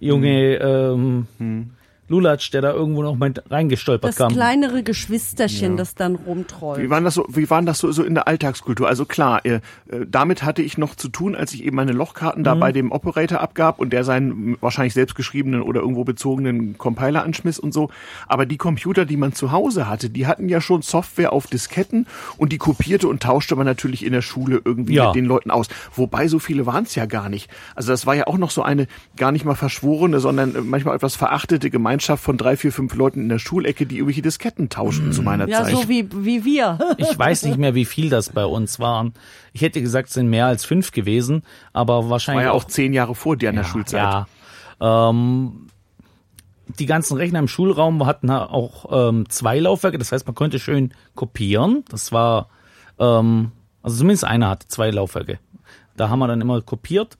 junge 0.00 0.56
ähm, 0.56 1.26
Lulatsch, 2.10 2.50
der 2.52 2.60
da 2.60 2.72
irgendwo 2.72 3.02
noch 3.02 3.14
mal 3.16 3.32
reingestolpert 3.48 4.08
Das 4.10 4.16
kam. 4.16 4.32
kleinere 4.32 4.82
Geschwisterchen, 4.82 5.76
das 5.76 5.94
dann 5.94 6.16
rumtrollt. 6.16 6.82
Wie 6.82 6.90
waren 6.90 7.04
das 7.04 7.14
so, 7.14 7.24
wie 7.28 7.48
waren 7.50 7.66
das 7.66 7.78
so, 7.78 7.92
so 7.92 8.02
in 8.02 8.14
der 8.14 8.26
Alltagskultur? 8.26 8.88
Also 8.88 9.04
klar, 9.04 9.44
äh, 9.46 9.60
äh, 9.88 10.06
damit 10.08 10.42
hatte 10.42 10.60
ich 10.60 10.76
noch 10.76 10.96
zu 10.96 11.08
tun, 11.08 11.36
als 11.36 11.54
ich 11.54 11.64
eben 11.64 11.76
meine 11.76 11.92
Lochkarten 11.92 12.42
da 12.42 12.56
bei 12.56 12.72
dem 12.72 12.90
Operator 12.90 13.40
abgab 13.40 13.78
und 13.78 13.92
der 13.92 14.02
seinen 14.02 14.56
wahrscheinlich 14.60 14.92
selbstgeschriebenen 14.94 15.62
oder 15.62 15.80
irgendwo 15.80 16.02
bezogenen 16.02 16.76
Compiler 16.76 17.22
anschmiss 17.22 17.60
und 17.60 17.72
so. 17.72 17.90
Aber 18.26 18.44
die 18.44 18.56
Computer, 18.56 19.04
die 19.06 19.16
man 19.16 19.32
zu 19.32 19.52
Hause 19.52 19.88
hatte, 19.88 20.10
die 20.10 20.26
hatten 20.26 20.48
ja 20.48 20.60
schon 20.60 20.82
Software 20.82 21.32
auf 21.32 21.46
Disketten 21.46 22.08
und 22.38 22.50
die 22.52 22.58
kopierte 22.58 23.06
und 23.06 23.22
tauschte 23.22 23.54
man 23.54 23.66
natürlich 23.66 24.04
in 24.04 24.12
der 24.12 24.22
Schule 24.22 24.60
irgendwie 24.64 24.94
Ja. 24.94 25.06
mit 25.06 25.14
den 25.14 25.26
Leuten 25.26 25.52
aus. 25.52 25.68
Wobei 25.94 26.26
so 26.26 26.40
viele 26.40 26.66
waren 26.66 26.82
es 26.82 26.96
ja 26.96 27.06
gar 27.06 27.28
nicht. 27.28 27.48
Also 27.76 27.92
das 27.92 28.04
war 28.04 28.16
ja 28.16 28.26
auch 28.26 28.36
noch 28.36 28.50
so 28.50 28.62
eine 28.62 28.88
gar 29.16 29.30
nicht 29.30 29.44
mal 29.44 29.54
verschworene, 29.54 30.18
sondern 30.18 30.56
äh, 30.56 30.60
manchmal 30.60 30.96
etwas 30.96 31.14
verachtete 31.14 31.70
Gemeinschaft 31.70 31.99
von 32.02 32.36
drei, 32.36 32.56
vier, 32.56 32.72
fünf 32.72 32.94
Leuten 32.94 33.20
in 33.20 33.28
der 33.28 33.38
Schulecke, 33.38 33.86
die 33.86 33.96
irgendwelche 33.96 34.22
Disketten 34.22 34.68
tauschten 34.68 35.12
zu 35.12 35.22
meiner 35.22 35.48
ja, 35.48 35.64
Zeit. 35.64 35.74
so 35.74 35.88
wie, 35.88 36.08
wie 36.12 36.44
wir. 36.44 36.78
Ich 36.98 37.18
weiß 37.18 37.44
nicht 37.44 37.58
mehr, 37.58 37.74
wie 37.74 37.84
viel 37.84 38.10
das 38.10 38.30
bei 38.30 38.44
uns 38.44 38.78
waren. 38.78 39.14
Ich 39.52 39.62
hätte 39.62 39.80
gesagt, 39.80 40.08
es 40.08 40.14
sind 40.14 40.28
mehr 40.28 40.46
als 40.46 40.64
fünf 40.64 40.92
gewesen, 40.92 41.42
aber 41.72 42.04
war 42.04 42.10
wahrscheinlich 42.10 42.44
ja 42.44 42.52
auch 42.52 42.64
zehn 42.64 42.92
Jahre 42.92 43.14
vor 43.14 43.36
dir 43.36 43.48
an 43.48 43.56
der 43.56 43.64
Schulzeit. 43.64 44.26
Ja. 44.80 45.08
Ähm, 45.10 45.66
die 46.78 46.86
ganzen 46.86 47.16
Rechner 47.16 47.38
im 47.38 47.48
Schulraum 47.48 48.06
hatten 48.06 48.30
auch 48.30 49.08
ähm, 49.08 49.28
zwei 49.28 49.58
Laufwerke, 49.58 49.98
das 49.98 50.12
heißt, 50.12 50.26
man 50.26 50.34
konnte 50.34 50.58
schön 50.58 50.94
kopieren. 51.14 51.84
Das 51.88 52.12
war, 52.12 52.48
ähm, 52.98 53.52
also 53.82 53.98
zumindest 53.98 54.24
einer 54.24 54.50
hatte 54.50 54.68
zwei 54.68 54.90
Laufwerke. 54.90 55.38
Da 55.96 56.08
haben 56.08 56.18
wir 56.18 56.28
dann 56.28 56.40
immer 56.40 56.60
kopiert. 56.62 57.18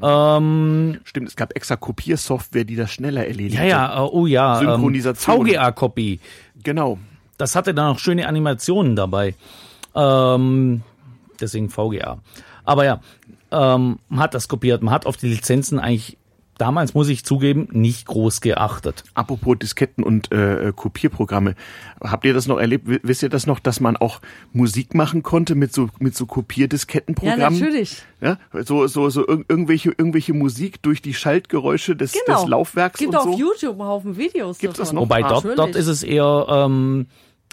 Ähm, 0.00 1.00
Stimmt, 1.04 1.28
es 1.28 1.36
gab 1.36 1.54
extra 1.56 1.76
Kopiersoftware, 1.76 2.64
die 2.64 2.76
das 2.76 2.90
schneller 2.90 3.26
erledigte. 3.26 3.58
ja, 3.58 3.68
ja, 3.68 4.04
äh, 4.04 4.08
oh 4.10 4.26
ja. 4.26 4.60
Ähm, 4.60 4.66
Synchronisation. 4.68 5.46
VGA-Copy. 5.46 6.20
Genau. 6.62 6.98
Das 7.38 7.56
hatte 7.56 7.74
dann 7.74 7.94
auch 7.94 7.98
schöne 7.98 8.28
Animationen 8.28 8.96
dabei. 8.96 9.34
Ähm, 9.94 10.82
deswegen 11.40 11.70
VGA. 11.70 12.18
Aber 12.64 12.84
ja, 12.84 13.00
ähm, 13.50 13.98
man 14.08 14.20
hat 14.20 14.34
das 14.34 14.48
kopiert. 14.48 14.82
Man 14.82 14.94
hat 14.94 15.06
auf 15.06 15.16
die 15.16 15.28
Lizenzen 15.28 15.78
eigentlich 15.78 16.16
damals, 16.62 16.94
muss 16.94 17.08
ich 17.08 17.24
zugeben, 17.24 17.66
nicht 17.72 18.06
groß 18.06 18.40
geachtet. 18.40 19.02
Apropos 19.14 19.58
Disketten 19.58 20.04
und 20.04 20.30
äh, 20.30 20.68
äh, 20.68 20.72
Kopierprogramme. 20.72 21.56
Habt 22.00 22.24
ihr 22.24 22.34
das 22.34 22.46
noch 22.46 22.58
erlebt? 22.58 22.86
Wisst 23.02 23.24
ihr 23.24 23.28
das 23.28 23.48
noch, 23.48 23.58
dass 23.58 23.80
man 23.80 23.96
auch 23.96 24.20
Musik 24.52 24.94
machen 24.94 25.24
konnte 25.24 25.56
mit 25.56 25.72
so 25.74 25.88
mit 25.98 26.14
so 26.16 26.24
Ja, 26.24 26.28
Kopierdiskettenprogrammen? 26.34 27.58
natürlich. 27.58 28.02
Ja, 28.20 28.38
so 28.64 28.86
so 28.86 29.10
so 29.10 29.26
ir 29.26 29.44
irgendwelche 29.48 29.90
irgendwelche 29.90 30.34
Musik 30.34 30.80
durch 30.82 31.02
die 31.02 31.14
Schaltgeräusche 31.14 31.96
des, 31.96 32.12
Genau. 32.12 32.40
des 32.42 32.48
Laufwerks 32.48 32.98
Gibt 33.00 33.10
und 33.10 33.16
auf 33.16 33.24
so. 33.24 33.36
YouTube 33.38 33.80
einen 33.80 33.88
Haufen 33.88 34.16
Videos 34.16 34.58
Gibt's 34.58 34.78
das 34.78 34.88
davon. 34.90 34.94
noch? 34.96 35.02
Wobei 35.02 35.24
Ah, 35.24 35.28
dort, 35.28 35.44
natürlich. 35.44 35.56
dort 35.56 35.74
ist 35.76 35.88
es 35.88 36.02
eher, 36.04 36.46
ähm, 36.48 37.06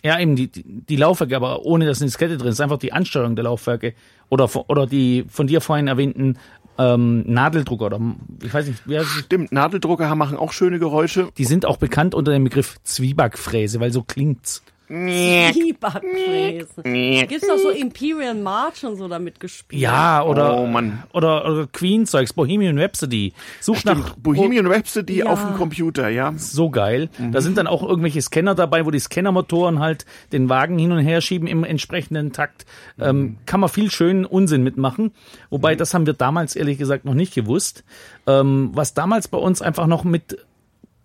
ja 0.03 0.19
eben 0.19 0.35
die, 0.35 0.47
die, 0.53 0.95
Laufwerke, 0.95 1.35
aber 1.35 1.65
ohne 1.65 1.85
dass 1.85 1.99
eine 1.99 2.07
Diskette 2.07 2.37
drin 2.37 2.49
ist, 2.51 2.61
einfach 2.61 2.77
die 2.77 2.93
Ansteuerung 2.93 3.35
der 3.35 3.43
Laufwerke 3.45 3.93
oder, 4.29 4.47
oder 4.69 4.85
die 4.87 5.25
von 5.29 5.47
dir 5.47 5.59
vorhin 5.61 5.87
erwähnten 5.87 6.37
ähm, 6.79 7.23
Nadeldrucker 7.27 7.87
oder 7.87 7.99
ich 8.41 8.53
weiß 8.53 8.67
nicht, 8.67 8.87
wie 8.87 8.97
heißt 8.97 9.07
es? 9.07 9.25
Stimmt, 9.25 9.51
Nadeldrucker 9.51 10.13
machen 10.15 10.37
auch 10.37 10.53
schöne 10.53 10.79
Geräusche. 10.79 11.29
die 11.37 11.45
sind 11.45 11.65
auch 11.65 11.77
bekannt 11.77 12.15
unter 12.15 12.31
dem 12.31 12.45
Begriff 12.45 12.77
Zwiebackfräse, 12.83 13.79
weil 13.79 13.91
so 13.91 14.01
klingt's. 14.01 14.63
Zwiebackfräse. 14.89 16.81
Gibt's 17.27 17.47
doch 17.47 17.57
so 17.57 17.69
Imperial 17.69 18.35
March 18.35 18.83
und 18.85 18.95
so 18.97 19.07
damit 19.07 19.39
gespielt. 19.39 19.81
Ja, 19.81 20.23
oder, 20.23 20.57
Oh, 20.57 20.65
Mann. 20.65 21.03
oder, 21.13 21.45
oder 21.49 21.67
Queen-Zeugs, 21.67 22.33
Bohemian 22.33 22.77
Rhapsody. 22.77 23.33
Such 23.61 23.83
nach 23.85 24.15
Bohemian 24.15 24.67
Rhapsody 24.67 25.17
Ja. 25.19 25.25
auf 25.27 25.45
dem 25.45 25.55
Computer, 25.55 26.09
ja. 26.09 26.33
so 26.37 26.69
geil. 26.69 27.09
Da 27.31 27.41
sind 27.41 27.57
dann 27.57 27.67
auch 27.67 27.83
irgendwelche 27.83 28.21
Scanner 28.21 28.55
dabei, 28.55 28.85
wo 28.85 28.91
die 28.91 28.99
Scannermotoren 28.99 29.79
halt 29.79 30.05
den 30.31 30.49
Wagen 30.49 30.77
hin 30.79 30.91
und 30.91 30.99
her 30.99 31.21
schieben 31.21 31.47
im 31.47 31.63
entsprechenden 31.63 32.31
Takt. 32.33 32.65
Ähm, 32.99 33.37
kann 33.45 33.59
man 33.59 33.69
viel 33.69 33.91
schönen 33.91 34.25
Unsinn 34.25 34.63
mitmachen. 34.63 35.11
Wobei, 35.49 35.75
das 35.75 35.93
haben 35.93 36.05
wir 36.05 36.13
damals 36.13 36.55
ehrlich 36.55 36.77
gesagt 36.77 37.05
noch 37.05 37.13
nicht 37.13 37.33
gewusst. 37.35 37.83
Ähm, 38.27 38.71
was 38.73 38.93
damals 38.93 39.27
bei 39.27 39.37
uns 39.37 39.61
einfach 39.61 39.87
noch 39.87 40.03
mit, 40.03 40.37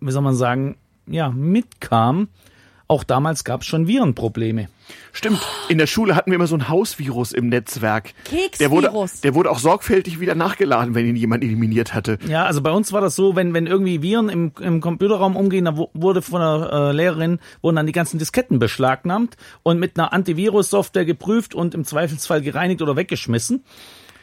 wie 0.00 0.10
soll 0.10 0.22
man 0.22 0.34
sagen, 0.34 0.76
ja, 1.06 1.28
mitkam, 1.30 2.28
auch 2.86 3.04
damals 3.04 3.44
gab 3.44 3.62
es 3.62 3.66
schon 3.66 3.86
Virenprobleme. 3.86 4.68
Stimmt. 5.12 5.40
In 5.68 5.78
der 5.78 5.86
Schule 5.86 6.14
hatten 6.14 6.30
wir 6.30 6.36
immer 6.36 6.46
so 6.46 6.54
ein 6.56 6.68
Hausvirus 6.68 7.32
im 7.32 7.48
Netzwerk. 7.48 8.12
Keksvirus. 8.24 8.58
Der 8.58 8.70
wurde, 8.70 9.08
der 9.22 9.34
wurde 9.34 9.50
auch 9.50 9.58
sorgfältig 9.58 10.20
wieder 10.20 10.34
nachgeladen, 10.34 10.94
wenn 10.94 11.06
ihn 11.06 11.16
jemand 11.16 11.42
eliminiert 11.42 11.94
hatte. 11.94 12.18
Ja, 12.28 12.44
also 12.44 12.60
bei 12.60 12.70
uns 12.70 12.92
war 12.92 13.00
das 13.00 13.16
so, 13.16 13.34
wenn, 13.36 13.54
wenn 13.54 13.66
irgendwie 13.66 14.02
Viren 14.02 14.28
im, 14.28 14.52
im 14.60 14.80
Computerraum 14.82 15.36
umgehen, 15.36 15.64
da 15.64 15.76
wu- 15.78 15.88
wurde 15.94 16.20
von 16.20 16.40
der 16.40 16.70
äh, 16.72 16.92
Lehrerin, 16.92 17.38
wurden 17.62 17.76
dann 17.76 17.86
die 17.86 17.92
ganzen 17.92 18.18
Disketten 18.18 18.58
beschlagnahmt 18.58 19.36
und 19.62 19.78
mit 19.78 19.98
einer 19.98 20.12
Antivirus-Software 20.12 21.06
geprüft 21.06 21.54
und 21.54 21.74
im 21.74 21.84
Zweifelsfall 21.84 22.42
gereinigt 22.42 22.82
oder 22.82 22.96
weggeschmissen. 22.96 23.64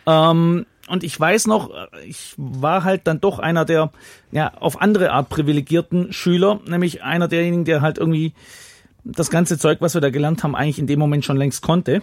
Ähm, 0.05 0.66
und 0.92 1.04
ich 1.04 1.18
weiß 1.18 1.48
noch, 1.48 1.72
äh, 1.72 2.06
ich 2.06 2.34
war 2.38 2.84
halt 2.84 3.08
dann 3.08 3.22
doch 3.22 3.39
einer 3.39 3.66
der 3.66 3.92
ja 4.32 4.54
auf 4.60 4.82
andere 4.82 5.12
Art 5.12 5.30
privilegierten 5.30 6.12
Schüler, 6.12 6.60
nämlich 6.66 7.02
einer 7.02 7.28
derjenigen, 7.28 7.66
der 7.66 7.82
halt 7.82 7.98
irgendwie 7.98 8.34
das 9.04 9.30
ganze 9.30 9.58
Zeug, 9.58 9.80
was 9.82 9.94
wir 9.94 10.02
da 10.02 10.10
gelernt 10.10 10.44
haben, 10.44 10.56
eigentlich 10.56 10.80
in 10.80 10.88
dem 10.88 11.00
Moment 11.00 11.26
schon 11.26 11.38
längst 11.38 11.62
konnte. 11.62 12.02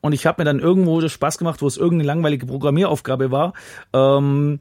Und 0.00 0.12
ich 0.12 0.26
habe 0.26 0.40
mir 0.40 0.44
dann 0.46 0.60
irgendwo 0.60 1.00
das 1.00 1.12
Spaß 1.12 1.38
gemacht, 1.38 1.60
wo 1.60 1.66
es 1.66 1.76
irgendeine 1.76 2.06
langweilige 2.06 2.46
Programmieraufgabe 2.46 3.30
war, 3.30 3.52
ähm, 3.92 4.60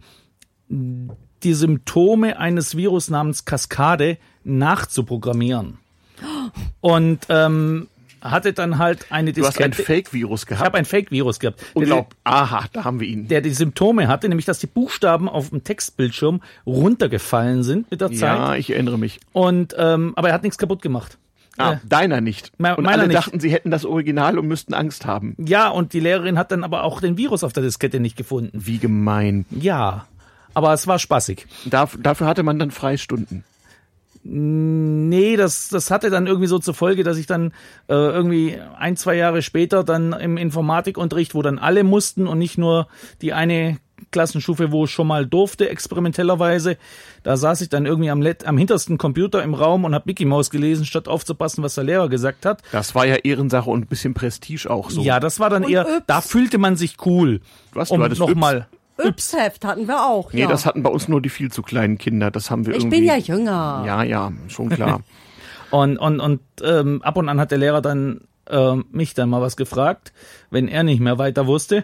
die 0.68 1.54
Symptome 1.54 2.38
eines 2.38 2.76
Virus 2.76 3.10
namens 3.10 3.46
Kaskade 3.46 4.18
nachzuprogrammieren. 4.44 5.78
Und 6.82 7.20
ähm, 7.30 7.88
hatte 8.22 8.54
dann 8.54 8.78
halt 8.78 9.08
eine 9.12 9.34
Du 9.34 9.46
hast 9.46 9.60
ein 9.62 9.72
Diskette. 9.72 9.86
Fake-Virus 9.86 10.42
ich 10.44 10.48
gehabt. 10.48 10.66
habe 10.66 10.78
ein 10.78 10.86
Fake-Virus 10.86 11.40
gehabt. 11.40 11.64
Unglaublich. 11.74 12.18
Aha, 12.24 12.66
da 12.74 12.84
haben 12.84 13.00
wir 13.00 13.08
ihn. 13.08 13.28
der 13.28 13.42
die 13.42 13.52
Symptome 13.52 14.08
hatte, 14.08 14.28
nämlich 14.30 14.46
dass 14.46 14.60
die 14.60 14.68
Buchstaben 14.68 15.30
auf 15.30 15.50
dem 15.50 15.64
Textbildschirm 15.64 16.42
runtergefallen 16.66 17.64
sind 17.64 17.90
mit 17.92 18.02
der 18.02 18.10
Zeit. 18.10 18.20
Ja, 18.22 18.56
ich 18.56 18.70
erinnere 18.72 18.98
mich. 18.98 19.20
Und 19.32 19.76
ähm, 19.78 20.14
aber 20.16 20.30
er 20.30 20.34
hat 20.34 20.44
nichts 20.44 20.58
kaputt 20.58 20.82
gemacht. 20.82 21.18
Ah, 21.58 21.74
Äh, 21.74 21.78
deiner 21.88 22.22
nicht. 22.22 22.52
Me- 22.58 22.76
und 22.78 22.88
alle 22.88 23.08
nicht. 23.08 23.18
dachten, 23.18 23.40
sie 23.42 23.52
hätten 23.52 23.70
das 23.70 23.84
Original 23.86 24.40
und 24.40 24.48
müssten 24.48 24.74
Angst 24.74 25.06
haben. 25.06 25.36
ja, 25.38 25.68
und 25.70 25.92
die 25.94 26.00
Lehrerin 26.00 26.38
hat 26.38 26.52
dann 26.52 26.64
aber 26.64 26.84
auch 26.84 27.02
den 27.02 27.18
Virus 27.18 27.44
auf 27.44 27.52
der 27.54 27.64
Diskette 27.64 28.00
nicht 28.00 28.16
gefunden. 28.16 28.52
Wie 28.66 28.78
gemein. 28.78 29.46
Ja, 29.52 30.06
aber 30.54 30.74
es 30.74 30.88
war 30.88 31.00
spaßig. 31.00 31.46
Darf, 31.66 31.98
dafür 32.02 32.28
hatte 32.28 32.44
man 32.44 32.60
dann 32.60 32.72
Freistunden. 32.72 33.44
Nee, 34.24 35.38
das, 35.38 35.70
das 35.70 35.92
hatte 35.92 36.10
dann 36.10 36.28
irgendwie 36.28 36.48
so 36.48 36.60
zur 36.60 36.74
Folge, 36.74 37.04
dass 37.04 37.18
ich 37.18 37.26
dann 37.26 37.52
äh, 37.88 37.94
irgendwie 37.94 38.58
ein, 38.78 38.98
zwei 38.98 39.16
Jahre 39.16 39.42
später 39.42 39.84
dann 39.84 40.14
im 40.14 40.38
Informatikunterricht, 40.38 41.36
wo 41.36 41.42
dann 41.42 41.58
alle 41.58 41.84
mussten 41.84 42.28
und 42.28 42.38
nicht 42.38 42.58
nur 42.58 42.88
die 43.22 43.34
eine 43.34 43.78
Klassenstufe, 44.12 44.72
wo 44.72 44.86
ich 44.86 44.92
schon 44.92 45.08
mal 45.08 45.26
durfte, 45.26 45.70
experimentellerweise, 45.70 46.78
da 47.24 47.38
saß 47.38 47.62
ich 47.62 47.70
dann 47.70 47.86
irgendwie 47.86 48.10
am, 48.10 48.26
am 48.46 48.58
hintersten 48.58 48.98
Computer 48.98 49.44
im 49.44 49.54
Raum 49.54 49.86
und 49.86 49.94
habe 49.94 50.06
Mickey 50.08 50.26
Mouse 50.26 50.50
gelesen, 50.50 50.86
statt 50.86 51.08
aufzupassen, 51.08 51.64
was 51.64 51.76
der 51.76 51.84
Lehrer 51.84 52.10
gesagt 52.10 52.46
hat. 52.46 52.62
Das 52.72 52.96
war 52.96 53.06
ja 53.06 53.16
Ehrensache 53.16 53.70
und 53.70 53.82
ein 53.82 53.88
bisschen 53.88 54.14
Prestige 54.14 54.70
auch 54.70 54.90
so. 54.90 55.02
Ja, 55.02 55.20
das 55.20 55.40
war 55.40 55.50
dann 55.50 55.64
Und 55.64 55.72
eher, 55.72 55.88
Yps. 55.88 56.04
da 56.08 56.22
fühlte 56.22 56.58
man 56.58 56.76
sich 56.76 56.96
cool. 57.06 57.42
Was, 57.74 57.90
du 57.90 57.96
um 57.96 58.04
hattest 58.04 58.20
nochmal. 58.20 58.68
Yps-Heft 59.00 59.66
hatten 59.66 59.88
wir 59.88 60.06
auch. 60.06 60.34
Nee, 60.34 60.42
ja. 60.42 60.48
das 60.48 60.66
hatten 60.66 60.84
bei 60.84 60.90
uns 60.90 61.08
nur 61.08 61.22
die 61.22 61.30
viel 61.30 61.52
zu 61.52 61.62
kleinen 61.62 61.98
Kinder. 61.98 62.32
Das 62.32 62.52
haben 62.52 62.66
wir 62.66 62.74
ich 62.74 62.84
irgendwie. 62.84 62.98
bin 62.98 63.06
ja 63.06 63.16
jünger. 63.18 63.84
Ja, 63.86 64.04
ja, 64.04 64.32
schon 64.48 64.70
klar. 64.70 65.02
Und, 65.72 65.98
und, 66.00 66.20
und 66.20 66.40
ähm, 66.64 67.04
ab 67.04 67.16
und 67.16 67.30
an 67.30 67.40
hat 67.40 67.52
der 67.52 67.60
Lehrer 67.60 67.84
dann 67.84 68.22
ähm, 68.50 68.86
mich 68.92 69.14
dann 69.14 69.30
mal 69.30 69.40
was 69.40 69.56
gefragt, 69.56 70.14
wenn 70.50 70.68
er 70.68 70.82
nicht 70.82 71.00
mehr 71.00 71.20
weiter 71.20 71.46
wusste. 71.46 71.84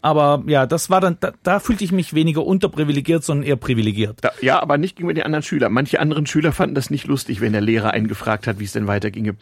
Aber 0.00 0.42
ja, 0.48 0.66
das 0.66 0.90
war 0.90 1.00
dann, 1.00 1.18
da, 1.20 1.32
da 1.44 1.60
fühlte 1.60 1.84
ich 1.84 1.92
mich 1.92 2.14
weniger 2.14 2.44
unterprivilegiert, 2.44 3.22
sondern 3.22 3.46
eher 3.46 3.54
privilegiert. 3.54 4.16
Da, 4.22 4.32
ja, 4.40 4.60
aber 4.60 4.76
nicht 4.76 4.96
gegenüber 4.96 5.14
den 5.14 5.22
anderen 5.22 5.44
Schülern. 5.44 5.72
Manche 5.72 6.00
anderen 6.00 6.26
Schüler 6.26 6.50
fanden 6.50 6.74
das 6.74 6.90
nicht 6.90 7.06
lustig, 7.06 7.40
wenn 7.40 7.52
der 7.52 7.60
Lehrer 7.60 7.92
einen 7.92 8.08
gefragt 8.08 8.48
hat, 8.48 8.58
wie 8.58 8.64
es 8.64 8.72
denn 8.72 8.88
weiterginge. 8.88 9.36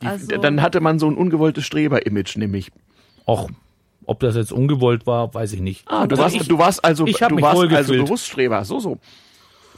Die, 0.00 0.06
Also- 0.06 0.38
Dann 0.38 0.62
hatte 0.62 0.80
man 0.80 0.98
so 0.98 1.06
ein 1.06 1.16
ungewolltes 1.16 1.66
Streber-Image, 1.66 2.38
nämlich. 2.38 2.72
Auch 3.26 3.50
ob 4.06 4.20
das 4.20 4.36
jetzt 4.36 4.52
ungewollt 4.52 5.06
war, 5.06 5.32
weiß 5.32 5.52
ich 5.52 5.60
nicht. 5.60 5.84
Ah, 5.86 6.06
du 6.06 6.14
Also 6.14 6.22
warst, 6.22 6.36
ich, 6.36 6.48
du 6.48 6.58
warst 6.58 6.84
also, 6.84 7.06
ich 7.06 7.22
hab 7.22 7.30
du 7.30 7.40
warst 7.40 7.72
also. 7.72 7.92
Berufsstreber, 7.92 8.64
so, 8.64 8.80
so. 8.80 8.98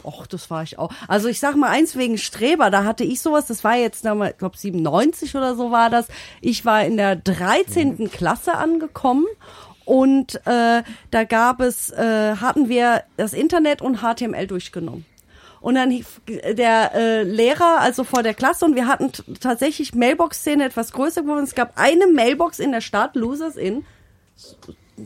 Och, 0.03 0.27
das 0.29 0.51
war 0.51 0.63
ich 0.63 0.79
auch. 0.79 0.93
Also 1.09 1.29
ich 1.29 1.41
sag 1.41 1.57
mal 1.57 1.69
eins 1.69 1.97
wegen 1.97 2.17
Streber, 2.17 2.71
da 2.71 2.85
hatte 2.85 3.03
ich 3.03 3.21
sowas, 3.21 3.47
das 3.47 3.65
war 3.65 3.77
jetzt 3.77 4.05
ich 4.05 4.39
glaube 4.39 4.57
97 4.57 5.35
oder 5.35 5.57
so 5.57 5.73
war 5.73 5.91
das. 5.91 6.07
Ich 6.41 6.65
war 6.65 6.85
in 6.85 6.97
der 6.97 7.17
13. 7.17 8.09
Klasse 8.11 8.55
angekommen 8.55 9.27
und 9.85 10.37
äh, 10.47 10.83
da 11.11 11.25
gab 11.25 11.61
es, 11.61 11.91
äh, 11.91 12.37
hatten 12.37 12.69
wir 12.69 13.03
das 13.17 13.33
Internet 13.33 13.83
und 13.83 13.99
HTML 14.01 14.47
durchgenommen. 14.47 15.05
Und 15.61 15.75
dann 15.75 15.91
hief 15.91 16.21
der 16.29 16.95
äh, 16.95 17.23
Lehrer, 17.25 17.81
also 17.81 18.05
vor 18.05 18.23
der 18.23 18.35
Klasse, 18.35 18.65
und 18.65 18.77
wir 18.77 18.87
hatten 18.87 19.11
tatsächlich 19.41 19.95
Mailbox-Szene 19.95 20.65
etwas 20.65 20.93
größer 20.93 21.23
geworden. 21.23 21.43
Es 21.43 21.57
gab 21.57 21.73
eine 21.77 22.07
Mailbox 22.07 22.61
in 22.61 22.71
der 22.71 22.81
Stadt, 22.81 23.17
Losers 23.17 23.57
in. 23.57 23.85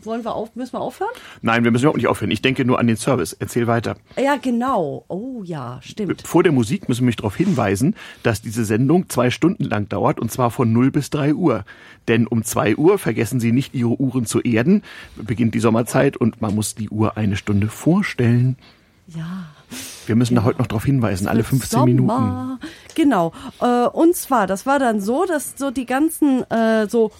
Wollen 0.05 0.25
wir 0.25 0.35
auf, 0.35 0.55
müssen 0.55 0.75
wir 0.75 0.81
aufhören? 0.81 1.11
Nein, 1.43 1.65
wir 1.65 1.73
müssen 1.73 1.83
überhaupt 1.85 1.97
nicht 1.97 2.07
aufhören. 2.07 2.31
Ich 2.31 2.43
denke 2.43 2.65
nur 2.65 2.79
an 2.79 2.87
den 2.87 2.97
Service. 2.97 3.33
Erzähl 3.33 3.67
weiter. 3.67 3.97
Ja, 4.17 4.37
genau. 4.37 5.05
Oh 5.09 5.43
ja, 5.45 5.81
stimmt. 5.83 6.23
Vor 6.27 6.45
der 6.45 6.53
Musik 6.53 6.89
müssen 6.89 7.03
wir 7.03 7.07
mich 7.07 7.17
darauf 7.17 7.35
hinweisen, 7.35 7.97
dass 8.23 8.41
diese 8.41 8.65
Sendung 8.65 9.09
zwei 9.09 9.31
Stunden 9.31 9.65
lang 9.65 9.89
dauert 9.89 10.21
und 10.21 10.31
zwar 10.31 10.53
von 10.53 10.73
0 10.73 10.93
bis 10.93 11.11
3 11.11 11.35
Uhr. 11.35 11.65
Denn 12.07 12.29
um 12.29 12.45
2 12.45 12.77
Uhr 12.77 12.99
vergessen 12.99 13.41
Sie 13.41 13.51
nicht, 13.51 13.75
Ihre 13.75 14.01
Uhren 14.01 14.27
zu 14.27 14.41
erden. 14.41 14.83
Beginnt 15.17 15.55
die 15.55 15.61
Sommerzeit 15.61 16.17
und 16.17 16.41
man 16.41 16.55
muss 16.55 16.77
die 16.77 16.89
Uhr 16.89 17.17
eine 17.17 17.37
Stunde 17.37 17.67
vorstellen. 17.67 18.57
Ja. 19.09 19.47
Wir 20.07 20.15
müssen 20.15 20.37
da 20.37 20.45
heute 20.45 20.59
noch 20.59 20.69
darauf 20.69 20.85
hinweisen, 20.85 21.27
alle 21.27 21.43
15 21.43 21.69
Sommer. 21.69 21.87
Minuten. 21.87 22.59
Genau. 22.95 23.33
Äh, 23.61 23.87
und 23.89 24.15
zwar, 24.15 24.47
das 24.47 24.67
war 24.67 24.79
dann 24.79 25.01
so, 25.01 25.25
dass 25.25 25.55
so 25.57 25.73
die 25.73 25.87
ganzen 25.87 26.49
äh, 26.51 26.89
so 26.89 27.11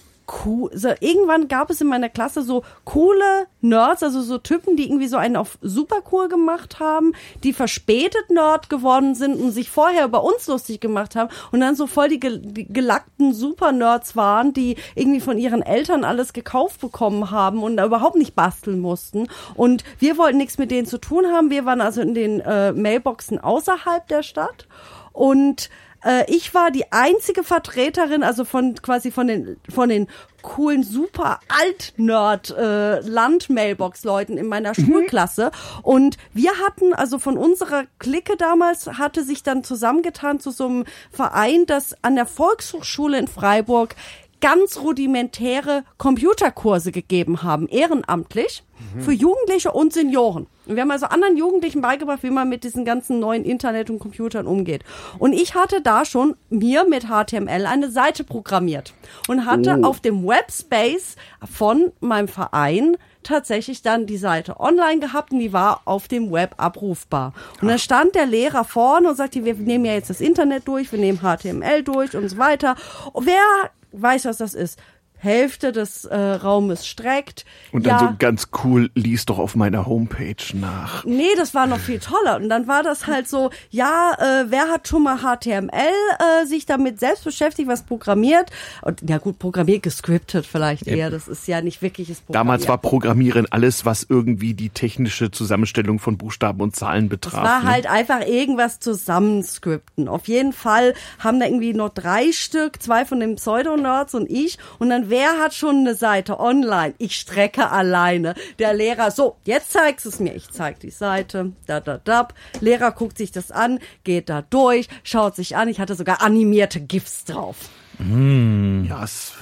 cool, 0.45 0.69
so, 0.73 0.89
irgendwann 0.99 1.47
gab 1.47 1.69
es 1.69 1.81
in 1.81 1.87
meiner 1.87 2.09
Klasse 2.09 2.41
so 2.41 2.63
coole 2.85 3.47
Nerds, 3.61 4.03
also 4.03 4.21
so 4.21 4.37
Typen, 4.37 4.75
die 4.75 4.85
irgendwie 4.85 5.07
so 5.07 5.17
einen 5.17 5.35
auf 5.35 5.57
super 5.61 5.97
cool 6.11 6.29
gemacht 6.29 6.79
haben, 6.79 7.13
die 7.43 7.53
verspätet 7.53 8.29
Nerd 8.29 8.69
geworden 8.69 9.15
sind 9.15 9.39
und 9.39 9.51
sich 9.51 9.69
vorher 9.69 10.05
über 10.05 10.23
uns 10.23 10.47
lustig 10.47 10.81
gemacht 10.81 11.15
haben 11.15 11.29
und 11.51 11.59
dann 11.59 11.75
so 11.75 11.87
voll 11.87 12.09
die, 12.09 12.19
gel 12.19 12.39
die 12.39 12.71
gelackten 12.71 13.33
Super-Nerds 13.33 14.15
waren, 14.15 14.53
die 14.53 14.77
irgendwie 14.95 15.21
von 15.21 15.37
ihren 15.37 15.61
Eltern 15.61 16.03
alles 16.03 16.33
gekauft 16.33 16.81
bekommen 16.81 17.31
haben 17.31 17.63
und 17.63 17.77
da 17.77 17.85
überhaupt 17.85 18.15
nicht 18.15 18.35
basteln 18.35 18.79
mussten. 18.79 19.27
Und 19.55 19.83
wir 19.99 20.17
wollten 20.17 20.37
nichts 20.37 20.57
mit 20.57 20.71
denen 20.71 20.87
zu 20.87 20.97
tun 20.97 21.27
haben. 21.27 21.49
Wir 21.49 21.65
waren 21.65 21.81
also 21.81 22.01
in 22.01 22.13
den 22.13 22.39
äh, 22.41 22.71
Mailboxen 22.71 23.39
außerhalb 23.39 24.07
der 24.07 24.23
Stadt 24.23 24.67
und 25.13 25.69
äh, 26.03 26.25
ich 26.27 26.53
war 26.53 26.71
die 26.71 26.91
einzige 26.91 27.43
Vertreterin, 27.43 28.23
also 28.23 28.45
von 28.45 28.75
quasi 28.75 29.11
von 29.11 29.27
den 29.27 29.57
von 29.69 29.89
den 29.89 30.07
coolen 30.41 30.83
super 30.83 31.39
alt 31.47 31.93
Nerd 31.97 32.49
äh, 32.49 32.99
Land-Mailbox 32.99 34.03
Leuten 34.03 34.37
in 34.37 34.47
meiner 34.47 34.73
Schulklasse. 34.73 35.51
Und 35.83 36.17
wir 36.33 36.51
hatten 36.65 36.93
also 36.93 37.19
von 37.19 37.37
unserer 37.37 37.83
Clique 37.99 38.37
damals 38.37 38.87
hatte 38.87 39.23
sich 39.23 39.43
dann 39.43 39.63
zusammengetan 39.63 40.39
zu 40.39 40.51
so 40.51 40.65
einem 40.65 40.85
Verein, 41.11 41.65
das 41.65 41.95
an 42.03 42.15
der 42.15 42.25
Volkshochschule 42.25 43.19
in 43.19 43.27
Freiburg 43.27 43.95
ganz 44.41 44.79
rudimentäre 44.79 45.83
Computerkurse 45.97 46.91
gegeben 46.91 47.43
haben, 47.43 47.67
ehrenamtlich, 47.67 48.63
für 48.99 49.11
Jugendliche 49.11 49.71
und 49.71 49.93
Senioren. 49.93 50.47
Und 50.65 50.75
wir 50.75 50.81
haben 50.81 50.91
also 50.91 51.05
anderen 51.05 51.37
Jugendlichen 51.37 51.81
beigebracht, 51.81 52.23
wie 52.23 52.31
man 52.31 52.49
mit 52.49 52.63
diesen 52.63 52.85
ganzen 52.85 53.19
neuen 53.19 53.45
Internet 53.45 53.89
und 53.89 53.99
Computern 53.99 54.47
umgeht. 54.47 54.83
Und 55.19 55.33
ich 55.33 55.55
hatte 55.55 55.81
da 55.81 56.05
schon 56.05 56.35
mir 56.49 56.85
mit 56.87 57.05
HTML 57.05 57.65
eine 57.65 57.91
Seite 57.91 58.23
programmiert 58.23 58.93
und 59.27 59.45
hatte 59.45 59.79
auf 59.83 59.99
dem 59.99 60.27
Webspace 60.27 61.15
von 61.49 61.91
meinem 61.99 62.27
Verein 62.27 62.97
tatsächlich 63.23 63.81
dann 63.81 64.07
die 64.07 64.17
Seite 64.17 64.59
online 64.59 64.99
gehabt 64.99 65.31
und 65.31 65.39
die 65.39 65.53
war 65.53 65.81
auf 65.85 66.07
dem 66.07 66.31
Web 66.31 66.55
abrufbar. 66.57 67.33
Und 67.61 67.67
dann 67.67 67.79
stand 67.79 68.15
der 68.15 68.25
Lehrer 68.25 68.63
vorne 68.63 69.09
und 69.09 69.15
sagte, 69.15 69.45
wir 69.45 69.53
nehmen 69.53 69.85
ja 69.85 69.93
jetzt 69.93 70.09
das 70.09 70.21
Internet 70.21 70.67
durch, 70.67 70.91
wir 70.91 70.99
nehmen 70.99 71.19
HTML 71.19 71.83
durch 71.83 72.15
und 72.15 72.27
so 72.29 72.37
weiter. 72.37 72.75
Und 73.13 73.27
wer 73.27 73.69
weiß, 73.91 74.25
was 74.25 74.37
das 74.37 74.53
ist? 74.53 74.79
Hälfte 75.21 75.71
des 75.71 76.05
äh, 76.05 76.17
Raumes 76.17 76.87
streckt. 76.87 77.45
Und 77.71 77.85
dann 77.85 77.99
ja, 78.01 78.09
so 78.09 78.15
ganz 78.17 78.47
cool, 78.63 78.89
lies 78.95 79.25
doch 79.27 79.37
auf 79.37 79.55
meiner 79.55 79.85
Homepage 79.85 80.35
nach. 80.55 81.05
Nee, 81.05 81.29
das 81.37 81.53
war 81.53 81.67
noch 81.67 81.77
viel 81.77 81.99
toller. 81.99 82.37
Und 82.37 82.49
dann 82.49 82.67
war 82.67 82.81
das 82.81 83.05
halt 83.05 83.27
so, 83.27 83.51
ja, 83.69 84.13
äh, 84.17 84.45
wer 84.49 84.69
hat 84.69 84.87
schon 84.87 85.03
mal 85.03 85.19
HTML 85.19 85.69
äh, 85.69 86.45
sich 86.47 86.65
damit 86.65 86.99
selbst 86.99 87.23
beschäftigt, 87.23 87.69
was 87.69 87.83
programmiert? 87.83 88.49
Und 88.81 89.07
ja 89.07 89.19
gut, 89.19 89.37
programmiert 89.37 89.83
gescriptet 89.83 90.47
vielleicht 90.47 90.87
eher. 90.87 91.11
Das 91.11 91.27
ist 91.27 91.47
ja 91.47 91.61
nicht 91.61 91.83
wirkliches 91.83 92.21
Programmieren. 92.21 92.47
Damals 92.47 92.67
war 92.67 92.79
Programmieren 92.79 93.45
alles, 93.51 93.85
was 93.85 94.03
irgendwie 94.09 94.55
die 94.55 94.69
technische 94.69 95.29
Zusammenstellung 95.29 95.99
von 95.99 96.17
Buchstaben 96.17 96.61
und 96.61 96.75
Zahlen 96.75 97.09
betraf. 97.09 97.43
Es 97.43 97.49
war 97.49 97.63
ne? 97.63 97.69
halt 97.69 97.85
einfach 97.85 98.21
irgendwas 98.25 98.79
zusammenscripten. 98.79 100.07
Auf 100.07 100.27
jeden 100.27 100.51
Fall 100.51 100.95
haben 101.19 101.39
da 101.39 101.45
irgendwie 101.45 101.73
noch 101.73 101.89
drei 101.89 102.31
Stück, 102.31 102.81
zwei 102.81 103.05
von 103.05 103.19
den 103.19 103.35
Pseudo-Nerds 103.35 104.15
und 104.15 104.27
ich. 104.27 104.57
Und 104.79 104.89
dann 104.89 105.10
wer 105.11 105.37
hat 105.39 105.53
schon 105.53 105.81
eine 105.81 105.93
Seite 105.93 106.39
online? 106.39 106.95
Ich 106.97 107.15
strecke 107.15 107.69
alleine. 107.69 108.33
Der 108.57 108.73
Lehrer, 108.73 109.11
so, 109.11 109.35
jetzt 109.43 109.71
zeigst 109.71 110.07
es 110.07 110.19
mir. 110.19 110.33
Ich 110.33 110.49
zeig 110.49 110.79
die 110.79 110.89
Seite, 110.89 111.51
da, 111.67 111.79
da, 111.79 111.99
da. 111.99 112.29
Lehrer 112.61 112.91
guckt 112.91 113.17
sich 113.17 113.31
das 113.31 113.51
an, 113.51 113.79
geht 114.03 114.29
da 114.29 114.41
durch, 114.41 114.87
schaut 115.03 115.35
sich 115.35 115.55
an. 115.55 115.67
Ich 115.67 115.79
hatte 115.79 115.93
sogar 115.95 116.21
animierte 116.21 116.79
GIFs 116.79 117.25
drauf. 117.25 117.57
Ja, 118.01 119.03
es, 119.03 119.33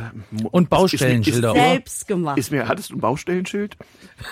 Und 0.51 0.69
Baustellenschilder, 0.69 1.51
ist, 1.51 1.55
ist? 1.55 1.63
Selbst 1.63 2.07
gemacht. 2.07 2.37
ist 2.37 2.51
mir, 2.51 2.67
hattest 2.67 2.89
du 2.89 2.95
ein 2.95 2.99
Baustellenschild? 2.99 3.77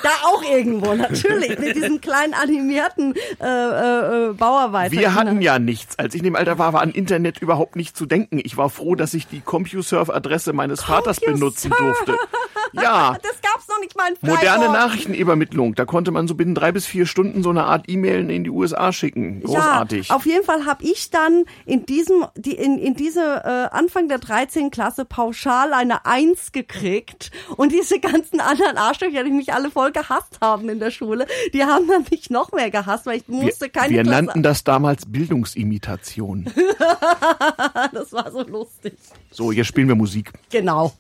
Da 0.04 0.10
auch 0.26 0.44
irgendwo, 0.44 0.94
natürlich. 0.96 1.58
Mit 1.58 1.76
diesem 1.76 2.02
kleinen 2.02 2.34
animierten 2.34 3.16
äh, 3.40 3.46
äh, 3.46 4.30
äh, 4.30 4.34
Bauarbeiter. 4.34 4.92
Wir 4.92 5.16
hatten 5.16 5.42
ja 5.42 5.60
nichts. 5.60 5.98
Als 5.98 6.14
ich 6.14 6.20
in 6.20 6.26
dem 6.26 6.36
Alter 6.36 6.60
war, 6.60 6.74
war 6.74 6.82
an 6.82 6.92
Internet 6.92 7.40
überhaupt 7.40 7.78
nicht 7.78 7.96
zu 7.96 8.06
denken. 8.06 8.40
Ich 8.44 8.58
war 8.58 8.70
froh, 8.70 8.96
dass 8.96 9.14
ich 9.14 9.28
die 9.28 9.40
CompuServe-Adresse 9.40 10.52
meines 10.52 10.84
Vaters 10.84 11.20
benutzen 11.22 11.72
durfte. 11.78 12.16
Ja, 12.74 13.18
Das 13.24 13.42
gab's 13.42 13.68
noch 13.68 13.80
nicht 13.82 13.96
mal 13.98 14.10
in 14.10 14.18
moderne 14.22 14.66
Freiburg. 14.66 14.72
Nachrichtenübermittlung. 14.74 15.76
Da 15.76 15.86
konnte 15.86 16.12
man 16.12 16.28
so 16.28 16.36
binnen 16.36 16.56
drei 16.56 16.72
bis 16.72 16.86
vier 16.86 17.06
Stunden 17.06 17.44
so 17.44 17.50
eine 17.50 17.64
Art 17.66 17.86
E-Mail 17.88 18.30
in 18.30 18.44
die 18.44 18.50
USA 18.50 18.92
schicken. 18.92 19.42
Großartig. 19.42 20.10
Ja, 20.10 20.16
auf 20.16 20.26
jeden 20.26 20.44
Fall 20.46 20.66
habe 20.66 20.84
ich 20.84 21.10
dann 21.10 21.46
in 21.66 21.86
diesem, 21.86 22.26
die, 22.36 22.54
in, 22.54 22.78
in 22.78 22.96
diese 22.96 23.22
äh, 23.22 23.76
Anfang 23.76 24.08
der 24.08 24.20
13. 24.20 24.72
Klasse 24.72 25.06
pauschal 25.06 25.74
eine 25.74 26.06
Eins 26.06 26.52
gekriegt 26.52 27.32
und 27.58 27.72
diese 27.72 28.00
ganzen 28.00 28.40
anderen 28.40 28.78
Arschlöcher, 28.78 29.24
die 29.24 29.32
mich 29.32 29.54
alle 29.54 29.72
voll 29.72 29.92
gehasst 29.92 30.40
haben 30.42 30.70
in 30.70 30.80
der 30.80 30.92
Schule, 30.92 31.28
die 31.54 31.64
haben 31.64 31.88
dann 31.88 32.06
mich 32.10 32.30
noch 32.30 32.52
mehr 32.52 32.72
gehasst, 32.72 33.06
weil 33.06 33.18
ich 33.18 33.28
musste 33.28 33.66
wir 33.66 33.70
keine 33.70 33.94
wir 33.94 34.04
Klasse. 34.04 34.16
nannten 34.26 34.44
das 34.44 34.64
damals 34.64 35.06
Bildungsimitation. 35.06 36.46
das 37.94 38.14
war 38.14 38.32
so 38.32 38.44
lustig. 38.44 38.94
So, 39.32 39.52
jetzt 39.52 39.68
spielen 39.68 39.88
wir 39.88 39.96
Musik. 39.96 40.32
Genau. 40.50 40.94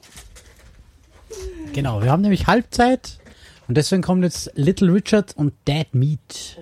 Genau, 1.73 2.01
wir 2.01 2.11
haben 2.11 2.21
nämlich 2.21 2.47
Halbzeit 2.47 3.19
und 3.67 3.75
deswegen 3.77 4.01
kommt 4.01 4.23
jetzt 4.23 4.51
Little 4.55 4.93
Richard 4.93 5.35
und 5.35 5.53
Dead 5.67 5.87
Meat. 5.93 6.57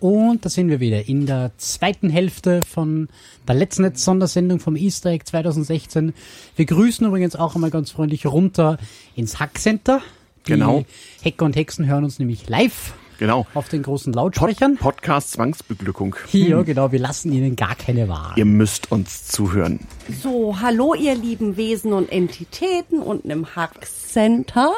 Und 0.00 0.44
da 0.44 0.50
sind 0.50 0.68
wir 0.68 0.80
wieder 0.80 1.08
in 1.08 1.24
der 1.24 1.52
zweiten 1.56 2.10
Hälfte 2.10 2.60
von 2.62 3.08
der 3.48 3.54
letzten 3.54 3.94
Sondersendung 3.94 4.60
vom 4.60 4.76
Easter 4.76 5.10
Egg 5.10 5.24
2016. 5.24 6.12
Wir 6.56 6.66
grüßen 6.66 7.06
übrigens 7.06 7.36
auch 7.36 7.54
einmal 7.54 7.70
ganz 7.70 7.90
freundlich 7.90 8.26
runter 8.26 8.78
ins 9.16 9.40
Hackcenter. 9.40 10.02
Die 10.46 10.52
Genau. 10.52 10.84
Hacker 11.24 11.46
und 11.46 11.56
Hexen 11.56 11.86
hören 11.86 12.04
uns 12.04 12.18
nämlich 12.18 12.48
live 12.48 12.92
Genau. 13.18 13.46
auf 13.54 13.68
den 13.68 13.82
großen 13.82 14.12
Lautsprechern. 14.12 14.76
Podcast 14.76 15.32
Zwangsbeglückung. 15.32 16.16
Hier, 16.26 16.62
genau, 16.64 16.92
wir 16.92 16.98
lassen 16.98 17.32
ihnen 17.32 17.56
gar 17.56 17.74
keine 17.74 18.08
Wahl. 18.08 18.32
Ihr 18.36 18.44
müsst 18.44 18.90
uns 18.92 19.26
zuhören. 19.28 19.80
So, 20.22 20.60
hallo 20.60 20.94
ihr 20.94 21.14
lieben 21.14 21.56
Wesen 21.56 21.92
und 21.92 22.10
Entitäten 22.10 23.00
unten 23.00 23.30
im 23.30 23.54
Hack 23.56 23.86
Center. 23.86 24.72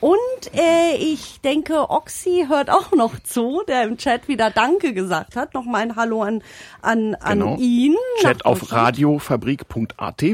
Und 0.00 0.14
äh, 0.54 0.96
ich 0.98 1.40
denke, 1.42 1.88
Oxy 1.90 2.46
hört 2.48 2.70
auch 2.70 2.92
noch 2.92 3.18
zu, 3.20 3.62
der 3.68 3.84
im 3.84 3.96
Chat 3.96 4.28
wieder 4.28 4.50
Danke 4.50 4.92
gesagt 4.92 5.36
hat. 5.36 5.54
Nochmal 5.54 5.82
ein 5.82 5.96
Hallo 5.96 6.22
an, 6.22 6.42
an, 6.82 7.14
an 7.16 7.38
Genau. 7.38 7.56
ihn. 7.58 7.94
Chat 8.20 8.44
auf 8.44 8.72
radiofabrik.at. 8.72 10.24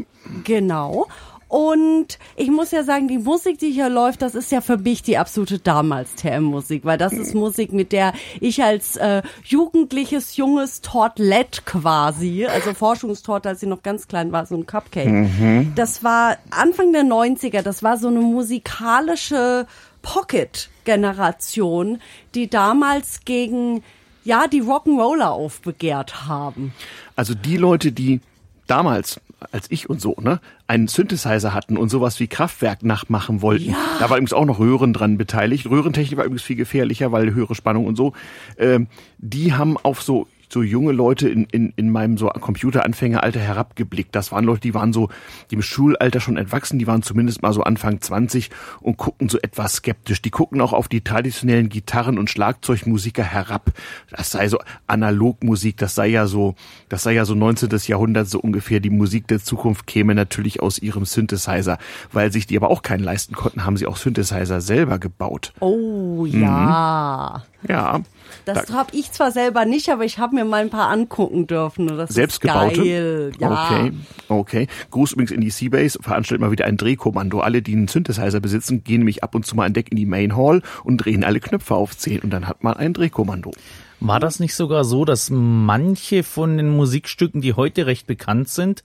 Genau. 0.44 1.07
Und 1.51 2.20
ich 2.36 2.48
muss 2.48 2.70
ja 2.70 2.84
sagen, 2.84 3.09
die 3.09 3.18
Musik, 3.18 3.59
die 3.59 3.72
hier 3.72 3.88
läuft, 3.88 4.22
das 4.22 4.36
ist 4.36 4.53
ja 4.53 4.61
für 4.61 4.78
mich 4.78 5.03
die 5.03 5.18
absolute 5.18 5.59
damals 5.59 6.14
TM-Musik, 6.14 6.84
weil 6.84 6.96
das 6.96 7.12
ist 7.12 7.34
Musik, 7.34 7.72
mit 7.72 7.90
der 7.90 8.12
ich 8.38 8.62
als 8.62 8.94
äh, 8.94 9.22
jugendliches, 9.42 10.36
junges 10.36 10.80
Tortlet 10.80 11.66
quasi, 11.66 12.46
also 12.46 12.72
Forschungstorte, 12.72 13.48
als 13.48 13.59
sie 13.59 13.66
noch 13.66 13.82
ganz 13.82 14.07
klein 14.07 14.30
war, 14.30 14.46
so 14.46 14.55
ein 14.55 14.64
Cupcake, 14.64 15.26
das 15.74 16.05
war 16.05 16.36
Anfang 16.51 16.92
der 16.92 17.03
90er, 17.03 17.62
das 17.62 17.82
war 17.82 17.98
so 17.98 18.07
eine 18.07 18.20
musikalische 18.20 19.66
Pocket-Generation, 20.03 22.01
die 22.36 22.48
damals 22.48 23.24
gegen 23.24 23.82
ja, 24.22 24.46
die 24.46 24.62
Rock'n'Roller 24.62 25.30
aufbegehrt 25.30 26.28
haben. 26.28 26.72
Also 27.16 27.34
die 27.34 27.57
Leute, 27.57 27.90
die 27.90 28.20
damals, 28.68 29.20
als 29.53 29.70
ich 29.70 29.88
und 29.88 30.01
so, 30.01 30.16
ne, 30.20 30.41
einen 30.66 30.88
Synthesizer 30.88 31.55
hatten 31.55 31.76
und 31.76 31.88
sowas 31.88 32.20
wie 32.20 32.28
Kraftwerk 32.28 32.82
nachmachen 32.82 33.43
wollten. 33.43 33.74
Da 33.99 34.11
war 34.11 34.16
übrigens 34.16 34.32
auch 34.32 34.45
noch 34.45 34.59
Röhren 34.59 34.93
dran 34.93 35.18
beteiligt. 35.18 35.68
Röhrentechnik 35.68 36.16
war 36.16 36.24
übrigens 36.24 36.43
viel 36.43 36.57
gefährlicher, 36.57 37.12
weil 37.12 37.34
höhere 37.34 37.55
Spannung 37.55 37.86
und 37.86 37.97
so. 37.97 38.12
Ähm, 38.59 38.86
die 39.18 39.53
haben 39.53 39.76
auf 39.76 40.03
so 40.03 40.26
so 40.53 40.62
junge 40.62 40.92
Leute 40.92 41.28
in, 41.28 41.44
in, 41.44 41.72
in 41.76 41.90
meinem 41.90 42.18
so 42.18 42.28
Computeranfängeralter 42.28 43.40
herabgeblickt. 43.40 44.14
Das 44.14 44.32
waren 44.32 44.44
Leute, 44.44 44.62
die 44.62 44.74
waren 44.74 44.92
so, 44.92 45.09
die 45.51 45.55
im 45.55 45.62
Schulalter 45.62 46.20
schon 46.20 46.36
entwachsen, 46.36 46.78
die 46.78 46.86
waren 46.86 47.03
zumindest 47.03 47.42
mal 47.42 47.53
so 47.53 47.62
Anfang 47.62 48.01
20 48.01 48.51
und 48.80 48.96
gucken 48.96 49.28
so 49.28 49.38
etwas 49.38 49.74
skeptisch. 49.74 50.22
Die 50.22 50.30
gucken 50.30 50.61
auch 50.61 50.72
auf 50.72 50.88
die 50.88 51.03
traditionellen 51.03 51.68
Gitarren- 51.68 52.18
und 52.18 52.30
Schlagzeugmusiker 52.30 53.22
herab. 53.22 53.72
Das 54.11 54.30
sei 54.30 54.48
so 54.48 54.59
Analogmusik, 54.86 55.76
das 55.76 55.94
sei 55.94 56.09
ja 56.09 56.26
so, 56.26 56.57
das 56.88 57.03
sei 57.03 57.12
ja 57.12 57.24
so 57.24 57.34
19. 57.34 57.70
Jahrhundert 57.86 58.28
so 58.28 58.40
ungefähr. 58.40 58.80
Die 58.80 58.90
Musik 58.90 59.28
der 59.28 59.40
Zukunft 59.40 59.86
käme 59.86 60.14
natürlich 60.14 60.61
aus 60.61 60.78
ihrem 60.78 61.05
Synthesizer. 61.05 61.78
Weil 62.12 62.32
sich 62.32 62.46
die 62.46 62.57
aber 62.57 62.70
auch 62.70 62.82
keinen 62.82 63.05
leisten 63.05 63.34
konnten, 63.34 63.64
haben 63.64 63.76
sie 63.76 63.86
auch 63.86 63.96
Synthesizer 63.96 64.61
selber 64.61 64.98
gebaut. 64.98 65.53
Oh 65.61 66.26
ja. 66.26 67.44
Ja. 67.68 68.01
Das 68.45 68.66
Da- 68.66 68.74
habe 68.74 68.95
ich 68.97 69.12
zwar 69.12 69.31
selber 69.31 69.64
nicht, 69.64 69.89
aber 69.91 70.05
ich 70.05 70.18
habe 70.18 70.35
mir 70.35 70.45
mal 70.45 70.62
ein 70.62 70.70
paar 70.70 70.89
angucken 70.89 71.47
dürfen. 71.47 71.87
Das 71.89 72.11
Selbstgebaute? 72.11 72.81
ist 72.83 72.87
geil. 72.87 73.33
Ja. 73.39 73.51
Okay, 73.51 73.93
okay. 74.28 74.66
Gruß 74.91 75.12
übrigens 75.12 75.31
in 75.31 75.41
die 75.41 75.51
Seabase, 75.51 75.99
veranstaltet 76.03 76.41
mal 76.45 76.51
wieder 76.53 76.64
ein 76.66 76.76
Drehkommando. 76.76 77.41
Alle, 77.41 77.62
die 77.62 77.72
einen 77.72 77.89
Synthesizer 77.89 78.41
besitzen, 78.41 78.85
gehen 78.85 78.99
nämlich 79.01 79.22
ab 79.24 79.35
und 79.35 79.47
zu 79.47 79.57
mal 79.57 79.66
an 79.66 79.72
Deck 79.72 79.91
in 79.91 79.97
die 79.97 80.07
Main 80.07 80.37
Hall 80.37 80.62
und 80.85 80.99
drehen 80.99 81.24
alle 81.24 81.41
Knöpfe 81.41 81.74
auf 81.74 81.97
10 81.97 82.20
und 82.20 82.31
dann 82.31 82.47
hat 82.49 82.62
man 82.64 82.74
ein 82.74 82.93
Drehkommando. 82.93 83.53
War 84.01 84.18
das 84.20 84.41
nicht 84.41 84.55
sogar 84.55 84.85
so, 84.85 85.05
dass 85.05 85.28
manche 85.31 86.22
von 86.22 86.57
den 86.57 86.70
Musikstücken, 86.70 87.43
die 87.43 87.53
heute 87.55 87.85
recht 87.87 88.07
bekannt 88.07 88.49
sind, 88.49 88.83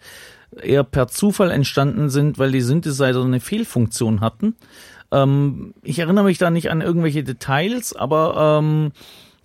eher 0.61 0.83
per 0.83 1.07
Zufall 1.07 1.51
entstanden 1.51 2.09
sind, 2.09 2.37
weil 2.37 2.51
die 2.51 2.61
Synthesizer 2.61 3.23
eine 3.23 3.39
Fehlfunktion 3.39 4.19
hatten? 4.21 4.55
Ähm, 5.11 5.73
ich 5.83 5.99
erinnere 5.99 6.25
mich 6.25 6.37
da 6.37 6.49
nicht 6.49 6.69
an 6.69 6.81
irgendwelche 6.81 7.23
Details, 7.23 7.95
aber 7.95 8.59
ähm, 8.61 8.91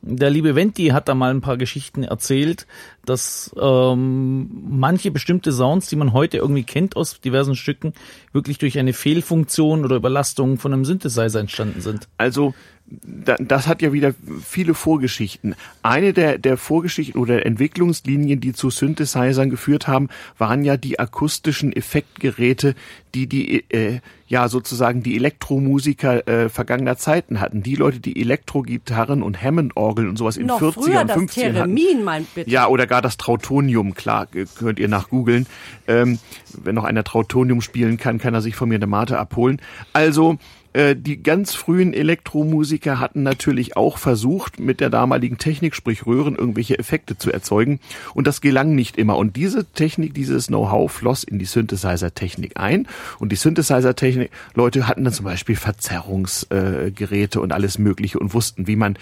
der 0.03 0.31
liebe 0.31 0.55
Venti 0.55 0.89
hat 0.89 1.09
da 1.09 1.15
mal 1.15 1.31
ein 1.31 1.41
paar 1.41 1.57
Geschichten 1.57 2.05
erzählt, 2.05 2.67
dass 3.05 3.55
ähm, 3.61 4.49
manche 4.69 5.11
bestimmte 5.11 5.53
Sounds, 5.53 5.89
die 5.89 5.97
man 5.97 6.13
heute 6.13 6.39
irgendwie 6.39 6.63
kennt 6.63 6.97
aus 6.97 7.21
diversen 7.21 7.55
Stücken, 7.55 7.93
wirklich 8.33 8.59
durch 8.59 8.79
eine 8.79 8.93
Fehlfunktion 8.93 9.85
oder 9.85 9.97
Überlastung 9.97 10.59
von 10.59 10.73
einem 10.73 10.85
Synthesizer 10.85 11.41
entstanden 11.41 11.81
sind. 11.81 12.09
Also 12.17 12.55
das 12.91 13.69
hat 13.69 13.83
ja 13.83 13.93
wieder 13.93 14.15
viele 14.45 14.75
Vorgeschichten. 14.75 15.55
Eine 15.83 16.13
der, 16.13 16.39
der 16.39 16.57
Vorgeschichten 16.57 17.21
oder 17.21 17.47
Entwicklungslinien, 17.47 18.41
die 18.41 18.53
zu 18.53 18.71
Synthesizern 18.71 19.49
geführt 19.49 19.87
haben, 19.87 20.09
waren 20.39 20.65
ja 20.65 20.77
die 20.77 20.99
akustischen 20.99 21.73
Effektgeräte, 21.73 22.75
die 23.15 23.29
die 23.29 23.71
äh, 23.71 24.01
ja 24.27 24.49
sozusagen 24.49 25.03
die 25.03 25.17
Elektromusiker 25.17 26.27
äh, 26.27 26.49
vergangener 26.49 26.97
Zeiten 26.97 27.41
hatten. 27.41 27.63
Die 27.63 27.77
Leute, 27.77 28.01
die 28.01 28.21
Elektrogitarren 28.21 29.23
und 29.23 29.41
Hammond-Orgeln 29.41 30.09
und 30.09 30.17
sowas 30.17 30.37
in 30.37 30.47
Noch 30.47 30.61
40er 30.61 30.73
früher 30.73 31.01
und 31.01 31.11
das 31.11 31.17
50ern 31.17 31.45
hatten. 31.45 31.55
Theremin, 31.55 32.05
mein 32.05 32.27
bitte. 32.35 32.51
Ja, 32.51 32.67
oder 32.67 32.87
gar 32.87 33.03
das 33.03 33.17
Trautonium, 33.17 33.95
klar, 33.95 34.27
äh, 34.35 34.47
könnt 34.59 34.81
ihr 34.81 34.89
nachgoogeln. 34.89 35.47
Ähm, 35.87 36.19
wenn 36.61 36.75
noch 36.75 36.85
einer 36.85 37.05
Trautonium 37.05 37.61
spielen 37.61 37.99
kann, 37.99 38.19
kann 38.19 38.35
er 38.35 38.41
sich 38.41 38.57
von 38.57 38.69
mir 38.69 38.77
eine 38.77 38.87
Mate 38.89 39.19
abholen. 39.19 39.61
Also, 39.93 40.39
äh, 40.73 40.95
die 40.95 41.23
ganz 41.23 41.55
frühen 41.55 41.93
Elektromusiker 41.93 43.01
hatten 43.01 43.23
natürlich 43.23 43.77
auch 43.77 43.99
versucht, 43.99 44.61
mit 44.61 44.81
der 44.81 44.91
damaligen 44.91 45.39
Technik, 45.39 45.75
sprich 45.75 46.07
Röhren, 46.07 46.37
irgendwelche 46.37 46.79
Effekte 46.79 47.19
zu 47.19 47.33
erzeugen. 47.33 47.81
Und 48.15 48.27
das 48.27 48.41
gelang 48.41 48.75
nicht 48.75 48.97
immer. 48.97 49.17
Und 49.17 49.37
diese 49.37 49.65
Technik, 49.65 50.15
dieses 50.15 50.47
Know-how 50.47 50.91
floss 50.91 51.25
in 51.25 51.39
die 51.39 51.45
Synthesizer-Technik 51.45 52.53
ein. 52.57 52.87
Und 53.19 53.33
die 53.33 53.37
Synthesizer-Technik, 53.37 54.31
Leute 54.55 54.87
hatten 54.87 55.05
dann 55.05 55.13
zum 55.13 55.25
Beispiel 55.25 55.57
Verzerrungsgeräte 55.57 57.39
äh, 57.39 57.43
und 57.43 57.53
alles 57.53 57.79
Mögliche 57.79 58.19
und 58.19 58.33
wussten, 58.35 58.67
wie 58.67 58.77
man 58.77 58.97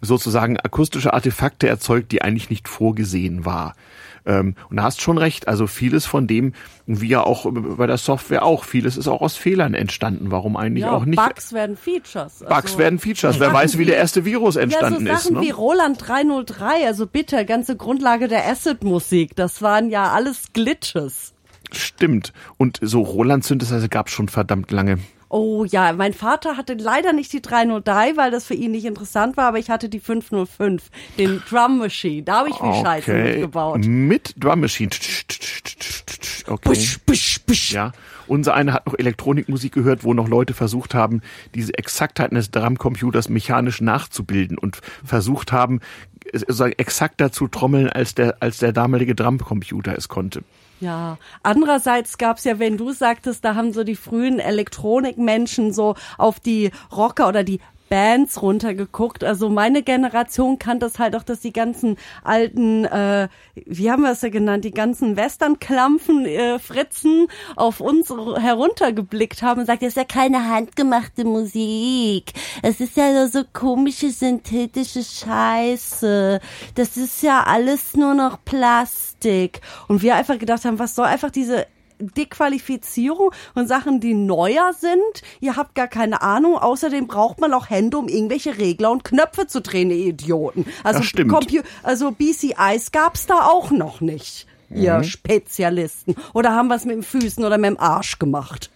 sozusagen 0.00 0.58
akustische 0.58 1.14
Artefakte 1.14 1.68
erzeugt, 1.68 2.12
die 2.12 2.22
eigentlich 2.22 2.50
nicht 2.50 2.68
vorgesehen 2.68 3.44
war. 3.44 3.74
Ähm, 4.26 4.54
und 4.68 4.76
da 4.76 4.82
hast 4.82 5.00
schon 5.00 5.18
recht, 5.18 5.48
also 5.48 5.66
vieles 5.66 6.04
von 6.04 6.26
dem, 6.26 6.52
wie 6.86 7.08
ja 7.08 7.22
auch 7.22 7.46
bei 7.52 7.86
der 7.86 7.96
Software 7.96 8.42
auch, 8.44 8.64
vieles 8.64 8.96
ist 8.96 9.08
auch 9.08 9.20
aus 9.20 9.36
Fehlern 9.36 9.74
entstanden. 9.74 10.30
Warum 10.30 10.56
eigentlich 10.56 10.82
Ja, 10.84 10.92
auch 10.92 11.04
nicht? 11.04 11.16
Bugs 11.16 11.52
werden 11.52 11.76
Features. 11.76 12.40
Bugs 12.40 12.50
Also- 12.50 12.78
werden 12.78 12.98
Features. 12.98 13.38
Wer 13.40 13.52
weiß, 13.52 13.78
wie 13.78 13.84
der 13.84 13.96
erste 13.96 14.24
Virus 14.24 14.56
Ja, 14.56 14.60
so 14.60 14.64
entstanden 14.64 15.06
Sachen 15.06 15.16
ist. 15.16 15.30
Ne? 15.30 15.40
wie 15.42 15.50
Roland 15.50 15.96
303, 16.06 16.86
also 16.86 17.06
bitte, 17.06 17.44
ganze 17.46 17.76
Grundlage 17.76 18.28
der 18.28 18.46
Acid-Musik, 18.48 19.36
das 19.36 19.62
waren 19.62 19.90
ja 19.90 20.12
alles 20.12 20.52
Glitches. 20.52 21.32
Stimmt. 21.72 22.32
Und 22.58 22.78
so 22.82 23.02
Roland 23.02 23.44
Synthesizer 23.44 23.88
gab 23.88 24.06
es 24.08 24.12
schon 24.12 24.28
verdammt 24.28 24.70
lange. 24.70 24.98
Oh 25.28 25.64
ja, 25.64 25.92
mein 25.92 26.12
Vater 26.12 26.56
hatte 26.56 26.74
leider 26.74 27.12
nicht 27.12 27.32
die 27.32 27.42
303, 27.42 28.16
weil 28.16 28.30
das 28.30 28.46
für 28.46 28.54
ihn 28.54 28.70
nicht 28.70 28.84
interessant 28.84 29.36
war, 29.36 29.46
aber 29.48 29.58
ich 29.58 29.70
hatte 29.70 29.88
die 29.88 29.98
505, 30.00 30.90
den 31.18 31.42
Drum 31.48 31.78
Machine. 31.78 32.22
Da 32.22 32.38
habe 32.38 32.50
ich 32.50 32.56
viel 32.56 32.72
Scheiße 32.74 33.12
mitgebaut. 33.12 33.84
Mit 33.84 34.34
Drum 34.38 34.60
Machine. 34.60 34.90
Okay. 36.46 36.68
Busch, 36.68 36.98
busch, 37.04 37.40
busch. 37.40 37.72
Ja. 37.72 37.92
Unser 38.28 38.54
einer 38.54 38.72
hat 38.72 38.86
noch 38.86 38.94
Elektronikmusik 38.96 39.72
gehört, 39.72 40.04
wo 40.04 40.14
noch 40.14 40.28
Leute 40.28 40.54
versucht 40.54 40.94
haben, 40.94 41.22
diese 41.54 41.76
Exaktheit 41.76 42.30
eines 42.30 42.50
Drumcomputers 42.50 43.28
mechanisch 43.28 43.80
nachzubilden 43.80 44.58
und 44.58 44.80
versucht 45.04 45.52
haben, 45.52 45.80
sozusagen 46.32 46.72
exakter 46.72 47.32
zu 47.32 47.48
trommeln, 47.48 47.88
als 47.88 48.14
der, 48.14 48.36
als 48.40 48.58
der 48.58 48.72
damalige 48.72 49.14
Drumcomputer 49.14 49.96
es 49.96 50.08
konnte. 50.08 50.42
Ja, 50.80 51.16
andererseits 51.42 52.18
gab's 52.18 52.44
ja, 52.44 52.58
wenn 52.58 52.76
du 52.76 52.92
sagtest, 52.92 53.44
da 53.44 53.54
haben 53.54 53.72
so 53.72 53.82
die 53.82 53.96
frühen 53.96 54.38
Elektronikmenschen 54.38 55.72
so 55.72 55.94
auf 56.18 56.38
die 56.38 56.70
Rocker 56.94 57.28
oder 57.28 57.44
die 57.44 57.60
Bands 57.88 58.42
runtergeguckt. 58.42 59.24
Also 59.24 59.48
meine 59.48 59.82
Generation 59.82 60.58
kannte 60.58 60.86
das 60.86 60.98
halt 60.98 61.16
auch, 61.16 61.22
dass 61.22 61.40
die 61.40 61.52
ganzen 61.52 61.96
alten, 62.24 62.84
äh, 62.84 63.28
wie 63.54 63.90
haben 63.90 64.02
wir 64.02 64.12
es 64.12 64.22
ja 64.22 64.28
genannt, 64.28 64.64
die 64.64 64.72
ganzen 64.72 65.16
Western-Klampfen, 65.16 66.26
äh, 66.26 66.58
Fritzen 66.58 67.28
auf 67.56 67.80
uns 67.80 68.10
heruntergeblickt 68.10 69.42
haben 69.42 69.60
und 69.60 69.66
sagt, 69.66 69.82
das 69.82 69.90
ist 69.90 69.96
ja 69.96 70.04
keine 70.04 70.48
handgemachte 70.48 71.24
Musik. 71.24 72.32
Es 72.62 72.80
ist 72.80 72.96
ja 72.96 73.26
so 73.28 73.42
komische 73.52 74.10
synthetische 74.10 75.02
Scheiße. 75.02 76.40
Das 76.74 76.96
ist 76.96 77.22
ja 77.22 77.44
alles 77.44 77.94
nur 77.94 78.14
noch 78.14 78.44
Plastik. 78.44 79.60
Und 79.88 80.02
wir 80.02 80.14
einfach 80.14 80.38
gedacht 80.38 80.64
haben, 80.64 80.78
was 80.78 80.94
soll 80.94 81.06
einfach 81.06 81.30
diese 81.30 81.66
Dequalifizierung 81.98 83.30
und 83.54 83.68
Sachen, 83.68 84.00
die 84.00 84.14
neuer 84.14 84.72
sind. 84.78 85.22
Ihr 85.40 85.56
habt 85.56 85.74
gar 85.74 85.88
keine 85.88 86.22
Ahnung. 86.22 86.58
Außerdem 86.58 87.06
braucht 87.06 87.40
man 87.40 87.52
auch 87.54 87.70
Hände, 87.70 87.98
um 87.98 88.08
irgendwelche 88.08 88.58
Regler 88.58 88.90
und 88.90 89.04
Knöpfe 89.04 89.46
zu 89.46 89.60
drehen, 89.60 89.90
ihr 89.90 90.06
Idioten. 90.06 90.66
Also, 90.84 91.00
Das 91.00 91.08
stimmt. 91.08 91.32
Compu 91.32 91.60
also 91.82 92.10
BCIs 92.10 92.92
gab's 92.92 93.26
da 93.26 93.46
auch 93.46 93.70
noch 93.70 94.00
nicht, 94.00 94.46
ihr 94.70 95.02
Spezialisten. 95.04 96.16
Oder 96.34 96.52
haben 96.52 96.68
wir 96.68 96.76
es 96.76 96.84
mit 96.84 96.96
den 96.96 97.02
Füßen 97.02 97.44
oder 97.44 97.58
mit 97.58 97.70
dem 97.70 97.80
Arsch 97.80 98.18
gemacht? 98.18 98.70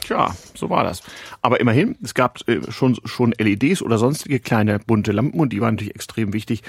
Tja, 0.00 0.34
so 0.54 0.70
war 0.70 0.84
das. 0.84 1.02
Aber 1.42 1.60
immerhin, 1.60 1.96
es 2.02 2.14
gab 2.14 2.38
äh, 2.48 2.60
schon, 2.70 2.98
schon 3.04 3.32
LEDs 3.38 3.82
oder 3.82 3.98
sonstige 3.98 4.40
kleine 4.40 4.78
bunte 4.78 5.12
Lampen 5.12 5.38
und 5.40 5.52
die 5.52 5.60
waren 5.60 5.74
natürlich 5.74 5.94
extrem 5.94 6.32
wichtig. 6.32 6.62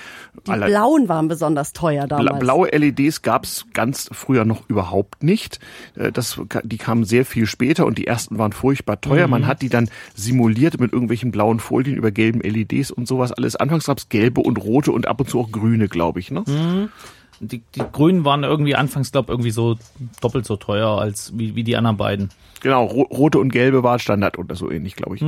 Die 0.45 0.51
Alle- 0.51 0.65
blauen 0.67 1.07
waren 1.09 1.27
besonders 1.27 1.73
teuer 1.73 2.07
damals. 2.07 2.39
blaue 2.39 2.67
LEDs 2.69 3.21
gab's 3.21 3.65
ganz 3.73 4.09
früher 4.11 4.45
noch 4.45 4.69
überhaupt 4.69 5.23
nicht. 5.23 5.59
Äh, 5.95 6.11
Das, 6.11 6.39
die 6.63 6.77
kamen 6.77 7.05
sehr 7.05 7.25
viel 7.25 7.45
später 7.45 7.85
und 7.85 7.97
die 7.97 8.07
ersten 8.07 8.37
waren 8.37 8.53
furchtbar 8.53 8.99
teuer. 9.01 9.27
Man 9.27 9.47
hat 9.47 9.61
die 9.61 9.69
dann 9.69 9.89
simuliert 10.15 10.79
mit 10.79 10.91
irgendwelchen 10.93 11.31
blauen 11.31 11.59
Folien 11.59 11.95
über 11.97 12.11
gelben 12.11 12.41
LEDs 12.41 12.91
und 12.91 13.07
sowas 13.07 13.31
alles. 13.31 13.55
Anfangs 13.55 13.85
gab's 13.85 14.09
gelbe 14.09 14.41
und 14.41 14.57
rote 14.63 14.91
und 14.91 15.07
ab 15.07 15.19
und 15.21 15.29
zu 15.29 15.39
auch 15.39 15.51
grüne, 15.51 15.87
glaube 15.87 16.19
ich. 16.19 16.31
Ne? 16.31 16.89
Die, 17.47 17.63
die 17.75 17.83
Grünen 17.91 18.25
waren 18.25 18.43
irgendwie 18.43 18.75
anfangs, 18.75 19.11
glaube 19.11 19.31
irgendwie 19.31 19.51
so 19.51 19.77
doppelt 20.21 20.45
so 20.45 20.55
teuer 20.55 20.99
als 20.99 21.31
wie, 21.37 21.55
wie 21.55 21.63
die 21.63 21.77
anderen 21.77 21.97
beiden. 21.97 22.29
Genau, 22.61 22.85
ro 22.85 23.01
rote 23.03 23.39
und 23.39 23.49
gelbe 23.49 23.83
war 23.83 23.99
Standard 23.99 24.37
oder 24.37 24.55
so 24.55 24.71
ähnlich, 24.71 24.95
glaube 24.95 25.15
ich. 25.15 25.21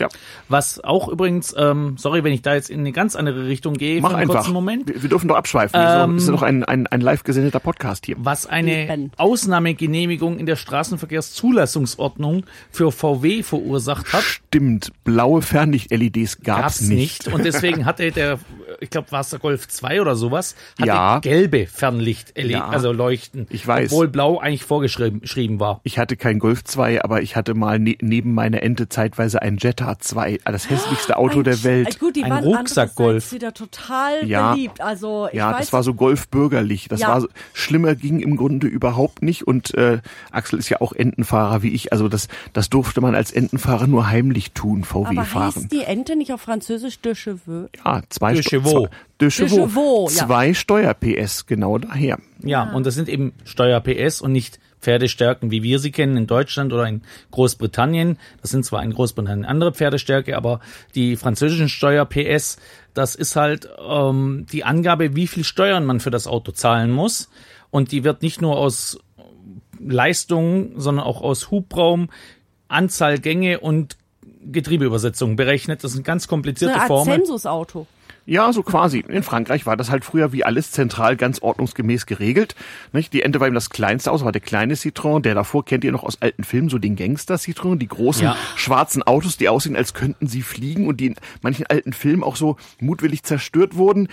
Ja, 0.00 0.08
Was 0.48 0.82
auch 0.82 1.08
übrigens, 1.08 1.54
ähm, 1.56 1.96
sorry, 1.98 2.24
wenn 2.24 2.32
ich 2.32 2.42
da 2.42 2.54
jetzt 2.54 2.70
in 2.70 2.80
eine 2.80 2.92
ganz 2.92 3.14
andere 3.16 3.46
Richtung 3.46 3.74
gehe, 3.74 4.00
mach 4.00 4.10
für 4.10 4.16
einen 4.16 4.22
einfach. 4.30 4.40
kurzen 4.42 4.52
Moment. 4.54 4.88
Wir, 4.88 5.02
wir 5.02 5.08
dürfen 5.10 5.28
doch 5.28 5.36
abschweifen. 5.36 5.78
Ähm, 5.82 6.16
es 6.16 6.24
ist 6.24 6.28
doch 6.30 6.42
ein, 6.42 6.64
ein, 6.64 6.86
ein 6.86 7.00
live 7.00 7.24
gesendeter 7.24 7.60
Podcast 7.60 8.06
hier. 8.06 8.16
Was 8.18 8.46
eine. 8.46 9.10
Ausnahmegenehmigung 9.16 10.38
in 10.38 10.46
der 10.46 10.56
Straßenverkehrszulassungsordnung 10.56 12.44
für 12.70 12.92
VW 12.92 13.42
verursacht 13.42 14.12
hat, 14.12 14.22
Stimmt, 14.22 14.92
blaue 15.04 15.42
Fernlicht-LEDs 15.42 16.40
gab's, 16.42 16.60
gab's 16.60 16.80
nicht. 16.82 17.26
nicht. 17.26 17.34
Und 17.34 17.44
deswegen 17.44 17.84
hatte 17.86 18.10
der, 18.12 18.38
ich 18.80 18.90
glaube, 18.90 19.10
war 19.12 19.20
es 19.20 19.30
der 19.30 19.38
Golf 19.38 19.68
2 19.68 20.00
oder 20.00 20.14
sowas, 20.14 20.54
hatte 20.78 20.88
Ja. 20.88 21.18
gelbe 21.20 21.66
Fernlicht, 21.66 22.38
Ja. 22.38 22.68
also 22.68 22.92
Leuchten. 22.92 23.46
Ich 23.50 23.66
weiß. 23.66 23.92
Obwohl 23.92 24.08
blau 24.08 24.38
eigentlich 24.38 24.64
vorgeschrieben 24.64 25.20
geschrieben 25.20 25.60
war. 25.60 25.80
Ich 25.84 25.98
hatte 25.98 26.16
kein 26.16 26.38
Golf 26.38 26.64
2, 26.64 27.02
aber 27.02 27.22
ich 27.22 27.36
hatte 27.36 27.54
mal 27.54 27.78
ne 27.78 27.96
neben 28.00 28.34
meiner 28.34 28.62
Ente 28.62 28.88
zeitweise 28.88 29.40
ein 29.42 29.56
Jetta 29.58 29.81
2, 29.98 30.38
das 30.44 30.68
hässlichste 30.70 31.16
Auto 31.16 31.38
Ein- 31.38 31.44
der 31.44 31.64
Welt. 31.64 31.98
Gut, 31.98 32.16
die 32.16 32.24
Ein 32.24 32.30
waren 32.30 32.44
Rucksack-Golf. 32.44 33.32
wieder 33.32 33.52
total 33.54 34.26
Ja. 34.26 34.52
beliebt. 34.54 34.80
Also 34.80 35.28
ich 35.30 35.34
Ja, 35.38 35.52
weiß, 35.52 35.58
das 35.58 35.72
war 35.72 35.82
so 35.82 35.94
golfbürgerlich. 35.94 36.88
Das 36.88 37.00
Ja. 37.00 37.08
war 37.08 37.20
so, 37.20 37.28
schlimmer 37.52 37.94
ging 37.94 38.20
im 38.20 38.36
Grunde 38.36 38.66
überhaupt 38.66 39.22
nicht. 39.22 39.46
Und 39.46 39.74
äh, 39.74 40.00
Axel 40.30 40.58
ist 40.58 40.68
ja 40.68 40.80
auch 40.80 40.92
Entenfahrer 40.92 41.62
wie 41.62 41.70
ich. 41.70 41.92
Also 41.92 42.08
das, 42.08 42.28
das 42.52 42.70
durfte 42.70 43.00
man 43.00 43.14
als 43.14 43.30
Entenfahrer 43.32 43.86
nur 43.86 44.08
heimlich 44.08 44.52
tun, 44.52 44.84
VW 44.84 45.08
aber 45.16 45.24
fahren. 45.24 45.54
heißt 45.56 45.72
die 45.72 45.84
Ente 45.84 46.16
nicht 46.16 46.32
auf 46.32 46.40
Französisch 46.40 47.00
de 47.00 47.14
Cheveux? 47.14 47.68
Ja, 47.84 48.02
zwei 48.08 48.34
De 48.34 48.42
Chevaux. 48.42 48.70
zwei- 48.88 48.90
De 49.20 49.30
Chevaux. 49.30 50.14
Ja. 50.16 50.26
Zwei 50.26 50.52
Steuer-PS, 50.54 51.46
genau 51.46 51.78
daher. 51.78 52.18
Ja, 52.42 52.64
und 52.72 52.86
das 52.86 52.94
sind 52.94 53.08
eben 53.08 53.32
Steuer-PS 53.44 54.20
und 54.20 54.32
nicht 54.32 54.58
Pferdestärken, 54.82 55.50
wie 55.50 55.62
wir 55.62 55.78
sie 55.78 55.92
kennen 55.92 56.16
in 56.16 56.26
Deutschland 56.26 56.72
oder 56.72 56.86
in 56.86 57.02
Großbritannien. 57.30 58.18
Das 58.42 58.50
sind 58.50 58.64
zwar 58.64 58.82
in 58.82 58.92
Großbritannien 58.92 59.46
andere 59.46 59.72
Pferdestärke, 59.72 60.36
aber 60.36 60.60
die 60.94 61.16
französischen 61.16 61.68
Steuer-PS, 61.68 62.58
das 62.92 63.14
ist 63.14 63.36
halt 63.36 63.68
ähm, 63.80 64.46
die 64.52 64.64
Angabe, 64.64 65.16
wie 65.16 65.26
viel 65.26 65.44
Steuern 65.44 65.86
man 65.86 66.00
für 66.00 66.10
das 66.10 66.26
Auto 66.26 66.52
zahlen 66.52 66.90
muss. 66.90 67.30
Und 67.70 67.92
die 67.92 68.04
wird 68.04 68.22
nicht 68.22 68.42
nur 68.42 68.58
aus 68.58 68.98
Leistung, 69.80 70.72
sondern 70.78 71.06
auch 71.06 71.22
aus 71.22 71.50
Hubraum, 71.50 72.10
Anzahl 72.68 73.18
Gänge 73.18 73.60
und 73.60 73.96
Getriebeübersetzung 74.44 75.36
berechnet. 75.36 75.84
Das 75.84 75.92
sind 75.92 76.04
ganz 76.04 76.26
komplizierte 76.26 76.74
eine 76.74 76.82
Art 76.82 76.88
Formeln. 76.88 77.20
Zensusauto. 77.20 77.86
Ja, 78.24 78.52
so 78.52 78.62
quasi. 78.62 79.04
In 79.08 79.22
Frankreich 79.24 79.66
war 79.66 79.76
das 79.76 79.90
halt 79.90 80.04
früher 80.04 80.32
wie 80.32 80.44
alles 80.44 80.70
zentral 80.70 81.16
ganz 81.16 81.40
ordnungsgemäß 81.42 82.06
geregelt. 82.06 82.54
Nicht? 82.92 83.12
Die 83.12 83.22
Ente 83.22 83.40
war 83.40 83.48
eben 83.48 83.54
das 83.54 83.70
kleinste 83.70 84.12
Auto, 84.12 84.24
war 84.24 84.32
der 84.32 84.40
kleine 84.40 84.74
Citroën. 84.74 85.20
Der 85.22 85.34
davor 85.34 85.64
kennt 85.64 85.82
ihr 85.82 85.90
noch 85.92 86.04
aus 86.04 86.22
alten 86.22 86.44
Filmen, 86.44 86.68
so 86.68 86.78
den 86.78 86.94
Gangster-Citroën, 86.96 87.76
die 87.78 87.88
großen 87.88 88.22
Ja. 88.24 88.36
schwarzen 88.54 89.02
Autos, 89.02 89.36
die 89.38 89.48
aussehen, 89.48 89.74
als 89.76 89.92
könnten 89.92 90.26
sie 90.28 90.42
fliegen 90.42 90.86
und 90.86 90.98
die 91.00 91.06
in 91.06 91.16
manchen 91.42 91.66
alten 91.66 91.92
Filmen 91.92 92.22
auch 92.22 92.36
so 92.36 92.56
mutwillig 92.80 93.24
zerstört 93.24 93.76
wurden. 93.76 94.08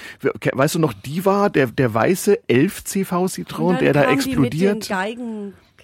Weißt 0.54 0.76
du 0.76 0.80
noch, 0.80 0.94
die 0.94 1.26
war 1.26 1.50
der, 1.50 1.68
der 1.68 1.94
weiße 1.94 2.40
11 2.48 2.84
CV 2.86 3.26
Citroën, 3.26 3.60
Und 3.60 3.76
dann 3.76 3.84
der 3.84 3.94
da 3.94 4.12
explodiert. 4.12 4.90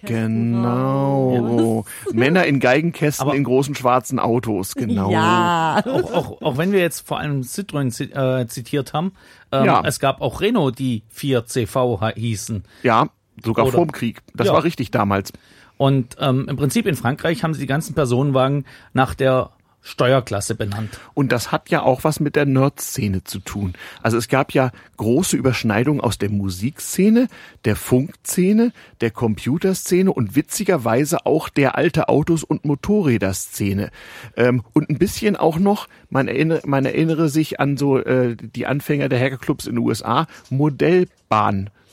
Genau. 0.01 1.85
Männer 2.13 2.45
in 2.45 2.59
Geigenkästen 2.59 3.27
Aber- 3.27 3.35
in 3.35 3.43
großen 3.43 3.75
schwarzen 3.75 4.19
Autos, 4.19 4.75
genau. 4.75 5.11
Ja. 5.11 5.81
auch, 5.85 6.13
auch, 6.13 6.41
auch 6.41 6.57
wenn 6.57 6.71
wir 6.71 6.79
jetzt 6.79 7.07
vor 7.07 7.19
allem 7.19 7.41
Citroën 7.41 8.41
äh, 8.41 8.47
zitiert 8.47 8.93
haben, 8.93 9.13
ähm, 9.51 9.65
Ja. 9.65 9.81
es 9.85 9.99
gab 9.99 10.21
auch 10.21 10.41
Renault, 10.41 10.79
die 10.79 11.03
4CV 11.13 11.99
ha- 12.01 12.13
hießen. 12.15 12.63
Ja, 12.83 13.07
sogar 13.43 13.65
Oder- 13.65 13.75
vorm 13.75 13.91
Krieg. 13.91 14.21
Das 14.33 14.47
Ja. 14.47 14.53
war 14.53 14.63
richtig 14.63 14.91
damals. 14.91 15.31
Und 15.77 16.15
ähm, 16.19 16.47
im 16.49 16.55
Prinzip 16.55 16.85
in 16.87 16.95
Frankreich 16.95 17.43
haben 17.43 17.53
sie 17.53 17.59
die 17.59 17.67
ganzen 17.67 17.95
Personenwagen 17.95 18.65
nach 18.93 19.13
der 19.13 19.49
Steuerklasse 19.85 20.55
benannt. 20.55 20.99
Und 21.13 21.31
das 21.31 21.51
hat 21.51 21.69
ja 21.69 21.83
auch 21.83 22.03
was 22.03 22.19
mit 22.19 22.35
der 22.35 22.47
Nerd-Szene 22.47 23.23
zu 23.23 23.39
tun. 23.39 23.75
Also 24.01 24.17
es 24.17 24.27
gab 24.27 24.51
ja 24.51 24.71
große 24.97 25.37
Überschneidungen 25.37 26.01
aus 26.01 26.17
der 26.17 26.31
Musikszene, 26.31 27.27
der 27.65 27.75
Funkszene, 27.75 28.73
der 29.01 29.11
Computerszene 29.11 30.11
und 30.11 30.35
witzigerweise 30.35 31.27
auch 31.27 31.49
der 31.49 31.77
alte 31.77 32.09
Autos- 32.09 32.43
und 32.43 32.65
Motorräder-Szene. 32.65 33.91
Ähm, 34.35 34.63
und 34.73 34.89
ein 34.89 34.97
bisschen 34.97 35.35
auch 35.35 35.59
noch, 35.59 35.87
man 36.09 36.27
erinnere, 36.27 36.61
man 36.65 36.85
erinnere 36.85 37.29
sich 37.29 37.59
an 37.59 37.77
so 37.77 37.99
äh, 37.99 38.35
die 38.35 38.65
Anfänger 38.65 39.07
der 39.07 39.19
Hackerclubs 39.19 39.67
in 39.67 39.75
den 39.75 39.85
USA, 39.85 40.25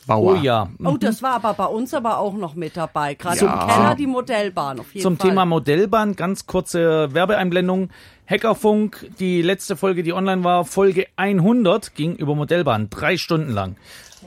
Modellbahnbauer. 0.06 0.38
Oh 0.40 0.42
ja. 0.42 0.68
Oh, 0.84 0.96
das 0.96 1.22
war 1.22 1.32
aber 1.34 1.54
bei 1.54 1.66
uns 1.66 1.94
aber 1.94 2.18
auch 2.18 2.34
noch 2.34 2.54
mit 2.54 2.76
dabei. 2.76 3.14
Gerade 3.14 3.38
Ja. 3.44 3.52
im 3.62 3.68
Keller 3.68 3.94
die 3.94 4.06
Modellbahn 4.06 4.80
auf 4.80 4.92
jeden 4.94 5.02
Zum 5.02 5.16
Fall. 5.16 5.30
Thema 5.30 5.44
Modellbahn, 5.46 6.16
ganz 6.16 6.46
kurze 6.46 7.12
Werbeeinblendung. 7.14 7.90
Hackerfunk, 8.28 9.10
die 9.18 9.42
letzte 9.42 9.76
Folge, 9.76 10.02
die 10.02 10.12
online 10.12 10.42
war, 10.44 10.64
Folge 10.64 11.06
100, 11.16 11.94
ging 11.94 12.14
über 12.16 12.34
Modellbahn, 12.34 12.88
drei 12.88 13.16
Stunden 13.16 13.52
lang. 13.52 13.76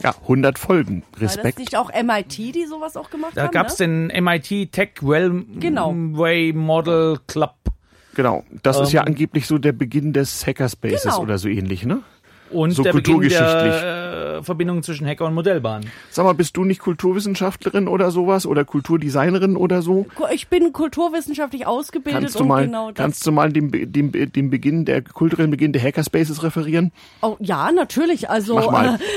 Ja, 0.04 0.14
100 0.24 0.60
Folgen. 0.60 1.04
War 1.14 1.22
das 1.22 1.38
Respekt. 1.38 1.60
nicht 1.60 1.76
auch 1.78 1.90
MIT, 1.92 2.38
die 2.38 2.66
sowas 2.66 2.98
auch 2.98 3.10
gemacht 3.10 3.32
Da 3.36 3.44
haben? 3.44 3.52
gab's 3.52 3.80
ne? 3.80 4.10
den 4.10 4.24
MIT 4.24 4.72
Tech 4.74 4.90
Railway 5.02 5.46
Genau. 5.60 5.94
Model 5.94 7.18
Club. 7.28 7.54
Genau. 8.14 8.44
Das 8.64 8.80
ist 8.80 8.92
ja 8.92 9.02
Ähm, 9.02 9.08
angeblich 9.08 9.48
so 9.48 9.58
der 9.58 9.72
Beginn 9.72 10.12
des 10.14 10.46
Hackerspaces 10.46 11.04
Genau. 11.04 11.22
oder 11.22 11.38
so 11.38 11.48
ähnlich, 11.48 11.86
ne? 11.86 12.02
Und 12.52 12.72
So 12.72 12.84
der 12.84 12.92
Beginn 12.94 13.16
kulturgeschichtlich. 13.16 13.74
der 13.74 14.05
äh, 14.16 14.44
Verbindung 14.44 14.84
zwischen 14.84 15.06
Hacker 15.08 15.26
und 15.26 15.34
Modellbahn. 15.34 15.86
Sag 16.10 16.26
mal, 16.26 16.34
bist 16.34 16.56
du 16.58 16.64
nicht 16.64 16.80
Kulturwissenschaftlerin 16.80 17.88
oder 17.88 18.12
sowas 18.12 18.46
oder 18.46 18.66
Kulturdesignerin 18.66 19.56
oder 19.58 19.82
so? 19.82 20.06
Ich 20.34 20.48
bin 20.48 20.74
kulturwissenschaftlich 20.74 21.66
ausgebildet 21.68 22.22
Kannst 22.22 22.36
du 22.36 22.40
und 22.44 22.48
mal, 22.48 22.66
genau 22.66 22.88
das. 22.92 22.98
kannst 22.98 23.26
du 23.28 23.32
mal 23.32 23.52
dem, 23.52 23.72
Be- 23.72 23.88
dem 23.88 24.50
Beginn 24.50 24.86
der 24.86 25.02
kulturellen 25.02 25.52
Beginn 25.52 25.74
der 25.74 25.82
Hackerspaces 25.82 26.44
referieren? 26.44 26.92
Oh 27.22 27.36
ja, 27.40 27.72
natürlich. 27.72 28.30
Also 28.30 28.56
Mach 28.56 28.72
mal. 28.72 29.00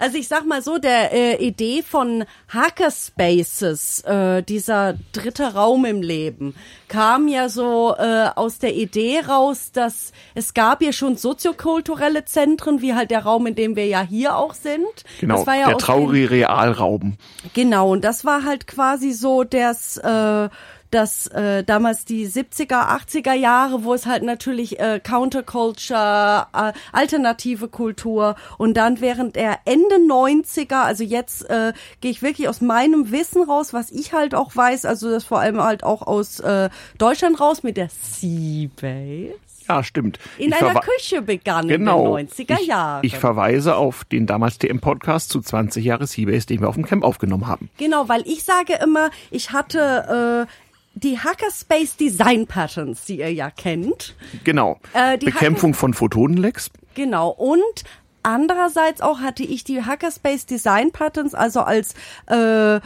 Also 0.00 0.16
ich 0.16 0.28
sag 0.28 0.46
mal 0.46 0.62
so, 0.62 0.78
der 0.78 1.12
äh, 1.12 1.44
Idee 1.44 1.82
von 1.82 2.24
Hackerspaces, 2.52 4.02
äh, 4.02 4.42
dieser 4.42 4.94
dritte 5.12 5.54
Raum 5.54 5.84
im 5.84 6.02
Leben, 6.02 6.54
kam 6.88 7.26
ja 7.28 7.48
so 7.48 7.94
äh, 7.98 8.28
aus 8.34 8.58
der 8.58 8.74
Idee 8.76 9.20
raus, 9.26 9.72
dass 9.72 10.12
es 10.34 10.54
gab 10.54 10.82
ja 10.82 10.92
schon 10.92 11.16
soziokulturelle 11.16 12.24
Zentren, 12.24 12.80
wie 12.80 12.94
halt 12.94 13.10
der 13.10 13.24
Raum, 13.24 13.46
in 13.46 13.54
dem 13.54 13.76
wir 13.76 13.86
ja 13.86 14.00
hier 14.02 14.36
auch 14.38 14.54
sind. 14.54 14.86
Genau, 15.20 15.36
das 15.36 15.46
war 15.46 15.56
ja 15.56 15.66
der 15.66 15.78
traurige 15.78 16.30
Realraum. 16.30 17.16
Genau, 17.54 17.92
und 17.92 18.04
das 18.04 18.24
war 18.24 18.44
halt 18.44 18.66
quasi 18.66 19.12
so 19.12 19.44
das, 19.44 19.96
äh, 19.98 20.48
das 20.90 21.26
äh, 21.28 21.64
damals 21.64 22.04
die 22.04 22.26
70er, 22.26 22.88
80er 22.88 23.34
Jahre, 23.34 23.84
wo 23.84 23.94
es 23.94 24.06
halt 24.06 24.22
natürlich 24.22 24.80
äh, 24.80 25.00
Counterculture, 25.00 26.46
äh, 26.52 26.72
alternative 26.92 27.68
Kultur 27.68 28.36
und 28.56 28.76
dann 28.76 29.00
während 29.00 29.36
der 29.36 29.58
Ende 29.64 29.96
90er, 29.96 30.82
also 30.82 31.04
jetzt 31.04 31.48
äh, 31.50 31.72
gehe 32.00 32.10
ich 32.10 32.22
wirklich 32.22 32.48
aus 32.48 32.60
meinem 32.60 33.10
Wissen 33.10 33.42
raus, 33.42 33.72
was 33.72 33.90
ich 33.90 34.12
halt 34.12 34.34
auch 34.34 34.54
weiß, 34.56 34.86
also 34.86 35.10
das 35.10 35.24
vor 35.24 35.40
allem 35.40 35.62
halt 35.62 35.84
auch 35.84 36.02
aus 36.02 36.40
äh, 36.40 36.70
Deutschland 36.96 37.40
raus 37.40 37.62
mit 37.62 37.76
der 37.76 37.88
Seabase. 37.90 39.47
Ja, 39.68 39.84
stimmt. 39.84 40.18
In 40.38 40.48
Ich 40.48 40.62
einer 40.62 40.80
Küche 40.80 41.22
begann 41.22 41.68
Genau. 41.68 42.16
in 42.16 42.26
den 42.26 42.34
90er 42.34 42.60
Jahren. 42.64 43.04
Ich, 43.04 43.12
ich 43.14 43.18
verweise 43.18 43.76
auf 43.76 44.04
den 44.04 44.26
damals 44.26 44.58
TM-Podcast 44.58 45.30
zu 45.30 45.40
20 45.40 45.84
Jahre 45.84 46.06
Seabase, 46.06 46.46
den 46.46 46.60
wir 46.60 46.68
auf 46.68 46.74
dem 46.76 46.86
Camp 46.86 47.04
aufgenommen 47.04 47.46
haben. 47.46 47.68
Genau, 47.78 48.08
weil 48.08 48.22
ich 48.26 48.44
sage 48.44 48.74
immer, 48.82 49.10
ich 49.30 49.52
hatte 49.52 50.46
äh, 50.46 50.52
die 50.94 51.18
Hackerspace 51.18 51.96
Design 51.96 52.46
Patterns, 52.46 53.04
die 53.04 53.18
ihr 53.18 53.32
ja 53.32 53.50
kennt. 53.50 54.14
Genau. 54.44 54.80
Äh, 54.94 55.18
die 55.18 55.26
Bekämpfung 55.26 55.74
von 55.74 55.94
Photonenlecks. 55.94 56.70
Genau. 56.94 57.28
Und 57.28 57.84
andererseits 58.22 59.00
auch 59.00 59.20
hatte 59.20 59.42
ich 59.42 59.64
die 59.64 59.84
Hackerspace 59.84 60.46
Design 60.46 60.90
Patterns, 60.92 61.34
also 61.34 61.60
als 61.60 61.94
äh, 62.26 62.80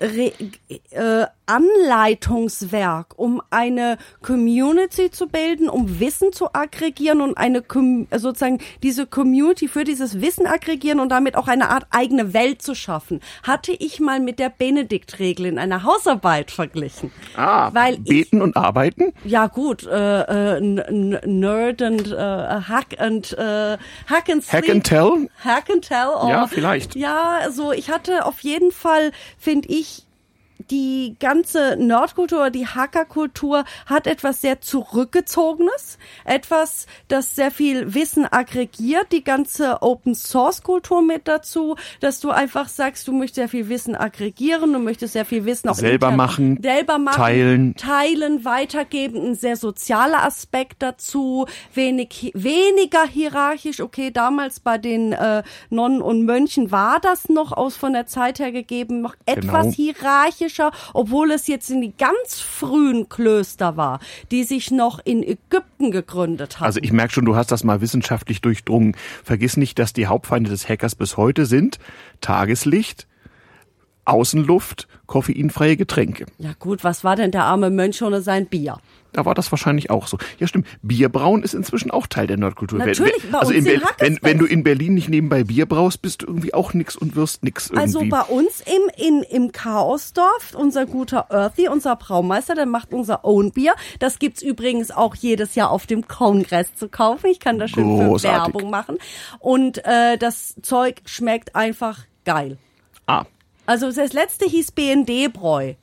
Re 0.00 0.32
äh, 0.90 1.26
Anleitungswerk, 1.46 3.18
um 3.18 3.42
eine 3.50 3.98
Community 4.22 5.10
zu 5.10 5.26
bilden, 5.28 5.68
um 5.68 6.00
Wissen 6.00 6.32
zu 6.32 6.54
aggregieren 6.54 7.20
und 7.20 7.36
eine 7.36 7.62
Com 7.62 8.06
sozusagen 8.14 8.58
diese 8.82 9.06
Community 9.06 9.68
für 9.68 9.84
dieses 9.84 10.20
Wissen 10.20 10.46
aggregieren 10.46 11.00
und 11.00 11.08
damit 11.10 11.36
auch 11.36 11.48
eine 11.48 11.68
Art 11.70 11.86
eigene 11.90 12.32
Welt 12.32 12.62
zu 12.62 12.74
schaffen, 12.74 13.20
hatte 13.42 13.72
ich 13.72 14.00
mal 14.00 14.20
mit 14.20 14.38
der 14.38 14.50
Benedikt-Regel 14.50 15.46
in 15.46 15.58
einer 15.58 15.82
Hausarbeit 15.82 16.50
verglichen. 16.50 17.10
Ah, 17.36 17.70
Weil 17.72 17.94
ich 17.94 18.04
beten 18.04 18.40
und 18.42 18.56
arbeiten. 18.56 19.12
ja 19.24 19.46
gut, 19.48 19.86
äh, 19.86 20.56
äh, 20.56 20.60
Nerd 20.60 21.82
und 21.82 22.12
äh, 22.12 22.16
Hack 22.16 22.98
and 22.98 23.32
äh, 23.32 23.76
Hack 24.06 24.28
and 24.30 24.42
Hack 24.52 24.64
Sleep. 24.64 24.70
and 24.70 24.84
Tell. 24.84 25.28
Hack 25.44 25.70
and 25.70 25.86
Tell. 25.86 26.08
Oh. 26.20 26.28
Ja, 26.28 26.46
vielleicht. 26.46 26.94
Ja, 26.96 27.38
also 27.42 27.72
ich 27.72 27.90
hatte 27.90 28.24
auf 28.26 28.40
jeden 28.40 28.72
Fall, 28.72 29.12
finde 29.38 29.68
ich, 29.72 30.04
die 30.70 31.16
ganze 31.18 31.76
Nerdkultur, 31.76 32.50
die 32.50 32.66
Hackerkultur 32.66 33.64
hat 33.86 34.06
etwas 34.06 34.40
sehr 34.40 34.60
zurückgezogenes, 34.60 35.98
etwas, 36.24 36.86
das 37.08 37.34
sehr 37.34 37.50
viel 37.50 37.94
Wissen 37.94 38.26
aggregiert, 38.30 39.12
die 39.12 39.24
ganze 39.24 39.82
Open 39.82 40.14
Source 40.14 40.62
Kultur 40.62 41.02
mit 41.02 41.26
dazu, 41.28 41.76
dass 42.00 42.20
du 42.20 42.30
einfach 42.30 42.68
sagst, 42.68 43.08
du 43.08 43.12
möchtest 43.12 43.34
sehr 43.36 43.48
viel 43.48 43.68
Wissen 43.68 43.96
aggregieren, 43.96 44.72
du 44.72 44.78
möchtest 44.78 45.12
sehr 45.14 45.24
viel 45.24 45.44
Wissen 45.44 45.68
auch 45.68 45.74
Selber 45.74 46.10
machen, 46.10 46.58
selber 46.62 46.98
machen, 46.98 47.16
teilen. 47.16 47.76
teilen, 47.76 48.44
weitergeben, 48.44 49.30
ein 49.30 49.34
sehr 49.34 49.56
sozialer 49.56 50.22
Aspekt 50.22 50.82
dazu, 50.82 51.46
wenig, 51.74 52.30
weniger 52.34 53.04
hierarchisch. 53.06 53.80
Okay, 53.80 54.10
damals 54.10 54.60
bei 54.60 54.78
den 54.78 55.12
äh, 55.12 55.42
Nonnen 55.70 56.02
und 56.02 56.24
Mönchen 56.24 56.70
war 56.70 57.00
das 57.00 57.28
noch 57.28 57.52
aus 57.52 57.76
von 57.76 57.92
der 57.92 58.06
Zeit 58.06 58.38
her 58.38 58.52
gegeben, 58.52 59.00
noch 59.00 59.16
etwas 59.26 59.62
Genau. 59.62 59.74
hierarchischer, 59.74 60.61
obwohl 60.92 61.30
es 61.32 61.46
jetzt 61.46 61.70
in 61.70 61.80
die 61.80 61.94
ganz 61.96 62.40
frühen 62.40 63.08
Klöster 63.08 63.76
war, 63.76 63.98
die 64.30 64.44
sich 64.44 64.70
noch 64.70 65.00
in 65.04 65.22
Ägypten 65.22 65.90
gegründet 65.90 66.60
haben. 66.60 66.66
Also 66.66 66.80
ich 66.82 66.92
merke 66.92 67.14
schon, 67.14 67.24
du 67.24 67.34
hast 67.34 67.50
das 67.50 67.64
mal 67.64 67.80
wissenschaftlich 67.80 68.40
durchdrungen. 68.40 68.96
Vergiss 69.24 69.56
nicht, 69.56 69.78
dass 69.78 69.92
die 69.92 70.06
Hauptfeinde 70.06 70.50
des 70.50 70.68
Hackers 70.68 70.94
bis 70.94 71.16
heute 71.16 71.46
sind 71.46 71.78
Tageslicht, 72.20 73.06
Außenluft, 74.04 74.88
koffeinfreie 75.06 75.76
Getränke. 75.76 76.26
ja 76.38 76.52
gut, 76.58 76.84
was 76.84 77.04
war 77.04 77.16
denn 77.16 77.30
der 77.30 77.44
arme 77.44 77.70
Mönch 77.70 78.02
ohne 78.02 78.20
sein 78.20 78.46
Bier? 78.46 78.78
Da 79.12 79.24
war 79.26 79.34
das 79.34 79.52
wahrscheinlich 79.52 79.90
auch 79.90 80.06
so. 80.06 80.16
Ja, 80.38 80.46
stimmt. 80.46 80.66
Bierbrauen 80.82 81.42
ist 81.42 81.52
inzwischen 81.54 81.90
auch 81.90 82.06
Teil 82.06 82.26
der 82.26 82.38
Nerdkultur. 82.38 82.78
Wenn- 82.78 82.86
Natürlich, 82.88 83.22
wenn, 83.24 83.30
bei 83.32 83.38
also 83.40 83.52
uns 83.54 83.66
in 83.66 83.72
in 83.74 83.80
Ber- 83.80 83.88
wenn, 83.98 84.18
wenn 84.22 84.38
du 84.38 84.46
in 84.46 84.64
Berlin 84.64 84.94
nicht 84.94 85.08
nebenbei 85.10 85.44
Bier 85.44 85.66
braust, 85.66 86.00
bist 86.02 86.22
du 86.22 86.26
irgendwie 86.28 86.54
auch 86.54 86.72
nix 86.72 86.96
und 86.96 87.14
wirst 87.14 87.42
nix 87.44 87.66
irgendwie. 87.68 87.82
Also 87.82 88.00
bei 88.08 88.22
uns 88.22 88.62
im, 88.62 88.90
in, 89.06 89.22
im 89.24 89.52
Chaosdorf, 89.52 90.54
unser 90.54 90.86
guter 90.86 91.26
Earthy, 91.30 91.68
unser 91.68 91.96
Braumeister, 91.96 92.54
der 92.54 92.66
macht 92.66 92.92
unser 92.94 93.24
Own 93.24 93.52
Bier. 93.52 93.74
Das 93.98 94.18
gibt's 94.18 94.40
übrigens 94.42 94.90
auch 94.90 95.14
jedes 95.14 95.54
Jahr 95.54 95.70
auf 95.70 95.86
dem 95.86 96.08
Kongress 96.08 96.74
zu 96.74 96.88
kaufen. 96.88 97.26
Ich 97.30 97.38
kann 97.40 97.58
da 97.58 97.68
schön 97.68 97.98
für 97.98 98.06
Großartig. 98.06 98.54
Werbung 98.54 98.70
machen. 98.70 98.96
Und 99.40 99.84
äh, 99.84 100.16
das 100.16 100.54
Zeug 100.62 101.02
schmeckt 101.04 101.54
einfach 101.54 102.00
geil. 102.24 102.56
ah, 103.06 103.24
Also 103.66 103.92
das 103.92 104.12
letzte 104.14 104.46
hieß 104.46 104.72
BND-Bräu. 104.72 105.74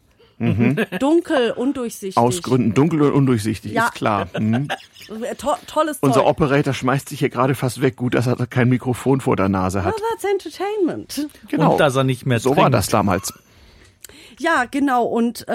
Dunkel, 0.99 1.51
undurchsichtig. 1.51 2.15
Mhm. 2.15 2.21
aus 2.21 2.41
Gründen 2.41 2.73
dunkel 2.73 3.01
und 3.01 3.13
undurchsichtig, 3.13 3.73
Ja. 3.73 3.85
ist 3.87 3.93
klar. 3.95 4.27
Mhm. 4.39 4.67
Äh, 5.23 5.35
To 5.35 5.55
tolles 5.67 5.97
Unser 6.01 6.21
Zeug. 6.21 6.27
Operator 6.27 6.73
schmeißt 6.73 7.09
sich 7.09 7.19
hier 7.19 7.29
gerade 7.29 7.55
fast 7.55 7.81
weg. 7.81 7.95
Gut, 7.97 8.13
dass 8.13 8.27
er 8.27 8.35
kein 8.47 8.69
Mikrofon 8.69 9.21
vor 9.21 9.35
der 9.35 9.49
Nase 9.49 9.83
hat. 9.83 9.95
Oh, 9.97 10.01
that's 10.11 10.23
entertainment. 10.23 11.27
Genau. 11.49 11.73
Und 11.73 11.79
dass 11.79 11.95
er 11.95 12.03
nicht 12.03 12.25
mehr 12.25 12.39
so 12.39 12.49
trinkt. 12.49 12.63
war 12.63 12.69
das 12.69 12.87
damals. 12.87 13.33
Ja, 14.39 14.65
genau. 14.69 15.03
Und 15.03 15.47
äh, 15.47 15.51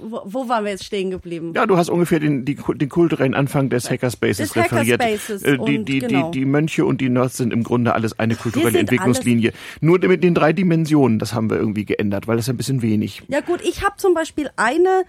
wo, 0.00 0.22
wo 0.24 0.48
waren 0.48 0.64
wir 0.64 0.70
jetzt 0.70 0.84
stehen 0.84 1.10
geblieben? 1.10 1.52
Ja, 1.54 1.66
du 1.66 1.76
hast 1.76 1.90
ungefähr 1.90 2.20
den, 2.20 2.44
die, 2.44 2.54
den 2.56 2.88
kulturellen 2.88 3.34
Anfang 3.34 3.68
des 3.68 3.90
Hackerspaces 3.90 4.52
Des 4.52 4.56
referiert. 4.56 5.02
Hackerspaces 5.02 5.42
Äh, 5.42 5.58
die, 5.58 5.84
die, 5.84 5.98
genau. 5.98 6.30
die, 6.30 6.40
die 6.40 6.44
Mönche 6.46 6.84
und 6.84 7.00
die 7.00 7.08
Nerds 7.08 7.36
sind 7.36 7.52
im 7.52 7.64
Grunde 7.64 7.94
alles 7.94 8.18
eine 8.18 8.36
kulturelle 8.36 8.78
Entwicklungslinie. 8.78 9.52
Nur 9.80 9.98
mit 9.98 10.22
den 10.24 10.34
drei 10.34 10.52
Dimensionen, 10.52 11.18
das 11.18 11.34
haben 11.34 11.50
wir 11.50 11.58
irgendwie 11.58 11.84
geändert, 11.84 12.26
weil 12.28 12.36
das 12.36 12.46
ist 12.46 12.50
ein 12.50 12.56
bisschen 12.56 12.82
wenig. 12.82 13.22
Ja 13.28 13.40
gut, 13.40 13.60
ich 13.62 13.84
habe 13.84 13.96
zum 13.96 14.14
Beispiel 14.14 14.50
eine, 14.56 15.04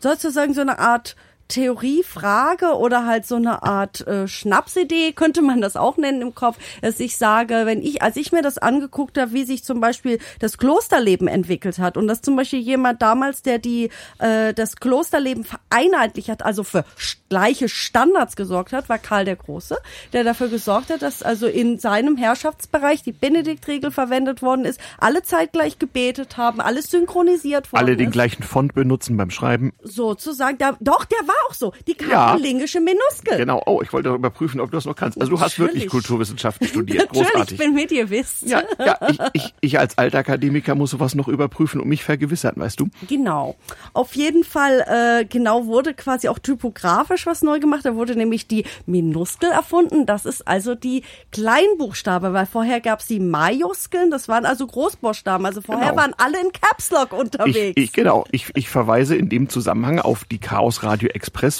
sozusagen 0.00 0.54
so 0.54 0.60
eine 0.60 0.78
Art 0.78 1.16
Theoriefrage 1.48 2.76
oder 2.76 3.06
halt 3.06 3.26
so 3.26 3.36
eine 3.36 3.62
Art 3.62 4.06
äh, 4.06 4.26
Schnapsidee, 4.26 5.12
könnte 5.12 5.42
man 5.42 5.60
das 5.60 5.76
auch 5.76 5.96
nennen 5.96 6.22
im 6.22 6.34
Kopf, 6.34 6.56
dass 6.82 7.00
ich 7.00 7.16
sage, 7.16 7.62
wenn 7.64 7.82
ich, 7.82 8.02
als 8.02 8.16
ich 8.16 8.32
mir 8.32 8.42
das 8.42 8.58
angeguckt 8.58 9.18
habe, 9.18 9.32
wie 9.32 9.44
sich 9.44 9.64
zum 9.64 9.80
Beispiel 9.80 10.18
das 10.38 10.58
Klosterleben 10.58 11.28
entwickelt 11.28 11.78
hat 11.78 11.96
und 11.96 12.08
dass 12.08 12.22
zum 12.22 12.36
Beispiel 12.36 12.60
jemand 12.60 13.02
damals, 13.02 13.42
der 13.42 13.58
die 13.58 13.90
äh, 14.18 14.54
das 14.54 14.76
Klosterleben 14.76 15.44
vereinheitlicht 15.44 16.28
hat, 16.28 16.44
also 16.44 16.64
für 16.64 16.84
gleiche 17.28 17.68
Standards 17.68 18.36
gesorgt 18.36 18.72
hat, 18.72 18.88
war 18.88 18.98
Karl 18.98 19.24
der 19.24 19.36
Große, 19.36 19.76
der 20.12 20.24
dafür 20.24 20.48
gesorgt 20.48 20.90
hat, 20.90 21.02
dass 21.02 21.22
also 21.22 21.46
in 21.46 21.78
seinem 21.78 22.16
Herrschaftsbereich 22.16 23.02
die 23.02 23.12
Benediktregel 23.12 23.90
verwendet 23.90 24.40
worden 24.40 24.64
ist, 24.64 24.80
alle 24.98 25.22
zeitgleich 25.22 25.78
gebetet 25.78 26.36
haben, 26.36 26.60
alles 26.60 26.90
synchronisiert 26.90 27.72
worden 27.72 27.84
Alle 27.84 27.96
den 27.96 28.08
ist 28.08 28.12
gleichen 28.12 28.42
Font 28.42 28.74
benutzen 28.74 29.16
beim 29.16 29.30
Schreiben. 29.30 29.72
sozusagen, 29.82 30.58
da, 30.58 30.76
doch, 30.80 31.04
der 31.04 31.18
war 31.26 31.33
auch 31.48 31.54
so, 31.54 31.72
die 31.86 31.96
Ja. 32.00 32.08
karolingische 32.28 32.80
Minuskel. 32.80 33.38
Genau. 33.38 33.62
Oh, 33.66 33.80
ich 33.82 33.92
wollte 33.92 34.10
überprüfen, 34.10 34.60
ob 34.60 34.70
du 34.70 34.76
das 34.76 34.84
noch 34.84 34.96
kannst. 34.96 35.20
Also 35.20 35.30
du 35.30 35.40
hast 35.40 35.58
wirklich 35.58 35.84
Natürlich. 35.84 35.90
Kulturwissenschaften 35.90 36.66
studiert. 36.68 37.12
Natürlich, 37.12 37.28
Großartig. 37.32 37.52
ich 37.60 37.64
bin 37.66 37.74
mit 37.74 37.92
ihr 37.92 38.10
wisst. 38.10 38.42
Ja, 38.48 38.62
ja 38.78 38.98
ich, 39.08 39.18
ich, 39.32 39.54
ich 39.60 39.78
als 39.78 39.98
Altakademiker 39.98 40.74
muss 40.74 40.90
sowas 40.90 41.14
noch 41.14 41.28
überprüfen 41.28 41.80
und 41.80 41.88
mich 41.88 42.04
vergewissern, 42.04 42.54
weißt 42.56 42.80
du? 42.80 42.88
Genau. 43.08 43.56
Auf 43.92 44.14
jeden 44.16 44.44
Fall, 44.44 44.84
äh, 45.20 45.24
genau, 45.24 45.66
wurde 45.66 45.94
quasi 45.94 46.28
auch 46.28 46.38
typografisch 46.38 47.26
was 47.26 47.42
neu 47.42 47.60
gemacht. 47.60 47.84
Da 47.84 47.94
wurde 47.94 48.16
nämlich 48.16 48.46
die 48.46 48.64
Minuskel 48.86 49.50
erfunden. 49.50 50.06
Das 50.06 50.26
ist 50.26 50.46
also 50.46 50.74
die 50.74 51.02
Kleinbuchstabe, 51.32 52.32
weil 52.32 52.46
vorher 52.46 52.80
gab's 52.80 53.06
die 53.06 53.20
Majuskeln. 53.20 54.10
Das 54.10 54.28
waren 54.28 54.44
also 54.46 54.66
Großbuchstaben. 54.66 55.46
Also 55.46 55.60
vorher 55.60 55.90
Genau. 55.90 56.00
waren 56.02 56.14
alle 56.18 56.40
in 56.40 56.50
Caps 56.52 56.90
Lock 56.90 57.08
Ich, 57.12 57.18
unterwegs. 57.18 57.72
ich, 57.76 57.92
genau, 57.92 58.24
ich, 58.30 58.46
ich 58.54 58.68
verweise 58.68 59.14
in 59.16 59.28
dem 59.28 59.48
Zusammenhang 59.48 59.98
auf 60.00 60.24
die 60.24 60.38
Chaos 60.38 60.82
Radio 60.82 61.08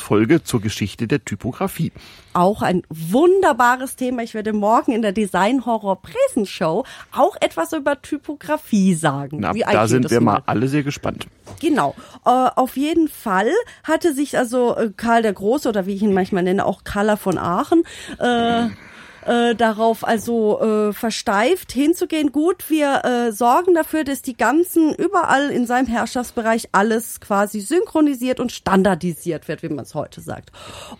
Folge 0.00 0.42
zur 0.42 0.60
Geschichte 0.60 1.06
der 1.06 1.24
Typografie. 1.24 1.92
auch 2.34 2.62
ein 2.62 2.82
wunderbares 2.88 3.96
Thema. 3.96 4.22
Ich 4.22 4.34
werde 4.34 4.52
morgen 4.52 4.92
in 4.92 5.02
der 5.02 5.12
Design 5.12 5.64
Horror 5.64 6.02
Presenshow 6.02 6.84
auch 7.12 7.36
etwas 7.40 7.72
über 7.72 8.02
Typografie 8.02 8.94
sagen. 8.94 9.38
Na, 9.40 9.52
da 9.52 9.86
sind 9.86 10.10
wir 10.10 10.20
mal 10.20 10.42
alle 10.46 10.68
sehr 10.68 10.82
gespannt. 10.82 11.26
Genau. 11.60 11.94
Äh, 12.24 12.30
auf 12.30 12.76
jeden 12.76 13.08
Fall 13.08 13.50
hatte 13.84 14.12
sich 14.14 14.36
also 14.36 14.76
äh, 14.76 14.90
Karl 14.96 15.22
der 15.22 15.32
Große 15.32 15.68
oder 15.68 15.86
wie 15.86 15.94
ich 15.94 16.02
ihn 16.02 16.12
manchmal 16.12 16.42
nenne, 16.42 16.64
auch 16.66 16.84
Karler 16.84 17.16
von 17.16 17.38
Aachen, 17.38 17.84
äh, 18.18 18.68
äh, 19.26 19.54
darauf 19.54 20.06
also 20.06 20.60
äh, 20.60 20.92
versteift 20.92 21.72
hinzugehen. 21.72 22.32
Gut, 22.32 22.70
wir 22.70 23.04
äh, 23.04 23.32
sorgen 23.32 23.74
dafür, 23.74 24.04
dass 24.04 24.22
die 24.22 24.36
ganzen 24.36 24.94
überall 24.94 25.50
in 25.50 25.66
seinem 25.66 25.86
Herrschaftsbereich 25.86 26.68
alles 26.72 27.20
quasi 27.20 27.60
synchronisiert 27.60 28.40
und 28.40 28.52
standardisiert 28.52 29.48
wird, 29.48 29.62
wie 29.62 29.68
man 29.68 29.84
es 29.84 29.94
heute 29.94 30.20
sagt. 30.20 30.50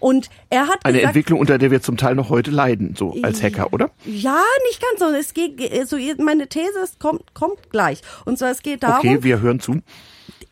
Und 0.01 0.31
er 0.51 0.69
hat 0.69 0.85
Eine 0.85 0.99
gesagt, 0.99 1.17
Entwicklung, 1.17 1.41
unter 1.41 1.59
der 1.59 1.71
wir 1.71 1.83
zum 1.83 1.97
Teil 1.97 2.15
noch 2.15 2.31
heute 2.31 2.51
leiden, 2.51 2.95
so 2.97 3.15
als 3.23 3.43
Hacker, 3.43 3.73
oder? 3.73 3.91
ja, 4.05 4.41
nicht 4.69 4.81
ganz 4.81 5.01
so. 5.01 5.07
Es 5.17 5.35
geht, 5.35 5.89
so 5.89 5.97
meine 6.23 6.49
These 6.49 6.79
ist, 6.83 6.99
kommt, 6.99 7.35
kommt 7.35 7.71
gleich. 7.71 8.01
Und 8.25 8.39
zwar 8.39 8.51
es 8.51 8.63
geht 8.63 8.83
darum, 8.83 8.99
Okay, 8.99 9.23
wir 9.23 9.41
hören 9.41 9.61
zu. 9.61 9.81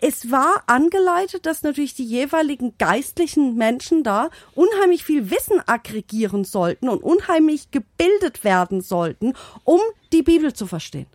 Es 0.04 0.32
war 0.32 0.64
angeleitet, 0.66 1.46
dass 1.46 1.62
natürlich 1.62 1.94
die 1.94 2.04
jeweiligen 2.04 2.76
geistlichen 2.76 3.54
Menschen 3.54 4.02
da 4.02 4.30
unheimlich 4.56 5.04
viel 5.04 5.30
Wissen 5.30 5.60
aggregieren 5.64 6.42
sollten 6.42 6.88
und 6.88 7.04
unheimlich 7.04 7.70
gebildet 7.70 8.42
werden 8.42 8.80
sollten, 8.80 9.34
um 9.62 9.78
die 10.12 10.22
Bibel 10.22 10.52
zu 10.54 10.66
verstehen. 10.66 11.06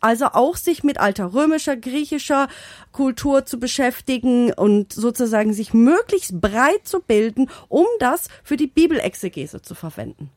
Also 0.00 0.26
auch 0.26 0.56
sich 0.56 0.84
mit 0.84 1.00
alter 1.00 1.32
römischer, 1.32 1.74
griechischer 1.74 2.48
Kultur 2.92 3.46
zu 3.46 3.58
beschäftigen 3.58 4.52
und 4.52 4.92
sozusagen 4.92 5.54
sich 5.54 5.72
möglichst 5.72 6.38
breit 6.42 6.86
zu 6.86 7.00
bilden, 7.00 7.48
um 7.68 7.86
das 7.98 8.28
für 8.42 8.58
die 8.58 8.66
Bibelexegese 8.66 9.62
zu 9.62 9.74
verwenden. 9.74 10.28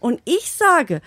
Und 0.00 0.20
ich 0.24 0.50
sage, 0.50 1.00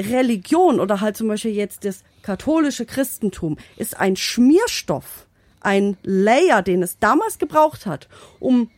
Religion 0.00 0.78
oder 0.78 1.00
halt 1.00 1.16
zum 1.16 1.26
Beispiel 1.26 1.50
jetzt 1.50 1.84
das 1.84 2.04
katholische 2.22 2.86
Christentum 2.86 3.58
ist 3.76 3.98
ein 3.98 4.14
Schmierstoff, 4.14 5.26
ein 5.64 5.96
Layer, 6.02 6.62
den 6.62 6.82
es 6.82 6.98
damals 6.98 7.38
gebraucht 7.38 7.86
hat, 7.86 8.08
um 8.40 8.70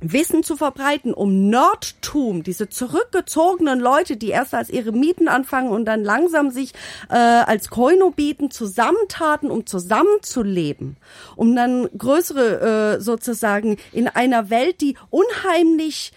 Wissen 0.00 0.42
zu 0.42 0.56
verbreiten, 0.56 1.14
um 1.14 1.48
Nerdtum, 1.48 2.42
diese 2.42 2.68
zurückgezogenen 2.68 3.80
Leute, 3.80 4.18
die 4.18 4.28
erst 4.28 4.54
als 4.54 4.68
Eremiten 4.68 5.26
anfangen 5.26 5.70
und 5.70 5.86
dann 5.86 6.04
langsam 6.04 6.50
sich 6.50 6.74
äh, 7.08 7.14
als 7.14 7.70
Koinobiten 7.70 8.50
zusammentaten, 8.50 9.50
um 9.50 9.64
zusammenzuleben, 9.64 10.98
um 11.34 11.56
dann 11.56 11.88
größere 11.96 12.96
äh, 12.96 13.00
sozusagen 13.00 13.78
in 13.92 14.06
einer 14.08 14.50
Welt, 14.50 14.82
die 14.82 14.96
unheimlich 15.08 16.12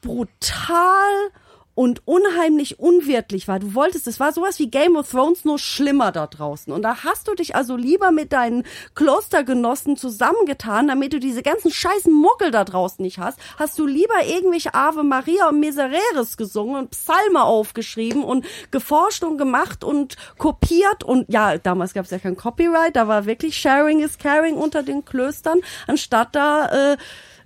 brutal 0.00 1.30
und 1.74 2.06
unheimlich 2.06 2.78
unwirtlich 2.78 3.48
war. 3.48 3.58
Du 3.58 3.74
wolltest, 3.74 4.06
es 4.06 4.20
war 4.20 4.32
sowas 4.32 4.58
wie 4.58 4.70
Game 4.70 4.96
of 4.96 5.10
Thrones, 5.10 5.44
nur 5.44 5.58
schlimmer 5.58 6.12
da 6.12 6.26
draußen. 6.26 6.72
Und 6.72 6.82
da 6.82 7.04
hast 7.04 7.28
du 7.28 7.34
dich 7.34 7.56
also 7.56 7.76
lieber 7.76 8.10
mit 8.10 8.32
deinen 8.32 8.64
Klostergenossen 8.94 9.96
zusammengetan, 9.96 10.88
damit 10.88 11.12
du 11.12 11.20
diese 11.20 11.42
ganzen 11.42 11.70
scheißen 11.70 12.12
Muggel 12.12 12.50
da 12.50 12.64
draußen 12.64 13.02
nicht 13.02 13.18
hast, 13.18 13.38
hast 13.58 13.78
du 13.78 13.86
lieber 13.86 14.24
irgendwelche 14.26 14.74
Ave 14.74 15.02
Maria 15.02 15.48
und 15.48 15.60
Misereres 15.60 16.36
gesungen 16.36 16.76
und 16.76 16.90
Psalme 16.90 17.42
aufgeschrieben 17.42 18.22
und 18.22 18.44
geforscht 18.70 19.24
und 19.24 19.38
gemacht 19.38 19.84
und 19.84 20.16
kopiert 20.38 21.04
und 21.04 21.32
ja, 21.32 21.56
damals 21.58 21.94
gab 21.94 22.04
es 22.04 22.10
ja 22.10 22.18
kein 22.18 22.36
Copyright, 22.36 22.96
da 22.96 23.08
war 23.08 23.26
wirklich 23.26 23.56
Sharing 23.56 24.00
is 24.00 24.18
Caring 24.18 24.56
unter 24.56 24.82
den 24.82 25.04
Klöstern, 25.04 25.60
anstatt 25.86 26.34
da 26.34 26.92
äh, 26.92 26.96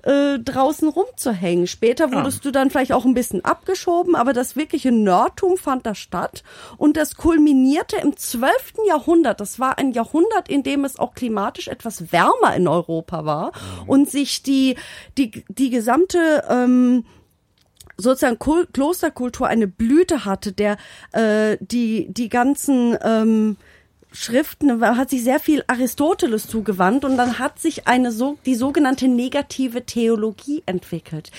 äh, 0.07 0.39
draußen 0.39 0.89
rumzuhängen. 0.89 1.67
Später 1.67 2.13
wurdest 2.13 2.45
du 2.45 2.53
dann 2.53 2.71
vielleicht 2.71 2.93
auch 2.93 3.05
ein 3.05 3.15
bisschen 3.15 3.45
abgeschoben, 3.45 4.15
aber 4.15 4.33
das 4.33 4.55
wirkliche 4.55 4.93
Nerdtum 4.93 5.57
fand 5.57 5.85
da 5.85 5.95
statt 5.95 6.45
und 6.77 6.97
das 6.97 7.17
kulminierte 7.17 7.97
im 7.97 8.17
12. 8.17 8.53
Jahrhundert. 8.87 9.41
Das 9.41 9.59
war 9.59 9.79
ein 9.79 9.93
Jahrhundert, 9.93 10.49
in 10.49 10.63
dem 10.63 10.85
es 10.85 10.99
auch 10.99 11.15
klimatisch 11.15 11.69
etwas 11.69 12.13
wärmer 12.13 12.55
in 12.55 12.69
Europa 12.69 13.25
war 13.25 13.53
und 13.87 14.09
sich 14.09 14.43
die, 14.43 14.77
die, 15.19 15.45
die 15.49 15.71
gesamte 15.71 16.45
ähm, 16.49 17.05
sozusagen 17.97 18.39
Kul 18.39 18.67
Klosterkultur 18.73 19.49
eine 19.49 19.67
Blüte 19.67 20.25
hatte, 20.25 20.53
der 20.53 20.77
äh, 21.13 21.57
die 21.61 22.13
die 22.13 22.29
ganzen 22.29 22.97
ähm, 23.03 23.57
Schriften 24.19 24.81
hat 24.85 25.11
sich 25.11 25.23
sehr 25.23 25.39
viel 25.41 25.63
Aristoteles 25.67 26.49
zugewandt 26.49 27.05
und 27.05 27.17
dann 27.17 27.39
hat 27.39 27.59
sich 27.59 27.87
eine 27.87 28.11
so 28.13 28.39
die 28.47 28.55
sogenannte 28.55 29.09
negative 29.09 29.85
Theologie 29.85 30.63
entwickelt. 30.67 31.31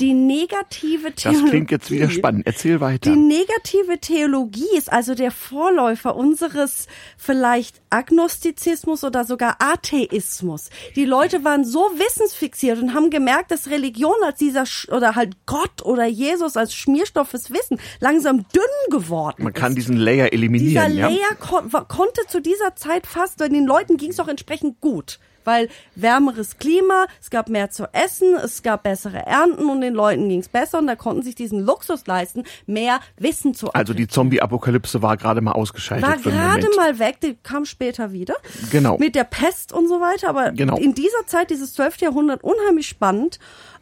Die 0.00 0.12
negative 0.14 1.10
Das 1.12 1.22
Theologie. 1.22 1.50
klingt 1.50 1.70
jetzt 1.70 1.90
wieder 1.90 2.10
spannend. 2.10 2.42
Erzähl 2.46 2.80
weiter. 2.80 3.10
Die 3.10 3.16
negative 3.16 3.98
Theologie 4.00 4.66
ist 4.76 4.92
also 4.92 5.14
der 5.14 5.30
Vorläufer 5.30 6.16
unseres 6.16 6.86
vielleicht 7.16 7.80
Agnostizismus 7.90 9.04
oder 9.04 9.24
sogar 9.24 9.56
Atheismus. 9.60 10.70
Die 10.96 11.04
Leute 11.04 11.44
waren 11.44 11.64
so 11.64 11.80
wissensfixiert 11.94 12.78
und 12.82 12.94
haben 12.94 13.10
gemerkt, 13.10 13.50
dass 13.50 13.70
Religion 13.70 14.14
als 14.24 14.38
dieser 14.38 14.64
oder 14.94 15.14
halt 15.14 15.36
Gott 15.46 15.82
oder 15.82 16.04
Jesus 16.06 16.56
als 16.56 16.74
Schmierstoff 16.74 17.28
fürs 17.28 17.50
Wissen 17.50 17.78
langsam 18.00 18.44
dünn 18.54 18.62
geworden 18.90 19.42
Man 19.44 19.52
kann 19.52 19.72
ist. 19.72 19.76
diesen 19.78 19.96
Layer 19.96 20.24
Dieser 20.30 20.32
eliminieren, 20.32 20.96
ja? 20.96 21.08
Layer 21.08 21.34
kon 21.38 22.07
konnte 22.08 22.28
zu 22.30 22.40
dieser 22.40 22.74
Zeit 22.76 23.06
fast, 23.06 23.40
weil 23.40 23.48
den 23.50 23.66
Leuten 23.66 23.96
ging 23.96 24.10
es 24.10 24.20
auch 24.20 24.28
entsprechend 24.28 24.80
gut. 24.80 25.18
Weil 25.44 25.68
wärmeres 25.94 26.58
Klima, 26.58 27.06
es 27.22 27.30
gab 27.30 27.48
mehr 27.48 27.70
zu 27.70 27.86
essen, 27.94 28.34
es 28.34 28.62
gab 28.62 28.82
bessere 28.82 29.24
Ernten 29.24 29.70
und 29.70 29.80
den 29.80 29.94
Leuten 29.94 30.28
ging 30.28 30.40
es 30.40 30.48
besser 30.48 30.78
und 30.78 30.86
da 30.86 30.94
konnten 30.94 31.22
sich 31.22 31.34
diesen 31.34 31.60
Luxus 31.64 32.06
leisten, 32.06 32.44
mehr 32.66 33.00
Wissen 33.16 33.54
zu 33.54 33.72
Also 33.72 33.94
die 33.94 34.08
Zombie-Apokalypse 34.08 35.00
war 35.00 35.16
gerade 35.16 35.40
mal 35.40 35.52
ausgeschaltet 35.52 36.06
war 36.06 36.16
gerade 36.18 36.68
mal 36.76 36.98
weg, 36.98 37.20
die 37.22 37.34
kam 37.42 37.64
später 37.64 38.12
wieder. 38.12 38.34
Genau. 38.70 38.98
Mit 38.98 39.14
der 39.14 39.24
Pest 39.24 39.72
und 39.72 39.88
so 39.88 40.00
weiter. 40.00 40.28
Aber 40.28 40.50
Genau. 40.52 40.76
in 40.76 40.94
dieser 40.94 41.26
Zeit, 41.26 41.48
dieses 41.50 41.72
12. 41.74 42.02
Jahrhundert, 42.02 42.44
unheimlich 42.44 42.88
spannend. 42.88 43.38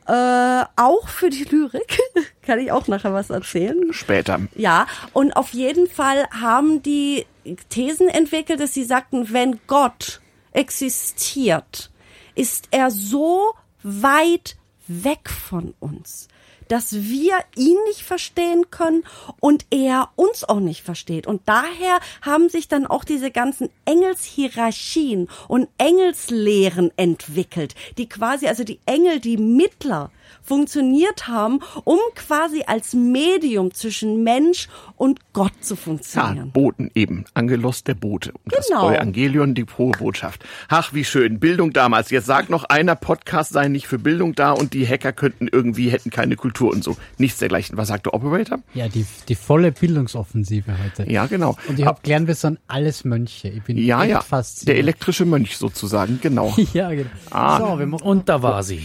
Äh, 0.06 0.62
auch 0.76 1.08
für 1.08 1.30
die 1.30 1.42
Lyrik. 1.42 1.98
Kann 2.42 2.60
ich 2.60 2.70
auch 2.70 2.86
nachher 2.86 3.12
was 3.12 3.30
erzählen. 3.30 3.92
Später. 3.92 4.38
Ja, 4.54 4.86
und 5.12 5.32
auf 5.36 5.50
jeden 5.50 5.88
Fall 5.88 6.28
haben 6.30 6.80
die 6.80 7.26
Thesen 7.68 8.08
entwickelt, 8.08 8.60
dass 8.60 8.74
sie 8.74 8.84
sagten, 8.84 9.32
wenn 9.32 9.60
Gott 9.66 10.20
existiert, 10.52 11.90
ist 12.34 12.68
er 12.70 12.90
so 12.90 13.54
weit 13.82 14.56
weg 14.88 15.30
von 15.30 15.74
uns, 15.80 16.28
dass 16.68 16.94
wir 16.94 17.38
ihn 17.54 17.76
nicht 17.86 18.02
verstehen 18.02 18.70
können 18.70 19.04
und 19.40 19.66
er 19.70 20.10
uns 20.16 20.44
auch 20.44 20.60
nicht 20.60 20.82
versteht. 20.82 21.26
Und 21.26 21.42
daher 21.46 22.00
haben 22.22 22.48
sich 22.48 22.68
dann 22.68 22.86
auch 22.86 23.04
diese 23.04 23.30
ganzen 23.30 23.70
Engelshierarchien 23.84 25.28
und 25.48 25.68
Engelslehren 25.78 26.90
entwickelt, 26.96 27.74
die 27.98 28.08
quasi, 28.08 28.48
also 28.48 28.64
die 28.64 28.80
Engel, 28.86 29.20
die 29.20 29.36
Mittler 29.36 30.10
funktioniert 30.42 31.28
haben, 31.28 31.60
um 31.84 31.98
quasi 32.14 32.62
als 32.66 32.94
Medium 32.94 33.72
zwischen 33.74 34.22
Mensch 34.22 34.68
und 34.96 35.20
Gott 35.32 35.52
zu 35.60 35.74
Ja, 35.74 35.80
funktionieren. 35.80 36.50
Boten 36.52 36.90
eben. 36.94 37.24
Angelos 37.34 37.84
der 37.84 37.94
Bote. 37.94 38.32
Und 38.32 38.52
Genau. 38.68 38.88
Das 38.90 38.96
Evangelion, 38.98 39.54
die 39.54 39.64
frohe 39.64 39.92
Botschaft. 39.92 40.44
Ach, 40.68 40.92
wie 40.94 41.04
schön. 41.04 41.38
Bildung 41.40 41.72
damals. 41.72 42.10
Jetzt 42.10 42.26
sagt 42.26 42.48
noch 42.50 42.64
einer, 42.64 42.94
Podcast 42.96 43.52
sei 43.52 43.68
nicht 43.68 43.86
für 43.86 43.98
Bildung 43.98 44.34
da 44.34 44.52
und 44.52 44.72
die 44.72 44.86
Hacker 44.86 45.12
könnten 45.12 45.48
irgendwie, 45.50 45.90
hätten 45.90 46.10
keine 46.10 46.36
Kultur 46.36 46.72
und 46.72 46.82
so. 46.82 46.96
Nichts 47.18 47.38
dergleichen. 47.38 47.76
Was 47.76 47.88
sagt 47.88 48.06
der 48.06 48.14
Operator? 48.14 48.58
Ja, 48.74 48.88
die, 48.88 49.04
die 49.28 49.34
volle 49.34 49.72
Bildungsoffensive 49.72 50.76
heute. 50.82 51.10
Ja, 51.10 51.26
genau. 51.26 51.56
Und 51.68 51.78
ich 51.78 51.84
hab 51.86 52.02
gelernt, 52.02 52.26
wir 52.28 52.34
sind 52.34 52.58
alles 52.68 53.04
Mönche. 53.04 53.48
Ich 53.48 53.62
bin 53.62 53.76
Ja, 53.78 54.00
echt 54.02 54.10
ja. 54.10 54.16
Der 54.18 54.22
fasziniert. 54.22 54.78
elektrische 54.78 55.24
Mönch 55.24 55.56
sozusagen, 55.56 56.18
genau. 56.22 56.54
ja, 56.72 56.90
genau. 56.90 57.10
Ah. 57.30 57.58
so, 57.58 57.96
Und 58.04 58.28
da 58.28 58.42
war 58.42 58.62
sie. 58.62 58.82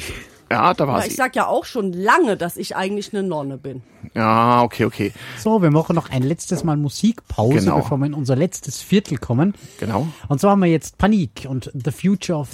Ja, 0.51 0.73
da 0.73 0.87
war 0.87 0.95
Aber 0.97 1.05
ich 1.05 1.11
sie. 1.11 1.17
sag 1.17 1.35
ja 1.35 1.47
auch 1.47 1.65
schon 1.65 1.93
lange, 1.93 2.37
dass 2.37 2.57
ich 2.57 2.75
eigentlich 2.75 3.13
eine 3.13 3.23
Nonne 3.23 3.57
bin. 3.57 3.81
Ja, 4.13 4.61
okay, 4.63 4.85
okay. 4.85 5.11
So, 5.37 5.61
wir 5.61 5.71
machen 5.71 5.95
noch 5.95 6.09
ein 6.09 6.23
letztes 6.23 6.63
Mal 6.63 6.77
Musikpause, 6.77 7.59
Genau. 7.59 7.77
bevor 7.77 7.97
wir 7.97 8.05
in 8.07 8.13
unser 8.13 8.35
letztes 8.35 8.81
Viertel 8.81 9.17
kommen. 9.17 9.53
Genau. 9.79 10.07
Und 10.27 10.41
zwar 10.41 10.51
haben 10.51 10.61
wir 10.61 10.69
jetzt 10.69 10.97
Panik 10.97 11.45
und 11.47 11.71
The 11.73 11.91
Future 11.91 12.39
of. 12.39 12.49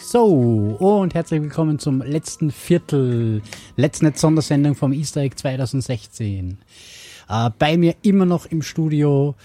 So, 0.00 0.24
und 0.80 1.14
herzlich 1.14 1.40
willkommen 1.40 1.78
zum 1.78 2.00
letzten 2.02 2.50
Viertel, 2.50 3.42
letzten 3.76 4.12
Sondersendung 4.14 4.74
vom 4.74 4.92
Easter 4.92 5.20
Egg 5.20 5.36
2016. 5.36 6.58
Äh, 7.28 7.50
bei 7.58 7.76
mir 7.76 7.94
immer 8.02 8.24
noch 8.26 8.46
im 8.46 8.62
Studio 8.62 9.36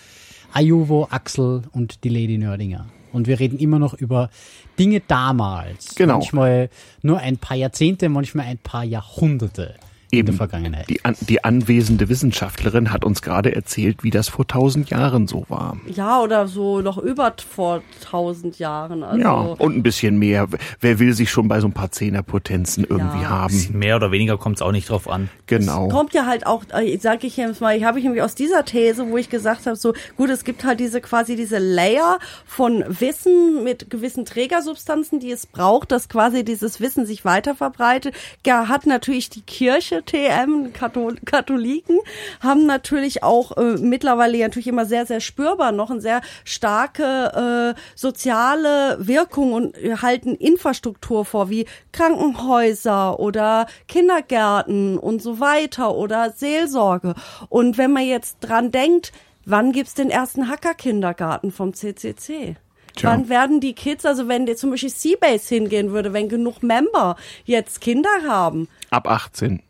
Ayuvo, 0.54 1.08
Axel 1.12 1.64
und 1.74 2.04
die 2.04 2.10
Lady 2.10 2.38
Nördinger. 2.38 2.88
Und 3.16 3.28
wir 3.28 3.40
reden 3.40 3.58
immer 3.58 3.80
noch 3.80 3.94
über 3.94 4.30
Dinge 4.78 5.02
damals. 5.08 5.96
Genau. 5.96 6.16
Manchmal 6.16 6.70
nur 7.02 7.20
ein 7.20 7.38
paar 7.38 7.58
Jahrzehnte, 7.58 8.10
manchmal 8.10 8.46
ein 8.46 8.58
paar 8.58 8.84
Jahrhunderte 8.84 9.76
in 10.16 10.20
Eben. 10.20 10.28
der 10.28 10.36
Vergangenheit. 10.36 10.90
Die, 10.90 11.04
an, 11.06 11.16
die 11.22 11.44
anwesende 11.44 12.10
Wissenschaftlerin 12.10 12.92
hat 12.92 13.06
uns 13.06 13.22
gerade 13.22 13.56
erzählt, 13.56 14.04
wie 14.04 14.10
das 14.10 14.30
vor 14.30 14.48
tausend 14.48 14.90
Jahren 14.90 15.28
so 15.28 15.46
war. 15.50 15.78
Ja, 15.88 16.22
oder 16.22 16.48
so 16.48 16.82
noch 16.82 16.98
über 16.98 17.34
vor 17.50 17.82
tausend 18.02 18.60
Jahren. 18.60 19.04
Also, 19.04 19.22
ja, 19.22 19.34
und 19.34 19.76
ein 19.76 19.84
bisschen 19.84 20.18
mehr. 20.18 20.48
Wer 20.80 21.00
will 21.00 21.14
sich 21.14 21.30
schon 21.32 21.48
bei 21.48 21.60
so 21.60 21.68
ein 21.68 21.74
paar 21.74 21.92
Zehnerpotenzen 21.92 22.86
irgendwie 22.90 23.22
Ja. 23.24 23.30
haben? 23.30 23.70
Mehr 23.74 23.96
oder 23.96 24.12
weniger 24.12 24.38
kommt 24.38 24.58
es 24.58 24.62
auch 24.62 24.72
nicht 24.72 24.90
drauf 24.90 25.10
an. 25.10 25.30
Genau. 25.48 25.88
kommt 25.90 26.14
ja 26.14 26.26
halt 26.26 26.46
auch, 26.48 26.64
äh, 26.74 26.98
sage 26.98 27.28
ich 27.28 27.38
jetzt 27.38 27.62
mal, 27.62 27.76
ich 27.78 27.84
habe 27.84 28.00
ich 28.00 28.04
nämlich 28.06 28.22
aus 28.24 28.36
dieser 28.36 28.66
These, 28.66 29.08
wo 29.10 29.18
ich 29.18 29.30
gesagt 29.30 29.66
habe, 29.66 29.76
so 29.76 29.94
gut, 30.18 30.30
es 30.30 30.44
gibt 30.44 30.64
halt 30.64 30.80
diese 30.80 31.02
quasi 31.02 31.36
diese 31.36 31.58
Layer 31.60 32.20
von 32.46 32.84
Wissen 32.88 33.64
mit 33.64 33.90
gewissen 33.90 34.26
Trägersubstanzen, 34.26 35.20
die 35.20 35.32
es 35.32 35.46
braucht, 35.46 35.92
dass 35.92 36.10
quasi 36.10 36.44
dieses 36.44 36.80
Wissen 36.80 37.06
sich 37.06 37.26
weiter 37.26 37.56
verbreitet. 37.56 38.16
Ja, 38.46 38.68
hat 38.68 38.86
natürlich 38.86 39.30
die 39.30 39.42
Kirche 39.42 40.05
TM, 40.06 40.74
Kathol 40.74 41.16
Katholiken, 41.26 42.00
haben 42.40 42.66
natürlich 42.66 43.24
auch 43.24 43.58
äh, 43.58 43.78
mittlerweile 43.78 44.40
natürlich 44.40 44.68
immer 44.68 44.86
sehr, 44.86 45.06
sehr 45.06 45.20
spürbar 45.20 45.72
noch 45.72 45.90
eine 45.90 46.02
sehr 46.02 46.22
starke 46.44 47.76
äh, 47.76 47.80
soziale 47.96 48.98
Wirkung 49.00 49.54
und 49.54 49.76
halten 50.02 50.36
Infrastruktur 50.36 51.26
vor, 51.26 51.50
wie 51.50 51.66
Krankenhäuser 51.92 53.20
oder 53.20 53.68
Kindergärten 53.88 54.98
und 54.98 55.22
so 55.22 55.40
weiter 55.40 55.96
oder 55.96 56.32
Seelsorge. 56.32 57.16
Und 57.50 57.78
wenn 57.78 57.92
man 57.92 58.04
jetzt 58.06 58.38
dran 58.42 58.72
denkt, 58.72 59.12
wann 59.46 59.72
gibt's 59.72 59.94
den 59.94 60.10
ersten 60.10 60.50
Hacker-Kindergarten 60.50 61.52
vom 61.52 61.74
CCC? 61.74 62.56
Tja. 62.96 63.10
Wann 63.12 63.30
werden 63.30 63.60
die 63.60 63.74
Kids, 63.74 64.06
also 64.06 64.28
wenn 64.30 64.46
dir 64.46 64.56
zum 64.56 64.72
Beispiel 64.72 64.90
Seabase 64.90 65.54
hingehen 65.54 65.92
würde, 65.92 66.14
wenn 66.14 66.30
genug 66.30 66.64
Member 66.64 67.18
jetzt 67.44 67.82
Kinder 67.82 68.10
haben, 68.26 68.70
Ab 68.90 69.10
18. 69.10 69.62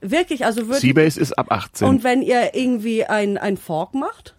wirklich, 0.00 0.44
also 0.44 0.66
würde 0.66 0.80
Seabase 0.80 1.20
ist 1.20 1.38
ab 1.38 1.50
18. 1.50 1.86
und 1.86 2.04
wenn 2.04 2.22
ihr 2.22 2.54
irgendwie 2.54 3.04
ein, 3.04 3.38
ein 3.38 3.56
Fork 3.56 3.94
macht? 3.94 4.34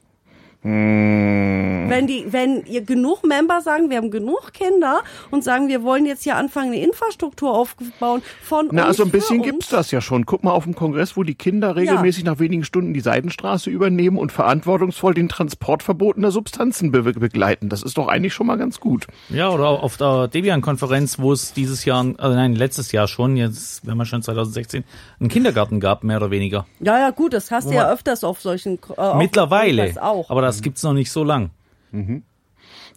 Hm. 0.63 1.87
Wenn 1.89 2.05
die, 2.07 2.25
wenn 2.31 2.65
ihr 2.65 2.83
genug 2.83 3.25
Member 3.25 3.61
sagen, 3.61 3.89
wir 3.89 3.97
haben 3.97 4.11
genug 4.11 4.53
Kinder 4.53 5.01
und 5.31 5.43
sagen, 5.43 5.67
wir 5.67 5.81
wollen 5.83 6.05
jetzt 6.05 6.23
hier 6.23 6.35
anfangen, 6.35 6.71
eine 6.71 6.83
Infrastruktur 6.83 7.51
aufzubauen 7.51 8.21
von 8.43 8.69
Na, 8.71 8.83
uns 8.83 8.99
also 8.99 9.03
ein 9.03 9.09
bisschen 9.09 9.41
gibt's 9.41 9.69
das 9.69 9.89
ja 9.89 10.01
schon. 10.01 10.25
Guck 10.25 10.43
mal 10.43 10.51
auf 10.51 10.63
dem 10.63 10.75
Kongress, 10.75 11.17
wo 11.17 11.23
die 11.23 11.33
Kinder 11.33 11.75
regelmäßig 11.75 12.23
nach 12.25 12.37
wenigen 12.39 12.63
Stunden 12.63 12.93
die 12.93 12.99
Seidenstraße 12.99 13.71
übernehmen 13.71 14.17
und 14.17 14.31
verantwortungsvoll 14.31 15.15
den 15.15 15.29
Transport 15.29 15.81
verbotener 15.81 16.31
Substanzen 16.31 16.91
be 16.91 17.01
begleiten. 17.01 17.67
Das 17.69 17.81
ist 17.81 17.97
doch 17.97 18.07
eigentlich 18.07 18.33
schon 18.33 18.45
mal 18.47 18.57
ganz 18.57 18.79
gut. 18.79 19.07
Ja, 19.29 19.49
oder 19.49 19.67
auf 19.67 19.97
der 19.97 20.27
Debian-Konferenz, 20.27 21.17
wo 21.17 21.33
es 21.33 21.53
dieses 21.53 21.85
Jahr, 21.85 22.05
also 22.17 22.35
nein, 22.35 22.53
letztes 22.53 22.91
Jahr 22.91 23.07
schon, 23.07 23.35
jetzt 23.35 23.85
wenn 23.87 23.97
man 23.97 24.05
schon 24.05 24.21
2016, 24.21 24.83
einen 25.19 25.29
Kindergarten 25.29 25.79
gab, 25.79 26.03
mehr 26.03 26.17
oder 26.17 26.29
weniger. 26.29 26.67
Ja, 26.79 26.99
ja, 26.99 27.09
gut, 27.09 27.33
das 27.33 27.49
hast 27.49 27.69
du 27.69 27.73
ja 27.73 27.91
öfters 27.91 28.23
auf 28.23 28.41
solchen 28.41 28.79
äh, 28.95 29.01
auf 29.01 29.17
Mittlerweile. 29.17 29.93
Auch. 30.01 30.29
Aber 30.29 30.41
das 30.51 30.61
gibt's 30.61 30.83
noch 30.83 30.93
nicht 30.93 31.11
so 31.11 31.23
lang. 31.23 31.51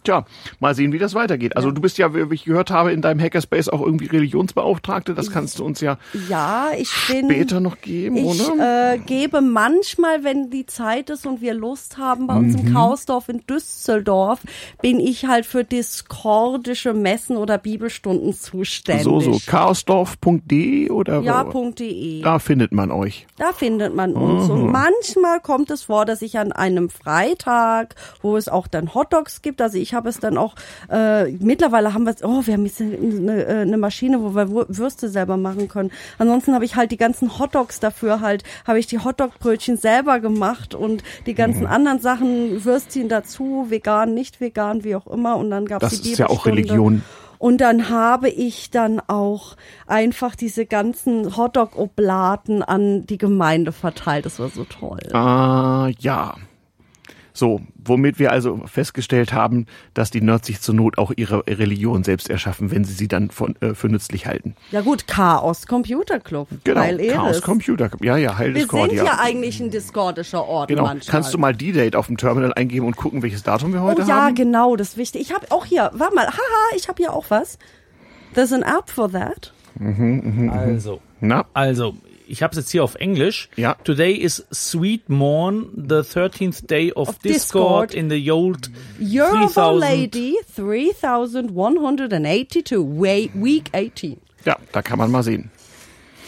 Tja, 0.05 0.25
mal 0.59 0.73
sehen, 0.75 0.91
wie 0.93 0.99
das 0.99 1.13
weitergeht. 1.15 1.57
Also 1.57 1.71
du 1.71 1.81
bist 1.81 1.97
ja, 1.97 2.13
wie 2.13 2.33
ich 2.33 2.45
gehört 2.45 2.71
habe, 2.71 2.93
in 2.93 3.01
deinem 3.01 3.19
Hackerspace 3.19 3.67
auch 3.69 3.81
irgendwie 3.81 4.05
Religionsbeauftragte. 4.05 5.13
Das 5.13 5.31
kannst 5.31 5.59
du 5.59 5.65
uns 5.65 5.81
ja 5.81 5.97
ja, 6.29 6.69
ich 6.77 6.89
bin 7.09 7.25
später 7.25 7.59
noch 7.59 7.81
geben, 7.81 8.15
Ich 8.17 8.49
oder? 8.49 8.93
äh, 8.93 8.97
gebe 8.99 9.41
manchmal, 9.41 10.23
wenn 10.23 10.49
die 10.49 10.65
Zeit 10.65 11.09
ist 11.09 11.25
und 11.27 11.41
wir 11.41 11.53
Lust 11.53 11.97
haben, 11.97 12.27
bei 12.27 12.35
uns 12.35 12.53
Mhm. 12.55 12.67
im 12.67 12.73
Chaosdorf 12.73 13.27
in 13.29 13.41
Düsseldorf, 13.47 14.41
bin 14.81 14.99
ich 14.99 15.25
halt 15.25 15.45
für 15.45 15.63
diskordische 15.63 16.93
Messen 16.93 17.35
oder 17.37 17.57
Bibelstunden 17.57 18.33
zuständig. 18.33 19.03
so, 19.03 19.19
so. 19.19 19.39
chaosdorf.de 19.45 20.89
oder 20.89 21.21
Ja, 21.21 21.51
wo? 21.51 21.71
.de. 21.71 22.21
Da 22.21 22.39
findet 22.39 22.71
man 22.71 22.91
euch. 22.91 23.25
Da 23.37 23.51
findet 23.53 23.95
man 23.95 24.13
uns. 24.13 24.49
Und 24.49 24.71
manchmal 24.71 25.39
kommt 25.41 25.71
es 25.71 25.83
vor, 25.83 26.05
dass 26.05 26.21
ich 26.21 26.37
an 26.37 26.51
einem 26.51 26.89
Freitag, 26.89 27.95
wo 28.21 28.37
es 28.37 28.47
auch 28.47 28.67
dann 28.67 28.93
Hotdogs 28.93 29.41
gibt, 29.41 29.61
also 29.61 29.77
ich 29.77 29.93
habe 29.95 30.09
es 30.09 30.19
dann 30.19 30.37
auch, 30.37 30.53
äh, 30.91 31.31
mittlerweile 31.31 31.93
haben 31.95 32.03
wir 32.03 32.13
es, 32.13 32.23
oh, 32.23 32.41
wir 32.45 32.53
haben 32.53 32.65
jetzt 32.65 32.79
eine, 32.81 33.45
äh, 33.45 33.61
eine 33.61 33.77
Maschine, 33.77 34.21
wo 34.21 34.35
wir 34.35 34.51
Würste 34.69 35.09
selber 35.09 35.37
machen 35.37 35.67
können. 35.67 35.91
Ansonsten 36.19 36.53
habe 36.53 36.65
ich 36.65 36.75
halt 36.75 36.91
die 36.91 36.97
ganzen 36.97 37.39
Hotdogs 37.39 37.79
dafür 37.79 38.21
halt, 38.21 38.43
habe 38.67 38.77
ich 38.77 38.85
die 38.87 38.99
Hotdog-Brötchen 38.99 39.77
selber 39.77 40.19
gemacht 40.19 40.75
und 40.75 41.03
die 41.25 41.33
ganzen 41.33 41.61
Mhm. 41.61 41.67
anderen 41.67 41.99
Sachen, 41.99 42.63
Würstchen 42.63 43.09
dazu, 43.09 43.65
vegan, 43.69 44.13
nicht 44.13 44.41
vegan, 44.41 44.83
wie 44.83 44.95
auch 44.95 45.07
immer. 45.07 45.37
Und 45.37 45.49
dann 45.49 45.65
gab 45.65 45.81
es 45.81 45.89
Das 45.89 46.01
die 46.01 46.11
ist 46.11 46.17
ja 46.19 46.27
auch. 46.27 46.45
Religion. 46.45 47.01
Und 47.37 47.59
dann 47.61 47.89
habe 47.89 48.29
ich 48.29 48.69
dann 48.71 48.99
auch 49.07 49.55
einfach 49.87 50.35
diese 50.35 50.65
ganzen 50.65 51.35
Hotdog-Oblaten 51.37 52.63
an 52.63 53.05
die 53.05 53.17
Gemeinde 53.17 53.71
verteilt. 53.71 54.25
Das 54.25 54.39
war 54.39 54.49
so 54.49 54.63
toll. 54.63 54.99
Ah, 55.13 55.89
ja. 55.99 56.35
So, 57.37 57.59
womit 57.75 58.17
wir 58.17 58.31
also 58.31 58.61
festgestellt 58.65 59.33
haben, 59.33 59.65
dass 59.93 60.09
die 60.09 60.21
Nerds 60.21 60.47
sich 60.47 60.61
zur 60.61 60.73
Not 60.73 60.97
auch 60.97 61.11
ihre 61.15 61.45
Religion 61.45 62.03
selbst 62.05 62.29
erschaffen, 62.29 62.71
wenn 62.71 62.85
sie 62.85 62.93
sie 62.93 63.09
dann 63.09 63.29
von, 63.29 63.55
äh, 63.61 63.75
für 63.75 63.89
nützlich 63.89 64.25
halten. 64.25 64.55
Ja 64.71 64.79
gut, 64.79 65.05
Chaos 65.05 65.67
Computer 65.67 66.21
Club. 66.21 66.47
Genau, 66.63 66.79
Chaos 66.81 66.97
Eris. 66.99 67.41
Computer. 67.41 67.89
Ja, 68.01 68.15
ja, 68.15 68.37
Heil 68.37 68.53
Wir 68.53 68.61
sind 68.61 68.71
Discordia. 68.71 69.03
ja 69.03 69.19
eigentlich 69.19 69.59
ein 69.59 69.69
discordischer 69.69 70.45
Ort 70.45 70.69
Genau. 70.69 70.83
manchmal. 70.83 71.11
Kannst 71.11 71.33
du 71.33 71.37
mal 71.37 71.53
D-Date 71.53 71.97
auf 71.97 72.07
dem 72.07 72.15
Terminal 72.15 72.53
eingeben 72.53 72.87
und 72.87 72.95
gucken, 72.95 73.21
welches 73.21 73.43
Datum 73.43 73.73
wir 73.73 73.81
Oh 73.81 73.87
heute 73.87 74.03
ja, 74.03 74.23
haben? 74.27 74.35
genau, 74.35 74.77
das 74.77 74.91
ist 74.91 74.97
wichtig. 74.97 75.19
Ich 75.21 75.33
habe 75.33 75.45
auch 75.51 75.65
hier, 75.65 75.91
warte 75.93 76.15
mal, 76.15 76.27
haha, 76.27 76.75
ich 76.77 76.87
habe 76.87 76.97
hier 77.03 77.11
auch 77.13 77.25
was. 77.29 77.59
There's 78.33 78.53
an 78.53 78.63
app 78.63 78.89
for 78.89 79.11
that. 79.11 79.51
Also, 80.51 81.01
Na, 81.19 81.45
also, 81.53 81.95
ich 82.27 82.43
habe 82.43 82.51
es 82.51 82.57
jetzt 82.57 82.71
hier 82.71 82.83
auf 82.83 82.95
Englisch. 82.95 83.49
Ja. 83.55 83.75
Today 83.83 84.13
is 84.13 84.45
Sweet 84.53 85.09
Morn, 85.09 85.67
the 85.75 85.95
13th 86.01 86.67
day 86.67 86.91
of, 86.93 87.09
Of 87.09 87.19
Discord, 87.19 87.91
Discord. 87.91 87.93
in 87.93 88.09
the 88.09 88.31
old 88.31 88.69
Year 88.99 89.25
of 89.27 89.57
Our 89.57 89.79
3000. 89.79 89.81
Lady 89.81 90.35
3182, 90.55 92.77
way, 92.99 93.29
week 93.33 93.69
18. 93.73 94.17
ja, 94.45 94.57
da 94.71 94.81
kann 94.81 94.97
man 94.97 95.11
mal 95.11 95.23
sehen. 95.23 95.51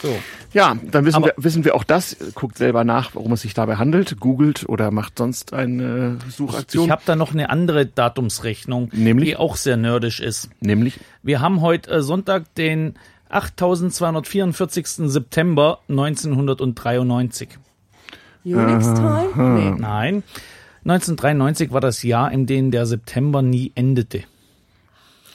So. 0.02 0.14
Ja, 0.54 0.76
dann 0.90 1.04
wissen 1.04 1.16
Aber- 1.16 1.26
wir, 1.26 1.34
wissen 1.44 1.64
wir 1.64 1.74
auch 1.74 1.84
das. 1.84 2.16
Guckt 2.34 2.56
selber 2.56 2.84
nach, 2.84 3.14
worum 3.14 3.32
es 3.32 3.42
sich 3.42 3.52
dabei 3.52 3.76
handelt. 3.76 4.18
Googelt 4.20 4.66
oder 4.68 4.90
macht 4.92 5.18
sonst 5.18 5.52
eine 5.52 6.18
Suchaktion. 6.30 6.84
Ich 6.86 6.90
habe 6.90 7.02
da 7.04 7.16
noch 7.16 7.32
eine 7.32 7.50
andere 7.50 7.84
Datumsrechnung, 7.84 8.90
Nämlich? 8.92 9.30
die 9.30 9.36
auch 9.36 9.56
sehr 9.56 9.76
nerdisch 9.76 10.20
ist. 10.20 10.48
Nämlich, 10.60 11.00
Wir 11.22 11.40
haben 11.40 11.60
heute 11.60 11.90
äh, 11.90 12.02
Sonntag, 12.02 12.54
den 12.54 12.94
8244. 13.30 14.86
September 15.10 15.80
1993. 15.88 17.58
Unix 18.44 18.86
Time? 18.94 19.30
Nee. 19.36 19.70
Nein, 19.78 20.22
1993 20.84 21.72
war 21.72 21.80
das 21.80 22.02
Jahr, 22.02 22.32
in 22.32 22.46
dem 22.46 22.70
der 22.70 22.86
September 22.86 23.42
nie 23.42 23.72
endete. 23.74 24.24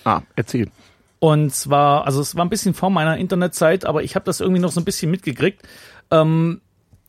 ah, 0.03 0.22
erzähl. 0.36 0.70
Und 1.20 1.53
zwar, 1.53 2.06
also 2.06 2.20
es 2.20 2.36
war 2.36 2.44
ein 2.44 2.49
bisschen 2.49 2.74
vor 2.74 2.90
meiner 2.90 3.18
Internetzeit, 3.18 3.86
aber 3.86 4.03
ich 4.03 4.15
habe 4.15 4.26
das 4.26 4.41
irgendwie 4.41 4.60
noch 4.60 4.72
so 4.72 4.82
ein 4.82 4.86
bisschen 4.86 5.10
mitgekriegt. 5.10 5.61
Ähm, 6.11 6.60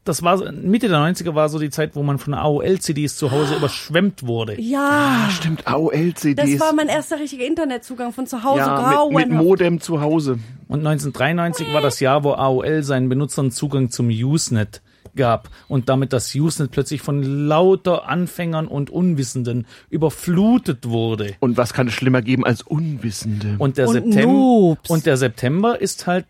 das 0.04 0.22
war 0.22 0.52
Mitte 0.52 0.88
der 0.88 0.98
90er 0.98 1.34
war 1.34 1.48
so 1.48 1.58
die 1.58 1.70
Zeit, 1.70 1.96
wo 1.96 2.02
man 2.02 2.18
von 2.18 2.34
AOL-CDs 2.34 3.16
zu 3.16 3.30
Hause 3.30 3.56
überschwemmt 3.56 4.26
wurde. 4.26 4.60
Ja, 4.60 5.28
Stimmt, 5.30 5.66
AOL-CDs. 5.66 6.50
das 6.52 6.60
war 6.60 6.74
mein 6.74 6.88
erster 6.88 7.18
richtiger 7.18 7.46
Internetzugang 7.46 8.12
von 8.12 8.26
zu 8.26 8.42
Hause. 8.44 8.58
ja, 8.60 9.06
mit, 9.10 9.28
mit 9.28 9.38
Modem 9.38 9.80
zu 9.80 10.00
Hause. 10.00 10.38
Und 10.68 10.80
1993 10.80 11.72
war 11.72 11.80
das 11.80 12.00
Jahr, 12.00 12.22
wo 12.24 12.32
AOL 12.32 12.82
seinen 12.82 13.08
Benutzern 13.08 13.50
Zugang 13.50 13.90
zum 13.90 14.08
Usenet 14.08 14.82
gab 15.16 15.48
und 15.68 15.88
damit 15.88 16.12
das 16.12 16.34
Usenet 16.34 16.72
plötzlich 16.72 17.00
von 17.00 17.22
lauter 17.46 18.08
Anfängern 18.08 18.66
und 18.66 18.90
Unwissenden 18.90 19.66
überflutet 19.88 20.88
wurde. 20.88 21.34
Und 21.40 21.56
was 21.56 21.72
kann 21.72 21.86
es 21.88 21.94
schlimmer 21.94 22.20
geben 22.20 22.44
als 22.44 22.62
Unwissende? 22.62 23.56
Und 23.58 23.78
der 23.78 23.88
Und 23.88 23.94
September 23.94 24.26
Noobs. 24.32 24.90
und 24.90 25.06
der 25.06 25.16
September 25.16 25.80
ist 25.80 26.06
halt 26.06 26.26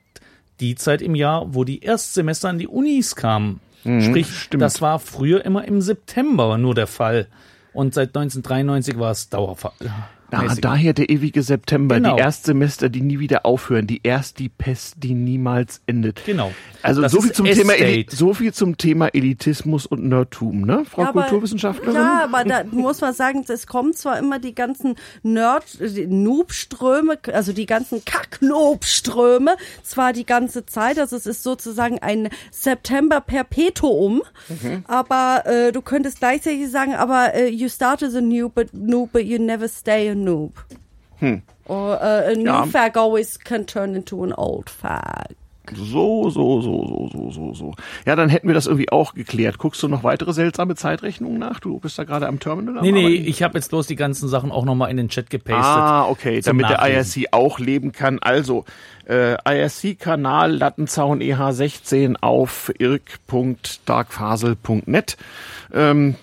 die 0.60 0.74
Zeit 0.76 1.02
im 1.02 1.14
Jahr, 1.14 1.55
wo 1.55 1.64
die 1.64 1.80
Erstsemester 1.80 2.48
an 2.48 2.59
die 2.59 2.68
Unis 2.68 3.16
kamen. 3.16 3.60
Sprich, 3.85 4.32
stimmt. 4.32 4.62
das 4.62 4.81
war 4.81 4.98
früher 4.98 5.44
immer 5.44 5.65
im 5.65 5.81
September 5.81 6.59
nur 6.59 6.74
der 6.74 6.86
Fall. 6.86 7.27
Und 7.73 7.93
seit 7.94 8.09
1993 8.16 8.98
war 8.98 9.11
es 9.11 9.28
Dauerfall. 9.28 9.73
Na, 10.30 10.52
daher 10.60 10.92
der 10.94 11.10
ewige 11.10 11.42
September, 11.42 11.96
Genau. 11.96 12.16
die 12.16 12.22
Erstsemester, 12.22 12.88
die 12.88 13.01
nie 13.02 13.18
wieder 13.20 13.46
aufhören, 13.46 13.86
die 13.86 14.01
erst 14.02 14.38
die 14.40 14.48
Pest, 14.48 14.94
die 14.98 15.14
niemals 15.14 15.80
endet. 15.86 16.22
Genau. 16.26 16.52
Also 16.82 17.01
Das 17.02 17.12
so 17.12 17.20
viel 17.22 17.32
zum 17.32 17.46
Thema 17.46 17.72
so 18.09 18.34
viel 18.34 18.52
zum 18.52 18.76
Thema 18.76 19.09
Elitismus 19.14 19.86
und 19.86 20.05
Nerdtum, 20.09 20.62
ne, 20.62 20.84
Frau 20.90 21.02
Ja, 21.02 21.09
aber- 21.10 21.22
Kulturwissenschaftlerin? 21.22 21.94
Ja, 21.94 22.24
aber 22.24 22.44
da 22.44 22.64
muss 22.70 23.01
man 23.01 23.14
sagen, 23.14 23.44
es 23.48 23.66
kommen 23.66 23.92
zwar 23.94 24.18
immer 24.18 24.38
die 24.38 24.55
ganzen 24.55 24.96
Nerd, 25.22 25.64
Noobströme, 26.09 27.18
also 27.32 27.52
die 27.52 27.66
ganzen 27.66 28.05
Kack-Noobströme, 28.05 29.56
zwar 29.82 30.12
die 30.12 30.26
ganze 30.26 30.66
Zeit, 30.66 30.98
also 30.98 31.16
es 31.16 31.26
ist 31.26 31.42
sozusagen 31.42 31.98
ein 32.01 32.28
September 32.51 33.20
Perpetuum, 33.20 34.22
Mhm. 34.48 34.84
aber 34.86 35.42
äh, 35.46 35.72
du 35.72 35.80
könntest 35.80 36.18
gleichzeitig 36.18 36.70
sagen, 36.70 36.94
aber 36.94 37.34
äh, 37.34 37.48
you 37.48 37.68
start 37.68 38.02
as 38.02 38.14
a 38.14 38.20
noob, 38.20 38.55
but, 38.55 38.74
noob, 38.74 39.12
but 39.12 39.22
you 39.24 39.38
never 39.38 39.68
stay 39.68 40.10
a 40.10 40.13
noob. 40.14 40.52
Or 41.66 41.98
uh, 42.00 42.30
a 42.30 42.34
new 42.34 42.44
Ja. 42.44 42.66
fag 42.66 42.96
always 42.98 43.38
can 43.38 43.66
turn 43.66 43.94
into 43.94 44.22
an 44.22 44.34
old 44.34 44.68
fag. 44.68 45.34
So, 45.74 46.28
so, 46.28 46.60
so, 46.60 46.86
so, 46.86 47.08
so, 47.10 47.30
so, 47.30 47.54
so. 47.54 47.72
Ja, 48.04 48.16
dann 48.16 48.28
hätten 48.28 48.48
wir 48.48 48.54
das 48.54 48.66
irgendwie 48.66 48.92
auch 48.92 49.14
geklärt. 49.14 49.56
Guckst 49.56 49.82
du 49.82 49.88
noch 49.88 50.04
weitere 50.04 50.34
seltsame 50.34 50.74
Zeitrechnungen 50.74 51.38
nach? 51.38 51.58
Du 51.58 51.78
bist 51.80 51.98
da 51.98 52.04
gerade 52.04 52.28
am 52.28 52.38
Terminal. 52.38 52.76
am 52.76 52.84
Nee, 52.84 52.92
nee, 52.92 53.06
Arbeiten? 53.06 53.24
ich 53.26 53.42
habe 53.42 53.56
jetzt 53.56 53.70
bloß 53.70 53.86
die 53.86 53.96
ganzen 53.96 54.28
Sachen 54.28 54.52
auch 54.52 54.66
nochmal 54.66 54.90
in 54.90 54.98
den 54.98 55.08
Chat 55.08 55.30
gepastet. 55.30 55.64
Ah, 55.64 56.04
okay, 56.06 56.42
damit 56.42 56.68
der 56.68 56.76
Nachlesen. 56.76 57.22
IRC 57.22 57.28
auch 57.32 57.58
leben 57.58 57.92
kann. 57.92 58.18
Also, 58.18 58.66
äh, 59.08 59.36
IRC-Kanal 59.50 60.52
Lattenzaun 60.54 61.22
EH16 61.22 62.16
auf 62.20 62.70
irk.darkfasel.net. 62.78 65.16
Ähm, 65.72 66.16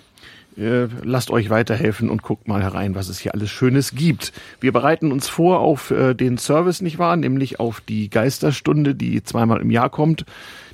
äh, 0.61 0.87
lasst 1.03 1.31
euch 1.31 1.49
weiterhelfen 1.49 2.09
und 2.09 2.21
guckt 2.21 2.47
mal 2.47 2.61
herein, 2.61 2.95
was 2.95 3.09
es 3.09 3.19
hier 3.19 3.33
alles 3.33 3.49
Schönes 3.49 3.95
gibt. 3.95 4.31
Wir 4.59 4.71
bereiten 4.71 5.11
uns 5.11 5.27
vor 5.27 5.59
auf 5.59 5.91
äh, 5.91 6.13
den 6.13 6.37
Service, 6.37 6.81
nicht 6.81 6.99
wahr? 6.99 7.15
Nämlich 7.15 7.59
auf 7.59 7.81
die 7.81 8.09
Geisterstunde, 8.09 8.95
die 8.95 9.23
zweimal 9.23 9.59
im 9.61 9.71
Jahr 9.71 9.89
kommt. 9.89 10.25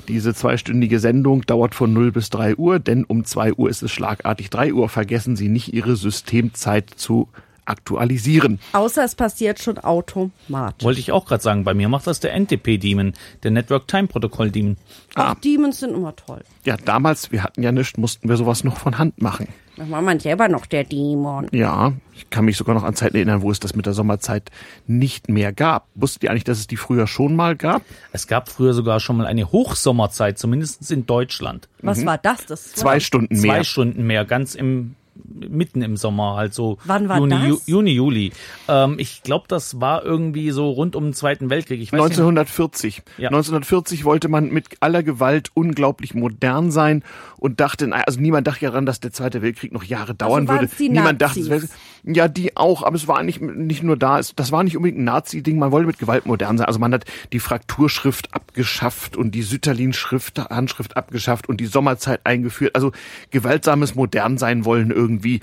Diese 0.08 0.34
zweistündige 0.34 1.00
Sendung 1.00 1.42
dauert 1.42 1.76
von 1.76 1.92
0 1.92 2.12
bis 2.12 2.30
3 2.30 2.56
Uhr, 2.56 2.80
denn 2.80 3.04
um 3.04 3.26
2 3.26 3.54
Uhr 3.54 3.70
ist 3.70 3.84
es 3.84 3.92
schlagartig 3.92 4.50
3 4.50 4.74
Uhr. 4.74 4.90
Vergessen 4.90 5.36
Sie 5.36 5.50
nicht, 5.50 5.74
Ihre 5.74 5.96
Systemzeit 5.96 6.90
zu 6.90 7.28
aktualisieren. 7.68 8.60
Außer 8.74 9.04
es 9.04 9.16
passiert 9.16 9.60
schon 9.60 9.78
automatisch. 9.78 10.86
Wollte 10.86 11.00
ich 11.00 11.12
auch 11.12 11.26
gerade 11.26 11.44
sagen, 11.44 11.66
bei 11.66 11.74
mir 11.74 11.90
macht 11.90 12.08
das 12.08 12.22
der 12.22 12.34
NTP-Demon, 12.40 13.14
der 13.44 13.52
Network 13.52 13.88
Time 13.88 14.08
Protocol 14.08 14.52
Demon. 14.52 14.78
Auch 15.16 15.36
Demons 15.36 15.80
sind 15.82 15.94
immer 15.94 16.16
toll. 16.16 16.42
Ja, 16.64 16.78
damals, 16.78 17.32
wir 17.32 17.44
hatten 17.44 17.62
ja 17.64 17.74
nichts, 17.74 17.98
mussten 17.98 18.30
wir 18.30 18.38
sowas 18.38 18.64
noch 18.64 18.78
von 18.78 18.98
Hand 18.98 19.22
machen. 19.22 19.48
Da 19.78 19.88
war 19.92 20.02
man 20.02 20.20
selber 20.20 20.50
noch 20.50 20.66
der 20.66 20.84
Dämon. 20.84 21.48
Ja, 21.52 21.94
ich 22.16 22.30
kann 22.32 22.46
mich 22.46 22.58
sogar 22.58 22.74
noch 22.74 22.84
an 22.84 22.96
Zeiten 22.96 23.16
erinnern, 23.16 23.44
wo 23.44 23.52
es 23.52 23.60
das 23.60 23.76
mit 23.76 23.86
der 23.86 23.94
Sommerzeit 23.94 24.50
nicht 24.88 25.30
mehr 25.30 25.54
gab. 25.54 25.88
Wusstet 25.94 26.24
ihr 26.24 26.32
eigentlich, 26.32 26.44
dass 26.44 26.58
es 26.58 26.66
die 26.66 26.78
früher 26.78 27.06
schon 27.06 27.36
mal 27.36 27.56
gab? 27.56 27.84
Es 28.12 28.26
gab 28.26 28.50
früher 28.50 28.74
sogar 28.74 29.00
schon 29.00 29.18
mal 29.18 29.28
eine 29.28 29.52
Hochsommerzeit, 29.52 30.40
zumindest 30.40 30.90
in 30.92 31.06
Deutschland. 31.06 31.70
Was 31.82 32.06
war 32.06 32.18
das? 32.18 32.48
das 32.48 32.74
Zwei 32.74 33.00
Stunden 33.00 33.36
Zwei 33.36 33.48
mehr. 33.58 33.64
Stunden 33.64 34.08
mehr, 34.08 34.26
ganz 34.26 34.56
im 34.56 34.96
mitten 35.26 35.82
im 35.82 35.98
Sommer, 35.98 36.36
halt 36.36 36.54
so 36.54 36.78
Wann 36.86 37.10
war 37.10 37.18
Juni, 37.18 37.32
das? 37.32 37.48
Ju, 37.48 37.58
Juni, 37.66 37.92
Juli. 37.92 38.32
Ähm, 38.68 38.96
ich 38.98 39.24
glaube, 39.24 39.46
das 39.48 39.82
war 39.82 40.04
irgendwie 40.04 40.52
so 40.52 40.70
rund 40.70 40.96
um 40.96 41.06
den 41.06 41.14
Zweiten 41.14 41.50
Weltkrieg. 41.50 41.82
Ich 41.82 41.92
weiß 41.92 42.00
nicht, 42.00 42.20
1940. 42.20 43.04
Ja. 43.18 43.30
1940 43.30 44.06
wollte 44.06 44.30
man 44.30 44.50
mit 44.50 44.68
aller 44.80 45.04
Gewalt 45.04 45.52
unglaublich 45.54 46.14
modern 46.14 46.72
sein 46.72 47.04
und 47.38 47.60
dachte, 47.60 47.90
also 47.92 48.20
niemand 48.20 48.48
dachte 48.48 48.66
ja 48.66 48.72
daran, 48.72 48.86
dass 48.86 49.00
der 49.00 49.12
Zweite 49.12 49.42
Weltkrieg 49.42 49.74
noch 49.74 49.84
Jahre 49.84 50.14
dauern 50.16 50.48
würde. 50.48 50.62
waren's 50.62 50.78
die 50.78 50.90
Niemand 50.90 51.22
dachte, 51.22 51.40
es 51.40 51.50
Nazis? 51.50 51.72
wäre, 52.04 52.16
ja, 52.16 52.28
die 52.28 52.56
auch, 52.56 52.84
aber 52.84 52.96
es 52.96 53.08
war 53.08 53.22
nicht, 53.24 53.42
nicht 53.42 53.84
nur 53.84 53.98
da, 53.98 54.20
es, 54.20 54.36
das 54.36 54.52
war 54.52 54.64
nicht 54.64 54.78
unbedingt 54.78 55.02
ein 55.02 55.06
Nazi-Ding, 55.06 55.58
man 55.58 55.72
wollte 55.72 55.88
mit 55.88 56.00
Gewalt 56.00 56.26
modern 56.26 56.58
sein. 56.58 56.68
Also 56.68 56.80
man 56.80 56.94
hat 56.94 57.06
die 57.34 57.40
Frakturschrift 57.40 58.34
abgeschafft 58.34 59.18
und 59.18 59.32
die 59.32 59.42
Sütterlin-Schrift, 59.42 60.40
Handschrift 60.40 60.98
abgeschafft 60.98 61.50
und 61.50 61.60
die 61.60 61.66
Sommerzeit 61.66 62.22
eingeführt. 62.24 62.76
Also 62.76 62.92
gewaltsames 63.32 63.96
modern 63.96 64.38
sein 64.38 64.66
wollen 64.66 64.92
irgendwie 64.92 65.07
irgendwie 65.08 65.40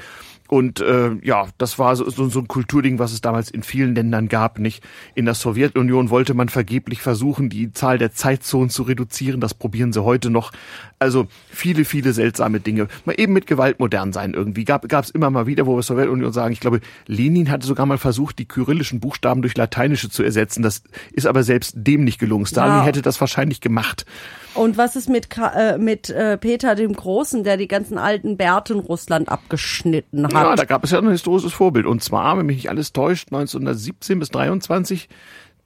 und 0.55 0.79
äh, 0.79 1.11
ja, 1.25 1.49
das 1.59 1.81
war 1.81 1.97
so, 1.97 2.09
so, 2.09 2.29
so 2.29 2.39
ein 2.39 2.47
Kulturding, 2.47 3.01
was 3.01 3.13
es 3.13 3.21
damals 3.21 3.51
in 3.51 3.65
vielen 3.65 3.97
Ländern 3.97 4.29
gab. 4.29 4.61
Nicht 4.61 4.85
in 5.17 5.25
der 5.25 5.35
Sowjetunion 5.35 6.11
wollte 6.11 6.33
man 6.33 6.49
vergeblich 6.49 7.03
versuchen, 7.03 7.49
die 7.49 7.73
Zahl 7.73 7.99
der 7.99 8.13
Zeitzonen 8.13 8.71
zu 8.71 8.85
reduzieren. 8.85 9.41
Das 9.41 9.53
probieren 9.53 9.93
sie 9.93 10.05
heute 10.05 10.31
noch. 10.31 10.53
Also 11.01 11.27
viele, 11.51 11.85
viele 11.85 12.13
seltsame 12.13 12.61
Dinge. 12.61 12.87
Mal 13.05 13.15
eben 13.19 13.33
mit 13.33 13.49
Gewalt 13.49 13.81
modern 13.81 14.13
sein 14.13 14.33
irgendwie. 14.33 14.65
Gab 14.65 14.85
es 14.89 15.11
immer 15.11 15.29
mal 15.29 15.49
wieder, 15.49 15.67
wo 15.67 15.75
wir 15.75 15.83
Sowjetunion 15.83 16.33
sagen. 16.33 16.53
Ich 16.53 16.61
glaube, 16.61 16.79
Lenin 17.09 17.51
hatte 17.51 17.67
sogar 17.67 17.87
mal 17.87 17.99
versucht, 17.99 18.39
die 18.39 18.47
kyrillischen 18.47 19.01
Buchstaben 19.01 19.43
durch 19.43 19.57
lateinische 19.57 20.09
zu 20.09 20.23
ersetzen. 20.23 20.63
Das 20.63 20.85
ist 21.11 21.27
aber 21.27 21.43
selbst 21.43 21.75
dem 21.77 22.05
nicht 22.05 22.21
gelungen. 22.21 22.47
Stalin 22.47 22.77
Ja. 22.77 22.85
hätte 22.85 23.03
das 23.03 23.21
wahrscheinlich 23.21 23.61
gemacht. 23.61 24.07
Und 24.55 24.77
was 24.79 24.95
ist 24.95 25.09
mit, 25.09 25.27
äh, 25.37 25.79
mit 25.79 26.11
äh, 26.11 26.39
Peter 26.39 26.77
dem 26.77 26.93
Großen, 26.93 27.43
der 27.43 27.57
die 27.57 27.67
ganzen 27.67 27.99
alten 27.99 28.37
Bärte 28.37 28.75
in 28.75 28.79
Russland 28.79 29.29
abgeschnitten 29.29 30.27
hat? 30.27 30.44
Ja, 30.51 30.57
da 30.57 30.65
gab 30.65 30.85
es 30.85 30.91
ja 30.91 30.99
ein 30.99 31.09
historisches 31.09 31.53
Vorbild. 31.53 31.87
Und 31.87 32.03
zwar, 32.03 32.37
wenn 32.39 32.47
mich 32.47 32.57
nicht 32.57 32.71
alles 32.71 32.93
täuscht, 32.93 33.29
1917 33.33 34.19
bis 34.19 34.31
23 34.31 35.09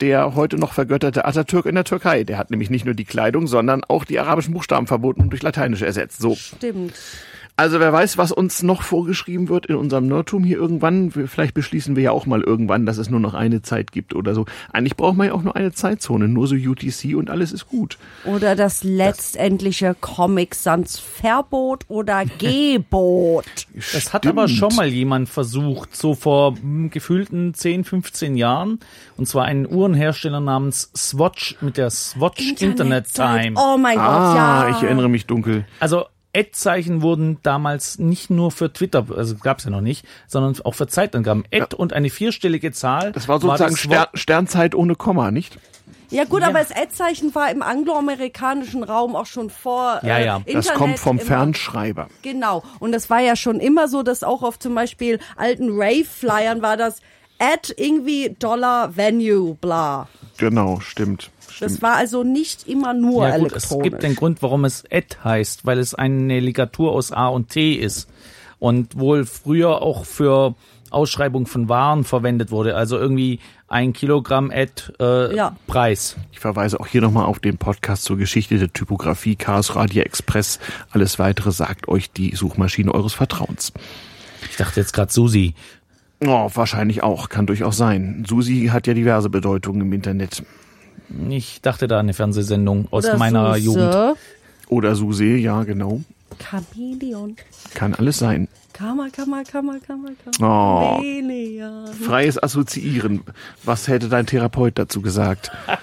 der 0.00 0.34
heute 0.34 0.56
noch 0.56 0.72
vergötterte 0.72 1.24
Atatürk 1.24 1.66
in 1.66 1.74
der 1.74 1.84
Türkei. 1.84 2.24
Der 2.24 2.38
hat 2.38 2.50
nämlich 2.50 2.70
nicht 2.70 2.84
nur 2.84 2.94
die 2.94 3.04
Kleidung, 3.04 3.46
sondern 3.46 3.82
auch 3.84 4.04
die 4.04 4.18
arabischen 4.18 4.54
Buchstaben 4.54 4.86
verboten 4.86 5.22
und 5.22 5.30
durch 5.30 5.42
lateinische 5.42 5.86
ersetzt. 5.86 6.20
So. 6.20 6.34
Stimmt. 6.36 6.94
Also 7.58 7.80
wer 7.80 7.92
weiß, 7.92 8.18
was 8.18 8.30
uns 8.30 8.62
noch 8.62 8.82
vorgeschrieben 8.82 9.48
wird 9.48 9.66
in 9.66 9.74
unserem 9.74 10.06
Nerdtum 10.06 10.44
hier 10.44 10.58
irgendwann. 10.58 11.10
Vielleicht 11.10 11.54
beschließen 11.54 11.96
wir 11.96 12.04
ja 12.04 12.10
auch 12.12 12.24
mal 12.24 12.40
irgendwann, 12.40 12.86
dass 12.86 12.98
es 12.98 13.10
nur 13.10 13.18
noch 13.18 13.34
eine 13.34 13.62
Zeit 13.62 13.90
gibt 13.90 14.14
oder 14.14 14.32
so. 14.32 14.46
Eigentlich 14.72 14.94
braucht 14.96 15.16
man 15.16 15.26
ja 15.26 15.32
auch 15.32 15.42
nur 15.42 15.56
eine 15.56 15.72
Zeitzone, 15.72 16.28
nur 16.28 16.46
so 16.46 16.54
UTC 16.54 17.16
und 17.16 17.30
alles 17.30 17.50
ist 17.50 17.66
gut. 17.66 17.98
Oder 18.24 18.54
das 18.54 18.84
letztendliche 18.84 19.96
Comic 20.00 20.54
Sans 20.54 21.00
Verbot 21.00 21.84
oder 21.88 22.22
Gebot. 22.38 23.44
Das 23.92 24.12
hat 24.12 24.24
aber 24.28 24.46
schon 24.46 24.76
mal 24.76 24.86
jemand 24.86 25.28
versucht, 25.28 25.96
so 25.96 26.14
vor 26.14 26.54
hm, 26.54 26.90
gefühlten 26.90 27.54
10, 27.54 27.82
15 27.82 28.36
Jahren. 28.36 28.78
Und 29.16 29.26
zwar 29.26 29.46
ein 29.46 29.66
Uhrenhersteller 29.66 30.38
namens 30.38 30.92
Swatch 30.96 31.56
mit 31.60 31.76
der 31.76 31.90
Swatch 31.90 32.54
Internet 32.60 33.12
Time. 33.12 33.54
Oh 33.56 33.76
mein 33.76 33.96
Gott, 33.96 34.06
Ah, 34.06 34.68
ja. 34.68 34.76
ich 34.76 34.82
erinnere 34.84 35.08
mich 35.08 35.26
dunkel. 35.26 35.66
Also 35.80 36.04
Ad-Zeichen 36.36 37.02
wurden 37.02 37.38
damals 37.42 37.98
nicht 37.98 38.30
nur 38.30 38.50
für 38.50 38.72
Twitter, 38.72 39.06
also 39.16 39.36
gab's 39.36 39.64
ja 39.64 39.70
noch 39.70 39.80
nicht, 39.80 40.04
sondern 40.26 40.54
auch 40.64 40.74
für 40.74 40.86
Zeitangaben. 40.86 41.44
Ad 41.52 41.74
und 41.76 41.92
eine 41.92 42.10
vierstellige 42.10 42.72
Zahl. 42.72 43.12
Das 43.12 43.28
war 43.28 43.40
sozusagen 43.40 43.72
das 43.72 43.80
Stern, 43.80 44.06
Sternzeit 44.14 44.74
ohne 44.74 44.94
Komma, 44.94 45.30
nicht? 45.30 45.58
Ja 46.10 46.24
gut, 46.24 46.40
Ja. 46.40 46.48
aber 46.48 46.58
das 46.60 46.70
Ad-Zeichen 46.70 47.34
war 47.34 47.50
im 47.50 47.62
angloamerikanischen 47.62 48.82
Raum 48.82 49.14
auch 49.14 49.26
schon 49.26 49.50
vor 49.50 50.00
Ja, 50.02 50.18
äh, 50.18 50.24
ja. 50.26 50.36
Internet. 50.38 50.54
Das 50.56 50.74
kommt 50.74 50.98
vom 50.98 51.18
immer. 51.18 51.26
Fernschreiber. 51.26 52.08
Genau. 52.22 52.62
Und 52.78 52.92
das 52.92 53.10
war 53.10 53.20
ja 53.20 53.36
schon 53.36 53.60
immer 53.60 53.88
so, 53.88 54.02
dass 54.02 54.22
auch 54.22 54.42
auf 54.42 54.58
zum 54.58 54.74
Beispiel 54.74 55.18
alten 55.36 55.68
Rave-Flyern 55.72 56.62
war 56.62 56.76
das 56.76 57.00
Ad 57.38 57.72
irgendwie 57.76 58.34
Dollar 58.38 58.96
Venue, 58.96 59.54
bla. 59.54 60.08
Genau, 60.38 60.80
stimmt. 60.80 61.30
Das 61.60 61.82
war 61.82 61.96
also 61.96 62.22
nicht 62.24 62.66
immer 62.68 62.94
nur 62.94 63.28
Ja 63.28 63.38
gut, 63.38 63.52
es 63.52 63.64
elektronisch. 63.64 63.84
gibt 63.90 64.02
den 64.02 64.14
Grund, 64.16 64.42
warum 64.42 64.64
es 64.64 64.84
Ad 64.90 65.16
heißt, 65.24 65.66
weil 65.66 65.78
es 65.78 65.94
eine 65.94 66.40
Ligatur 66.40 66.92
aus 66.92 67.12
A 67.12 67.28
und 67.28 67.48
T 67.50 67.74
ist 67.74 68.08
und 68.58 68.98
wohl 68.98 69.24
früher 69.24 69.82
auch 69.82 70.04
für 70.04 70.54
Ausschreibung 70.90 71.46
von 71.46 71.68
Waren 71.68 72.04
verwendet 72.04 72.50
wurde. 72.50 72.74
Also 72.74 72.96
irgendwie 72.98 73.40
ein 73.68 73.92
Kilogramm 73.92 74.50
Ad 74.50 74.72
äh, 74.98 75.36
Ja. 75.36 75.54
Preis. 75.66 76.16
Ich 76.32 76.40
verweise 76.40 76.80
auch 76.80 76.86
hier 76.86 77.02
nochmal 77.02 77.26
auf 77.26 77.38
den 77.40 77.58
Podcast 77.58 78.04
zur 78.04 78.16
Geschichte 78.16 78.58
der 78.58 78.72
Typografie 78.72 79.36
Chaos 79.36 79.76
Radio 79.76 80.02
Express. 80.02 80.58
Alles 80.90 81.18
weitere 81.18 81.52
sagt 81.52 81.88
euch 81.88 82.10
die 82.10 82.34
Suchmaschine 82.34 82.92
eures 82.94 83.12
Vertrauens. 83.12 83.72
Ich 84.50 84.56
dachte 84.56 84.80
jetzt 84.80 84.94
gerade 84.94 85.12
Susi. 85.12 85.54
Oh, 86.24 86.50
wahrscheinlich 86.54 87.02
auch, 87.02 87.28
kann 87.28 87.46
durchaus 87.46 87.76
sein. 87.76 88.24
Susi 88.26 88.70
hat 88.72 88.86
ja 88.86 88.94
diverse 88.94 89.28
Bedeutungen 89.30 89.82
im 89.82 89.92
Internet. 89.92 90.42
Ich 91.30 91.60
dachte 91.62 91.88
da 91.88 91.96
an 91.96 92.06
eine 92.06 92.14
Fernsehsendung 92.14 92.88
aus 92.90 93.04
Oder 93.06 93.16
meiner 93.16 93.54
Suse, 93.54 93.64
Jugend. 93.64 94.16
Oder 94.68 94.94
Suse, 94.94 95.24
ja, 95.24 95.62
genau. 95.64 96.00
Chameleon. 96.38 97.36
Kann 97.74 97.94
alles 97.94 98.18
sein. 98.18 98.48
Kammer, 98.72 99.10
Kammer, 99.10 99.42
Kammer, 99.44 99.78
Kammer, 99.80 100.10
Oh. 100.10 100.32
Kammer. 100.40 100.96
Chameleon. 100.98 101.86
Freies 101.94 102.40
Assoziieren. 102.40 103.22
Was 103.64 103.88
hätte 103.88 104.08
dein 104.08 104.26
Therapeut 104.26 104.78
dazu 104.78 105.00
gesagt? 105.02 105.50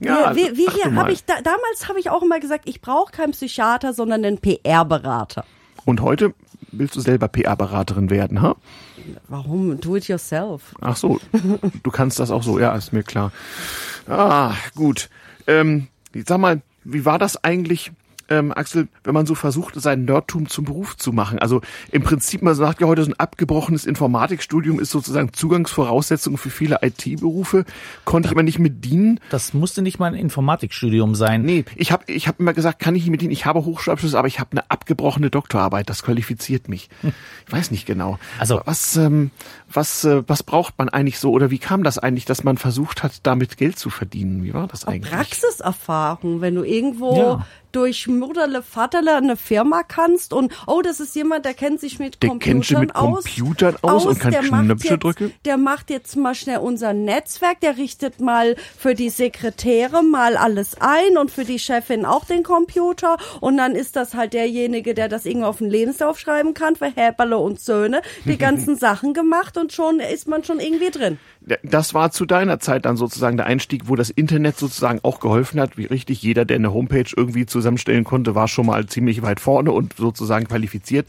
Ja, 0.00 0.34
wie, 0.34 0.56
wie 0.56 0.68
hier 0.70 0.92
habe 0.96 1.12
ich 1.12 1.24
da, 1.24 1.34
damals 1.36 1.88
habe 1.88 1.98
ich 2.00 2.10
auch 2.10 2.20
immer 2.20 2.38
gesagt, 2.40 2.68
ich 2.68 2.82
brauche 2.82 3.12
keinen 3.12 3.30
Psychiater, 3.30 3.94
sondern 3.94 4.24
einen 4.24 4.38
PR-Berater. 4.38 5.44
Und 5.86 6.02
heute 6.02 6.34
willst 6.72 6.96
du 6.96 7.00
selber 7.00 7.28
PR-Beraterin 7.28 8.10
werden, 8.10 8.42
ha? 8.42 8.56
Warum? 9.28 9.80
Do 9.80 9.96
it 9.96 10.08
yourself. 10.08 10.74
Ach 10.80 10.96
so, 10.96 11.20
du 11.82 11.90
kannst 11.90 12.18
das 12.20 12.30
auch 12.30 12.42
so, 12.42 12.58
ja, 12.58 12.74
ist 12.74 12.92
mir 12.92 13.02
klar. 13.02 13.32
Ah, 14.08 14.54
gut. 14.74 15.08
Ähm, 15.46 15.88
sag 16.26 16.38
mal, 16.38 16.62
wie 16.84 17.04
war 17.04 17.18
das 17.18 17.42
eigentlich, 17.42 17.92
ähm, 18.28 18.52
Axel, 18.52 18.88
wenn 19.04 19.14
man 19.14 19.26
so 19.26 19.34
versucht, 19.34 19.74
sein 19.80 20.04
Nerdtum 20.04 20.48
zum 20.48 20.64
Beruf 20.64 20.96
zu 20.96 21.12
machen? 21.12 21.38
Also 21.38 21.60
im 21.92 22.02
Prinzip, 22.02 22.42
man 22.42 22.54
sagt 22.54 22.80
ja 22.80 22.86
heute, 22.86 23.04
so 23.04 23.10
ein 23.10 23.18
abgebrochenes 23.18 23.86
Informatikstudium 23.86 24.80
ist 24.80 24.90
sozusagen 24.90 25.32
Zugangsvoraussetzung 25.32 26.36
für 26.38 26.50
viele 26.50 26.78
IT-Berufe. 26.82 27.64
Konnte 28.04 28.28
ich 28.28 28.32
aber 28.32 28.42
nicht 28.42 28.58
mit 28.58 28.84
dienen. 28.84 29.20
Das 29.30 29.54
musste 29.54 29.82
nicht 29.82 29.98
mal 29.98 30.06
ein 30.06 30.14
Informatikstudium 30.14 31.14
sein. 31.14 31.42
Nee, 31.42 31.64
ich 31.76 31.92
habe 31.92 32.04
ich 32.06 32.28
hab 32.28 32.40
immer 32.40 32.52
gesagt, 32.54 32.78
kann 32.78 32.94
ich 32.94 33.02
nicht 33.02 33.10
mit 33.10 33.20
dienen. 33.20 33.32
Ich 33.32 33.46
habe 33.46 33.64
Hochschulabschluss, 33.64 34.14
aber 34.14 34.28
ich 34.28 34.40
habe 34.40 34.50
eine 34.52 34.70
abgebrochene 34.70 35.30
Doktorarbeit. 35.30 35.88
Das 35.90 36.02
qualifiziert 36.02 36.68
mich. 36.68 36.88
Ich 37.46 37.52
weiß 37.52 37.70
nicht 37.70 37.86
genau. 37.86 38.18
Also- 38.38 38.60
was, 38.64 38.96
ähm, 38.96 39.30
was, 39.72 40.04
äh, 40.04 40.22
was 40.26 40.42
braucht 40.42 40.78
man 40.78 40.88
eigentlich 40.88 41.18
so 41.18 41.32
oder 41.32 41.50
wie 41.50 41.58
kam 41.58 41.82
das 41.82 41.98
eigentlich, 41.98 42.24
dass 42.24 42.44
man 42.44 42.56
versucht 42.56 43.02
hat, 43.02 43.12
damit 43.24 43.56
Geld 43.56 43.78
zu 43.78 43.90
verdienen? 43.90 44.44
Wie 44.44 44.54
war 44.54 44.66
das 44.68 44.84
eigentlich? 44.84 45.12
Praxiserfahrung, 45.12 46.40
wenn 46.40 46.54
du 46.54 46.62
irgendwo 46.64 47.16
Ja. 47.16 47.46
Durch 47.74 48.06
Mutterle, 48.06 48.62
Vaterle 48.62 49.16
eine 49.16 49.36
Firma 49.36 49.82
kannst 49.82 50.32
und 50.32 50.52
oh, 50.66 50.82
das 50.82 51.00
ist 51.00 51.14
jemand, 51.16 51.44
der 51.44 51.54
kennt 51.54 51.80
sich 51.80 51.98
mit 51.98 52.22
Der 52.22 52.30
Computern 52.30 52.52
kennt 52.52 52.64
sich 52.66 52.78
mit 52.78 52.96
aus. 52.96 53.24
Computern 53.24 53.76
aus 53.82 54.06
und 54.06 54.20
kann 54.20 54.32
der 54.32 54.42
macht 54.42 54.64
Knöpfe 54.64 54.88
jetzt, 54.88 55.04
drücken. 55.04 55.32
Der 55.44 55.56
macht 55.56 55.90
jetzt 55.90 56.16
mal 56.16 56.34
schnell 56.34 56.58
unser 56.58 56.92
Netzwerk, 56.92 57.60
der 57.60 57.76
richtet 57.76 58.20
mal 58.20 58.56
für 58.78 58.94
die 58.94 59.10
Sekretäre 59.10 60.02
mal 60.02 60.36
alles 60.36 60.76
ein 60.80 61.18
und 61.18 61.30
für 61.30 61.44
die 61.44 61.58
Chefin 61.58 62.04
auch 62.04 62.24
den 62.24 62.42
Computer 62.42 63.16
und 63.40 63.56
dann 63.56 63.74
ist 63.74 63.96
das 63.96 64.14
halt 64.14 64.32
derjenige, 64.32 64.94
der 64.94 65.08
das 65.08 65.26
irgendwo 65.26 65.46
auf 65.46 65.58
den 65.58 65.70
Lebenslauf 65.70 66.18
schreiben 66.18 66.54
kann 66.54 66.76
für 66.76 66.86
Häberle 66.94 67.38
und 67.38 67.60
Söhne, 67.60 68.02
die 68.24 68.38
ganzen 68.44 68.76
Sachen 68.76 69.14
gemacht 69.14 69.56
und 69.58 69.72
schon 69.72 70.00
ist 70.00 70.28
man 70.28 70.44
schon 70.44 70.60
irgendwie 70.60 70.90
drin. 70.90 71.18
Das 71.62 71.92
war 71.92 72.10
zu 72.10 72.24
deiner 72.24 72.58
Zeit 72.58 72.86
dann 72.86 72.96
sozusagen 72.96 73.36
der 73.36 73.46
Einstieg, 73.46 73.82
wo 73.88 73.96
das 73.96 74.08
Internet 74.08 74.56
sozusagen 74.56 75.00
auch 75.02 75.20
geholfen 75.20 75.60
hat. 75.60 75.76
Wie 75.76 75.84
richtig 75.84 76.22
jeder, 76.22 76.46
der 76.46 76.56
eine 76.56 76.72
Homepage 76.72 77.04
irgendwie 77.14 77.44
zusammenstellen 77.64 78.04
konnte, 78.04 78.34
war 78.34 78.46
schon 78.46 78.66
mal 78.66 78.84
ziemlich 78.86 79.22
weit 79.22 79.40
vorne 79.40 79.72
und 79.72 79.94
sozusagen 79.96 80.46
qualifiziert. 80.46 81.06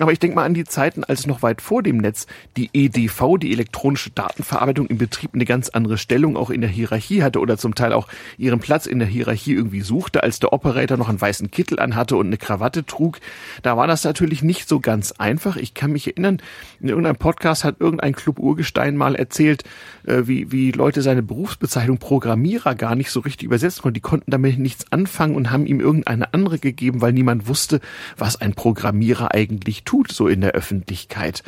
Aber 0.00 0.12
ich 0.12 0.18
denke 0.18 0.34
mal 0.34 0.46
an 0.46 0.54
die 0.54 0.64
Zeiten, 0.64 1.04
als 1.04 1.26
noch 1.26 1.42
weit 1.42 1.60
vor 1.60 1.82
dem 1.82 1.98
Netz 1.98 2.26
die 2.56 2.70
EDV, 2.72 3.36
die 3.38 3.52
elektronische 3.52 4.08
Datenverarbeitung 4.08 4.86
im 4.86 4.96
Betrieb, 4.96 5.34
eine 5.34 5.44
ganz 5.44 5.68
andere 5.68 5.98
Stellung 5.98 6.38
auch 6.38 6.48
in 6.48 6.62
der 6.62 6.70
Hierarchie 6.70 7.22
hatte 7.22 7.38
oder 7.38 7.58
zum 7.58 7.74
Teil 7.74 7.92
auch 7.92 8.08
ihren 8.38 8.60
Platz 8.60 8.86
in 8.86 8.98
der 8.98 9.08
Hierarchie 9.08 9.52
irgendwie 9.52 9.82
suchte, 9.82 10.22
als 10.22 10.40
der 10.40 10.54
Operator 10.54 10.96
noch 10.96 11.10
einen 11.10 11.20
weißen 11.20 11.50
Kittel 11.50 11.78
anhatte 11.78 12.16
und 12.16 12.28
eine 12.28 12.38
Krawatte 12.38 12.86
trug. 12.86 13.18
Da 13.60 13.76
war 13.76 13.86
das 13.86 14.02
natürlich 14.02 14.42
nicht 14.42 14.70
so 14.70 14.80
ganz 14.80 15.12
einfach. 15.12 15.58
Ich 15.58 15.74
kann 15.74 15.92
mich 15.92 16.06
erinnern, 16.06 16.38
in 16.80 16.88
irgendeinem 16.88 17.16
Podcast 17.16 17.64
hat 17.64 17.76
irgendein 17.78 18.14
Club 18.14 18.38
Urgestein 18.38 18.96
mal 18.96 19.14
erzählt, 19.14 19.64
äh, 20.06 20.22
wie, 20.24 20.50
wie 20.50 20.70
Leute 20.70 21.02
seine 21.02 21.22
Berufsbezeichnung 21.22 21.98
Programmierer 21.98 22.74
gar 22.74 22.94
nicht 22.94 23.10
so 23.10 23.20
richtig 23.20 23.44
übersetzen 23.44 23.82
konnten. 23.82 23.94
Die 23.94 24.00
konnten 24.00 24.30
damit 24.30 24.58
nichts 24.58 24.90
anfangen 24.90 25.34
und 25.34 25.50
haben 25.50 25.66
ihm 25.66 25.78
irgendeine 25.78 26.32
andere 26.32 26.58
gegeben, 26.58 27.02
weil 27.02 27.12
niemand 27.12 27.48
wusste, 27.48 27.80
was 28.16 28.40
ein 28.40 28.54
Programmierer 28.54 29.34
eigentlich 29.34 29.84
tut, 29.84 29.89
so 30.12 30.28
in 30.28 30.40
der 30.40 30.52
Öffentlichkeit. 30.52 31.42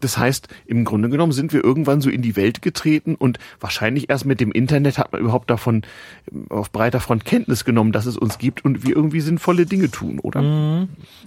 Das 0.00 0.18
heißt, 0.18 0.48
im 0.66 0.84
Grunde 0.84 1.08
genommen 1.08 1.32
sind 1.32 1.52
wir 1.52 1.64
irgendwann 1.64 2.00
so 2.00 2.10
in 2.10 2.20
die 2.20 2.36
Welt 2.36 2.60
getreten 2.60 3.14
und 3.14 3.38
wahrscheinlich 3.60 4.10
erst 4.10 4.26
mit 4.26 4.40
dem 4.40 4.52
Internet 4.52 4.98
hat 4.98 5.12
man 5.12 5.22
überhaupt 5.22 5.48
davon 5.48 5.82
ähm, 6.30 6.46
auf 6.50 6.70
breiter 6.70 7.00
Front 7.00 7.24
Kenntnis 7.24 7.64
genommen, 7.64 7.92
dass 7.92 8.06
es 8.06 8.18
uns 8.18 8.38
gibt 8.38 8.64
und 8.64 8.86
wir 8.86 8.94
irgendwie 8.94 9.20
sinnvolle 9.20 9.64
Dinge 9.66 9.90
tun, 9.90 10.18
oder? 10.18 10.40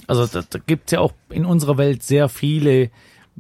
Also 0.08 0.28
da, 0.28 0.44
da 0.48 0.60
gibt 0.60 0.92
ja 0.92 1.00
auch 1.00 1.14
in 1.30 1.46
unserer 1.46 1.78
Welt 1.78 2.04
sehr 2.04 2.30
viele, 2.30 2.92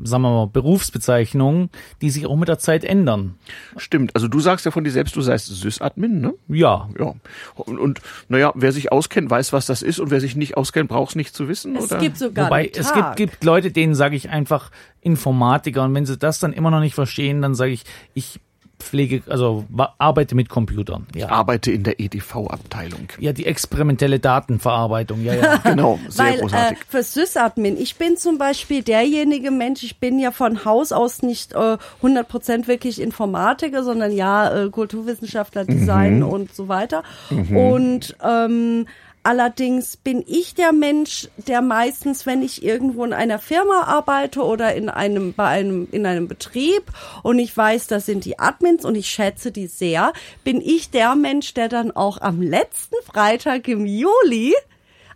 sagen 0.03 0.23
wir 0.23 0.29
mal, 0.31 0.47
Berufsbezeichnungen, 0.47 1.69
die 2.01 2.09
sich 2.09 2.25
auch 2.25 2.35
mit 2.35 2.47
der 2.47 2.59
Zeit 2.59 2.83
ändern. 2.83 3.35
Stimmt. 3.77 4.11
Also 4.15 4.27
du 4.27 4.39
sagst 4.39 4.65
ja 4.65 4.71
von 4.71 4.83
dir 4.83 4.91
selbst, 4.91 5.15
du 5.15 5.21
seist 5.21 5.47
Sysadmin, 5.47 6.21
ne? 6.21 6.33
Ja, 6.47 6.89
Ja. 6.99 7.13
Und, 7.55 7.77
und 7.79 8.01
naja, 8.27 8.51
wer 8.55 8.71
sich 8.71 8.91
auskennt, 8.91 9.29
weiß, 9.29 9.53
was 9.53 9.65
das 9.65 9.81
ist 9.81 9.99
und 9.99 10.11
wer 10.11 10.19
sich 10.21 10.35
nicht 10.35 10.57
auskennt, 10.57 10.89
braucht 10.89 11.09
es 11.11 11.15
nicht 11.15 11.35
zu 11.35 11.47
wissen, 11.47 11.75
Es 11.75 11.85
oder? 11.85 11.97
gibt 11.99 12.17
sogar 12.17 12.47
Wobei 12.47 12.61
einen 12.61 12.69
es 12.75 12.87
Tag. 12.91 13.15
gibt, 13.17 13.31
gibt 13.31 13.43
Leute, 13.43 13.71
denen 13.71 13.95
sage 13.95 14.15
ich 14.15 14.29
einfach 14.29 14.71
Informatiker 15.01 15.83
und 15.83 15.93
wenn 15.93 16.05
sie 16.05 16.17
das 16.17 16.39
dann 16.39 16.53
immer 16.53 16.71
noch 16.71 16.79
nicht 16.81 16.95
verstehen, 16.95 17.41
dann 17.41 17.55
sage 17.55 17.71
ich, 17.71 17.83
ich 18.13 18.39
pflege, 18.79 19.21
also 19.27 19.65
arbeite 19.97 20.35
mit 20.35 20.49
Computern. 20.49 21.05
Ich 21.13 21.21
Ja. 21.21 21.29
arbeite 21.29 21.71
in 21.71 21.83
der 21.83 21.99
EDV-Abteilung. 21.99 23.09
ja, 23.19 23.33
die 23.33 23.45
experimentelle 23.45 24.19
Datenverarbeitung, 24.19 25.21
ja, 25.23 25.33
ja. 25.35 25.57
Genau, 25.63 25.99
sehr 26.07 26.25
Weil 26.25 26.33
äh, 26.35 26.39
großartig. 26.39 26.77
für 26.87 27.03
Sysadmin, 27.03 27.77
ich 27.77 27.97
bin 27.97 28.17
zum 28.17 28.37
Beispiel 28.37 28.81
derjenige 28.81 29.51
Mensch, 29.51 29.83
ich 29.83 29.99
bin 29.99 30.17
ja 30.19 30.31
von 30.31 30.65
Haus 30.65 30.91
aus 30.91 31.21
nicht 31.21 31.53
äh, 31.53 31.77
100% 32.01 32.67
wirklich 32.67 33.01
Informatiker, 33.01 33.83
sondern 33.83 34.11
ja 34.11 34.65
äh, 34.65 34.69
Kulturwissenschaftler, 34.69 35.65
Design 35.65 36.23
und 36.23 36.53
so 36.55 36.67
weiter. 36.67 37.03
Und 37.29 38.15
ähm, 38.23 38.85
Allerdings 39.29 39.95
bin 39.95 40.23
ich 40.25 40.55
der 40.55 40.71
Mensch, 40.71 41.27
der 41.37 41.61
meistens, 41.61 42.25
wenn 42.25 42.41
ich 42.41 42.63
irgendwo 42.63 43.05
in 43.05 43.13
einer 43.13 43.37
Firma 43.37 43.83
arbeite 43.83 44.41
oder 44.41 44.73
in 44.73 44.89
einem, 44.89 45.35
bei 45.35 45.45
einem, 45.45 45.87
in 45.91 46.07
einem 46.07 46.27
Betrieb 46.27 46.91
und 47.21 47.37
ich 47.37 47.55
weiß, 47.55 47.85
das 47.85 48.07
sind 48.07 48.25
die 48.25 48.39
Admins 48.39 48.85
und 48.85 48.95
ich 48.95 49.07
schätze 49.07 49.51
die 49.51 49.67
sehr, 49.67 50.13
bin 50.43 50.61
ich 50.61 50.89
der 50.89 51.13
Mensch, 51.13 51.53
der 51.53 51.69
dann 51.69 51.91
auch 51.91 52.19
am 52.19 52.41
letzten 52.41 52.95
Freitag 53.05 53.67
im 53.67 53.85
Juli 53.85 54.55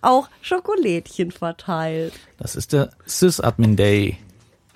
auch 0.04 0.30
Schokolädchen 0.44 1.32
verteilt. 1.32 2.14
Das 2.38 2.56
ist 2.56 2.72
der 2.72 2.92
Sysadmin 3.08 3.76
Day. 3.76 4.20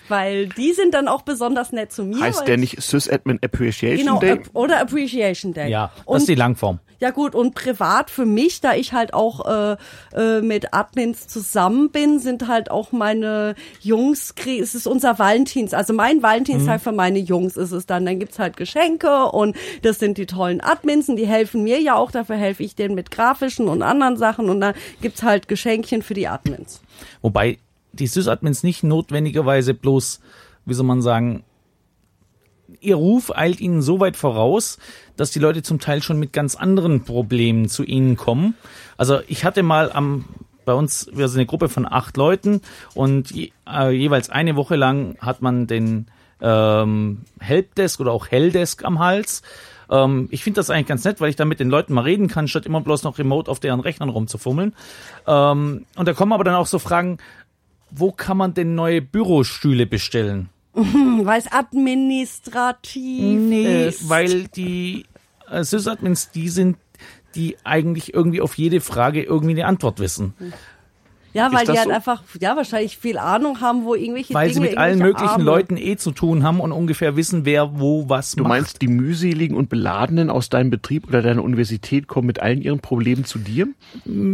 Weil 0.09 0.47
die 0.47 0.73
sind 0.73 0.93
dann 0.93 1.07
auch 1.07 1.21
besonders 1.23 1.71
nett 1.71 1.91
zu 1.91 2.03
mir. 2.03 2.21
Heißt 2.21 2.47
der 2.47 2.55
ich- 2.55 2.61
nicht 2.61 2.81
Sysadmin 2.81 3.39
Appreciation 3.43 4.05
Genau, 4.05 4.19
Day? 4.19 4.31
Ap- 4.31 4.49
oder 4.53 4.79
Appreciation 4.79 5.53
Day. 5.53 5.69
Ja, 5.69 5.91
das 5.95 6.05
und 6.05 6.17
ist 6.17 6.27
die 6.29 6.35
Langform. 6.35 6.79
Ja 6.99 7.11
gut, 7.11 7.35
und 7.35 7.53
privat 7.53 8.09
für 8.09 8.25
mich, 8.25 8.59
da 8.59 8.73
ich 8.73 8.91
halt 8.91 9.13
auch 9.13 9.45
äh, 9.45 9.77
äh, 10.15 10.41
mit 10.41 10.73
Admins 10.73 11.27
zusammen 11.27 11.91
bin, 11.91 12.17
sind 12.17 12.47
halt 12.47 12.71
auch 12.71 12.91
meine 12.91 13.53
Jungs, 13.81 14.34
es 14.47 14.73
ist 14.73 14.88
unser 14.88 15.19
Valentins, 15.19 15.75
also 15.75 15.93
mein 15.93 16.23
Valentinstag 16.23 16.81
für 16.81 16.91
meine 16.91 17.19
Jungs 17.19 17.55
ist 17.55 17.71
es 17.71 17.85
dann. 17.85 18.03
Dann 18.03 18.17
gibt's 18.17 18.39
halt 18.39 18.57
Geschenke 18.57 19.25
und 19.25 19.55
das 19.84 19.99
sind 19.99 20.17
die 20.17 20.25
tollen 20.25 20.59
Admins 20.59 21.07
und 21.07 21.17
die 21.17 21.27
helfen 21.27 21.61
mir 21.63 21.79
ja 21.79 21.93
auch, 21.95 22.09
dafür 22.09 22.35
helfe 22.35 22.63
ich 22.63 22.73
denen 22.73 22.95
mit 22.95 23.11
grafischen 23.11 23.67
und 23.67 23.84
anderen 23.84 24.17
Sachen 24.17 24.49
und 24.49 24.59
dann 24.59 24.73
gibt's 24.99 25.21
halt 25.21 25.47
Geschenkchen 25.47 26.01
für 26.01 26.15
die 26.15 26.27
Admins. 26.27 26.81
Wobei 27.21 27.59
die 27.99 28.07
Sysadmins 28.07 28.63
nicht 28.63 28.83
notwendigerweise 28.83 29.73
bloß, 29.73 30.19
wie 30.65 30.73
soll 30.73 30.85
man 30.85 31.01
sagen, 31.01 31.43
ihr 32.81 32.95
Ruf 32.95 33.35
eilt 33.35 33.59
ihnen 33.59 33.81
so 33.81 33.99
weit 33.99 34.17
voraus, 34.17 34.77
dass 35.15 35.31
die 35.31 35.39
Leute 35.39 35.63
zum 35.63 35.79
Teil 35.79 36.01
schon 36.01 36.19
mit 36.19 36.33
ganz 36.33 36.55
anderen 36.55 37.03
Problemen 37.03 37.69
zu 37.69 37.83
ihnen 37.83 38.17
kommen. 38.17 38.55
Also 38.97 39.19
ich 39.27 39.45
hatte 39.45 39.63
mal 39.63 39.91
am 39.91 40.25
bei 40.65 40.73
uns, 40.73 41.09
wir 41.13 41.29
sind 41.29 41.39
eine 41.39 41.45
Gruppe 41.45 41.69
von 41.69 41.85
acht 41.89 42.17
Leuten 42.17 42.61
und 42.93 43.31
je, 43.31 43.51
äh, 43.65 43.89
jeweils 43.89 44.29
eine 44.29 44.57
Woche 44.57 44.75
lang 44.75 45.17
hat 45.21 45.41
man 45.41 45.65
den 45.65 46.07
ähm, 46.41 47.21
Helpdesk 47.39 48.01
oder 48.01 48.11
auch 48.11 48.27
Helldesk 48.27 48.83
am 48.83 48.99
Hals. 48.99 49.43
Ähm, 49.89 50.27
ich 50.29 50.43
finde 50.43 50.59
das 50.59 50.69
eigentlich 50.69 50.87
ganz 50.87 51.05
nett, 51.05 51.21
weil 51.21 51.29
ich 51.29 51.37
da 51.37 51.45
mit 51.45 51.61
den 51.61 51.69
Leuten 51.69 51.93
mal 51.93 52.01
reden 52.01 52.27
kann, 52.27 52.49
statt 52.49 52.65
immer 52.65 52.81
bloß 52.81 53.03
noch 53.03 53.17
remote 53.17 53.49
auf 53.49 53.61
deren 53.61 53.79
Rechnern 53.79 54.09
rumzufummeln. 54.09 54.75
Ähm, 55.25 55.85
und 55.95 56.07
da 56.07 56.13
kommen 56.13 56.33
aber 56.33 56.43
dann 56.43 56.55
auch 56.55 56.67
so 56.67 56.79
Fragen, 56.79 57.17
wo 57.91 58.11
kann 58.11 58.38
man 58.38 58.53
denn 58.53 58.76
neue 58.76 59.01
Bürostühle 59.01 59.85
bestellen? 59.85 60.49
Weil 60.73 61.39
es 61.39 61.51
administrativ 61.51 63.51
ist. 63.51 64.09
weil 64.09 64.47
die 64.49 65.05
äh, 65.49 65.64
Sysadmins 65.64 66.30
die 66.30 66.49
sind, 66.49 66.77
die 67.35 67.57
eigentlich 67.64 68.14
irgendwie 68.14 68.41
auf 68.41 68.57
jede 68.57 68.81
Frage 68.81 69.23
irgendwie 69.23 69.53
eine 69.53 69.65
Antwort 69.65 69.99
wissen. 69.99 70.34
Ja, 71.38 71.51
weil 71.53 71.65
die 71.65 71.72
halt 71.77 71.84
so? 71.88 71.91
einfach, 71.91 72.23
ja, 72.41 72.55
wahrscheinlich 72.55 72.97
viel 72.97 73.18
Ahnung 73.18 73.61
haben, 73.61 73.85
wo 73.85 73.95
irgendwelche 73.95 74.34
Weil 74.34 74.49
Dinge, 74.49 74.53
sie 74.55 74.69
mit 74.72 74.77
allen 74.77 74.99
möglichen 74.99 75.27
Arme- 75.30 75.43
Leuten 75.43 75.77
eh 75.77 75.95
zu 75.95 76.11
tun 76.11 76.43
haben 76.43 76.59
und 76.59 76.72
ungefähr 76.72 77.15
wissen, 77.15 77.45
wer 77.45 77.80
wo 77.80 78.09
was 78.09 78.31
Du 78.34 78.43
macht. 78.43 78.49
meinst, 78.49 78.81
die 78.81 78.88
mühseligen 78.88 79.55
und 79.55 79.69
beladenen 79.69 80.30
aus 80.30 80.49
deinem 80.49 80.69
Betrieb 80.69 81.07
oder 81.07 81.22
deiner 81.22 81.43
Universität 81.43 82.07
kommen 82.07 82.27
mit 82.27 82.41
allen 82.41 82.61
ihren 82.61 82.80
Problemen 82.80 83.23
zu 83.26 83.39
dir? 83.39 83.68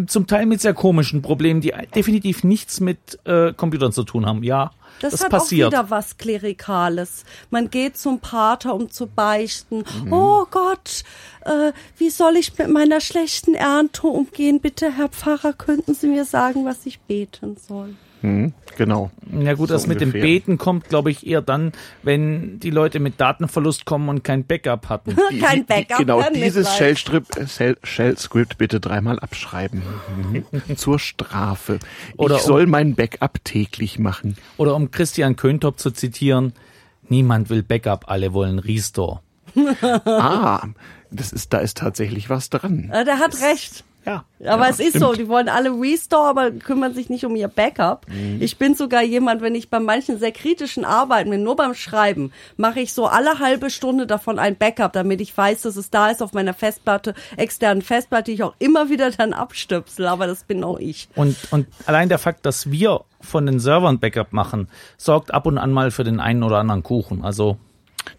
zum 0.08 0.28
Teil 0.28 0.46
mit 0.46 0.62
sehr 0.62 0.74
komischen 0.74 1.22
Problemen, 1.22 1.62
die 1.62 1.74
definitiv 1.96 2.44
nichts 2.44 2.80
mit 2.80 3.20
äh, 3.26 3.54
Computern 3.54 3.92
zu 3.92 4.04
tun 4.04 4.26
haben. 4.26 4.44
Ja, 4.44 4.72
Das, 5.00 5.12
das, 5.12 5.24
hat 5.24 5.32
passiert. 5.32 5.68
auch 5.68 5.72
wieder 5.72 5.90
was 5.90 6.18
Klerikales. 6.18 7.26
Man 7.50 7.70
geht 7.70 7.98
zum 7.98 8.20
Pater, 8.20 8.74
um 8.74 8.90
zu 8.90 9.08
beichten. 9.08 9.84
Mhm. 10.06 10.14
Oh 10.14 10.46
Gott, 10.50 11.04
äh, 11.42 11.74
wie 11.98 12.10
soll 12.10 12.38
ich 12.38 12.58
mit 12.58 12.70
meiner 12.70 13.02
schlechten 13.02 13.54
Ernte 13.54 14.08
umgehen? 14.08 14.62
Bitte, 14.62 14.92
Herr 14.96 15.10
Pfarrer, 15.10 15.54
könnten 15.54 15.94
Sie 15.94 16.08
mir 16.08 16.26
sagen, 16.26 16.66
was 16.66 16.86
ich 16.86 17.00
beten 17.02 17.58
soll? 17.58 17.96
Hm, 18.24 18.54
genau. 18.78 19.12
Ja 19.38 19.54
gut, 19.54 19.68
So 19.68 19.76
das 19.76 19.86
mit 19.86 20.00
dem 20.00 20.10
ungefähr. 20.10 20.22
Beten 20.26 20.58
kommt, 20.58 20.88
glaube 20.88 21.12
ich, 21.12 21.28
eher 21.28 21.42
dann, 21.42 21.74
wenn 22.04 22.58
die 22.60 22.70
Leute 22.70 23.00
mit 23.02 23.20
Datenverlust 23.20 23.86
kommen 23.86 24.08
und 24.08 24.24
kein 24.24 24.46
Backup 24.46 24.88
hatten. 24.90 25.16
Die- 25.32 25.40
Kein 25.40 25.58
die- 25.60 25.64
Backup. 25.64 25.98
Genau, 25.98 26.20
kann 26.22 26.32
nicht 26.34 26.46
dieses. 26.46 26.74
Shell-Script 26.76 27.36
Shell- 27.50 27.78
Shell-Script 27.84 28.58
bitte 28.58 28.80
dreimal 28.80 29.20
abschreiben. 29.20 29.84
Mhm. 30.32 30.78
Zur 30.78 31.00
Strafe. 31.00 31.80
Oder 32.18 32.38
ich 32.38 32.42
soll 32.44 32.66
mein 32.66 32.96
Backup 32.96 33.44
täglich 33.44 34.00
machen. 34.00 34.38
Oder 34.58 34.76
um 34.76 34.90
Christian 34.90 35.36
Köntop 35.36 35.78
zu 35.80 35.92
zitieren, 35.92 36.54
niemand 37.10 37.50
will 37.50 37.62
Backup, 37.62 38.06
alle 38.10 38.34
wollen 38.34 38.58
Restore. 38.60 39.20
Ah, 40.06 40.68
das 41.12 41.32
ist, 41.34 41.54
da 41.54 41.60
ist 41.60 41.78
tatsächlich 41.78 42.30
was 42.30 42.50
dran. 42.50 42.90
Äh, 42.92 43.06
der 43.06 43.20
hat 43.20 43.40
recht. 43.42 43.84
Ja. 44.06 44.26
Aber 44.46 44.66
ja, 44.66 44.70
es 44.70 44.80
ist 44.80 44.90
stimmt. 44.90 45.04
so, 45.04 45.14
die 45.14 45.30
wollen 45.30 45.48
alle 45.48 45.70
Restore, 45.72 46.28
aber 46.28 46.52
kümmern 46.52 46.94
sich 46.94 47.10
nicht 47.10 47.26
um 47.26 47.36
ihr 47.36 47.48
Backup. 47.48 48.06
Mhm. 48.10 48.42
Ich 48.42 48.58
bin 48.58 48.76
sogar 48.76 49.02
jemand, 49.02 49.42
wenn 49.42 49.56
ich 49.56 49.70
bei 49.70 49.80
manchen 49.80 50.20
sehr 50.20 50.32
kritischen 50.32 50.84
Arbeiten 50.84 51.30
bin, 51.30 51.44
nur 51.44 51.56
beim 51.56 51.74
Schreiben, 51.74 52.32
mache 52.58 52.82
ich 52.82 52.94
so 52.94 53.06
alle 53.06 53.40
halbe 53.40 53.70
Stunde 53.70 54.06
davon 54.06 54.40
ein 54.40 54.58
Backup, 54.58 54.94
damit 54.94 55.22
ich 55.22 55.36
weiß, 55.36 55.62
dass 55.62 55.78
es 55.78 55.90
da 55.90 56.10
ist 56.10 56.22
auf 56.22 56.34
meiner 56.34 56.54
Festplatte, 56.54 57.14
externen 57.38 57.82
Festplatte, 57.82 58.26
die 58.26 58.34
ich 58.34 58.44
auch 58.44 58.56
immer 58.60 58.90
wieder 58.90 59.10
dann 59.12 59.34
abstöpsel, 59.34 60.08
aber 60.08 60.28
das 60.28 60.44
bin 60.44 60.64
auch 60.64 60.80
ich. 60.80 61.08
Und, 61.16 61.38
und 61.52 61.68
allein 61.86 62.10
der 62.10 62.20
Fakt, 62.20 62.46
dass 62.46 62.70
wir 62.72 63.02
von 63.22 63.46
den 63.46 63.60
Servern 63.60 64.00
Backup 64.00 64.34
machen, 64.34 64.68
sorgt 64.98 65.34
ab 65.34 65.46
und 65.46 65.58
an 65.58 65.72
mal 65.72 65.92
für 65.92 66.04
den 66.04 66.20
einen 66.20 66.44
oder 66.44 66.58
anderen 66.58 66.84
Kuchen. 66.84 67.24
Also 67.24 67.58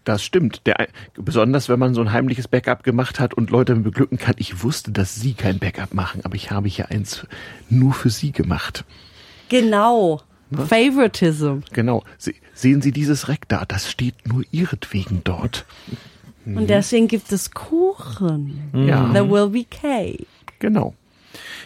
Das 0.03 0.23
stimmt. 0.23 0.61
Der, 0.65 0.87
besonders 1.15 1.69
wenn 1.69 1.79
man 1.79 1.93
so 1.93 2.01
ein 2.01 2.11
heimliches 2.11 2.47
Backup 2.47 2.83
gemacht 2.83 3.19
hat 3.19 3.33
und 3.33 3.49
Leute 3.49 3.75
beglücken 3.75 4.17
kann. 4.17 4.35
Ich 4.37 4.63
wusste, 4.63 4.91
dass 4.91 5.15
Sie 5.15 5.33
kein 5.33 5.59
Backup 5.59 5.93
machen, 5.93 6.21
aber 6.23 6.35
ich 6.35 6.51
habe 6.51 6.67
hier 6.67 6.89
eins 6.91 7.25
nur 7.69 7.93
für 7.93 8.09
Sie 8.09 8.31
gemacht. 8.31 8.85
Genau. 9.49 10.21
Favoritism. 10.51 11.59
Genau. 11.73 12.03
Se 12.17 12.33
sehen 12.53 12.81
Sie 12.81 12.91
dieses 12.91 13.27
Reck 13.27 13.47
da? 13.47 13.65
Das 13.65 13.89
steht 13.89 14.27
nur 14.27 14.43
Ihretwegen 14.51 15.21
dort. 15.23 15.65
Und 16.45 16.69
deswegen 16.69 17.07
gibt 17.07 17.31
es 17.31 17.51
Kuchen. 17.51 18.69
Ja. 18.73 19.11
There 19.11 19.29
will 19.29 19.49
be 19.49 19.65
cake. 19.65 20.27
Genau. 20.59 20.93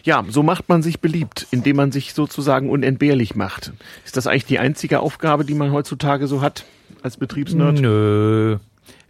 Ja, 0.03 0.23
so 0.29 0.41
macht 0.41 0.69
man 0.69 0.81
sich 0.81 0.99
beliebt, 0.99 1.47
indem 1.51 1.75
man 1.75 1.91
sich 1.91 2.13
sozusagen 2.13 2.69
unentbehrlich 2.69 3.35
macht. 3.35 3.73
Ist 4.05 4.17
das 4.17 4.25
eigentlich 4.25 4.45
die 4.45 4.57
einzige 4.57 5.01
Aufgabe, 5.01 5.45
die 5.45 5.53
man 5.53 5.71
heutzutage 5.71 6.27
so 6.27 6.41
hat 6.41 6.65
als 7.03 7.17
Betriebsnerd? 7.17 7.79
nö. 7.79 8.57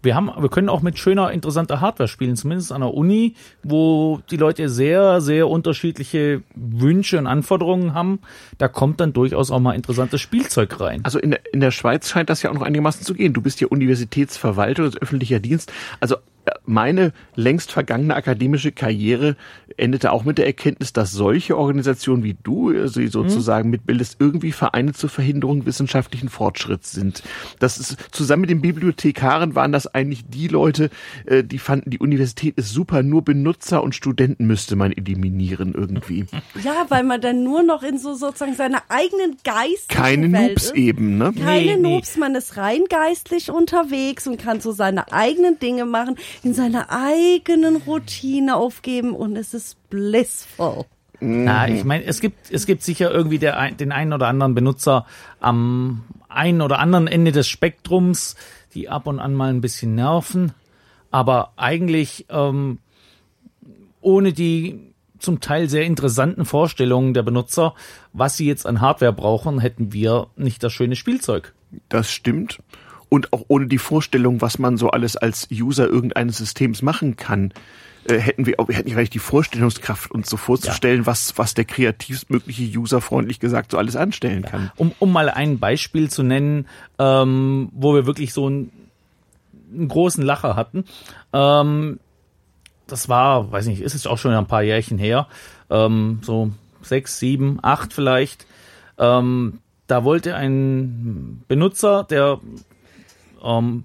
wir 0.02 0.16
haben, 0.16 0.32
wir 0.38 0.50
können 0.50 0.70
auch 0.70 0.82
mit 0.82 0.98
schöner, 0.98 1.32
interessanter 1.32 1.82
Hardware 1.82 2.08
spielen, 2.08 2.36
zumindest 2.36 2.72
an 2.72 2.82
der 2.82 2.94
Uni, 2.94 3.36
wo 3.64 4.22
die 4.32 4.38
Leute 4.38 4.70
sehr, 4.70 5.22
sehr 5.22 5.50
unterschiedliche 5.50 6.42
Wünsche 6.56 7.18
und 7.18 7.28
Anforderungen 7.28 7.94
haben. 7.94 8.20
Da 8.58 8.68
kommt 8.68 9.00
dann 9.00 9.14
durchaus 9.14 9.52
auch 9.52 9.60
mal 9.60 9.74
interessantes 9.74 10.22
Spielzeug 10.22 10.80
rein. 10.80 11.02
Also 11.04 11.20
in 11.20 11.32
der, 11.32 11.42
in 11.54 11.60
der 11.60 11.72
Schweiz 11.72 12.10
scheint 12.10 12.30
das 12.30 12.42
ja 12.44 12.50
auch 12.50 12.56
noch 12.56 12.62
einigermaßen 12.62 13.06
zu 13.06 13.14
gehen. 13.14 13.34
Du 13.34 13.42
bist 13.42 13.60
ja 13.62 13.68
Universitätsverwalter, 13.68 14.84
das 14.84 15.02
öffentlicher 15.02 15.40
Dienst. 15.40 15.72
Also 16.00 16.18
meine 16.70 17.12
längst 17.36 17.72
vergangene 17.72 18.16
akademische 18.16 18.72
Karriere 18.72 19.36
endete 19.78 20.12
auch 20.12 20.24
mit 20.24 20.38
der 20.38 20.46
Erkenntnis, 20.46 20.94
dass 20.94 21.12
solche 21.12 21.58
Organisationen 21.58 22.24
wie 22.24 22.38
du 22.42 22.72
äh, 22.72 22.88
sie 22.88 23.08
sozusagen 23.08 23.70
mitbildest, 23.70 24.18
irgendwie 24.20 24.52
Vereine 24.52 24.94
zur 24.94 25.10
Verhinderung 25.10 25.66
wissenschaftlichen 25.66 26.30
Fortschritts 26.30 26.92
sind. 26.92 27.24
Das 27.60 27.78
ist 27.78 27.98
zusammen 28.12 28.42
mit 28.42 28.50
den 28.50 28.62
Bibliothekaren 28.62 29.56
waren 29.56 29.72
das 29.72 29.88
eigentlich 29.88 30.26
die 30.28 30.48
Leute, 30.48 30.90
äh, 31.26 31.44
die 31.44 31.60
fanden, 31.60 31.90
die 31.90 32.00
Universität 32.00 32.58
ist 32.58 32.72
super, 32.72 33.04
nur 33.04 33.24
Benutzer 33.24 33.84
und 33.84 33.96
Studenten 33.96 34.46
müsste 34.48 34.76
man 34.76 34.92
eliminieren 34.92 35.74
irgendwie. 35.74 36.26
Ja, 36.64 36.86
weil 36.90 37.04
man 37.04 37.22
dann 37.22 37.44
nur 37.44 37.64
noch 37.64 37.84
in 37.84 37.98
so 37.98 38.16
sozusagen 38.16 38.56
seiner 38.56 38.82
eigenen 38.90 39.38
geistigen 39.44 39.88
Keine 39.88 40.32
Welt 40.32 40.50
Noobs 40.50 40.66
ist. 40.66 40.76
eben, 40.76 41.18
ne? 41.18 41.32
Keine 41.34 41.60
Nee, 41.60 41.76
nee. 41.76 41.96
Noobs, 41.96 42.18
man 42.18 42.36
ist 42.36 42.58
rein 42.58 42.82
geistlich 42.90 43.50
unterwegs 43.50 44.28
und 44.28 44.42
kann 44.42 44.60
so 44.60 44.72
seine 44.72 45.12
eigenen 45.14 45.58
Dinge 45.60 45.86
machen, 45.86 46.16
in 46.44 46.54
seiner 46.60 46.88
eigenen 46.90 47.78
Routine 47.78 48.58
aufgeben 48.58 49.14
und 49.14 49.38
es 49.38 49.54
ist 49.54 49.78
blissful. 49.90 50.86
Na, 51.22 51.70
ich 51.70 51.86
meine, 51.86 52.04
es 52.04 52.20
gibt, 52.20 52.52
es 52.52 52.66
gibt 52.66 52.84
sicher 52.84 53.12
irgendwie 53.12 53.40
der, 53.40 53.72
den 53.72 53.94
einen 53.94 54.12
oder 54.12 54.28
anderen 54.28 54.56
Benutzer 54.56 55.06
am 55.40 56.04
einen 56.28 56.62
oder 56.62 56.80
anderen 56.80 57.08
Ende 57.08 57.32
des 57.32 57.48
Spektrums, 57.48 58.36
die 58.74 58.90
ab 58.90 59.08
und 59.08 59.20
an 59.20 59.34
mal 59.34 59.50
ein 59.50 59.62
bisschen 59.62 59.96
nerven. 59.96 60.52
Aber 61.12 61.54
eigentlich 61.56 62.26
ähm, 62.30 62.80
ohne 64.02 64.34
die 64.34 64.94
zum 65.18 65.40
Teil 65.40 65.70
sehr 65.70 65.86
interessanten 65.86 66.44
Vorstellungen 66.44 67.14
der 67.14 67.24
Benutzer, 67.24 67.74
was 68.12 68.36
sie 68.36 68.48
jetzt 68.48 68.66
an 68.66 68.82
Hardware 68.82 69.14
brauchen, 69.14 69.60
hätten 69.60 69.94
wir 69.94 70.28
nicht 70.36 70.62
das 70.62 70.74
schöne 70.74 70.98
Spielzeug. 70.98 71.54
Das 71.88 72.10
stimmt. 72.12 72.60
Und 73.10 73.34
auch 73.34 73.46
ohne 73.48 73.68
die 73.68 73.80
Vorstellung, 73.80 74.42
was 74.42 74.60
man 74.60 74.78
so 74.78 74.92
alles 74.92 75.18
als 75.18 75.48
User 75.52 75.88
irgendeines 75.88 76.38
Systems 76.38 76.82
machen 76.84 77.16
kann, 77.16 77.52
äh, 78.06 78.18
hätten 78.18 78.46
wir, 78.46 78.60
auch- 78.60 78.68
wir 78.68 78.76
hätten 78.76 78.88
nicht 78.88 78.98
eigentlich 78.98 79.10
die 79.10 79.20
Vorstellungskraft, 79.20 80.12
uns 80.12 80.30
so 80.30 80.38
vorzustellen, 80.38 81.06
was, 81.06 81.38
was 81.38 81.54
der 81.56 81.66
kreativstmögliche 81.66 82.64
User 82.78 83.02
freundlich 83.02 83.40
gesagt 83.40 83.72
so 83.72 83.78
alles 83.78 83.96
anstellen 83.96 84.44
kann. 84.44 84.72
Um, 84.78 84.94
um 85.00 85.12
mal 85.12 85.30
ein 85.30 85.60
Beispiel 85.60 86.10
zu 86.10 86.24
nennen, 86.24 86.68
ähm, 87.00 87.70
wo 87.74 87.94
wir 87.96 88.06
wirklich 88.06 88.32
so 88.34 88.46
einen, 88.46 88.72
einen 89.74 89.88
großen 89.88 90.24
Lacher 90.24 90.56
hatten. 90.56 90.86
Ähm, 91.34 92.00
das 92.88 93.10
war, 93.10 93.52
weiß 93.52 93.66
nicht, 93.68 93.82
ist 93.82 93.96
es 93.96 94.08
auch 94.08 94.18
schon 94.18 94.34
ein 94.34 94.48
paar 94.48 94.64
Jährchen 94.64 94.98
her, 94.98 95.28
ähm, 95.70 96.20
so 96.22 96.52
sechs, 96.82 97.20
sieben, 97.20 97.60
acht 97.62 97.94
vielleicht. 97.94 98.46
Ähm, 98.98 99.60
da 99.88 100.04
wollte 100.04 100.36
ein 100.36 101.44
Benutzer, 101.48 102.04
der 102.04 102.40
ähm, 103.44 103.84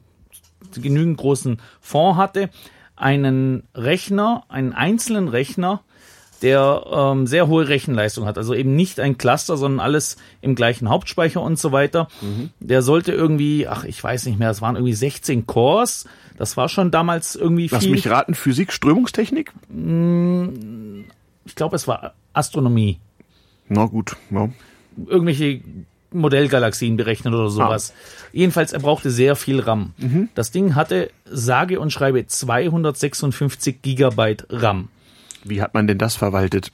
genügend 0.74 1.18
großen 1.18 1.60
Fonds 1.80 2.18
hatte, 2.18 2.50
einen 2.96 3.64
Rechner, 3.74 4.44
einen 4.48 4.72
einzelnen 4.72 5.28
Rechner, 5.28 5.82
der 6.42 6.84
ähm, 6.92 7.26
sehr 7.26 7.48
hohe 7.48 7.68
Rechenleistung 7.68 8.26
hat. 8.26 8.36
Also 8.36 8.54
eben 8.54 8.76
nicht 8.76 9.00
ein 9.00 9.16
Cluster, 9.16 9.56
sondern 9.56 9.80
alles 9.80 10.16
im 10.42 10.54
gleichen 10.54 10.88
Hauptspeicher 10.88 11.40
und 11.40 11.58
so 11.58 11.72
weiter. 11.72 12.08
Der 12.60 12.82
sollte 12.82 13.12
irgendwie, 13.12 13.66
ach, 13.66 13.84
ich 13.84 14.02
weiß 14.02 14.26
nicht 14.26 14.38
mehr, 14.38 14.50
es 14.50 14.60
waren 14.60 14.76
irgendwie 14.76 14.92
16 14.92 15.46
Cores. 15.46 16.06
Das 16.36 16.56
war 16.56 16.68
schon 16.68 16.90
damals 16.90 17.34
irgendwie 17.34 17.68
Lass 17.68 17.84
viel. 17.84 17.92
mich 17.92 18.08
raten, 18.08 18.34
Physik, 18.34 18.72
Strömungstechnik? 18.72 19.52
ich 21.46 21.54
glaube, 21.54 21.76
es 21.76 21.88
war 21.88 22.14
Astronomie. 22.32 22.98
Na 23.68 23.86
gut, 23.86 24.16
ja. 24.30 24.48
irgendwelche 25.06 25.62
Modellgalaxien 26.14 26.96
berechnet 26.96 27.34
oder 27.34 27.50
sowas. 27.50 27.92
Jedenfalls, 28.32 28.72
er 28.72 28.80
brauchte 28.80 29.10
sehr 29.10 29.36
viel 29.36 29.60
RAM. 29.60 29.92
Das 30.34 30.50
Ding 30.50 30.74
hatte 30.74 31.10
sage 31.24 31.80
und 31.80 31.90
schreibe 31.90 32.26
256 32.26 33.82
Gigabyte 33.82 34.46
RAM. 34.50 34.88
Wie 35.44 35.60
hat 35.60 35.74
man 35.74 35.86
denn 35.86 35.98
das 35.98 36.16
verwaltet? 36.16 36.70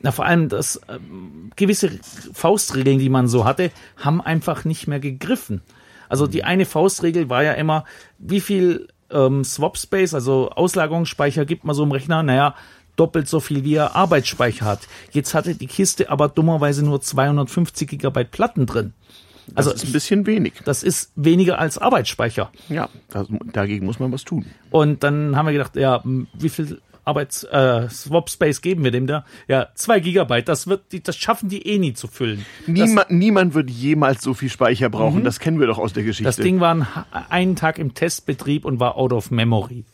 Na, 0.00 0.12
vor 0.12 0.26
allem 0.26 0.48
das 0.48 0.80
ähm, 0.88 1.50
gewisse 1.56 1.90
Faustregeln, 2.32 2.98
die 2.98 3.08
man 3.08 3.28
so 3.28 3.44
hatte, 3.44 3.70
haben 3.96 4.20
einfach 4.20 4.64
nicht 4.64 4.86
mehr 4.86 5.00
gegriffen. 5.00 5.62
Also 6.08 6.26
die 6.26 6.44
eine 6.44 6.66
Faustregel 6.66 7.28
war 7.28 7.42
ja 7.42 7.52
immer, 7.52 7.84
wie 8.18 8.40
viel 8.40 8.88
ähm, 9.10 9.44
Swap 9.44 9.78
Space, 9.78 10.14
also 10.14 10.50
Auslagerungsspeicher 10.50 11.44
gibt 11.44 11.64
man 11.64 11.74
so 11.74 11.82
im 11.82 11.92
Rechner? 11.92 12.22
Naja, 12.22 12.54
doppelt 12.96 13.28
so 13.28 13.40
viel 13.40 13.64
wie 13.64 13.74
er 13.74 13.94
Arbeitsspeicher 13.96 14.64
hat. 14.64 14.80
Jetzt 15.12 15.34
hatte 15.34 15.54
die 15.54 15.66
Kiste 15.66 16.10
aber 16.10 16.28
dummerweise 16.28 16.84
nur 16.84 17.00
250 17.00 17.88
Gigabyte 17.88 18.30
Platten 18.30 18.66
drin. 18.66 18.92
Also 19.54 19.70
Also 19.70 19.72
das 19.72 19.82
ist 19.84 19.88
ein 19.88 19.92
bisschen 19.92 20.26
wenig. 20.26 20.54
das 20.64 20.82
ist 20.82 21.12
weniger 21.14 21.58
als 21.60 21.78
Arbeitsspeicher. 21.78 22.50
Ja, 22.68 22.88
das, 23.10 23.28
dagegen 23.52 23.86
muss 23.86 24.00
man 24.00 24.10
was 24.10 24.24
tun. 24.24 24.44
Und 24.70 25.04
dann 25.04 25.36
haben 25.36 25.46
wir 25.46 25.52
gedacht, 25.52 25.76
ja, 25.76 26.02
wie 26.04 26.48
viel 26.48 26.80
Arbeits 27.04 27.44
äh, 27.44 27.88
Swap 27.88 28.28
Space 28.28 28.60
geben 28.60 28.82
wir 28.82 28.90
dem 28.90 29.06
da? 29.06 29.24
Ja, 29.46 29.68
zwei 29.76 30.00
Gigabyte. 30.00 30.48
Das 30.48 30.66
wird, 30.66 30.90
die, 30.90 31.00
das 31.00 31.16
schaffen 31.16 31.48
die 31.48 31.64
eh 31.64 31.78
nie 31.78 31.94
zu 31.94 32.08
füllen. 32.08 32.44
Niemand, 32.66 33.12
niemand 33.12 33.54
wird 33.54 33.70
jemals 33.70 34.22
so 34.22 34.34
viel 34.34 34.48
Speicher 34.50 34.88
brauchen. 34.90 35.22
Das 35.22 35.38
kennen 35.38 35.60
wir 35.60 35.68
doch 35.68 35.78
aus 35.78 35.92
der 35.92 36.02
Geschichte. 36.02 36.24
Das 36.24 36.34
Ding 36.36 36.58
war 36.58 36.74
ein, 36.74 36.86
einen 37.30 37.54
Tag 37.54 37.78
im 37.78 37.94
Testbetrieb 37.94 38.64
und 38.64 38.80
war 38.80 38.96
out 38.96 39.12
of 39.12 39.30
memory. 39.30 39.84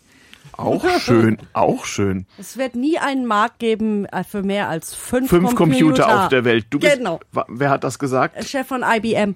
Auch 0.57 0.85
schön, 1.01 1.39
auch 1.53 1.85
schön. 1.85 2.27
Es 2.39 2.57
wird 2.57 2.77
nie 2.77 2.99
einen 2.99 3.27
Markt 3.27 3.59
geben 3.59 4.05
äh, 4.07 4.25
für 4.25 4.43
mehr 4.43 4.69
als 4.69 4.95
fünf, 4.95 5.31
Fünf 5.31 5.55
Computer, 5.55 6.25
auf 6.25 6.29
der 6.29 6.45
Welt. 6.45 6.67
Du 6.71 6.79
bist, 6.79 6.97
Genau. 6.99 7.21
Wer 7.49 7.71
hat 7.71 7.85
das 7.85 7.99
gesagt? 7.99 8.45
Chef 8.45 8.67
von 8.67 8.85
IBM. 8.87 9.35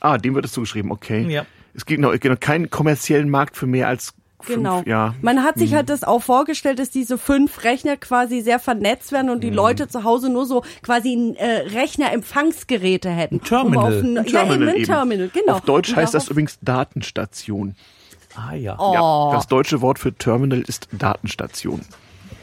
Ah, 0.00 0.18
dem 0.18 0.34
wird 0.34 0.44
es 0.44 0.52
zugeschrieben. 0.52 0.90
Okay. 0.90 1.26
Ja. 1.28 1.46
Es 1.74 1.86
gibt 1.86 2.00
noch 2.00 2.18
genau, 2.18 2.36
keinen 2.38 2.70
kommerziellen 2.70 3.30
Markt 3.30 3.56
für 3.56 3.66
mehr 3.66 3.88
als 3.88 4.14
fünf. 4.40 4.58
Genau. 4.58 4.82
Ja. 4.84 5.14
Man 5.22 5.42
hat 5.42 5.58
sich 5.58 5.74
halt 5.74 5.88
das 5.88 6.04
auch 6.04 6.22
vorgestellt, 6.22 6.78
dass 6.78 6.90
diese 6.90 7.16
fünf 7.16 7.64
Rechner 7.64 7.96
quasi 7.96 8.40
sehr 8.40 8.58
vernetzt 8.58 9.12
werden 9.12 9.30
und 9.30 9.42
die 9.42 9.50
Leute 9.50 9.88
zu 9.88 10.04
Hause 10.04 10.28
nur 10.28 10.46
so 10.46 10.64
quasi 10.82 11.34
äh, 11.38 11.68
Rechnerempfangsgeräte 11.68 13.08
hätten. 13.08 13.36
Ein 13.36 13.44
Terminal. 13.44 13.92
Um 13.92 13.98
auf 13.98 14.04
ein, 14.04 14.18
Ein 14.18 14.26
ja, 14.26 14.54
eben 14.54 14.68
ein. 14.68 14.84
Terminal, 14.84 15.30
genau. 15.32 15.54
Auf 15.54 15.60
Deutsch 15.62 15.90
Und 15.90 15.96
heißt 15.96 16.14
das 16.14 16.28
übrigens 16.28 16.58
Datenstation. 16.60 17.74
Ah 18.34 18.54
ja, 18.54 18.76
Oh. 18.78 18.92
Ja, 18.94 19.36
das 19.36 19.46
deutsche 19.46 19.80
Wort 19.80 19.98
für 19.98 20.12
Terminal 20.14 20.60
ist 20.60 20.88
Datenstation. 20.92 21.82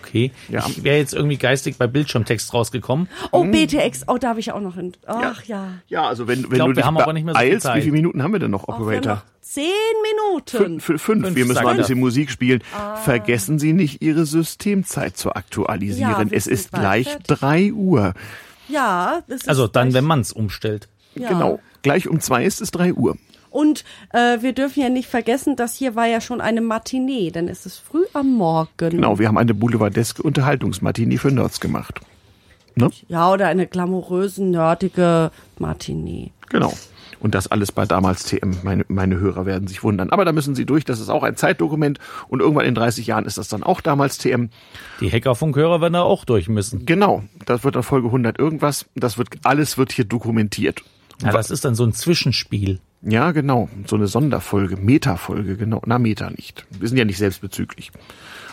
okay. 0.02 0.32
Ja. 0.48 0.66
Ich 0.68 0.84
wäre 0.84 0.98
jetzt 0.98 1.14
irgendwie 1.14 1.38
geistig 1.38 1.78
bei 1.78 1.88
Bildschirmtext 1.88 2.54
rausgekommen. 2.54 3.08
Oh, 3.32 3.44
BTX, 3.44 4.06
oh, 4.08 4.18
da 4.18 4.30
habe 4.30 4.40
ich 4.40 4.52
auch 4.52 4.60
noch 4.62 4.76
ein. 4.78 4.94
Ach 5.06 5.44
ja. 5.46 5.74
Ja, 5.88 6.08
also 6.08 6.28
wenn, 6.28 6.44
wenn 6.44 6.50
glaub, 6.52 6.68
du 6.68 6.72
wir 6.72 6.76
dich 6.76 6.86
haben 6.86 6.98
aber 6.98 7.14
nicht 7.14 7.26
mehr 7.26 7.34
so 7.36 7.40
viel 7.40 7.50
beeilst, 7.50 7.76
wie 7.76 7.82
viele 7.82 7.92
Minuten 7.94 8.24
haben 8.24 8.32
wir 8.34 8.40
denn 8.40 8.52
noch, 8.52 8.68
Operator? 8.68 9.16
noch 9.16 9.22
zehn 9.42 9.64
Minuten. 10.04 10.58
Fünf, 10.58 10.84
fünf, 10.84 11.02
fünf. 11.02 11.36
Wir 11.36 11.46
müssen 11.46 11.64
mal 11.64 11.72
ein 11.72 11.78
bisschen 11.78 12.00
Musik 12.00 12.30
spielen. 12.30 12.64
Vergessen 13.04 13.58
Sie 13.60 13.74
nicht, 13.74 14.02
Ihre 14.02 14.26
Systemzeit 14.26 15.18
zu 15.18 15.34
aktualisieren. 15.34 16.30
Ja, 16.30 16.36
es 16.36 16.46
ist 16.48 16.72
gleich 16.72 17.08
fertig. 17.08 17.28
drei 17.28 17.74
Uhr. 17.74 18.14
Ja, 18.68 19.22
das 19.28 19.42
ist 19.42 19.50
Also 19.50 19.68
dann, 19.68 19.94
wenn 19.94 20.06
man's 20.06 20.32
umstellt. 20.32 20.88
ja. 21.16 21.30
Genau. 21.30 21.60
Gleich 21.82 22.08
um 22.10 22.20
zwei 22.20 22.44
ist 22.44 22.62
es 22.62 22.72
drei 22.72 22.94
Uhr. 22.94 23.18
Und 23.50 23.84
äh, 24.14 24.42
wir 24.42 24.54
dürfen 24.54 24.82
ja 24.82 24.90
nicht 24.90 25.10
vergessen, 25.10 25.56
das 25.56 25.76
hier 25.76 25.96
war 25.96 26.06
ja 26.06 26.22
schon 26.22 26.42
eine 26.42 26.62
Matinee, 26.62 27.32
denn 27.32 27.48
es 27.48 27.66
ist 27.66 27.78
früh 27.78 28.06
am 28.14 28.34
Morgen. 28.34 28.70
Genau, 28.78 29.20
wir 29.20 29.28
haben 29.28 29.38
eine 29.38 29.54
boulevardeske 29.54 30.22
Unterhaltungsmatinee 30.22 31.18
für 31.18 31.32
Nerds 31.32 31.60
gemacht. 31.60 32.02
Ne? 32.76 32.90
Ja, 33.08 33.32
oder 33.32 33.48
eine 33.48 33.68
glamouröse, 33.68 34.44
nerdige 34.44 35.32
Matinee. 35.58 36.32
Genau. 36.50 36.74
Und 37.20 37.36
das 37.36 37.48
alles 37.48 37.72
bei 37.72 37.86
damals 37.86 38.24
TM. 38.24 38.60
Meine, 38.64 38.86
meine 38.88 39.20
Hörer 39.20 39.46
werden 39.46 39.68
sich 39.68 39.84
wundern. 39.84 40.10
Aber 40.10 40.24
da 40.24 40.32
müssen 40.32 40.56
Sie 40.56 40.66
durch. 40.66 40.86
Das 40.86 41.02
ist 41.02 41.10
auch 41.10 41.24
ein 41.24 41.36
Zeitdokument. 41.36 42.00
Und 42.30 42.40
irgendwann 42.40 42.66
in 42.66 42.76
30 42.76 43.06
Jahren 43.08 43.26
ist 43.26 43.38
das 43.38 43.50
dann 43.50 43.64
auch 43.64 43.82
damals 43.82 44.18
TM. 44.18 44.50
Die 45.02 45.12
Hackerfunkhörer 45.12 45.82
werden 45.82 45.94
da 45.94 46.02
auch 46.02 46.24
durch 46.24 46.48
müssen. 46.48 46.86
Genau. 46.86 47.24
Das 47.46 47.66
wird 47.66 47.76
dann 47.76 47.84
Folge 47.84 48.08
100 48.08 48.40
irgendwas. 48.40 48.86
Das 48.96 49.18
wird, 49.18 49.30
alles 49.44 49.78
wird 49.78 49.92
hier 49.92 50.06
dokumentiert. 50.06 50.82
Ja, 51.22 51.32
das 51.32 51.52
ist 51.52 51.66
dann 51.66 51.76
so 51.76 51.84
ein 51.84 51.92
Zwischenspiel. 51.92 52.80
Ja, 53.02 53.32
genau. 53.32 53.70
So 53.86 53.96
eine 53.96 54.08
Sonderfolge, 54.08 54.78
Meta-Folge, 54.78 55.56
genau. 55.56 55.82
Na, 55.86 56.00
Meta 56.00 56.30
nicht. 56.30 56.66
Wir 56.70 56.88
sind 56.88 56.98
ja 56.98 57.06
nicht 57.06 57.18
selbstbezüglich. 57.18 57.92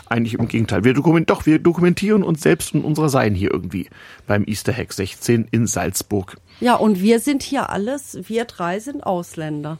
Eigentlich 0.09 0.35
im 0.35 0.47
Gegenteil. 0.47 0.85
Wir 0.85 0.95
dokumentieren, 0.95 1.27
doch, 1.27 1.47
wir 1.47 1.59
dokumentieren 1.59 2.23
uns 2.23 2.43
selbst 2.43 2.75
und 2.75 2.85
unser 2.85 3.09
Sein 3.09 3.35
hier 3.35 3.53
irgendwie 3.53 3.89
beim 4.29 4.45
Easter 4.45 4.73
Hack 4.73 4.93
16 4.93 5.49
in 5.51 5.67
Salzburg. 5.67 6.37
Ja, 6.61 6.77
und 6.77 7.03
wir 7.03 7.19
sind 7.19 7.43
hier 7.43 7.71
alles, 7.71 8.17
wir 8.29 8.45
drei 8.45 8.79
sind 8.79 9.03
Ausländer. 9.03 9.79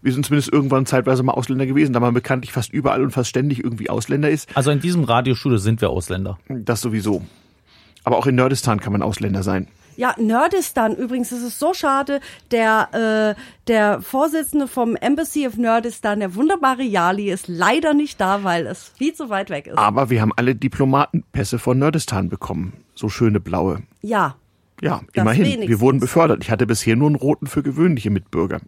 Wir 0.00 0.12
sind 0.12 0.24
zumindest 0.24 0.52
irgendwann 0.52 0.86
zeitweise 0.86 1.24
mal 1.24 1.32
Ausländer 1.32 1.66
gewesen, 1.66 1.92
da 1.92 2.00
man 2.00 2.14
bekanntlich 2.14 2.52
fast 2.52 2.72
überall 2.72 3.02
und 3.02 3.10
fast 3.10 3.28
ständig 3.28 3.62
irgendwie 3.62 3.90
Ausländer 3.90 4.30
ist. 4.30 4.48
Also 4.56 4.70
in 4.70 4.80
diesem 4.80 5.04
Radiostudio 5.04 5.58
sind 5.58 5.80
wir 5.80 5.90
Ausländer. 5.90 6.38
Das 6.48 6.80
sowieso. 6.80 7.22
Aber 8.04 8.16
auch 8.16 8.26
in 8.26 8.36
Nerdistan 8.36 8.80
kann 8.80 8.92
man 8.92 9.02
Ausländer 9.02 9.42
sein. 9.42 9.66
Ja, 9.98 10.14
Nerdistan 10.16 10.94
übrigens, 10.94 11.32
ist 11.32 11.58
so 11.58 11.74
schade. 11.74 12.20
Der, 12.52 13.34
äh, 13.36 13.40
der 13.66 14.00
Vorsitzende 14.00 14.68
vom 14.68 14.94
Embassy 14.94 15.44
of 15.44 15.56
Nerdistan, 15.56 16.20
der 16.20 16.36
wunderbare 16.36 16.84
Yali, 16.84 17.32
ist 17.32 17.48
leider 17.48 17.94
nicht 17.94 18.20
da, 18.20 18.44
weil 18.44 18.68
es 18.68 18.92
viel 18.96 19.12
zu 19.12 19.28
weit 19.28 19.50
weg 19.50 19.66
ist. 19.66 19.76
Aber 19.76 20.08
wir 20.08 20.20
haben 20.20 20.32
alle 20.36 20.54
Diplomatenpässe 20.54 21.58
von 21.58 21.80
Nerdistan 21.80 22.28
bekommen. 22.28 22.74
So 22.94 23.08
schöne 23.08 23.40
blaue. 23.40 23.82
Ja, 24.00 24.36
Ja, 24.80 25.00
Das 25.14 25.22
immerhin. 25.22 25.44
wenigstens. 25.44 25.68
Wir 25.68 25.80
wurden 25.80 25.98
befördert. 25.98 26.44
Ich 26.44 26.52
hatte 26.52 26.64
bisher 26.64 26.94
nur 26.94 27.08
einen 27.08 27.16
roten 27.16 27.48
für 27.48 27.64
gewöhnliche 27.64 28.10
Mitbürger. 28.10 28.60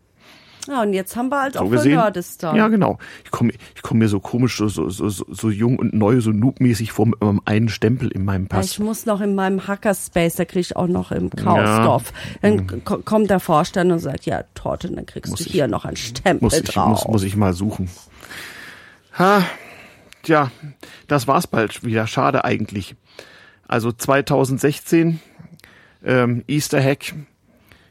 Ja, 0.69 0.83
und 0.83 0.93
jetzt 0.93 1.17
haben 1.17 1.29
wir 1.31 1.41
halt 1.43 1.55
So 1.55 1.61
auch 1.61 1.71
gesehen. 1.71 1.93
Nerdistan. 1.97 2.55
Ja, 2.57 2.69
genau. 2.69 2.99
Ich 3.25 3.31
komme 3.31 3.53
ich 3.75 3.83
komm 3.83 3.99
mir 3.99 4.09
so 4.09 4.21
komisch, 4.21 4.57
so, 4.59 4.69
so, 4.69 4.89
so, 4.89 5.09
so 5.09 5.51
jung 5.51 5.79
und 5.79 5.95
neu, 5.95 6.21
so 6.21 6.31
noobmäßig 6.31 6.93
vor 6.93 7.07
mit 7.07 7.21
meinem 7.21 7.41
einen 7.45 7.69
Stempel 7.69 8.09
in 8.11 8.25
meinem 8.25 8.45
Ja, 8.45 8.49
Pass. 8.59 8.67
Ich 8.73 8.79
muss 8.79 9.07
noch 9.07 9.21
in 9.21 9.35
meinem 9.35 9.67
Hackerspace, 9.67 10.35
da 10.37 10.45
krieg 10.45 10.61
ich 10.61 10.77
auch 10.77 10.87
noch 10.87 11.11
im 11.13 11.31
Chaosdorf. 11.31 12.13
Dann 12.43 12.85
ko- 12.85 12.99
kommt 13.05 13.31
der 13.31 13.41
Vorstand 13.41 13.91
und 13.93 13.99
sagt, 14.01 14.27
ja, 14.27 14.43
Torte, 14.55 14.91
dann 14.91 15.07
kriegst 15.07 15.27
Mhm. 15.29 15.33
Muss 15.33 15.41
du 15.41 15.47
ich- 15.47 15.53
hier 15.53 15.67
noch 15.69 15.85
einen 15.85 15.97
Stempel 15.97 16.45
muss 16.47 16.55
ich, 16.59 16.65
drauf. 16.65 16.89
muss, 16.89 17.09
muss 17.09 17.23
ich 17.23 17.37
mal 17.37 17.53
suchen. 17.53 17.89
Ha, 19.19 19.43
tja, 20.23 20.51
das 21.09 21.27
war's 21.27 21.47
bald 21.47 21.83
wieder. 21.85 22.07
Schade 22.07 22.45
eigentlich. 22.45 22.95
Also 23.67 23.93
2016, 23.93 25.21
ähm, 26.05 26.45
Easter 26.49 26.83
Hack, 26.83 27.15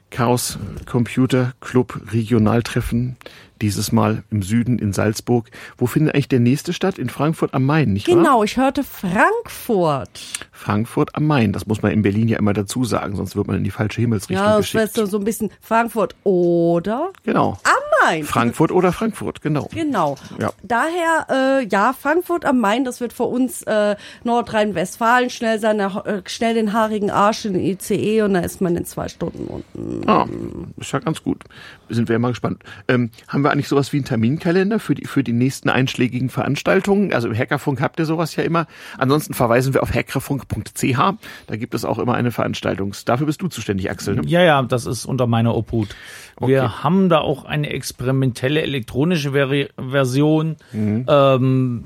Chaos 0.10 0.58
Computer 0.86 1.54
Club 1.60 1.94
Regionaltreffen, 2.12 3.18
dieses 3.62 3.92
Mal 3.92 4.24
im 4.32 4.42
Süden 4.42 4.80
in 4.80 4.94
Salzburg. 4.94 5.50
Wo 5.78 5.86
findet 5.88 6.14
eigentlich 6.16 6.28
der 6.30 6.40
nächste 6.40 6.74
statt? 6.74 6.98
In 6.98 7.10
Frankfurt 7.10 7.54
am 7.54 7.66
Main, 7.66 7.94
nicht 7.94 8.08
wahr? 8.08 8.16
Genau, 8.16 8.44
ich 8.44 8.58
hörte 8.58 8.84
Frankfurt. 8.84 10.20
Frankfurt 10.52 11.16
am 11.16 11.26
Main. 11.28 11.54
Das 11.54 11.66
muss 11.68 11.82
man 11.82 11.92
in 11.92 12.02
Berlin 12.02 12.28
ja 12.28 12.38
immer 12.38 12.54
dazu 12.54 12.84
sagen, 12.84 13.16
sonst 13.16 13.36
wird 13.36 13.48
man 13.48 13.58
in 13.58 13.64
die 13.64 13.72
falsche 13.72 14.02
Himmelsrichtung 14.02 14.46
Ja, 14.46 14.58
das 14.58 14.66
geschickt. 14.66 14.84
ist 14.86 14.96
so, 14.96 15.06
so 15.06 15.18
ein 15.18 15.24
bisschen 15.24 15.52
Frankfurt 15.62 16.16
oder 16.24 17.12
Genau. 17.24 17.58
am 17.64 18.08
Main. 18.08 18.24
Frankfurt 18.24 18.72
oder 18.72 18.92
Frankfurt, 18.94 19.42
genau. 19.42 19.68
Genau. 19.74 20.16
Ja. 20.40 20.52
Daher, 20.64 21.60
äh, 21.62 21.68
ja, 21.68 21.94
Frankfurt 21.94 22.46
am 22.46 22.60
Main, 22.60 22.84
das 22.86 23.02
wird 23.02 23.14
für 23.14 23.24
uns 23.24 23.62
äh, 23.64 23.96
Nordrhein-Westfalen 24.24 25.30
schnell 25.30 25.60
seine, 25.60 25.86
äh, 26.06 26.22
schnell 26.30 26.54
den 26.54 26.74
haarigen 26.74 27.12
Arsch 27.12 27.46
in 27.46 27.54
den 27.54 27.64
ICE 27.64 28.22
und 28.24 28.34
da 28.34 28.40
ist 28.40 28.62
man 28.62 28.76
in 28.76 28.86
zwei 28.86 29.08
Stunden 29.10 29.46
unten. 29.48 30.10
Ah, 30.10 30.26
ist 30.78 30.92
ja 30.92 31.00
ganz 31.00 31.22
gut. 31.24 31.44
Sind 31.90 32.08
wir 32.08 32.14
ja 32.14 32.20
mal 32.20 32.30
gespannt. 32.30 32.64
Ähm, 32.88 33.10
haben 33.28 33.44
wir 33.44 33.52
eigentlich 33.52 33.68
sowas 33.68 33.92
wie 33.94 33.98
einen 33.98 34.06
Terminkalender 34.06 34.80
für 34.80 34.96
die, 34.96 35.06
für 35.06 35.24
die 35.24 35.34
nächsten 35.34 35.70
einschlägigen 35.70 36.30
Veranstaltungen? 36.30 37.14
Also 37.14 37.28
im 37.28 37.38
Hackerfunk 37.38 37.82
habt 37.82 38.00
ihr 38.00 38.06
sowas 38.06 38.36
ja 38.36 38.44
immer. 38.44 38.68
Ansonsten 38.98 39.34
verweisen 39.34 39.74
wir 39.74 39.84
auf 39.84 39.94
hackerfunk.ch. 39.94 40.98
Da 41.48 41.56
gibt 41.56 41.74
es 41.74 41.86
auch 41.86 42.00
immer 42.00 42.14
eine 42.14 42.32
Veranstaltung. 42.32 42.94
Dafür 43.06 43.26
bist 43.26 43.42
du 43.42 43.48
zuständig, 43.48 43.90
Axel. 43.90 44.16
Ne? 44.16 44.22
Ja, 44.26 44.42
ja, 44.42 44.62
das 44.62 44.86
ist 44.86 45.06
unter 45.06 45.28
meiner 45.28 45.56
Obhut. 45.56 45.96
Wir 46.40 46.84
haben 46.84 47.10
da 47.10 47.20
auch 47.20 47.44
eine 47.46 47.70
experimentelle 47.70 48.62
elektronische 48.62 49.32
Veri 49.34 49.70
Version. 49.78 50.56
Mhm. 50.72 51.06
Ähm, 51.08 51.84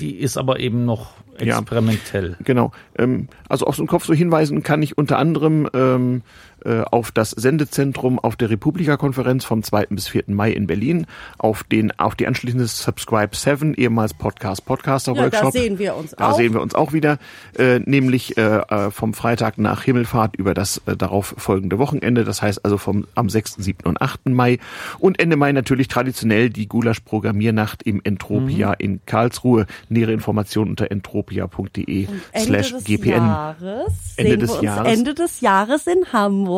die 0.00 0.16
ist 0.16 0.36
aber 0.38 0.58
eben 0.58 0.84
noch 0.84 1.12
Ja. 1.40 1.58
experimentell. 1.58 2.36
Genau. 2.44 2.72
Ähm, 2.98 3.28
also 3.48 3.66
auf 3.66 3.76
so 3.76 3.82
einen 3.82 3.88
Kopf 3.88 4.04
so 4.04 4.14
hinweisen 4.14 4.62
kann 4.62 4.82
ich 4.82 4.96
unter 4.98 5.18
anderem 5.18 5.68
ähm, 5.74 6.22
äh, 6.22 6.51
auf 6.64 7.10
das 7.10 7.30
Sendezentrum 7.30 8.18
auf 8.18 8.36
der 8.36 8.50
Republika-Konferenz 8.50 9.44
vom 9.44 9.62
2. 9.62 9.86
bis 9.90 10.08
4. 10.08 10.24
Mai 10.28 10.52
in 10.52 10.66
Berlin, 10.66 11.06
auf 11.38 11.64
den 11.64 11.98
auf 11.98 12.14
die 12.14 12.26
anschließende 12.26 12.66
Subscribe 12.66 13.34
7, 13.36 13.74
ehemals 13.74 14.14
Podcast 14.14 14.64
Podcaster 14.64 15.12
Ja, 15.14 15.22
Workshop. 15.24 15.52
da 15.52 15.60
sehen 15.60 15.78
wir 15.78 15.96
uns 15.96 16.12
Da 16.12 16.30
auch. 16.30 16.36
sehen 16.36 16.52
wir 16.54 16.60
uns 16.60 16.74
auch 16.74 16.92
wieder, 16.92 17.18
äh, 17.58 17.78
nämlich 17.80 18.36
äh, 18.36 18.58
äh, 18.58 18.90
vom 18.90 19.14
Freitag 19.14 19.58
nach 19.58 19.82
Himmelfahrt 19.82 20.36
über 20.36 20.54
das 20.54 20.80
äh, 20.86 20.96
darauf 20.96 21.34
folgende 21.36 21.78
Wochenende. 21.78 22.24
Das 22.24 22.42
heißt 22.42 22.64
also 22.64 22.78
vom 22.78 23.06
am 23.14 23.28
6., 23.28 23.54
7. 23.58 23.86
und 23.88 24.00
8. 24.00 24.26
Mai. 24.26 24.58
Und 24.98 25.18
Ende 25.20 25.36
Mai 25.36 25.52
natürlich 25.52 25.88
traditionell 25.88 26.50
die 26.50 26.68
Gulasch-Programmiernacht 26.68 27.82
im 27.82 28.00
Entropia 28.04 28.68
Mhm. 28.70 28.74
in 28.78 29.00
Karlsruhe. 29.06 29.66
Nähere 29.88 30.12
Informationen 30.12 30.70
unter 30.70 30.90
entropia.de 30.90 32.06
Ende 32.32 32.46
slash 32.46 32.72
des 32.72 32.84
gpn. 32.84 33.10
Jahres 33.26 33.92
Ende 34.16 34.38
des 34.38 34.50
wir 34.50 34.54
uns 34.56 34.62
Jahres. 34.64 34.92
Ende 34.98 35.14
des 35.14 35.40
Jahres 35.40 35.86
in 35.86 36.12
Hamburg. 36.12 36.51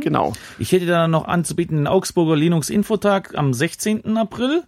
Genau. 0.00 0.32
Ich 0.58 0.72
hätte 0.72 0.86
da 0.86 1.08
noch 1.08 1.26
anzubieten 1.26 1.76
den 1.76 1.86
Augsburger 1.86 2.36
Linux 2.36 2.70
Infotag 2.70 3.36
am 3.36 3.52
16. 3.52 4.16
April. 4.16 4.62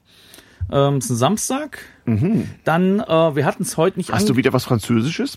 Ähm, 0.72 0.98
ist 0.98 1.10
ein 1.10 1.16
Samstag. 1.16 1.78
Dann, 2.64 3.00
äh, 3.00 3.36
wir 3.36 3.44
hatten 3.44 3.62
es 3.62 3.76
heute 3.76 3.98
nicht 3.98 4.10
Mhm. 4.10 4.14
Hast 4.14 4.28
du 4.28 4.36
wieder 4.36 4.52
was 4.52 4.64
Französisches? 4.64 5.36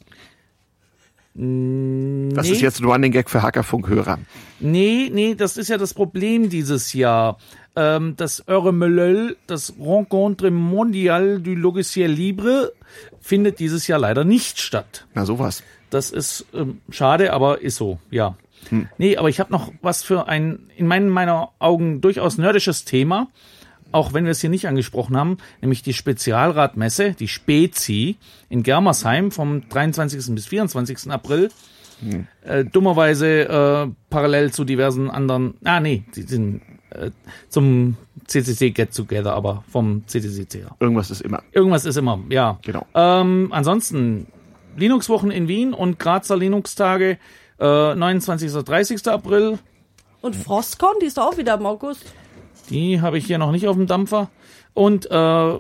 Das 1.40 2.50
ist 2.50 2.62
jetzt 2.62 2.80
ein 2.80 2.86
Running 2.86 3.12
Gag 3.12 3.30
für 3.30 3.44
Hackerfunk-Hörer. 3.44 4.18
Nee, 4.60 5.12
nee, 5.14 5.36
das 5.36 5.56
ist 5.58 5.68
ja 5.68 5.78
das 5.78 5.94
Problem 5.94 6.50
dieses 6.50 6.94
Jahr. 6.94 7.38
Ähm, 7.76 8.16
das 8.18 8.44
RMLL, 8.50 9.38
das 9.46 9.76
Rencontre 9.80 10.50
Mondiale 10.50 11.40
du 11.40 11.54
Logiciel 11.54 12.08
Libre, 12.08 12.74
findet 13.22 13.60
dieses 13.60 13.86
Jahr 13.86 14.00
leider 14.00 14.24
nicht 14.24 14.60
statt. 14.60 15.06
Na 15.14 15.26
sowas. 15.26 15.62
Das 15.92 16.10
ist 16.10 16.48
ähm, 16.56 16.82
schade, 16.90 17.32
aber 17.34 17.62
ist 17.62 17.76
so, 17.76 18.00
ja. 18.10 18.36
Nee, 18.98 19.18
aber 19.18 19.30
ich 19.30 19.40
habe 19.40 19.52
noch 19.52 19.72
was 19.82 20.04
für 20.04 20.28
ein, 20.28 20.60
in 20.76 20.88
meinen 20.88 21.10
meiner 21.10 21.50
Augen 21.60 22.02
durchaus 22.02 22.38
nerdisches 22.38 22.86
Thema, 22.86 23.30
auch 23.92 24.14
wenn 24.14 24.26
wir 24.26 24.32
es 24.32 24.42
hier 24.42 24.50
nicht 24.50 24.68
angesprochen 24.68 25.16
haben, 25.16 25.38
nämlich 25.62 25.82
die 25.82 25.94
Spezialradmesse, 25.94 27.14
die 27.14 27.28
Spezi 27.28 28.18
in 28.50 28.64
Germersheim 28.64 29.32
vom 29.32 29.68
23. 29.70 30.36
bis 30.36 30.48
24. 30.48 31.10
April. 31.12 31.50
Äh, 32.44 32.64
dummerweise 32.66 33.28
äh, 33.28 33.92
parallel 34.12 34.52
zu 34.52 34.66
diversen 34.66 35.10
anderen, 35.10 35.56
ah 35.64 35.80
nee, 35.80 36.04
die 36.16 36.22
sind 36.22 36.62
äh, 36.92 37.10
zum 37.50 37.98
CCC 38.28 38.72
Get 38.72 38.96
Together, 38.96 39.34
aber 39.34 39.64
vom 39.72 40.04
CCC. 40.06 40.66
Irgendwas 40.80 41.10
ist 41.10 41.22
immer. 41.22 41.42
Irgendwas 41.54 41.86
ist 41.86 41.96
immer, 41.96 42.20
ja. 42.30 42.60
Genau. 42.64 42.86
Ähm, 42.94 43.48
ansonsten 43.52 44.28
Linux-Wochen 44.76 45.32
in 45.32 45.48
Wien 45.48 45.74
und 45.74 45.98
Grazer 45.98 46.38
Linux-Tage 46.38 47.18
äh, 47.60 47.96
29. 47.96 48.54
und 48.54 48.68
30. 48.68 49.08
April. 49.08 49.60
Und 50.22 50.36
Frostcon, 50.36 50.96
die 51.02 51.06
ist 51.06 51.18
doch 51.18 51.28
auch 51.28 51.38
wieder 51.38 51.56
im 51.56 51.66
August. 51.66 52.06
Die 52.70 53.02
habe 53.02 53.18
ich 53.18 53.26
hier 53.26 53.38
noch 53.38 53.52
nicht 53.52 53.68
auf 53.68 53.76
dem 53.76 53.88
Dampfer. 53.88 54.30
Und 54.74 55.10
äh, 55.10 55.58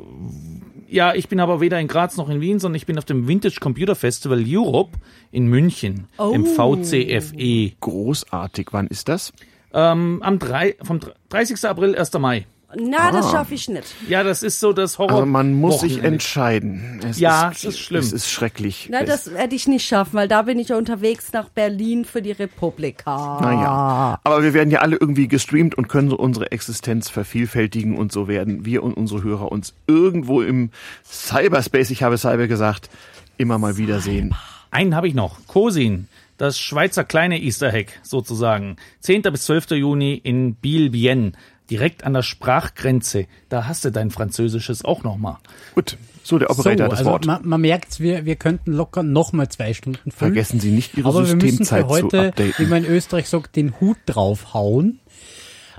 ja, 0.89 1.13
ich 1.13 1.27
bin 1.27 1.39
aber 1.39 1.59
weder 1.61 1.79
in 1.79 1.87
Graz 1.87 2.17
noch 2.17 2.29
in 2.29 2.41
Wien, 2.41 2.59
sondern 2.59 2.75
ich 2.75 2.85
bin 2.85 2.97
auf 2.97 3.05
dem 3.05 3.27
Vintage 3.27 3.59
Computer 3.59 3.95
Festival 3.95 4.43
Europe 4.45 4.97
in 5.31 5.47
München 5.47 6.07
im 6.33 6.45
VCFE. 6.45 7.73
Großartig. 7.79 8.67
Wann 8.71 8.87
ist 8.87 9.09
das? 9.09 9.33
Ähm, 9.73 10.21
am 10.23 10.39
3, 10.39 10.77
vom 10.83 10.99
30. 11.29 11.65
April, 11.65 11.95
1. 11.95 12.13
Mai. 12.19 12.45
Na, 12.75 13.11
das 13.11 13.27
Ah. 13.27 13.31
schaffe 13.31 13.53
ich 13.53 13.69
nicht. 13.69 13.95
Ja, 14.09 14.23
das 14.23 14.43
ist 14.43 14.59
so 14.59 14.73
das 14.73 14.97
Horror. 14.97 15.13
Also 15.13 15.25
man 15.25 15.53
muss 15.53 15.79
sich 15.79 16.03
entscheiden. 16.03 16.99
Es 17.07 17.17
Ja, 17.17 17.47
ist, 17.49 17.59
es 17.59 17.63
ist 17.75 17.79
schlimm. 17.79 18.01
Es 18.01 18.11
ist 18.11 18.29
schrecklich. 18.29 18.89
Na, 18.91 19.03
das 19.03 19.31
werde 19.33 19.55
ich 19.55 19.67
nicht 19.67 19.85
schaffen, 19.87 20.13
weil 20.15 20.27
da 20.27 20.41
bin 20.41 20.59
ich 20.59 20.67
ja 20.69 20.77
unterwegs 20.77 21.31
nach 21.31 21.47
Berlin 21.47 22.03
für 22.03 22.21
die 22.21 22.33
Republika. 22.33 23.39
Naja. 23.41 24.19
Aber 24.23 24.43
wir 24.43 24.53
werden 24.53 24.69
ja 24.69 24.79
alle 24.81 24.97
irgendwie 24.99 25.29
gestreamt 25.29 25.75
und 25.75 25.87
können 25.87 26.09
so 26.09 26.17
unsere 26.17 26.51
Existenz 26.51 27.09
vervielfältigen 27.09 27.97
und 27.97 28.11
so 28.11 28.27
werden 28.27 28.65
wir 28.65 28.83
und 28.83 28.95
unsere 28.95 29.23
Hörer 29.23 29.49
uns 29.51 29.73
irgendwo 29.87 30.41
im 30.41 30.71
Cyberspace, 31.05 31.91
ich 31.91 32.03
habe 32.03 32.17
Cyber 32.17 32.47
gesagt, 32.47 32.89
immer 33.37 33.57
mal 33.57 33.77
wiedersehen. 33.77 34.35
Einen 34.71 34.93
habe 34.93 35.07
ich 35.07 35.13
noch. 35.13 35.37
Cosin. 35.47 36.09
Das 36.37 36.59
Schweizer 36.59 37.03
kleine 37.03 37.41
Easter 37.41 37.73
Egg 37.73 37.93
sozusagen. 38.03 38.75
10. 38.99 39.21
bis 39.31 39.45
12. 39.45 39.71
Juni 39.71 40.13
in 40.15 40.53
Biel-Bienne. 40.55 41.31
Direkt 41.69 42.03
an 42.03 42.13
der 42.13 42.21
Sprachgrenze. 42.23 43.25
Da 43.49 43.65
hast 43.67 43.83
du 43.85 43.91
dein 43.91 44.09
Französisches 44.11 44.85
auch 44.85 45.03
nochmal. 45.03 45.37
Gut, 45.75 45.97
so 46.23 46.37
der 46.39 46.47
So, 46.53 46.59
Operator 46.59 46.85
hat 46.85 46.91
das 46.93 46.99
also 46.99 47.11
Wort. 47.11 47.25
man, 47.25 47.47
man 47.47 47.61
merkt, 47.61 47.99
wir, 47.99 48.25
wir 48.25 48.35
könnten 48.35 48.71
locker 48.73 49.03
noch 49.03 49.33
mal 49.33 49.49
zwei 49.49 49.73
Stunden 49.73 50.11
füllen. 50.11 50.33
Vergessen 50.33 50.59
Sie 50.59 50.71
nicht, 50.71 50.97
Ihre 50.97 51.09
Aber 51.09 51.27
wir 51.27 51.35
müssen 51.35 51.49
Systemzeit 51.49 51.83
für 51.83 51.89
heute, 51.89 52.09
zu 52.09 52.17
updaten. 52.27 52.53
wie 52.57 52.65
man 52.69 52.83
in 52.83 52.91
Österreich 52.91 53.27
sagt, 53.29 53.55
den 53.55 53.79
Hut 53.81 53.97
draufhauen. 54.05 54.99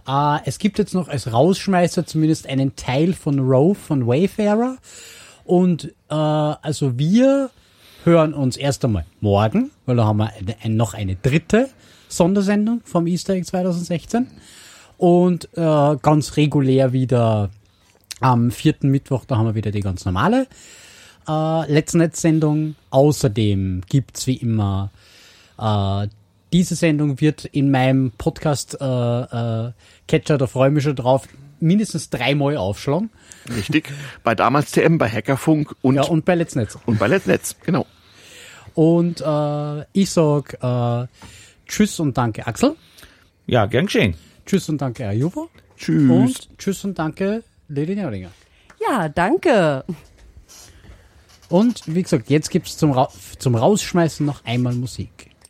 Äh, 0.07 0.39
es 0.45 0.59
gibt 0.59 0.79
jetzt 0.79 0.95
noch 0.95 1.09
als 1.09 1.33
Rausschmeißer 1.33 2.07
zumindest 2.07 2.47
einen 2.49 2.77
Teil 2.77 3.13
von 3.15 3.39
Row 3.39 3.77
von 3.77 4.07
Wayfarer. 4.07 4.77
Und 5.45 5.95
äh, 6.11 6.15
also 6.15 6.99
wir 6.99 7.51
hören 8.05 8.35
uns 8.35 8.57
erst 8.57 8.85
einmal 8.85 9.05
morgen, 9.21 9.71
weil 9.87 9.97
da 9.97 10.05
haben 10.05 10.19
wir 10.19 10.31
eine, 10.33 10.57
ein, 10.63 10.77
noch 10.77 10.95
eine 10.95 11.17
dritte 11.17 11.69
Sondersendung 12.09 12.81
vom 12.85 13.07
Easter 13.07 13.35
Egg 13.35 13.45
2016. 13.47 14.27
Und 14.99 15.49
äh, 15.57 15.97
ganz 16.03 16.37
regulär 16.37 16.93
wieder 16.93 17.51
am 18.21 18.51
vierten 18.51 18.91
Mittwoch, 18.91 19.25
da 19.25 19.39
haben 19.39 19.47
wir 19.47 19.55
wieder 19.55 19.71
die 19.71 19.81
ganz 19.81 20.05
normale 20.05 20.47
äh, 21.29 21.73
Let's 21.73 21.95
Net-Sendung. 21.95 22.75
Außerdem 22.91 23.83
gibt's 23.89 24.27
wie 24.27 24.37
immer 24.37 24.91
äh, 25.59 26.09
diese 26.53 26.75
Sendung 26.75 27.21
wird 27.21 27.45
in 27.45 27.71
meinem 27.71 28.11
Podcast 28.13 28.79
äh, 28.81 28.85
äh, 28.85 29.73
Catcher, 30.07 30.39
da 30.39 30.47
freue 30.47 30.69
ich 30.69 30.75
mich 30.75 30.85
schon 30.85 30.97
drauf, 30.97 31.29
mindestens 31.61 32.11
dreimal 32.11 32.57
aufschlagen. 32.57 33.11
Richtig. 33.55 33.93
Bei 34.25 34.35
damals 34.35 34.71
TM, 34.71 34.99
bei 34.99 35.09
Hackerfunk 35.09 35.75
und, 35.83 35.97
Ja, 35.97 36.03
und 36.05 36.25
bei 36.25 36.35
Let's 36.35 36.57
und 36.87 36.99
bei 36.99 37.07
Let's 37.07 37.27
Netz. 37.27 37.57
Genau. 37.65 37.87
Und 38.75 39.21
äh, 39.21 39.85
ich 39.93 40.11
sag 40.11 40.57
äh, 40.63 41.07
tschüss 41.67 42.01
und 42.01 42.17
danke 42.17 42.47
Axel. 42.47 42.77
Ja, 43.47 43.67
gern 43.67 43.87
geschehen. 43.87 44.15
Tschüss 44.49 44.67
und 44.71 44.81
danke 44.81 45.07
Ajuvo. 45.07 45.51
Tschüss. 45.77 46.11
Und 46.11 46.59
tschüss 46.59 46.83
und 46.83 46.99
danke 46.99 47.45
Lady 47.69 47.95
Nerdinger. 47.95 48.31
Ja, 48.81 49.11
danke. 49.11 49.85
Und 51.51 51.83
wie 51.87 52.03
gesagt, 52.03 52.31
jetzt 52.31 52.49
gibt's 52.49 52.79
zum, 52.79 52.93
Ra 52.93 53.11
zum 53.39 53.55
Rausschmeißen 53.57 54.25
noch 54.25 54.43
einmal 54.47 54.75
Musik. 54.75 55.28